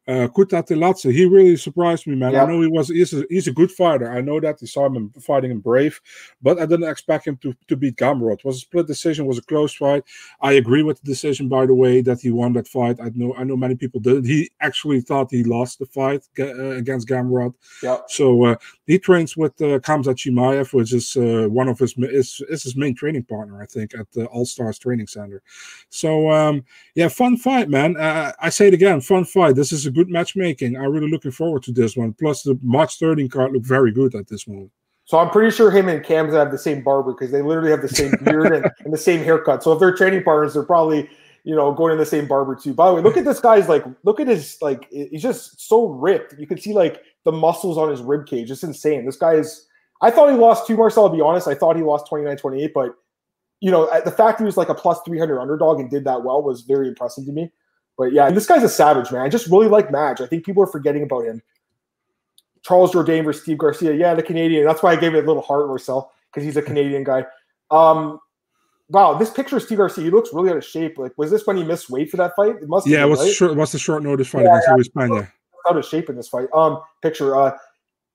Uh, 0.08 0.28
Kutateladze, 0.30 1.12
he 1.12 1.26
really 1.26 1.58
surprised 1.58 2.08
me, 2.08 2.16
man. 2.16 2.32
Yep. 2.32 2.44
I 2.44 2.46
know 2.52 2.62
he 2.62 2.68
was 2.68 2.88
he's 2.88 3.14
a, 3.14 3.24
he's 3.30 3.48
a 3.48 3.52
good 3.52 3.72
fighter. 3.72 4.12
I 4.12 4.22
know 4.22 4.40
that. 4.40 4.60
I 4.62 4.66
saw 4.66 4.86
him 4.86 5.12
fighting 5.22 5.52
in 5.52 5.60
Brave, 5.60 6.00
but 6.42 6.60
I 6.60 6.66
didn't 6.66 6.90
expect 6.90 7.28
him 7.28 7.38
to, 7.38 7.54
to 7.68 7.76
beat 7.76 7.98
Gamrot. 7.98 8.40
It 8.40 8.46
was 8.46 8.58
a 8.58 8.60
split 8.60 8.88
decision, 8.88 9.26
was 9.26 9.38
a 9.38 9.42
close 9.42 9.74
fight. 9.74 10.04
I 10.42 10.54
agree 10.54 10.84
with 10.84 11.02
the 11.02 11.06
decision, 11.06 11.50
by 11.50 11.66
the 11.66 11.74
way, 11.74 12.02
that 12.02 12.22
he 12.22 12.32
won 12.32 12.54
that 12.54 12.68
fight. 12.68 13.00
I 13.02 13.12
know 13.16 13.36
I 13.36 13.44
know 13.44 13.58
many 13.58 13.76
people 13.76 14.00
didn't. 14.00 14.26
He 14.26 14.50
actually 14.62 15.02
thought 15.02 15.32
he 15.32 15.44
lost 15.44 15.80
the 15.80 15.86
fight 15.86 16.24
uh, 16.40 16.72
against 16.72 17.08
Gamrot. 17.08 17.54
Yep. 17.84 18.06
So 18.08 18.46
uh, 18.46 18.56
he 18.86 19.00
trains 19.00 19.36
with 19.36 19.62
uh, 19.62 19.80
Khamzat 19.80 20.16
Chimaev, 20.16 20.74
which 20.74 20.94
is 20.94 21.18
uh, 21.18 21.48
one 21.50 21.68
of 21.68 21.80
his 21.80 21.96
is, 21.98 22.42
is 22.50 22.64
his 22.64 22.76
main 22.76 22.96
training 22.96 23.24
partner, 23.24 23.62
I 23.62 23.66
think, 23.66 23.94
at 23.94 24.10
the 24.12 24.26
All 24.28 24.46
Stars 24.46 24.80
Training 24.80 25.08
Center. 25.08 25.42
So 25.90 26.32
um, 26.32 26.64
yeah, 26.96 27.10
fun 27.10 27.38
fight, 27.38 27.70
man. 27.70 27.98
Uh, 27.98 28.32
I 28.40 28.50
say 28.50 28.68
it 28.68 28.74
again, 28.74 29.02
fun 29.02 29.26
fight. 29.26 29.56
This 29.56 29.72
is 29.72 29.86
a 29.86 29.92
good 29.98 30.10
matchmaking. 30.10 30.78
I'm 30.78 30.92
really 30.92 31.10
looking 31.10 31.32
forward 31.32 31.64
to 31.64 31.72
this 31.72 31.98
one. 31.98 32.14
Plus, 32.14 32.44
the 32.44 32.58
March 32.62 33.00
13 33.00 33.30
card 33.30 33.52
looked 33.52 33.66
very 33.66 33.92
good 33.92 34.14
at 34.14 34.28
this 34.28 34.48
moment. 34.48 34.72
So 35.06 35.18
I'm 35.18 35.30
pretty 35.30 35.56
sure 35.56 35.72
him 35.72 35.88
and 35.88 36.04
Cam's 36.04 36.34
have 36.34 36.52
the 36.52 36.58
same 36.58 36.84
barber 36.84 37.14
because 37.14 37.32
they 37.32 37.42
literally 37.42 37.72
have 37.72 37.82
the 37.82 37.90
same 37.90 38.12
beard 38.24 38.54
and, 38.54 38.70
and, 38.84 38.94
the 38.94 38.98
same 38.98 39.24
haircut. 39.24 39.64
So 39.64 39.72
if 39.72 39.80
they're 39.80 39.96
training 39.96 40.24
partners, 40.24 40.54
they're 40.54 40.64
probably 40.64 41.10
you 41.46 41.56
know 41.56 41.74
going 41.74 41.92
to 41.92 41.98
the 41.98 42.06
same 42.06 42.28
barber 42.28 42.56
too. 42.56 42.74
By 42.74 42.90
the 42.90 42.96
way, 42.96 43.02
look 43.02 43.18
at 43.18 43.26
this 43.26 43.40
guy's 43.40 43.70
like 43.70 43.86
look 44.04 44.20
at 44.20 44.28
his 44.28 44.58
like 44.62 44.88
he's 44.92 45.22
just 45.22 45.66
so 45.68 45.88
ripped. 45.88 46.36
You 46.38 46.46
can 46.46 46.58
see 46.60 46.74
like 46.74 47.02
the 47.24 47.32
muscles 47.32 47.78
on 47.78 47.90
his 47.90 48.02
rib 48.02 48.28
cage. 48.28 48.52
It's 48.52 48.64
insane. 48.64 49.06
This 49.06 49.18
guy 49.18 49.36
is. 49.36 49.66
I 50.02 50.12
thought 50.12 50.30
he 50.30 50.38
lost 50.38 50.68
two, 50.68 50.78
Marcel. 50.78 51.10
To 51.10 51.16
be 51.16 51.22
honest, 51.22 51.48
I 51.48 51.56
thought 51.56 51.76
he 51.76 51.82
lost 51.82 52.12
29-28, 52.12 52.72
but 52.72 52.92
you 53.62 53.72
know 53.72 53.90
the 54.04 54.12
fact 54.12 54.40
he 54.40 54.46
was 54.46 54.58
like 54.58 54.70
a 54.70 54.76
plus 54.76 55.00
300 55.06 55.40
underdog 55.40 55.80
and 55.80 55.90
did 55.90 56.04
that 56.04 56.24
well 56.24 56.44
was 56.44 56.62
very 56.62 56.90
impressive 56.90 57.26
to 57.26 57.32
me. 57.32 57.50
But 57.98 58.14
yeah, 58.14 58.30
this 58.30 58.46
guy's 58.46 58.64
a 58.64 58.70
savage, 58.70 59.12
man. 59.12 59.22
I 59.22 59.30
just 59.30 59.48
really 59.48 59.68
like 59.68 59.92
Madge. 59.92 60.22
I 60.22 60.28
think 60.28 60.46
people 60.46 60.64
are 60.64 60.68
forgetting 60.68 61.04
about 61.04 61.26
him. 61.26 61.42
Charles 62.62 62.92
Jourdain 62.92 63.24
versus 63.24 63.44
Steve 63.44 63.58
Garcia. 63.58 63.94
Yeah, 63.94 64.14
the 64.14 64.24
Canadian. 64.24 64.66
That's 64.66 64.84
why 64.84 64.92
I 64.92 64.96
gave 64.96 65.16
it 65.16 65.24
a 65.24 65.28
little 65.28 65.42
heart, 65.42 65.68
Marcel, 65.68 66.12
because 66.30 66.44
he's 66.44 66.58
a 66.58 66.62
Canadian 66.62 67.04
guy. 67.04 67.26
Um, 67.72 68.20
wow, 68.90 69.14
this 69.14 69.30
picture 69.30 69.58
of 69.58 69.64
Steve 69.64 69.80
Garcia, 69.80 70.04
he 70.04 70.10
looks 70.10 70.34
really 70.34 70.50
out 70.50 70.58
of 70.58 70.66
shape. 70.66 70.98
Like, 70.98 71.18
was 71.18 71.32
this 71.32 71.48
when 71.48 71.58
he 71.58 71.64
missed 71.64 71.90
weight 71.90 72.10
for 72.12 72.18
that 72.18 72.36
fight? 72.36 72.56
It 72.62 72.68
must. 72.68 72.86
Yeah, 72.86 73.02
been, 73.02 73.10
what's 73.12 73.24
right? 73.24 73.34
short? 73.34 73.56
What's 73.56 73.72
the 73.72 73.80
short 73.80 74.04
notice 74.04 74.28
fight 74.28 74.44
Yeah, 74.44 74.50
against 74.50 74.68
yeah. 74.68 74.74
Luis 74.76 74.90
Pena? 74.90 75.34
out 75.70 75.78
of 75.78 75.86
shape 75.86 76.10
in 76.10 76.16
this 76.16 76.28
fight. 76.28 76.48
Um, 76.54 76.82
picture. 77.02 77.36
Uh, 77.36 77.58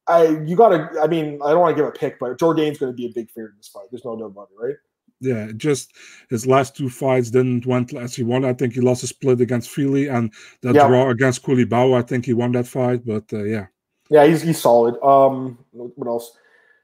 I 0.08 0.28
you 0.46 0.56
gotta. 0.56 0.88
I 1.00 1.06
mean, 1.06 1.40
I 1.44 1.50
don't 1.50 1.60
want 1.60 1.76
to 1.76 1.80
give 1.82 1.88
a 1.88 1.92
pick, 1.92 2.18
but 2.18 2.38
Jourdain's 2.38 2.78
going 2.78 2.92
to 2.92 2.96
be 2.96 3.06
a 3.06 3.12
big 3.12 3.30
favorite 3.30 3.52
in 3.52 3.56
this 3.58 3.68
fight. 3.68 3.86
There's 3.90 4.04
no 4.04 4.16
doubt 4.16 4.26
about 4.26 4.48
it, 4.52 4.62
right? 4.66 4.76
Yeah, 5.22 5.52
just 5.56 5.92
his 6.28 6.46
last 6.46 6.76
two 6.76 6.88
fights 6.90 7.30
didn't 7.30 7.64
went 7.64 7.94
as 7.94 8.14
he 8.14 8.22
won. 8.24 8.44
I 8.44 8.52
think 8.52 8.74
he 8.74 8.80
lost 8.80 9.04
a 9.04 9.06
split 9.06 9.40
against 9.40 9.70
Fili 9.70 10.08
and 10.08 10.32
that 10.62 10.74
Yeah. 10.74 10.88
draw 10.88 11.10
against 11.10 11.42
Culibao. 11.44 11.96
I 11.96 12.02
think 12.02 12.26
he 12.26 12.32
won 12.34 12.52
that 12.52 12.66
fight, 12.66 13.06
but 13.06 13.24
uh, 13.32 13.44
yeah. 13.44 13.66
Yeah, 14.10 14.26
he's 14.26 14.42
he's 14.42 14.60
solid. 14.60 15.00
Um, 15.02 15.56
what 15.72 16.06
else? 16.08 16.36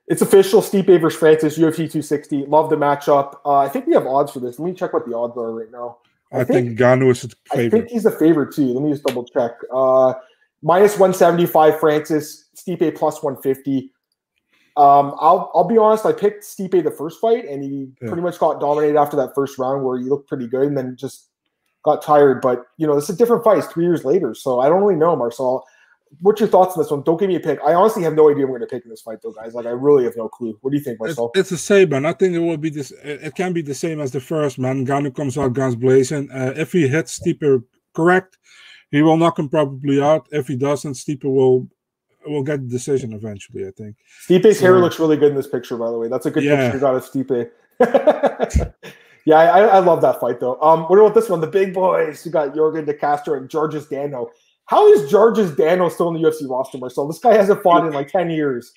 It's 0.07 0.23
official. 0.23 0.63
Stipe 0.63 1.01
versus 1.01 1.19
Francis, 1.19 1.59
UFC 1.59 1.77
260. 1.91 2.47
Love 2.47 2.71
the 2.71 2.77
matchup. 2.77 3.39
Uh, 3.45 3.57
I 3.59 3.69
think 3.69 3.87
we 3.87 3.93
have 3.95 4.07
odds 4.07 4.33
for 4.33 4.41
this. 4.41 4.59
Let 4.59 4.67
me 4.67 4.73
check 4.75 4.93
what 4.95 5.05
the 5.07 5.15
odds 5.15 5.37
are 5.37 5.53
right 5.53 5.71
now. 5.71 5.99
I, 6.33 6.41
I 6.41 6.45
think, 6.45 6.69
think- 6.69 6.79
Ngannou 6.79 7.11
is 7.11 7.25
a 7.25 7.29
I 7.53 7.57
favorite. 7.57 7.79
think 7.81 7.91
he's 7.91 8.05
the 8.05 8.11
favorite 8.13 8.55
too. 8.55 8.67
Let 8.73 8.83
me 8.85 8.91
just 8.93 9.05
double 9.05 9.25
check. 9.25 9.53
Uh, 9.73 10.15
minus 10.63 10.99
175 10.99 11.79
Francis, 11.81 12.49
Stipe 12.57 12.95
plus 12.97 13.23
150. 13.23 13.93
Um, 14.79 15.15
I'll 15.19 15.51
I'll 15.55 15.65
be 15.65 15.77
honest. 15.77 16.07
I 16.07 16.13
picked 16.13 16.45
Stipe 16.45 16.83
the 16.85 16.91
first 16.91 17.21
fight, 17.21 17.45
and 17.47 17.63
he 17.63 17.91
Yeah. 18.01 18.09
pretty 18.09 18.23
much 18.23 18.39
got 18.39 18.61
dominated 18.61 18.97
after 18.97 19.17
that 19.17 19.35
first 19.35 19.59
round, 19.59 19.85
where 19.85 19.99
he 19.99 20.05
looked 20.05 20.29
pretty 20.29 20.47
good, 20.47 20.69
and 20.69 20.79
then 20.79 20.97
just 20.97 21.29
got 21.85 22.01
tired. 22.03 22.41
But 22.41 22.65
you 22.77 22.87
know, 22.87 22.97
it's 22.97 23.09
a 23.09 23.17
different 23.17 23.43
fight. 23.45 23.59
It's 23.59 23.67
three 23.67 23.85
years 23.85 24.05
later, 24.05 24.35
so 24.35 24.61
I 24.61 24.69
don't 24.69 24.81
really 24.83 24.97
know, 24.99 25.17
Marcel. 25.17 25.65
What's 26.23 26.41
your 26.41 26.49
thoughts 26.49 26.75
on 26.75 26.83
this 26.83 26.91
one? 26.91 27.03
Don't 27.03 27.19
give 27.21 27.29
me 27.29 27.35
a 27.37 27.41
pick. 27.41 27.59
I 27.63 27.75
honestly 27.75 28.03
have 28.05 28.15
no 28.15 28.31
idea 28.31 28.45
I'm 28.45 28.49
going 28.51 28.63
to 28.63 28.67
pick 28.67 28.83
in 28.83 28.89
this 28.89 29.03
fight, 29.03 29.19
though, 29.23 29.33
guys. 29.33 29.53
Like, 29.53 29.67
I 29.67 29.71
really 29.73 30.05
have 30.05 30.17
no 30.17 30.27
clue. 30.27 30.57
What 30.63 30.71
do 30.71 30.79
you 30.79 30.83
think, 30.83 30.95
It's, 30.95 31.19
Marcel? 31.19 31.33
it's 31.35 31.51
the 31.51 31.59
same, 31.59 31.91
man. 31.91 32.07
I 32.07 32.15
think 32.15 32.35
it 32.35 32.39
will 32.39 32.57
be 32.57 32.71
this. 32.71 32.93
It 33.05 33.21
it 33.25 33.35
can 33.35 33.53
be 33.53 33.61
the 33.61 33.75
same 33.75 34.01
as 34.01 34.11
the 34.13 34.21
first, 34.21 34.59
man. 34.59 34.87
Ngannou 34.87 35.15
comes 35.15 35.37
out 35.37 35.53
guns 35.53 35.77
blazing. 35.77 36.31
Uh, 36.31 36.55
if 36.57 36.73
he 36.73 36.89
hits 36.89 37.19
Stipe 37.19 37.63
correct, 37.95 38.39
he 38.91 39.03
will 39.03 39.19
knock 39.19 39.39
him 39.39 39.51
probably 39.51 40.01
out. 40.01 40.27
If 40.31 40.47
he 40.49 40.57
doesn't, 40.57 40.95
Stipe 40.95 41.25
will 41.25 41.69
will 42.27 42.43
get 42.43 42.61
the 42.63 42.69
decision 42.69 43.13
eventually. 43.13 43.67
I 43.67 43.71
think. 43.71 43.97
Stipe's 44.29 44.61
hair 44.61 44.79
looks 44.79 44.99
really 44.99 45.17
good 45.17 45.31
in 45.31 45.37
this 45.37 45.47
picture, 45.47 45.77
by 45.77 45.91
the 45.91 45.99
way. 45.99 46.09
That's 46.09 46.27
a 46.27 46.31
good 46.31 46.43
Yeah. 46.45 46.71
picture 46.71 46.77
you 46.77 46.81
got 46.81 46.95
of 46.97 47.05
Stipe. 47.05 47.51
yeah, 49.25 49.37
I, 49.41 49.61
I 49.61 49.79
love 49.81 50.01
that 50.03 50.21
fight 50.21 50.41
though. 50.41 50.61
Um, 50.61 50.85
what 50.85 50.99
about 50.99 51.15
this 51.15 51.29
one? 51.29 51.41
The 51.41 51.47
big 51.47 51.75
boys. 51.75 52.25
You 52.25 52.33
got 52.33 52.55
Yorgan 52.55 52.87
De 52.87 52.95
Castro 52.95 53.35
and 53.37 53.49
Jarjis 53.49 53.89
Danho. 53.89 54.29
How 54.67 54.87
is 54.93 55.11
Jarjis 55.11 55.55
Danho 55.55 55.91
still 55.91 56.09
in 56.15 56.21
the 56.21 56.29
UFC 56.29 56.49
roster, 56.49 56.79
Marcel? 56.79 57.07
This 57.07 57.19
guy 57.19 57.35
hasn't 57.35 57.63
fought 57.63 57.87
in 57.87 57.93
like 57.93 58.09
ten 58.09 58.31
years. 58.31 58.73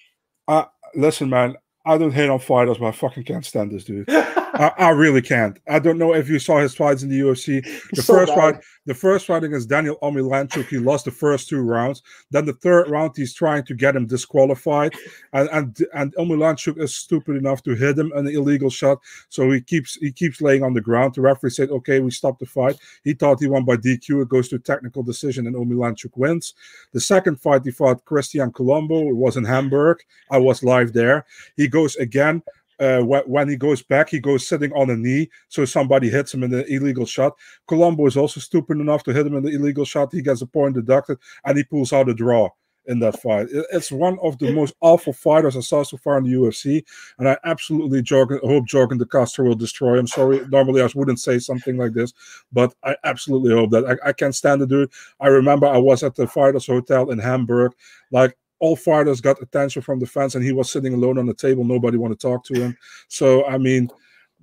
Listen, 0.96 1.30
man. 1.30 1.56
I 1.84 1.98
don't 1.98 2.12
hate 2.12 2.30
on 2.30 2.38
fighters, 2.38 2.78
but 2.78 2.86
I 2.86 2.92
fucking 2.92 3.24
can't 3.24 3.44
stand 3.44 3.72
this 3.72 3.84
dude. 3.86 4.06
I, 4.08 4.72
I 4.78 4.90
really 4.90 5.22
can't. 5.24 5.58
I 5.68 5.80
don't 5.80 5.98
know 5.98 6.14
if 6.14 6.30
you 6.30 6.38
saw 6.38 6.60
his 6.60 6.76
fights 6.76 7.02
in 7.02 7.10
the 7.10 7.20
UFC. 7.22 7.66
The 7.94 8.04
So 8.04 8.14
first 8.14 8.36
bad. 8.36 8.38
fight, 8.56 8.64
the 8.86 8.94
first 8.94 9.28
fight 9.28 9.44
against 9.44 9.70
Daniel 9.70 9.98
Omielanczuk, 10.02 10.68
he 10.68 10.80
lost 10.80 11.06
the 11.06 11.12
first 11.12 11.50
two 11.50 11.62
rounds. 11.62 12.02
Then 12.32 12.46
the 12.46 12.54
third 12.54 12.90
round, 12.90 13.12
he's 13.16 13.34
trying 13.34 13.64
to 13.66 13.76
get 13.76 13.96
him 13.96 14.08
disqualified, 14.08 14.94
and 15.34 15.50
and 15.50 15.78
and 15.94 16.16
Omielanczuk 16.16 16.80
is 16.80 16.96
stupid 16.96 17.36
enough 17.36 17.62
to 17.64 17.76
hit 17.76 17.98
him 17.98 18.12
an 18.14 18.28
illegal 18.28 18.70
shot. 18.70 19.00
So 19.30 19.52
he 19.52 19.62
keeps 19.62 19.96
he 19.96 20.12
keeps 20.12 20.42
laying 20.42 20.64
on 20.64 20.74
the 20.74 20.82
ground. 20.82 21.14
The 21.14 21.22
referee 21.22 21.52
said, 21.52 21.70
"Okay, 21.70 22.00
we 22.00 22.12
stop 22.12 22.40
the 22.40 22.46
fight." 22.46 22.78
He 23.04 23.14
thought 23.14 23.40
he 23.40 23.48
won 23.48 23.66
by 23.66 23.78
DQ. 23.78 24.22
It 24.22 24.30
goes 24.30 24.50
to 24.50 24.60
technical 24.60 25.04
decision, 25.04 25.48
and 25.48 25.56
Omielanczuk 25.56 26.18
wins. 26.18 26.54
The 26.92 27.00
second 27.00 27.40
fight, 27.40 27.62
he 27.64 27.72
fought 27.72 28.06
Christian 28.06 28.52
Colombo. 28.52 29.10
It 29.10 29.16
was 29.16 29.38
in 29.38 29.44
Hamburg. 29.44 30.00
I 30.30 30.38
was 30.38 30.64
live 30.64 30.94
there. 30.94 31.26
He 31.56 31.68
goes 31.68 31.96
again. 31.98 32.42
Uh, 32.82 33.02
wh- 33.04 33.30
when 33.30 33.48
he 33.48 33.56
goes 33.56 33.82
back, 33.84 34.10
he 34.10 34.20
goes 34.20 34.48
sitting 34.48 34.74
on 34.74 34.90
a 34.90 34.98
knee, 34.98 35.30
so 35.50 35.64
somebody 35.66 36.10
hits 36.10 36.34
him 36.34 36.44
in 36.44 36.52
the 36.52 36.66
illegal 36.74 37.06
shot. 37.06 37.34
Colombo 37.68 38.06
is 38.08 38.18
also 38.18 38.40
stupid 38.40 38.78
enough 38.80 39.04
to 39.04 39.14
hit 39.14 39.28
him 39.28 39.36
in 39.36 39.44
the 39.44 39.52
illegal 39.52 39.86
shot. 39.86 40.10
He 40.12 40.22
gets 40.22 40.42
a 40.42 40.48
point 40.48 40.76
deducted, 40.76 41.18
and 41.46 41.58
he 41.58 41.64
pulls 41.64 41.94
out 41.94 42.10
a 42.10 42.14
draw 42.14 42.50
in 42.88 42.98
that 43.00 43.22
fight. 43.22 43.48
It- 43.52 43.68
It's 43.72 43.92
one 43.92 44.18
of 44.24 44.40
the 44.40 44.52
most 44.52 44.74
awful 44.82 45.14
fighters 45.14 45.56
I 45.56 45.60
saw 45.60 45.84
so 45.84 45.98
far 45.98 46.18
in 46.18 46.24
the 46.24 46.32
UFC, 46.32 46.84
and 47.20 47.30
I 47.30 47.38
absolutely 47.44 48.02
jog- 48.02 48.40
hope 48.42 48.66
Yorgan 48.68 48.98
De 48.98 49.06
Castro 49.06 49.46
will 49.46 49.56
destroy 49.56 50.00
him. 50.00 50.08
Sorry, 50.08 50.42
normally 50.50 50.82
I 50.82 50.90
wouldn't 50.96 51.20
say 51.20 51.38
something 51.38 51.78
like 51.78 51.94
this, 51.94 52.12
but 52.52 52.74
I 52.84 52.96
absolutely 53.04 53.52
hope 53.54 53.70
that. 53.72 53.86
I, 54.04 54.10
I 54.10 54.14
can't 54.14 54.34
stand 54.34 54.62
the 54.62 54.68
dude. 54.68 54.90
I 55.20 55.28
remember 55.28 55.68
I 55.68 55.78
was 55.78 56.02
at 56.04 56.16
the 56.16 56.26
Fighters 56.28 56.66
Hotel 56.66 57.12
in 57.12 57.20
Hamburg, 57.20 57.74
like 58.12 58.36
all 58.62 58.76
fighters 58.76 59.20
got 59.20 59.42
attention 59.42 59.82
from 59.82 60.00
the 60.00 60.06
fans, 60.06 60.36
and 60.36 60.46
he 60.46 60.54
was 60.54 60.72
sitting 60.72 60.94
alone 60.94 61.18
on 61.18 61.26
the 61.26 61.34
table. 61.34 61.64
Nobody 61.66 61.98
wanted 61.98 62.20
to 62.20 62.28
talk 62.28 62.46
to 62.46 62.54
him. 62.54 62.78
So, 63.10 63.46
I 63.48 63.58
mean, 63.58 63.90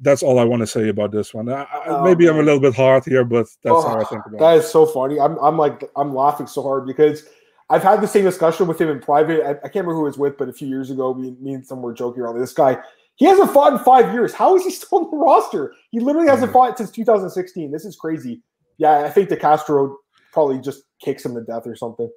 that's 0.02 0.22
all 0.22 0.38
I 0.38 0.44
want 0.44 0.60
to 0.60 0.66
say 0.66 0.88
about 0.88 1.12
this 1.12 1.32
one. 1.32 1.48
I, 1.48 1.62
I, 1.62 1.82
Oh, 1.86 2.04
maybe 2.04 2.28
I'm 2.28 2.36
a 2.38 2.42
little 2.42 2.60
bit 2.60 2.74
hard 2.74 3.04
here, 3.04 3.24
but 3.24 3.46
that's 3.62 3.74
Oh, 3.74 3.80
how 3.88 3.96
I 3.96 4.02
oh, 4.02 4.04
think 4.04 4.26
about 4.26 4.38
That 4.40 4.56
it. 4.56 4.64
is 4.64 4.70
so 4.70 4.84
funny. 4.86 5.18
I'm, 5.18 5.38
I'm 5.38 5.56
like, 5.56 5.88
I'm 5.96 6.14
laughing 6.14 6.46
so 6.46 6.62
hard 6.62 6.86
because 6.86 7.24
I've 7.70 7.82
had 7.82 8.00
the 8.00 8.06
same 8.08 8.24
discussion 8.24 8.66
with 8.66 8.80
him 8.80 8.88
in 8.90 9.00
private. 9.00 9.44
I, 9.44 9.50
I 9.50 9.54
can't 9.68 9.86
remember 9.86 9.94
who 9.94 10.00
he 10.00 10.10
was 10.10 10.18
with, 10.18 10.36
but 10.36 10.48
a 10.48 10.52
few 10.52 10.68
years 10.68 10.90
ago, 10.90 11.14
me, 11.14 11.36
me 11.40 11.54
and 11.54 11.66
some 11.66 11.80
were 11.82 11.94
joking 11.94 12.22
around. 12.22 12.38
This 12.38 12.52
guy, 12.52 12.78
he 13.16 13.24
hasn't 13.24 13.50
fought 13.52 13.72
in 13.72 13.78
five 13.80 14.12
years. 14.12 14.32
How 14.32 14.56
is 14.56 14.64
he 14.64 14.70
still 14.72 14.98
on 14.98 15.10
the 15.10 15.16
roster? 15.16 15.74
He 15.90 16.00
literally 16.00 16.28
hasn't 16.28 16.52
fought 16.52 16.76
since 16.78 16.90
2016. 16.90 17.70
This 17.70 17.84
is 17.84 17.96
crazy. 17.96 18.42
Yeah, 18.78 19.00
I 19.00 19.10
think 19.10 19.28
De 19.28 19.36
Castro 19.36 19.96
probably 20.32 20.58
just 20.60 20.82
kicks 21.00 21.24
him 21.24 21.34
to 21.34 21.40
death 21.42 21.66
or 21.66 21.74
something. 21.74 22.08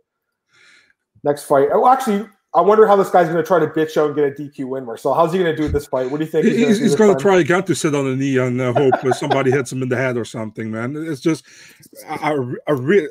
Next 1.23 1.43
fight. 1.43 1.69
Oh, 1.71 1.87
actually, 1.87 2.27
I 2.53 2.59
wonder 2.59 2.85
how 2.85 2.97
this 2.97 3.09
guy's 3.09 3.27
going 3.29 3.37
to 3.41 3.47
try 3.47 3.59
to 3.59 3.67
bitch 3.67 3.95
out 3.95 4.07
and 4.07 4.15
get 4.15 4.25
a 4.25 4.31
DQ 4.31 4.67
win, 4.67 4.85
Marcel. 4.85 5.13
How's 5.13 5.31
he 5.31 5.39
going 5.39 5.55
to 5.55 5.61
do 5.61 5.69
this 5.69 5.85
fight? 5.87 6.11
What 6.11 6.17
do 6.17 6.25
you 6.25 6.29
think? 6.31 6.45
He's, 6.45 6.79
he's 6.79 6.95
going 6.95 7.15
to 7.15 7.21
try 7.21 7.39
again 7.39 7.63
to 7.63 7.73
sit 7.73 7.95
on 7.95 8.05
a 8.07 8.15
knee 8.15 8.37
and 8.39 8.59
uh, 8.59 8.73
hope 8.73 8.95
somebody 9.15 9.51
hits 9.51 9.71
him 9.71 9.81
in 9.81 9.87
the 9.87 9.95
head 9.95 10.17
or 10.17 10.25
something, 10.25 10.69
man. 10.69 10.95
It's 10.97 11.21
just, 11.21 11.45
I, 12.09 12.35
I, 12.67 12.71
re- 12.73 13.07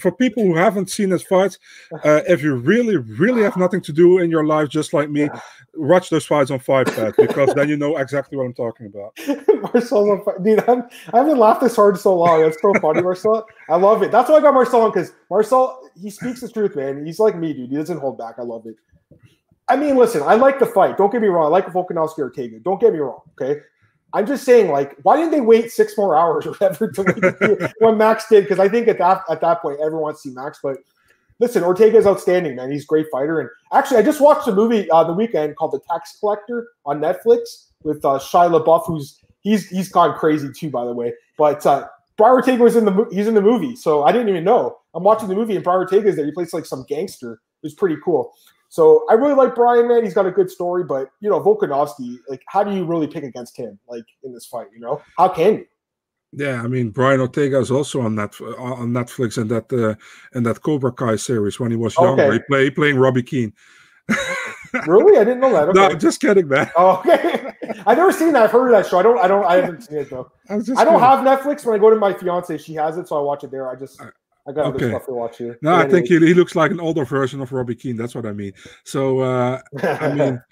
for 0.00 0.10
people 0.10 0.42
who 0.42 0.56
haven't 0.56 0.90
seen 0.90 1.10
his 1.10 1.22
fights, 1.22 1.60
uh, 2.04 2.22
if 2.26 2.42
you 2.42 2.56
really, 2.56 2.96
really 2.96 3.42
have 3.42 3.56
nothing 3.56 3.80
to 3.82 3.92
do 3.92 4.18
in 4.18 4.28
your 4.28 4.44
life, 4.44 4.70
just 4.70 4.92
like 4.92 5.08
me, 5.08 5.24
Yeah. 5.24 5.40
watch 5.74 6.10
those 6.10 6.26
fights 6.26 6.50
on 6.50 6.58
Fight 6.58 6.88
Pass 6.88 7.12
because 7.16 7.54
then 7.54 7.68
you 7.68 7.76
know 7.76 7.96
exactly 7.98 8.36
what 8.36 8.44
I'm 8.44 8.54
talking 8.54 8.86
about. 8.86 9.16
Marcel's 9.72 10.20
on. 10.26 10.42
Dude, 10.42 10.68
I'm, 10.68 10.82
I 11.12 11.18
haven't 11.18 11.38
laughed 11.38 11.60
this 11.60 11.76
hard 11.76 11.94
in 11.94 12.00
so 12.00 12.16
long. 12.16 12.42
That's 12.42 12.60
so 12.60 12.72
funny, 12.80 13.02
Marcel. 13.02 13.46
I 13.68 13.76
love 13.76 14.02
it. 14.02 14.10
That's 14.10 14.28
why 14.28 14.36
I 14.36 14.40
got 14.40 14.54
Marcel 14.54 14.82
on 14.82 14.90
because 14.90 15.12
Marcel, 15.30 15.90
he 16.00 16.10
speaks 16.10 16.40
the 16.40 16.48
truth, 16.48 16.76
man. 16.76 17.04
He's 17.04 17.18
like 17.18 17.36
me, 17.36 17.52
dude. 17.52 17.70
He 17.70 17.76
doesn't 17.76 17.98
hold 17.98 18.18
back. 18.18 18.34
I 18.38 18.42
love 18.42 18.66
it. 18.66 18.76
I 19.68 19.76
mean, 19.76 19.96
listen, 19.96 20.22
I 20.22 20.34
like 20.34 20.58
the 20.58 20.66
fight. 20.66 20.98
Don't 20.98 21.10
get 21.10 21.22
me 21.22 21.28
wrong. 21.28 21.46
I 21.46 21.48
like 21.48 21.66
Volkanovski 21.66 22.18
Ortega. 22.18 22.60
Don't 22.60 22.80
get 22.80 22.92
me 22.92 22.98
wrong. 22.98 23.20
Okay. 23.40 23.60
I'm 24.12 24.26
just 24.26 24.44
saying, 24.44 24.70
like, 24.70 24.96
why 25.02 25.16
didn't 25.16 25.32
they 25.32 25.40
wait 25.40 25.72
six 25.72 25.96
more 25.98 26.16
hours 26.16 26.46
or 26.46 26.50
whatever 26.50 26.90
to 26.92 27.36
wait 27.40 27.72
when 27.78 27.98
Max 27.98 28.28
did? 28.28 28.44
Because 28.44 28.60
I 28.60 28.68
think 28.68 28.86
at 28.86 28.98
that 28.98 29.22
at 29.28 29.40
that 29.40 29.60
point, 29.60 29.80
everyone 29.80 30.02
wants 30.02 30.22
to 30.22 30.28
see 30.28 30.34
Max. 30.34 30.60
But 30.62 30.76
listen, 31.40 31.64
Ortega 31.64 31.96
is 31.96 32.06
outstanding, 32.06 32.54
man. 32.54 32.70
He's 32.70 32.84
a 32.84 32.86
great 32.86 33.06
fighter. 33.10 33.40
And 33.40 33.48
actually, 33.72 33.96
I 33.96 34.02
just 34.02 34.20
watched 34.20 34.46
a 34.46 34.52
movie 34.52 34.88
uh, 34.90 35.02
the 35.02 35.12
weekend 35.12 35.56
called 35.56 35.72
The 35.72 35.80
Tax 35.90 36.16
Collector 36.20 36.68
on 36.86 37.00
Netflix 37.00 37.70
with 37.82 38.04
uh, 38.04 38.18
Shia 38.20 38.50
LaBeouf, 38.50 38.86
who's 38.86 39.20
he's 39.40 39.68
he's 39.68 39.88
gone 39.88 40.16
crazy 40.16 40.50
too, 40.52 40.70
by 40.70 40.84
the 40.84 40.92
way. 40.92 41.12
But 41.36 41.66
uh, 41.66 41.88
Brian 42.16 42.34
Ortega 42.34 42.62
was 42.62 42.76
in 42.76 42.84
the 42.84 42.90
movie, 42.90 43.16
he's 43.16 43.26
in 43.26 43.34
the 43.34 43.42
movie, 43.42 43.74
so 43.76 44.04
I 44.04 44.12
didn't 44.12 44.28
even 44.28 44.44
know. 44.44 44.78
I'm 44.94 45.02
watching 45.02 45.28
the 45.28 45.34
movie 45.34 45.56
and 45.56 45.64
Brian 45.64 45.80
Ortega 45.80 46.08
is 46.08 46.16
there. 46.16 46.24
He 46.24 46.32
plays 46.32 46.52
like 46.52 46.66
some 46.66 46.84
gangster. 46.88 47.32
It 47.32 47.66
was 47.66 47.74
pretty 47.74 47.96
cool. 48.04 48.32
So 48.68 49.04
I 49.08 49.14
really 49.14 49.34
like 49.34 49.54
Brian, 49.54 49.88
man. 49.88 50.04
He's 50.04 50.14
got 50.14 50.26
a 50.26 50.30
good 50.30 50.50
story, 50.50 50.84
but 50.84 51.10
you 51.20 51.30
know, 51.30 51.40
Volkanovski, 51.40 52.18
like, 52.28 52.42
how 52.48 52.64
do 52.64 52.74
you 52.74 52.84
really 52.84 53.06
pick 53.06 53.24
against 53.24 53.56
him, 53.56 53.78
like 53.88 54.04
in 54.22 54.32
this 54.32 54.46
fight? 54.46 54.66
You 54.72 54.80
know, 54.80 55.02
how 55.16 55.28
can 55.28 55.54
you? 55.54 55.66
Yeah, 56.36 56.62
I 56.62 56.66
mean 56.66 56.90
Brian 56.90 57.20
Ortega 57.20 57.60
is 57.60 57.70
also 57.70 58.00
on 58.00 58.16
that 58.16 58.40
on 58.40 58.90
Netflix 58.90 59.38
and 59.38 59.50
that 59.50 59.72
uh, 59.72 59.94
in 60.36 60.42
that 60.42 60.62
Cobra 60.62 60.90
Kai 60.90 61.16
series 61.16 61.60
when 61.60 61.70
he 61.70 61.76
was 61.76 61.96
younger. 61.96 62.24
Okay. 62.24 62.32
He 62.34 62.40
play 62.48 62.70
playing 62.70 62.96
Robby 62.96 63.22
Keene. 63.22 63.52
really? 64.86 65.18
I 65.18 65.24
didn't 65.24 65.40
know 65.40 65.52
that. 65.52 65.68
Okay. 65.68 65.78
No, 65.78 65.94
just 65.94 66.20
kidding, 66.20 66.48
man. 66.48 66.70
Oh, 66.76 67.02
okay. 67.06 67.43
I've 67.86 67.98
never 67.98 68.12
seen 68.12 68.32
that. 68.32 68.42
I've 68.42 68.50
heard 68.50 68.72
of 68.72 68.82
that 68.82 68.88
show. 68.88 68.98
I 68.98 69.02
don't. 69.02 69.18
I 69.18 69.28
don't. 69.28 69.44
I 69.44 69.56
haven't 69.56 69.82
seen 69.82 69.98
it 69.98 70.10
though. 70.10 70.30
I, 70.48 70.54
I 70.54 70.84
don't 70.84 71.00
have 71.00 71.20
Netflix. 71.20 71.64
When 71.64 71.74
I 71.74 71.78
go 71.78 71.90
to 71.90 71.96
my 71.96 72.12
fiance, 72.12 72.58
she 72.58 72.74
has 72.74 72.96
it, 72.98 73.08
so 73.08 73.16
I 73.16 73.20
watch 73.20 73.44
it 73.44 73.50
there. 73.50 73.70
I 73.70 73.76
just. 73.76 74.00
I 74.46 74.52
got 74.52 74.66
okay. 74.66 74.76
other 74.76 74.88
stuff 74.90 75.06
to 75.06 75.12
watch 75.12 75.38
here. 75.38 75.58
No, 75.62 75.74
I 75.74 75.88
think 75.88 76.06
he, 76.06 76.18
he 76.18 76.34
looks 76.34 76.54
like 76.54 76.70
an 76.70 76.78
older 76.78 77.06
version 77.06 77.40
of 77.40 77.50
Robby 77.50 77.74
Keene. 77.74 77.96
That's 77.96 78.14
what 78.14 78.26
I 78.26 78.32
mean. 78.32 78.52
So, 78.84 79.20
uh, 79.20 79.62
I 79.82 80.12
mean, 80.12 80.42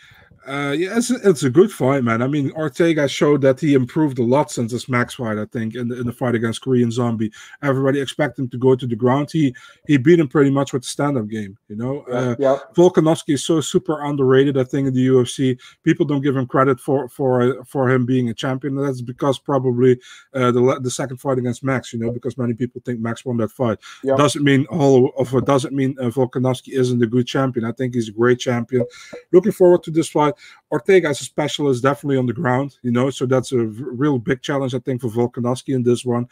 uh, 0.46 0.74
yeah, 0.76 0.96
it's, 0.96 1.10
it's 1.10 1.44
a 1.44 1.50
good 1.50 1.70
fight, 1.70 2.02
man. 2.02 2.20
I 2.20 2.26
mean, 2.26 2.50
Ortega 2.52 3.06
showed 3.06 3.42
that 3.42 3.60
he 3.60 3.74
improved 3.74 4.18
a 4.18 4.24
lot 4.24 4.50
since 4.50 4.72
his 4.72 4.88
max 4.88 5.14
fight. 5.14 5.38
I 5.38 5.44
think 5.46 5.76
in 5.76 5.88
the, 5.88 6.00
in 6.00 6.06
the 6.06 6.12
fight 6.12 6.34
against 6.34 6.62
Korean 6.62 6.90
Zombie, 6.90 7.30
everybody 7.62 8.00
expected 8.00 8.42
him 8.42 8.48
to 8.50 8.58
go 8.58 8.74
to 8.74 8.86
the 8.86 8.96
ground. 8.96 9.30
He 9.30 9.54
he 9.86 9.98
beat 9.98 10.18
him 10.18 10.28
pretty 10.28 10.50
much 10.50 10.72
with 10.72 10.82
the 10.82 10.88
stand-up 10.88 11.28
game. 11.28 11.56
You 11.68 11.76
know, 11.76 12.04
yeah, 12.08 12.14
uh, 12.14 12.36
yeah. 12.38 12.58
Volkanovski 12.74 13.34
is 13.34 13.44
so 13.44 13.60
super 13.60 14.02
underrated. 14.02 14.58
I 14.58 14.64
think 14.64 14.88
in 14.88 14.94
the 14.94 15.06
UFC, 15.06 15.60
people 15.84 16.06
don't 16.06 16.22
give 16.22 16.36
him 16.36 16.46
credit 16.46 16.80
for 16.80 17.08
for 17.08 17.42
uh, 17.42 17.64
for 17.64 17.88
him 17.88 18.04
being 18.04 18.28
a 18.28 18.34
champion. 18.34 18.74
That's 18.74 19.00
because 19.00 19.38
probably 19.38 20.00
uh, 20.34 20.50
the 20.50 20.80
the 20.82 20.90
second 20.90 21.18
fight 21.18 21.38
against 21.38 21.62
Max. 21.62 21.92
You 21.92 22.00
know, 22.00 22.10
because 22.10 22.36
many 22.36 22.54
people 22.54 22.82
think 22.84 22.98
Max 22.98 23.24
won 23.24 23.36
that 23.36 23.52
fight. 23.52 23.78
Yeah. 24.02 24.16
Doesn't 24.16 24.42
mean 24.42 24.66
all 24.66 25.12
of 25.16 25.32
it 25.34 25.44
doesn't 25.44 25.74
mean 25.74 25.96
uh, 26.00 26.04
Volkanovski 26.04 26.72
isn't 26.72 27.02
a 27.02 27.06
good 27.06 27.28
champion. 27.28 27.64
I 27.64 27.72
think 27.72 27.94
he's 27.94 28.08
a 28.08 28.12
great 28.12 28.40
champion. 28.40 28.84
Looking 29.30 29.52
forward 29.52 29.84
to 29.84 29.92
this 29.92 30.08
fight. 30.08 30.31
Ortega 30.70 31.08
as 31.08 31.20
a 31.20 31.24
specialist 31.24 31.82
definitely 31.82 32.16
on 32.16 32.26
the 32.26 32.32
ground, 32.32 32.76
you 32.82 32.90
know, 32.90 33.10
so 33.10 33.26
that's 33.26 33.52
a 33.52 33.58
real 33.58 34.18
big 34.18 34.42
challenge 34.42 34.74
I 34.74 34.78
think 34.78 35.00
for 35.00 35.08
Volkanovski 35.08 35.74
in 35.74 35.82
this 35.82 36.04
one. 36.04 36.28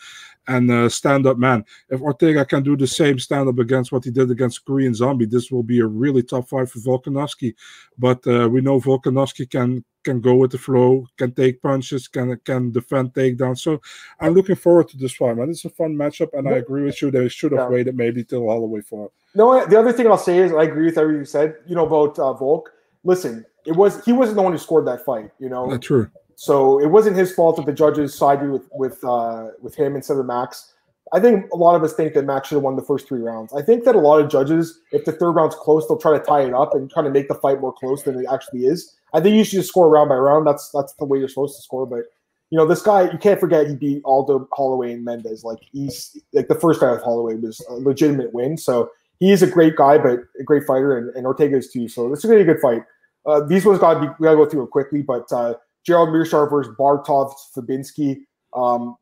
And 0.49 0.71
uh, 0.71 0.89
stand 0.89 1.27
up 1.27 1.39
man, 1.39 1.65
if 1.91 2.01
Ortega 2.01 2.45
can 2.45 2.63
do 2.63 2.77
the 2.77 2.87
same 2.87 3.19
stand 3.19 3.49
up 3.49 3.59
against 3.59 3.93
what 3.93 4.05
he 4.05 4.11
did 4.11 4.31
against 4.31 4.65
Korean 4.65 4.95
Zombie, 4.95 5.27
this 5.27 5.51
will 5.51 5.63
be 5.63 5.81
a 5.81 5.87
really 5.87 6.23
tough 6.23 6.49
fight 6.49 6.71
for 6.71 6.79
Volkanovski. 6.79 7.55
But 7.99 8.27
uh, 8.27 8.49
we 8.49 8.61
know 8.61 8.81
Volkanovski 8.81 9.49
can 9.49 9.85
can 10.03 10.21
go 10.21 10.35
with 10.35 10.51
the 10.51 10.59
flow, 10.59 11.07
can 11.17 11.33
take 11.33 11.61
punches, 11.63 12.09
can 12.09 12.39
can 12.45 12.71
defend 12.71 13.13
takedowns. 13.13 13.59
So 13.59 13.81
I'm 14.19 14.35
looking 14.35 14.57
forward 14.57 14.89
to 14.89 14.97
this 14.97 15.15
fight, 15.15 15.37
man. 15.37 15.51
It's 15.51 15.65
a 15.65 15.71
fun 15.71 15.95
matchup, 15.95 16.31
and 16.33 16.49
I 16.49 16.53
agree 16.53 16.85
with 16.85 17.01
you. 17.03 17.11
that 17.11 17.19
They 17.19 17.29
should 17.29 17.53
have 17.53 17.63
yeah. 17.63 17.69
waited 17.69 17.97
maybe 17.97 18.25
till 18.25 18.47
Holloway 18.47 18.81
for 18.81 19.07
it. 19.07 19.13
No, 19.35 19.65
the 19.67 19.79
other 19.79 19.93
thing 19.93 20.07
I'll 20.07 20.19
say 20.19 20.39
is 20.39 20.53
I 20.53 20.65
agree 20.65 20.87
with 20.87 20.99
everything 20.99 21.21
you 21.21 21.27
said. 21.27 21.57
You 21.67 21.75
know 21.77 21.87
about 21.87 22.19
uh, 22.19 22.33
Volk. 22.33 22.73
Listen, 23.05 23.45
it 23.67 23.77
was 23.77 24.05
he 24.05 24.13
wasn't 24.13 24.37
the 24.37 24.43
one 24.43 24.53
who 24.53 24.59
scored 24.59 24.87
that 24.87 25.05
fight. 25.05 25.31
You 25.39 25.49
know, 25.49 25.71
that's 25.71 25.87
true. 25.87 26.11
So 26.37 26.81
it 26.81 26.87
wasn't 26.87 27.17
his 27.17 27.33
fault 27.33 27.57
that 27.57 27.67
the 27.67 27.73
judges 27.73 28.15
sided 28.15 28.51
with 28.51 28.69
with 28.73 29.03
uh, 29.05 29.49
with 29.61 29.75
him 29.75 29.97
instead 29.97 30.17
of 30.17 30.27
Max. 30.27 30.73
I 31.13 31.21
think 31.21 31.51
a 31.53 31.57
lot 31.57 31.75
of 31.75 31.83
us 31.83 31.93
think 31.93 32.15
that 32.15 32.25
Max 32.25 32.49
should 32.49 32.55
have 32.57 32.63
won 32.63 32.77
the 32.77 32.83
first 32.83 33.09
three 33.09 33.21
rounds. 33.21 33.53
I 33.53 33.63
think 33.63 33.85
that 33.85 33.97
a 33.97 33.99
lot 33.99 34.21
of 34.21 34.31
judges, 34.31 34.81
if 34.93 35.05
the 35.05 35.13
third 35.13 35.33
round's 35.33 35.57
close, 35.57 35.89
they'll 35.89 35.99
try 35.99 36.17
to 36.17 36.25
tie 36.25 36.43
it 36.43 36.55
up 36.55 36.75
and 36.75 36.89
try 36.89 37.03
to 37.03 37.11
make 37.11 37.29
the 37.29 37.35
fight 37.35 37.61
more 37.61 37.73
close 37.73 38.05
than 38.05 38.19
it 38.19 38.27
actually 38.31 38.67
is. 38.67 38.97
I 39.13 39.21
think 39.21 39.35
you 39.35 39.43
should 39.45 39.57
just 39.57 39.69
score 39.69 39.91
round 39.91 40.09
by 40.09 40.15
round. 40.15 40.47
That's 40.47 40.71
that's 40.71 40.93
the 40.95 41.05
way 41.05 41.19
you're 41.19 41.29
supposed 41.29 41.57
to 41.57 41.63
score. 41.63 41.85
But 41.85 42.05
you 42.51 42.59
know, 42.59 42.67
this 42.67 42.83
guy, 42.83 43.11
you 43.11 43.19
can't 43.19 43.41
forget 43.41 43.67
he 43.67 43.75
beat 43.75 44.03
Aldo 44.05 44.49
Holloway 44.53 44.93
and 44.93 45.05
Mendes. 45.05 45.45
Like 45.45 45.59
he's 45.73 46.17
like 46.33 46.49
the 46.49 46.55
first 46.55 46.81
fight 46.81 46.93
with 46.93 47.03
Holloway 47.03 47.35
was 47.35 47.61
a 47.69 47.75
legitimate 47.75 48.33
win. 48.33 48.57
So 48.57 48.91
he 49.21 49.31
is 49.31 49.43
a 49.43 49.47
great 49.47 49.77
guy, 49.77 49.97
but 49.97 50.19
a 50.41 50.43
great 50.45 50.65
fighter, 50.65 50.99
and, 50.99 51.15
and 51.15 51.27
Ortega 51.27 51.57
is 51.57 51.71
too. 51.71 51.87
So 51.89 52.11
this 52.11 52.19
is 52.19 52.25
gonna 52.25 52.43
be 52.43 52.51
a 52.51 52.55
good 52.55 52.61
fight. 52.61 52.83
Uh, 53.27 53.41
these 53.47 53.65
ones 53.65 53.79
got 53.79 53.95
to 53.95 54.01
be, 54.01 54.07
we 54.19 54.25
got 54.25 54.31
to 54.33 54.37
go 54.37 54.47
through 54.47 54.65
it 54.65 54.71
quickly, 54.71 55.03
but 55.03 55.31
uh, 55.33 55.55
Gerald 55.85 56.09
Meerschaert 56.09 56.51
versus 56.51 56.75
Bartosz 56.79 57.35
Fabinski. 57.55 58.23
Um, 58.55 58.97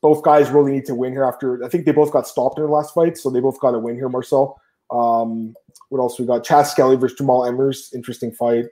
both 0.00 0.22
guys 0.22 0.50
really 0.50 0.72
need 0.72 0.86
to 0.86 0.94
win 0.94 1.12
here 1.12 1.24
after, 1.24 1.62
I 1.64 1.68
think 1.68 1.84
they 1.84 1.92
both 1.92 2.12
got 2.12 2.26
stopped 2.26 2.58
in 2.58 2.64
the 2.64 2.70
last 2.70 2.94
fight, 2.94 3.16
so 3.16 3.30
they 3.30 3.40
both 3.40 3.60
got 3.60 3.72
to 3.72 3.78
win 3.78 3.94
here, 3.94 4.08
Marcel. 4.08 4.60
Um, 4.90 5.54
what 5.88 6.00
else 6.00 6.18
we 6.18 6.26
got? 6.26 6.42
Chas 6.42 6.72
Skelly 6.72 6.96
versus 6.96 7.18
Jamall 7.18 7.48
Emmers, 7.48 7.94
interesting 7.94 8.32
fight. 8.32 8.66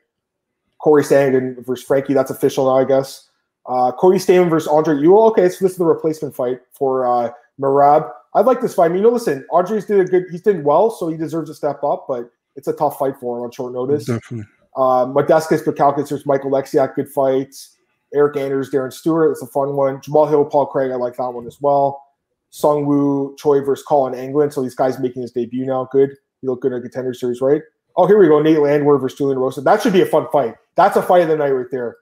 Corey 0.78 1.02
Sandhagen 1.02 1.64
versus 1.64 1.84
Frankie, 1.84 2.14
that's 2.14 2.30
official 2.30 2.66
now, 2.66 2.78
I 2.78 2.84
guess. 2.84 3.28
Uh, 3.66 3.92
Cody 3.92 4.18
Stamann 4.18 4.48
versus 4.48 4.68
Andre 4.68 4.98
Ewell. 4.98 5.26
Okay, 5.26 5.48
so 5.48 5.64
this 5.64 5.72
is 5.72 5.78
the 5.78 5.84
replacement 5.84 6.34
fight 6.34 6.60
for 6.72 7.06
uh, 7.06 7.30
Merab. 7.60 8.10
I'd 8.34 8.46
like 8.46 8.60
this 8.60 8.74
fight. 8.74 8.86
I 8.86 8.88
mean, 8.88 8.98
you 8.98 9.04
know, 9.04 9.10
listen, 9.10 9.46
Andre's 9.52 9.86
did 9.86 10.00
a 10.00 10.04
good, 10.04 10.24
he's 10.30 10.42
doing 10.42 10.62
well, 10.62 10.90
so 10.90 11.08
he 11.08 11.16
deserves 11.16 11.50
to 11.50 11.54
step 11.54 11.82
up, 11.82 12.06
but 12.08 12.30
it's 12.56 12.68
a 12.68 12.72
tough 12.72 12.98
fight 12.98 13.14
for 13.18 13.38
him 13.38 13.44
on 13.44 13.50
short 13.50 13.72
notice. 13.72 14.06
Definitely. 14.06 14.46
Um, 14.76 15.14
Bukauskas, 15.14 16.08
there's 16.08 16.26
Michael 16.26 16.50
Lexiak, 16.50 16.94
good 16.94 17.08
fights. 17.08 17.76
Eric 18.14 18.36
Anders, 18.36 18.70
Darren 18.70 18.92
Stewart, 18.92 19.30
it's 19.32 19.42
a 19.42 19.46
fun 19.46 19.76
one. 19.76 19.98
Jamahal 19.98 20.28
Hill, 20.30 20.44
Paul 20.46 20.66
Craig, 20.66 20.90
I 20.90 20.94
like 20.94 21.16
that 21.16 21.28
one 21.30 21.46
as 21.46 21.60
well. 21.60 22.02
Sung 22.50 22.86
Woo 22.86 23.34
Choi 23.36 23.60
versus 23.60 23.84
Colin 23.84 24.14
Anglin. 24.14 24.50
So 24.50 24.62
these 24.62 24.74
guys 24.74 24.98
making 24.98 25.22
his 25.22 25.32
debut 25.32 25.66
now. 25.66 25.88
Good. 25.92 26.10
He 26.40 26.46
look 26.46 26.62
good 26.62 26.72
in 26.72 26.78
a 26.78 26.80
contender 26.80 27.12
series, 27.12 27.40
right? 27.40 27.62
Oh, 27.96 28.06
here 28.06 28.18
we 28.18 28.28
go. 28.28 28.40
Nate 28.40 28.60
Landwehr 28.60 28.98
versus 28.98 29.18
Julian 29.18 29.38
Erosa. 29.38 29.62
That 29.62 29.82
should 29.82 29.92
be 29.92 30.00
a 30.00 30.06
fun 30.06 30.26
fight. 30.32 30.54
That's 30.76 30.96
a 30.96 31.02
fight 31.02 31.22
of 31.22 31.28
the 31.28 31.36
night 31.36 31.50
right 31.50 31.66
there. 31.70 31.96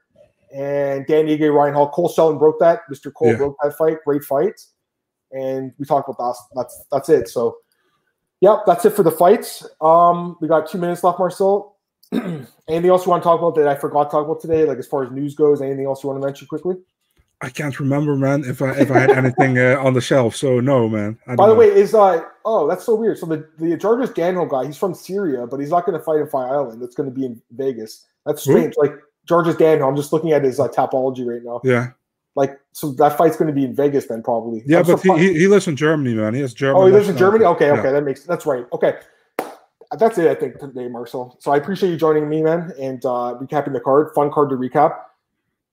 And 0.55 1.07
Dan 1.07 1.27
Ige, 1.27 1.53
Ryan 1.53 1.75
Hall, 1.75 1.91
Cole 1.91 2.09
Shelton 2.09 2.39
broke 2.39 2.61
that. 2.61 2.81
Mr. 2.93 3.13
Cole 3.13 3.29
yeah. 3.29 3.37
broke 3.37 3.57
that 3.63 3.77
fight. 3.77 3.97
Great 4.05 4.23
fight. 4.23 4.61
And 5.33 5.73
we 5.79 5.85
talked 5.85 6.09
about 6.09 6.19
that. 6.19 6.37
That's 6.55 6.85
that's 6.91 7.09
it. 7.09 7.29
So, 7.29 7.59
yep, 8.41 8.61
that's 8.67 8.85
it 8.85 8.91
for 8.91 9.03
the 9.03 9.11
fights. 9.11 9.67
Um, 9.81 10.37
we 10.41 10.49
got 10.49 10.71
two 10.71 10.79
minutes 10.79 11.05
left, 11.05 11.19
Marcel. 11.19 11.77
anything 12.13 12.91
else 12.91 13.05
you 13.05 13.11
want 13.11 13.23
to 13.23 13.27
talk 13.27 13.41
about 13.41 13.55
that 13.57 13.67
I 13.67 13.75
forgot 13.75 14.05
to 14.05 14.11
talk 14.11 14.25
about 14.25 14.41
today? 14.41 14.65
Like 14.65 14.79
as 14.79 14.87
far 14.87 15.05
as 15.05 15.11
news 15.11 15.35
goes, 15.35 15.61
anything 15.61 15.87
else 15.87 16.03
you 16.03 16.09
want 16.09 16.21
to 16.21 16.27
mention 16.27 16.47
quickly? 16.47 16.77
I 17.43 17.51
can't 17.51 17.79
remember, 17.79 18.17
man. 18.17 18.45
If 18.45 18.63
I 18.63 18.71
if 18.77 18.91
I 18.91 19.01
had 19.01 19.11
anything 19.11 19.59
uh, 19.59 19.77
on 19.79 19.93
the 19.93 20.01
shelf, 20.01 20.35
so 20.35 20.59
no, 20.59 20.89
man. 20.89 21.19
By 21.27 21.35
the 21.35 21.47
know. 21.49 21.55
way, 21.55 21.67
is 21.67 21.95
uh 21.95 22.23
oh 22.47 22.67
that's 22.67 22.85
so 22.85 22.95
weird. 22.95 23.19
So 23.19 23.27
the 23.27 23.47
the 23.59 23.77
Jarjis 23.77 24.15
Danho 24.15 24.49
guy, 24.49 24.65
he's 24.65 24.79
from 24.79 24.95
Syria, 24.95 25.47
but 25.47 25.61
he's 25.61 25.71
not 25.71 25.85
going 25.85 25.99
to 25.99 26.05
fight 26.05 26.21
in 26.21 26.29
Fight 26.29 26.49
Island. 26.49 26.81
That's 26.81 26.95
going 26.95 27.11
to 27.11 27.15
be 27.15 27.27
in 27.27 27.43
Vegas. 27.51 28.07
That's 28.25 28.43
strange. 28.43 28.75
Like 28.79 28.93
Jarjis 29.29 29.55
Danho, 29.55 29.87
I'm 29.87 29.97
just 29.97 30.15
looking 30.15 30.33
at 30.33 30.45
his 30.45 30.59
uh, 30.59 30.69
Tapology 30.69 31.27
right 31.27 31.43
now. 31.43 31.61
Yeah. 31.63 31.91
Like 32.37 32.61
so, 32.73 32.93
that 32.93 33.17
fight's 33.17 33.37
going 33.37 33.49
to 33.49 33.55
be 33.55 33.65
in 33.65 33.75
Vegas 33.75 34.07
then, 34.07 34.23
probably. 34.23 34.63
Yeah, 34.67 34.81
I'm 34.81 34.87
but 34.87 35.19
he, 35.19 35.33
he 35.33 35.49
lives 35.49 35.67
in 35.67 35.75
Germany, 35.75 36.15
man. 36.15 36.35
He 36.35 36.41
has 36.43 36.53
German. 36.53 36.83
Oh, 36.83 36.87
he 36.87 36.93
lives 36.93 37.09
in 37.09 37.17
Germany. 37.17 37.47
Okay, 37.47 37.71
okay, 37.71 37.83
yeah. 37.83 37.93
that 37.93 38.05
makes 38.05 38.25
that's 38.25 38.45
right. 38.45 38.67
Okay, 38.75 38.99
that's 39.99 40.19
it, 40.19 40.29
I 40.29 40.35
think, 40.35 40.59
today, 40.59 40.87
Marcel. 40.87 41.37
So 41.41 41.51
I 41.51 41.57
appreciate 41.57 41.91
you 41.91 41.97
joining 41.97 42.29
me, 42.29 42.43
man, 42.43 42.73
and 42.79 43.05
uh, 43.07 43.39
recapping 43.41 43.73
the 43.73 43.81
card. 43.81 44.15
Fun 44.15 44.31
card 44.31 44.51
to 44.51 44.57
recap. 44.57 44.99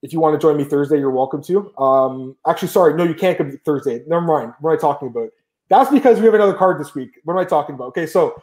If 0.02 0.14
you 0.14 0.22
want 0.22 0.40
to 0.40 0.40
join 0.40 0.58
me 0.58 0.64
Thursday, 0.64 1.00
you're 1.00 1.12
welcome 1.12 1.44
to. 1.44 1.78
Um, 1.78 2.36
actually, 2.48 2.70
sorry, 2.70 2.94
no, 2.94 3.04
you 3.04 3.14
can't 3.14 3.38
come 3.38 3.58
Thursday. 3.66 4.02
Never 4.08 4.22
mind. 4.22 4.54
What 4.62 4.72
am 4.72 4.78
I 4.78 4.80
talking 4.80 5.10
about? 5.10 5.30
That's 5.70 5.92
because 5.92 6.20
we 6.20 6.26
have 6.26 6.34
another 6.34 6.54
card 6.54 6.80
this 6.80 6.96
week. 6.96 7.20
What 7.26 7.34
am 7.34 7.40
I 7.40 7.46
talking 7.46 7.76
about? 7.76 7.88
Okay, 7.90 8.06
so 8.06 8.42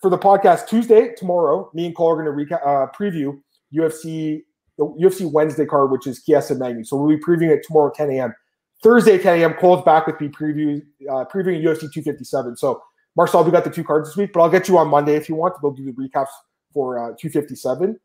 for 0.00 0.10
the 0.10 0.18
podcast 0.18 0.66
Tuesday, 0.66 1.14
tomorrow, 1.14 1.70
me 1.74 1.86
and 1.86 1.94
Cole 1.94 2.10
are 2.10 2.22
going 2.22 2.48
to 2.48 2.54
recap, 2.54 2.66
uh, 2.66 2.90
preview 2.92 3.38
UFC 3.74 4.44
the 4.80 4.86
UFC 4.86 5.30
Wednesday 5.30 5.66
card, 5.66 5.90
which 5.90 6.06
is 6.06 6.24
Chiesa 6.24 6.54
Magny. 6.54 6.82
So 6.84 6.96
we'll 6.96 7.16
be 7.16 7.22
previewing 7.22 7.50
it 7.50 7.62
tomorrow 7.66 7.92
10 7.94 8.10
a.m. 8.12 8.34
Thursday 8.82 9.18
10 9.18 9.40
a.m. 9.40 9.54
Cole's 9.54 9.84
back 9.84 10.06
with 10.06 10.18
me 10.20 10.28
preview 10.28 10.80
uh, 11.10 11.24
previewing 11.26 11.62
UFC 11.62 11.80
257. 11.92 12.56
So 12.56 12.82
Marcel, 13.14 13.44
we 13.44 13.50
got 13.50 13.64
the 13.64 13.70
two 13.70 13.84
cards 13.84 14.08
this 14.08 14.16
week, 14.16 14.32
but 14.32 14.40
I'll 14.40 14.50
get 14.50 14.68
you 14.68 14.78
on 14.78 14.88
Monday 14.88 15.16
if 15.16 15.28
you 15.28 15.34
want 15.34 15.54
to 15.54 15.60
go 15.60 15.70
do 15.70 15.84
the 15.84 15.92
recaps 15.92 16.28
for 16.72 16.98
uh, 16.98 17.14
257. 17.20 18.00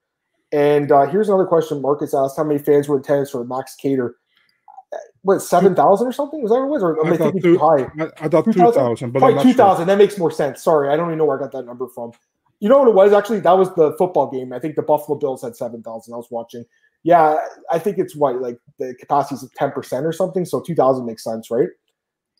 And 0.52 0.92
uh, 0.92 1.06
here's 1.06 1.30
another 1.30 1.46
question 1.46 1.82
Marcus 1.82 2.14
asked 2.14 2.36
How 2.36 2.44
many 2.44 2.60
fans 2.60 2.90
were 2.90 2.98
in 2.98 3.02
attendance 3.02 3.32
for 3.32 3.46
Max 3.46 3.76
Kattar? 3.82 4.12
What, 5.22 5.40
7,000 5.40 6.08
or 6.08 6.12
something? 6.12 6.42
Was 6.42 6.52
that 6.52 6.60
what 6.60 6.66
it 6.66 6.70
was? 6.70 6.84
Or 6.84 7.06
am 7.06 7.12
I, 7.12 7.16
I 7.16 7.18
thinking 7.18 7.42
too 7.42 7.58
high? 7.58 7.88
I, 8.00 8.26
I 8.26 8.28
thought 8.30 8.46
2,000, 8.46 9.12
but 9.12 9.20
Probably 9.20 9.42
2,000. 9.44 9.56
Sure. 9.56 9.86
That 9.86 9.98
makes 9.98 10.18
more 10.18 10.30
sense. 10.30 10.62
Sorry, 10.62 10.90
I 10.90 10.96
don't 10.96 11.08
even 11.08 11.18
know 11.18 11.26
where 11.26 11.38
I 11.38 11.42
got 11.42 11.52
that 11.54 11.66
number 11.66 11.88
from. 11.88 12.12
You 12.60 12.70
know 12.70 12.80
what 12.80 12.88
it 12.88 12.96
was? 12.96 13.14
Actually, 13.14 13.42
that 13.42 13.58
was 13.58 13.74
the 13.76 13.94
football 13.98 14.30
game. 14.32 14.54
I 14.54 14.60
think 14.60 14.76
the 14.76 14.82
Buffalo 14.82 15.18
Bills 15.18 15.42
had 15.42 15.56
7,000. 15.56 16.14
I 16.14 16.18
was 16.18 16.28
watching. 16.32 16.66
Yeah, 17.04 17.36
I 17.72 17.78
think 17.78 17.98
it's 17.98 18.16
what, 18.16 18.42
like 18.42 18.58
the 18.80 18.96
capacity 18.96 19.36
is 19.36 19.50
10% 19.60 20.04
or 20.04 20.12
something. 20.12 20.46
So 20.46 20.62
2,000 20.62 21.06
makes 21.06 21.24
sense, 21.24 21.52
right? 21.52 21.68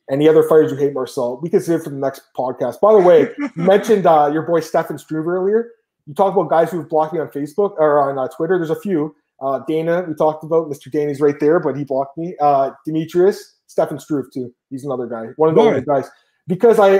Any 0.10 0.28
other 0.28 0.44
fighters 0.44 0.72
you 0.72 0.78
hate, 0.78 0.94
Marcel? 0.94 1.40
We 1.42 1.50
can 1.50 1.62
save 1.62 1.84
for 1.84 1.90
the 1.90 1.98
next 1.98 2.22
podcast. 2.38 2.80
By 2.80 2.94
the 2.94 3.00
way, 3.00 3.30
you 3.38 3.50
mentioned 3.56 4.06
uh, 4.06 4.30
your 4.32 4.44
boy 4.44 4.60
Stefan 4.60 4.98
Struve 4.98 5.28
earlier. 5.28 5.72
You 6.06 6.14
talked 6.14 6.38
about 6.38 6.50
guys 6.50 6.72
who've 6.72 6.88
blocked 6.88 7.14
me 7.14 7.20
on 7.20 7.28
Facebook 7.30 7.72
or 7.78 8.10
on 8.10 8.18
uh, 8.18 8.28
Twitter. 8.28 8.58
There's 8.58 8.70
a 8.70 8.80
few. 8.80 9.16
Uh, 9.42 9.62
Dana, 9.68 10.06
we 10.08 10.14
talked 10.14 10.44
about. 10.44 10.70
Mr. 10.70 10.92
Danny's 10.92 11.20
right 11.20 11.40
there, 11.40 11.60
but 11.60 11.76
he 11.76 11.84
blocked 11.84 12.18
me. 12.18 12.36
Uh, 12.40 12.72
Demetrius, 12.86 13.58
Stefan 13.68 14.00
Struve 14.00 14.26
too. 14.32 14.54
He's 14.70 14.86
another 14.86 15.08
guy. 15.08 15.28
One 15.38 15.50
of 15.50 15.56
those 15.56 15.84
guys. 15.84 16.10
Because 16.48 16.80
I, 16.80 16.98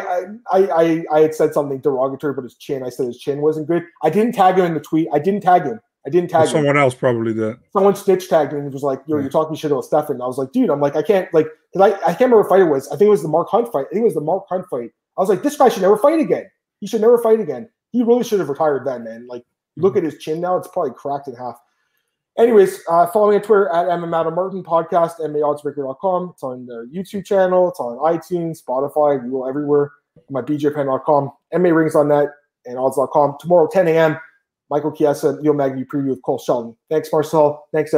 I 0.52 0.60
I 0.74 1.06
I 1.12 1.20
had 1.20 1.36
said 1.36 1.54
something 1.54 1.80
derogatory 1.80 2.32
about 2.32 2.44
his 2.44 2.56
chin. 2.56 2.84
I 2.84 2.90
said 2.90 3.08
his 3.08 3.20
chin 3.20 3.42
wasn't 3.42 3.68
good. 3.68 3.84
I 4.02 4.10
didn't 4.10 4.34
tag 4.34 4.58
him 4.58 4.66
in 4.66 4.74
the 4.74 4.80
tweet. 4.80 5.08
I 5.14 5.20
didn't 5.20 5.42
tag 5.42 5.64
him. 5.64 5.80
I 6.06 6.10
didn't 6.10 6.30
tag 6.30 6.46
him. 6.46 6.52
Someone 6.52 6.78
else 6.78 6.94
probably 6.94 7.34
did. 7.34 7.58
Someone 7.74 7.96
snitch 7.96 8.30
tagged 8.30 8.54
me 8.54 8.60
and 8.60 8.72
was 8.72 8.84
like, 8.84 9.02
"Yo, 9.08 9.16
Yeah. 9.16 9.24
you're 9.24 9.32
talking 9.32 9.56
shit 9.56 9.72
about 9.72 9.86
Stefan." 9.86 10.22
I 10.22 10.28
was 10.28 10.38
like, 10.38 10.52
"Dude, 10.52 10.70
I'm 10.70 10.80
like, 10.80 10.96
I 10.96 11.02
can't 11.02 11.32
like, 11.34 11.48
because 11.74 11.92
I, 11.92 11.96
I 11.98 12.08
can't 12.08 12.22
remember 12.22 12.42
what 12.42 12.50
fight 12.50 12.62
it 12.62 12.66
was. 12.66 12.88
I 12.88 12.98
think 12.98 13.08
it 13.08 13.12
was 13.12 13.24
the 13.24 13.28
Mark 13.28 13.50
Hunt 13.50 13.72
fight. 13.72 13.88
I 13.90 13.94
think 13.94 14.02
it 14.02 14.06
was 14.06 14.14
the 14.14 14.22
Mark 14.22 14.46
Hunt 14.50 14.66
fight. 14.70 14.92
I 15.18 15.22
was 15.22 15.30
like, 15.30 15.44
this 15.44 15.58
guy 15.58 15.70
should 15.70 15.82
never 15.82 15.98
fight 15.98 16.20
again. 16.20 16.50
He 16.80 16.88
should 16.88 17.02
never 17.02 17.18
fight 17.18 17.40
again. 17.40 17.70
He 17.92 18.04
really 18.04 18.24
should 18.24 18.40
have 18.40 18.50
retired 18.50 18.86
then, 18.86 19.04
man. 19.04 19.28
Like, 19.28 19.44
look 19.78 19.94
mm-hmm. 19.94 20.06
at 20.06 20.12
his 20.12 20.22
chin 20.22 20.42
now; 20.42 20.58
it's 20.58 20.68
probably 20.68 20.92
cracked 20.92 21.28
in 21.28 21.36
half." 21.36 21.60
Anyways, 22.38 22.82
uh, 22.90 23.08
follow 23.08 23.30
me 23.30 23.38
on 23.38 23.42
Twitter 23.42 23.70
at 23.70 23.86
MM 23.86 24.20
Adam 24.20 24.36
Martin 24.36 24.62
Podcast, 24.62 25.20
MAOddsbreaker.com. 25.20 26.32
It's 26.34 26.44
on 26.44 26.66
the 26.66 26.90
YouTube 26.94 27.26
channel, 27.26 27.70
it's 27.70 27.80
on 27.80 27.98
iTunes, 28.00 28.62
Spotify, 28.62 29.22
Google, 29.22 29.48
everywhere. 29.48 29.92
My 30.30 30.42
BJPenn.com, 30.42 31.32
MA 31.54 31.70
Rings 31.70 31.96
on 31.96 32.10
net, 32.10 32.30
and 32.66 32.78
odds.com. 32.78 33.38
Tomorrow, 33.40 33.70
10 33.72 33.88
a.m. 33.90 34.18
Michael 34.70 34.92
Chiesa, 34.92 35.32
Leo 35.42 35.54
Magny 35.54 35.86
preview 35.86 36.10
with 36.10 36.22
Cole 36.24 36.40
Shelton. 36.40 36.76
Thanks, 36.90 37.10
Marcel. 37.12 37.66
Thanks, 37.74 37.94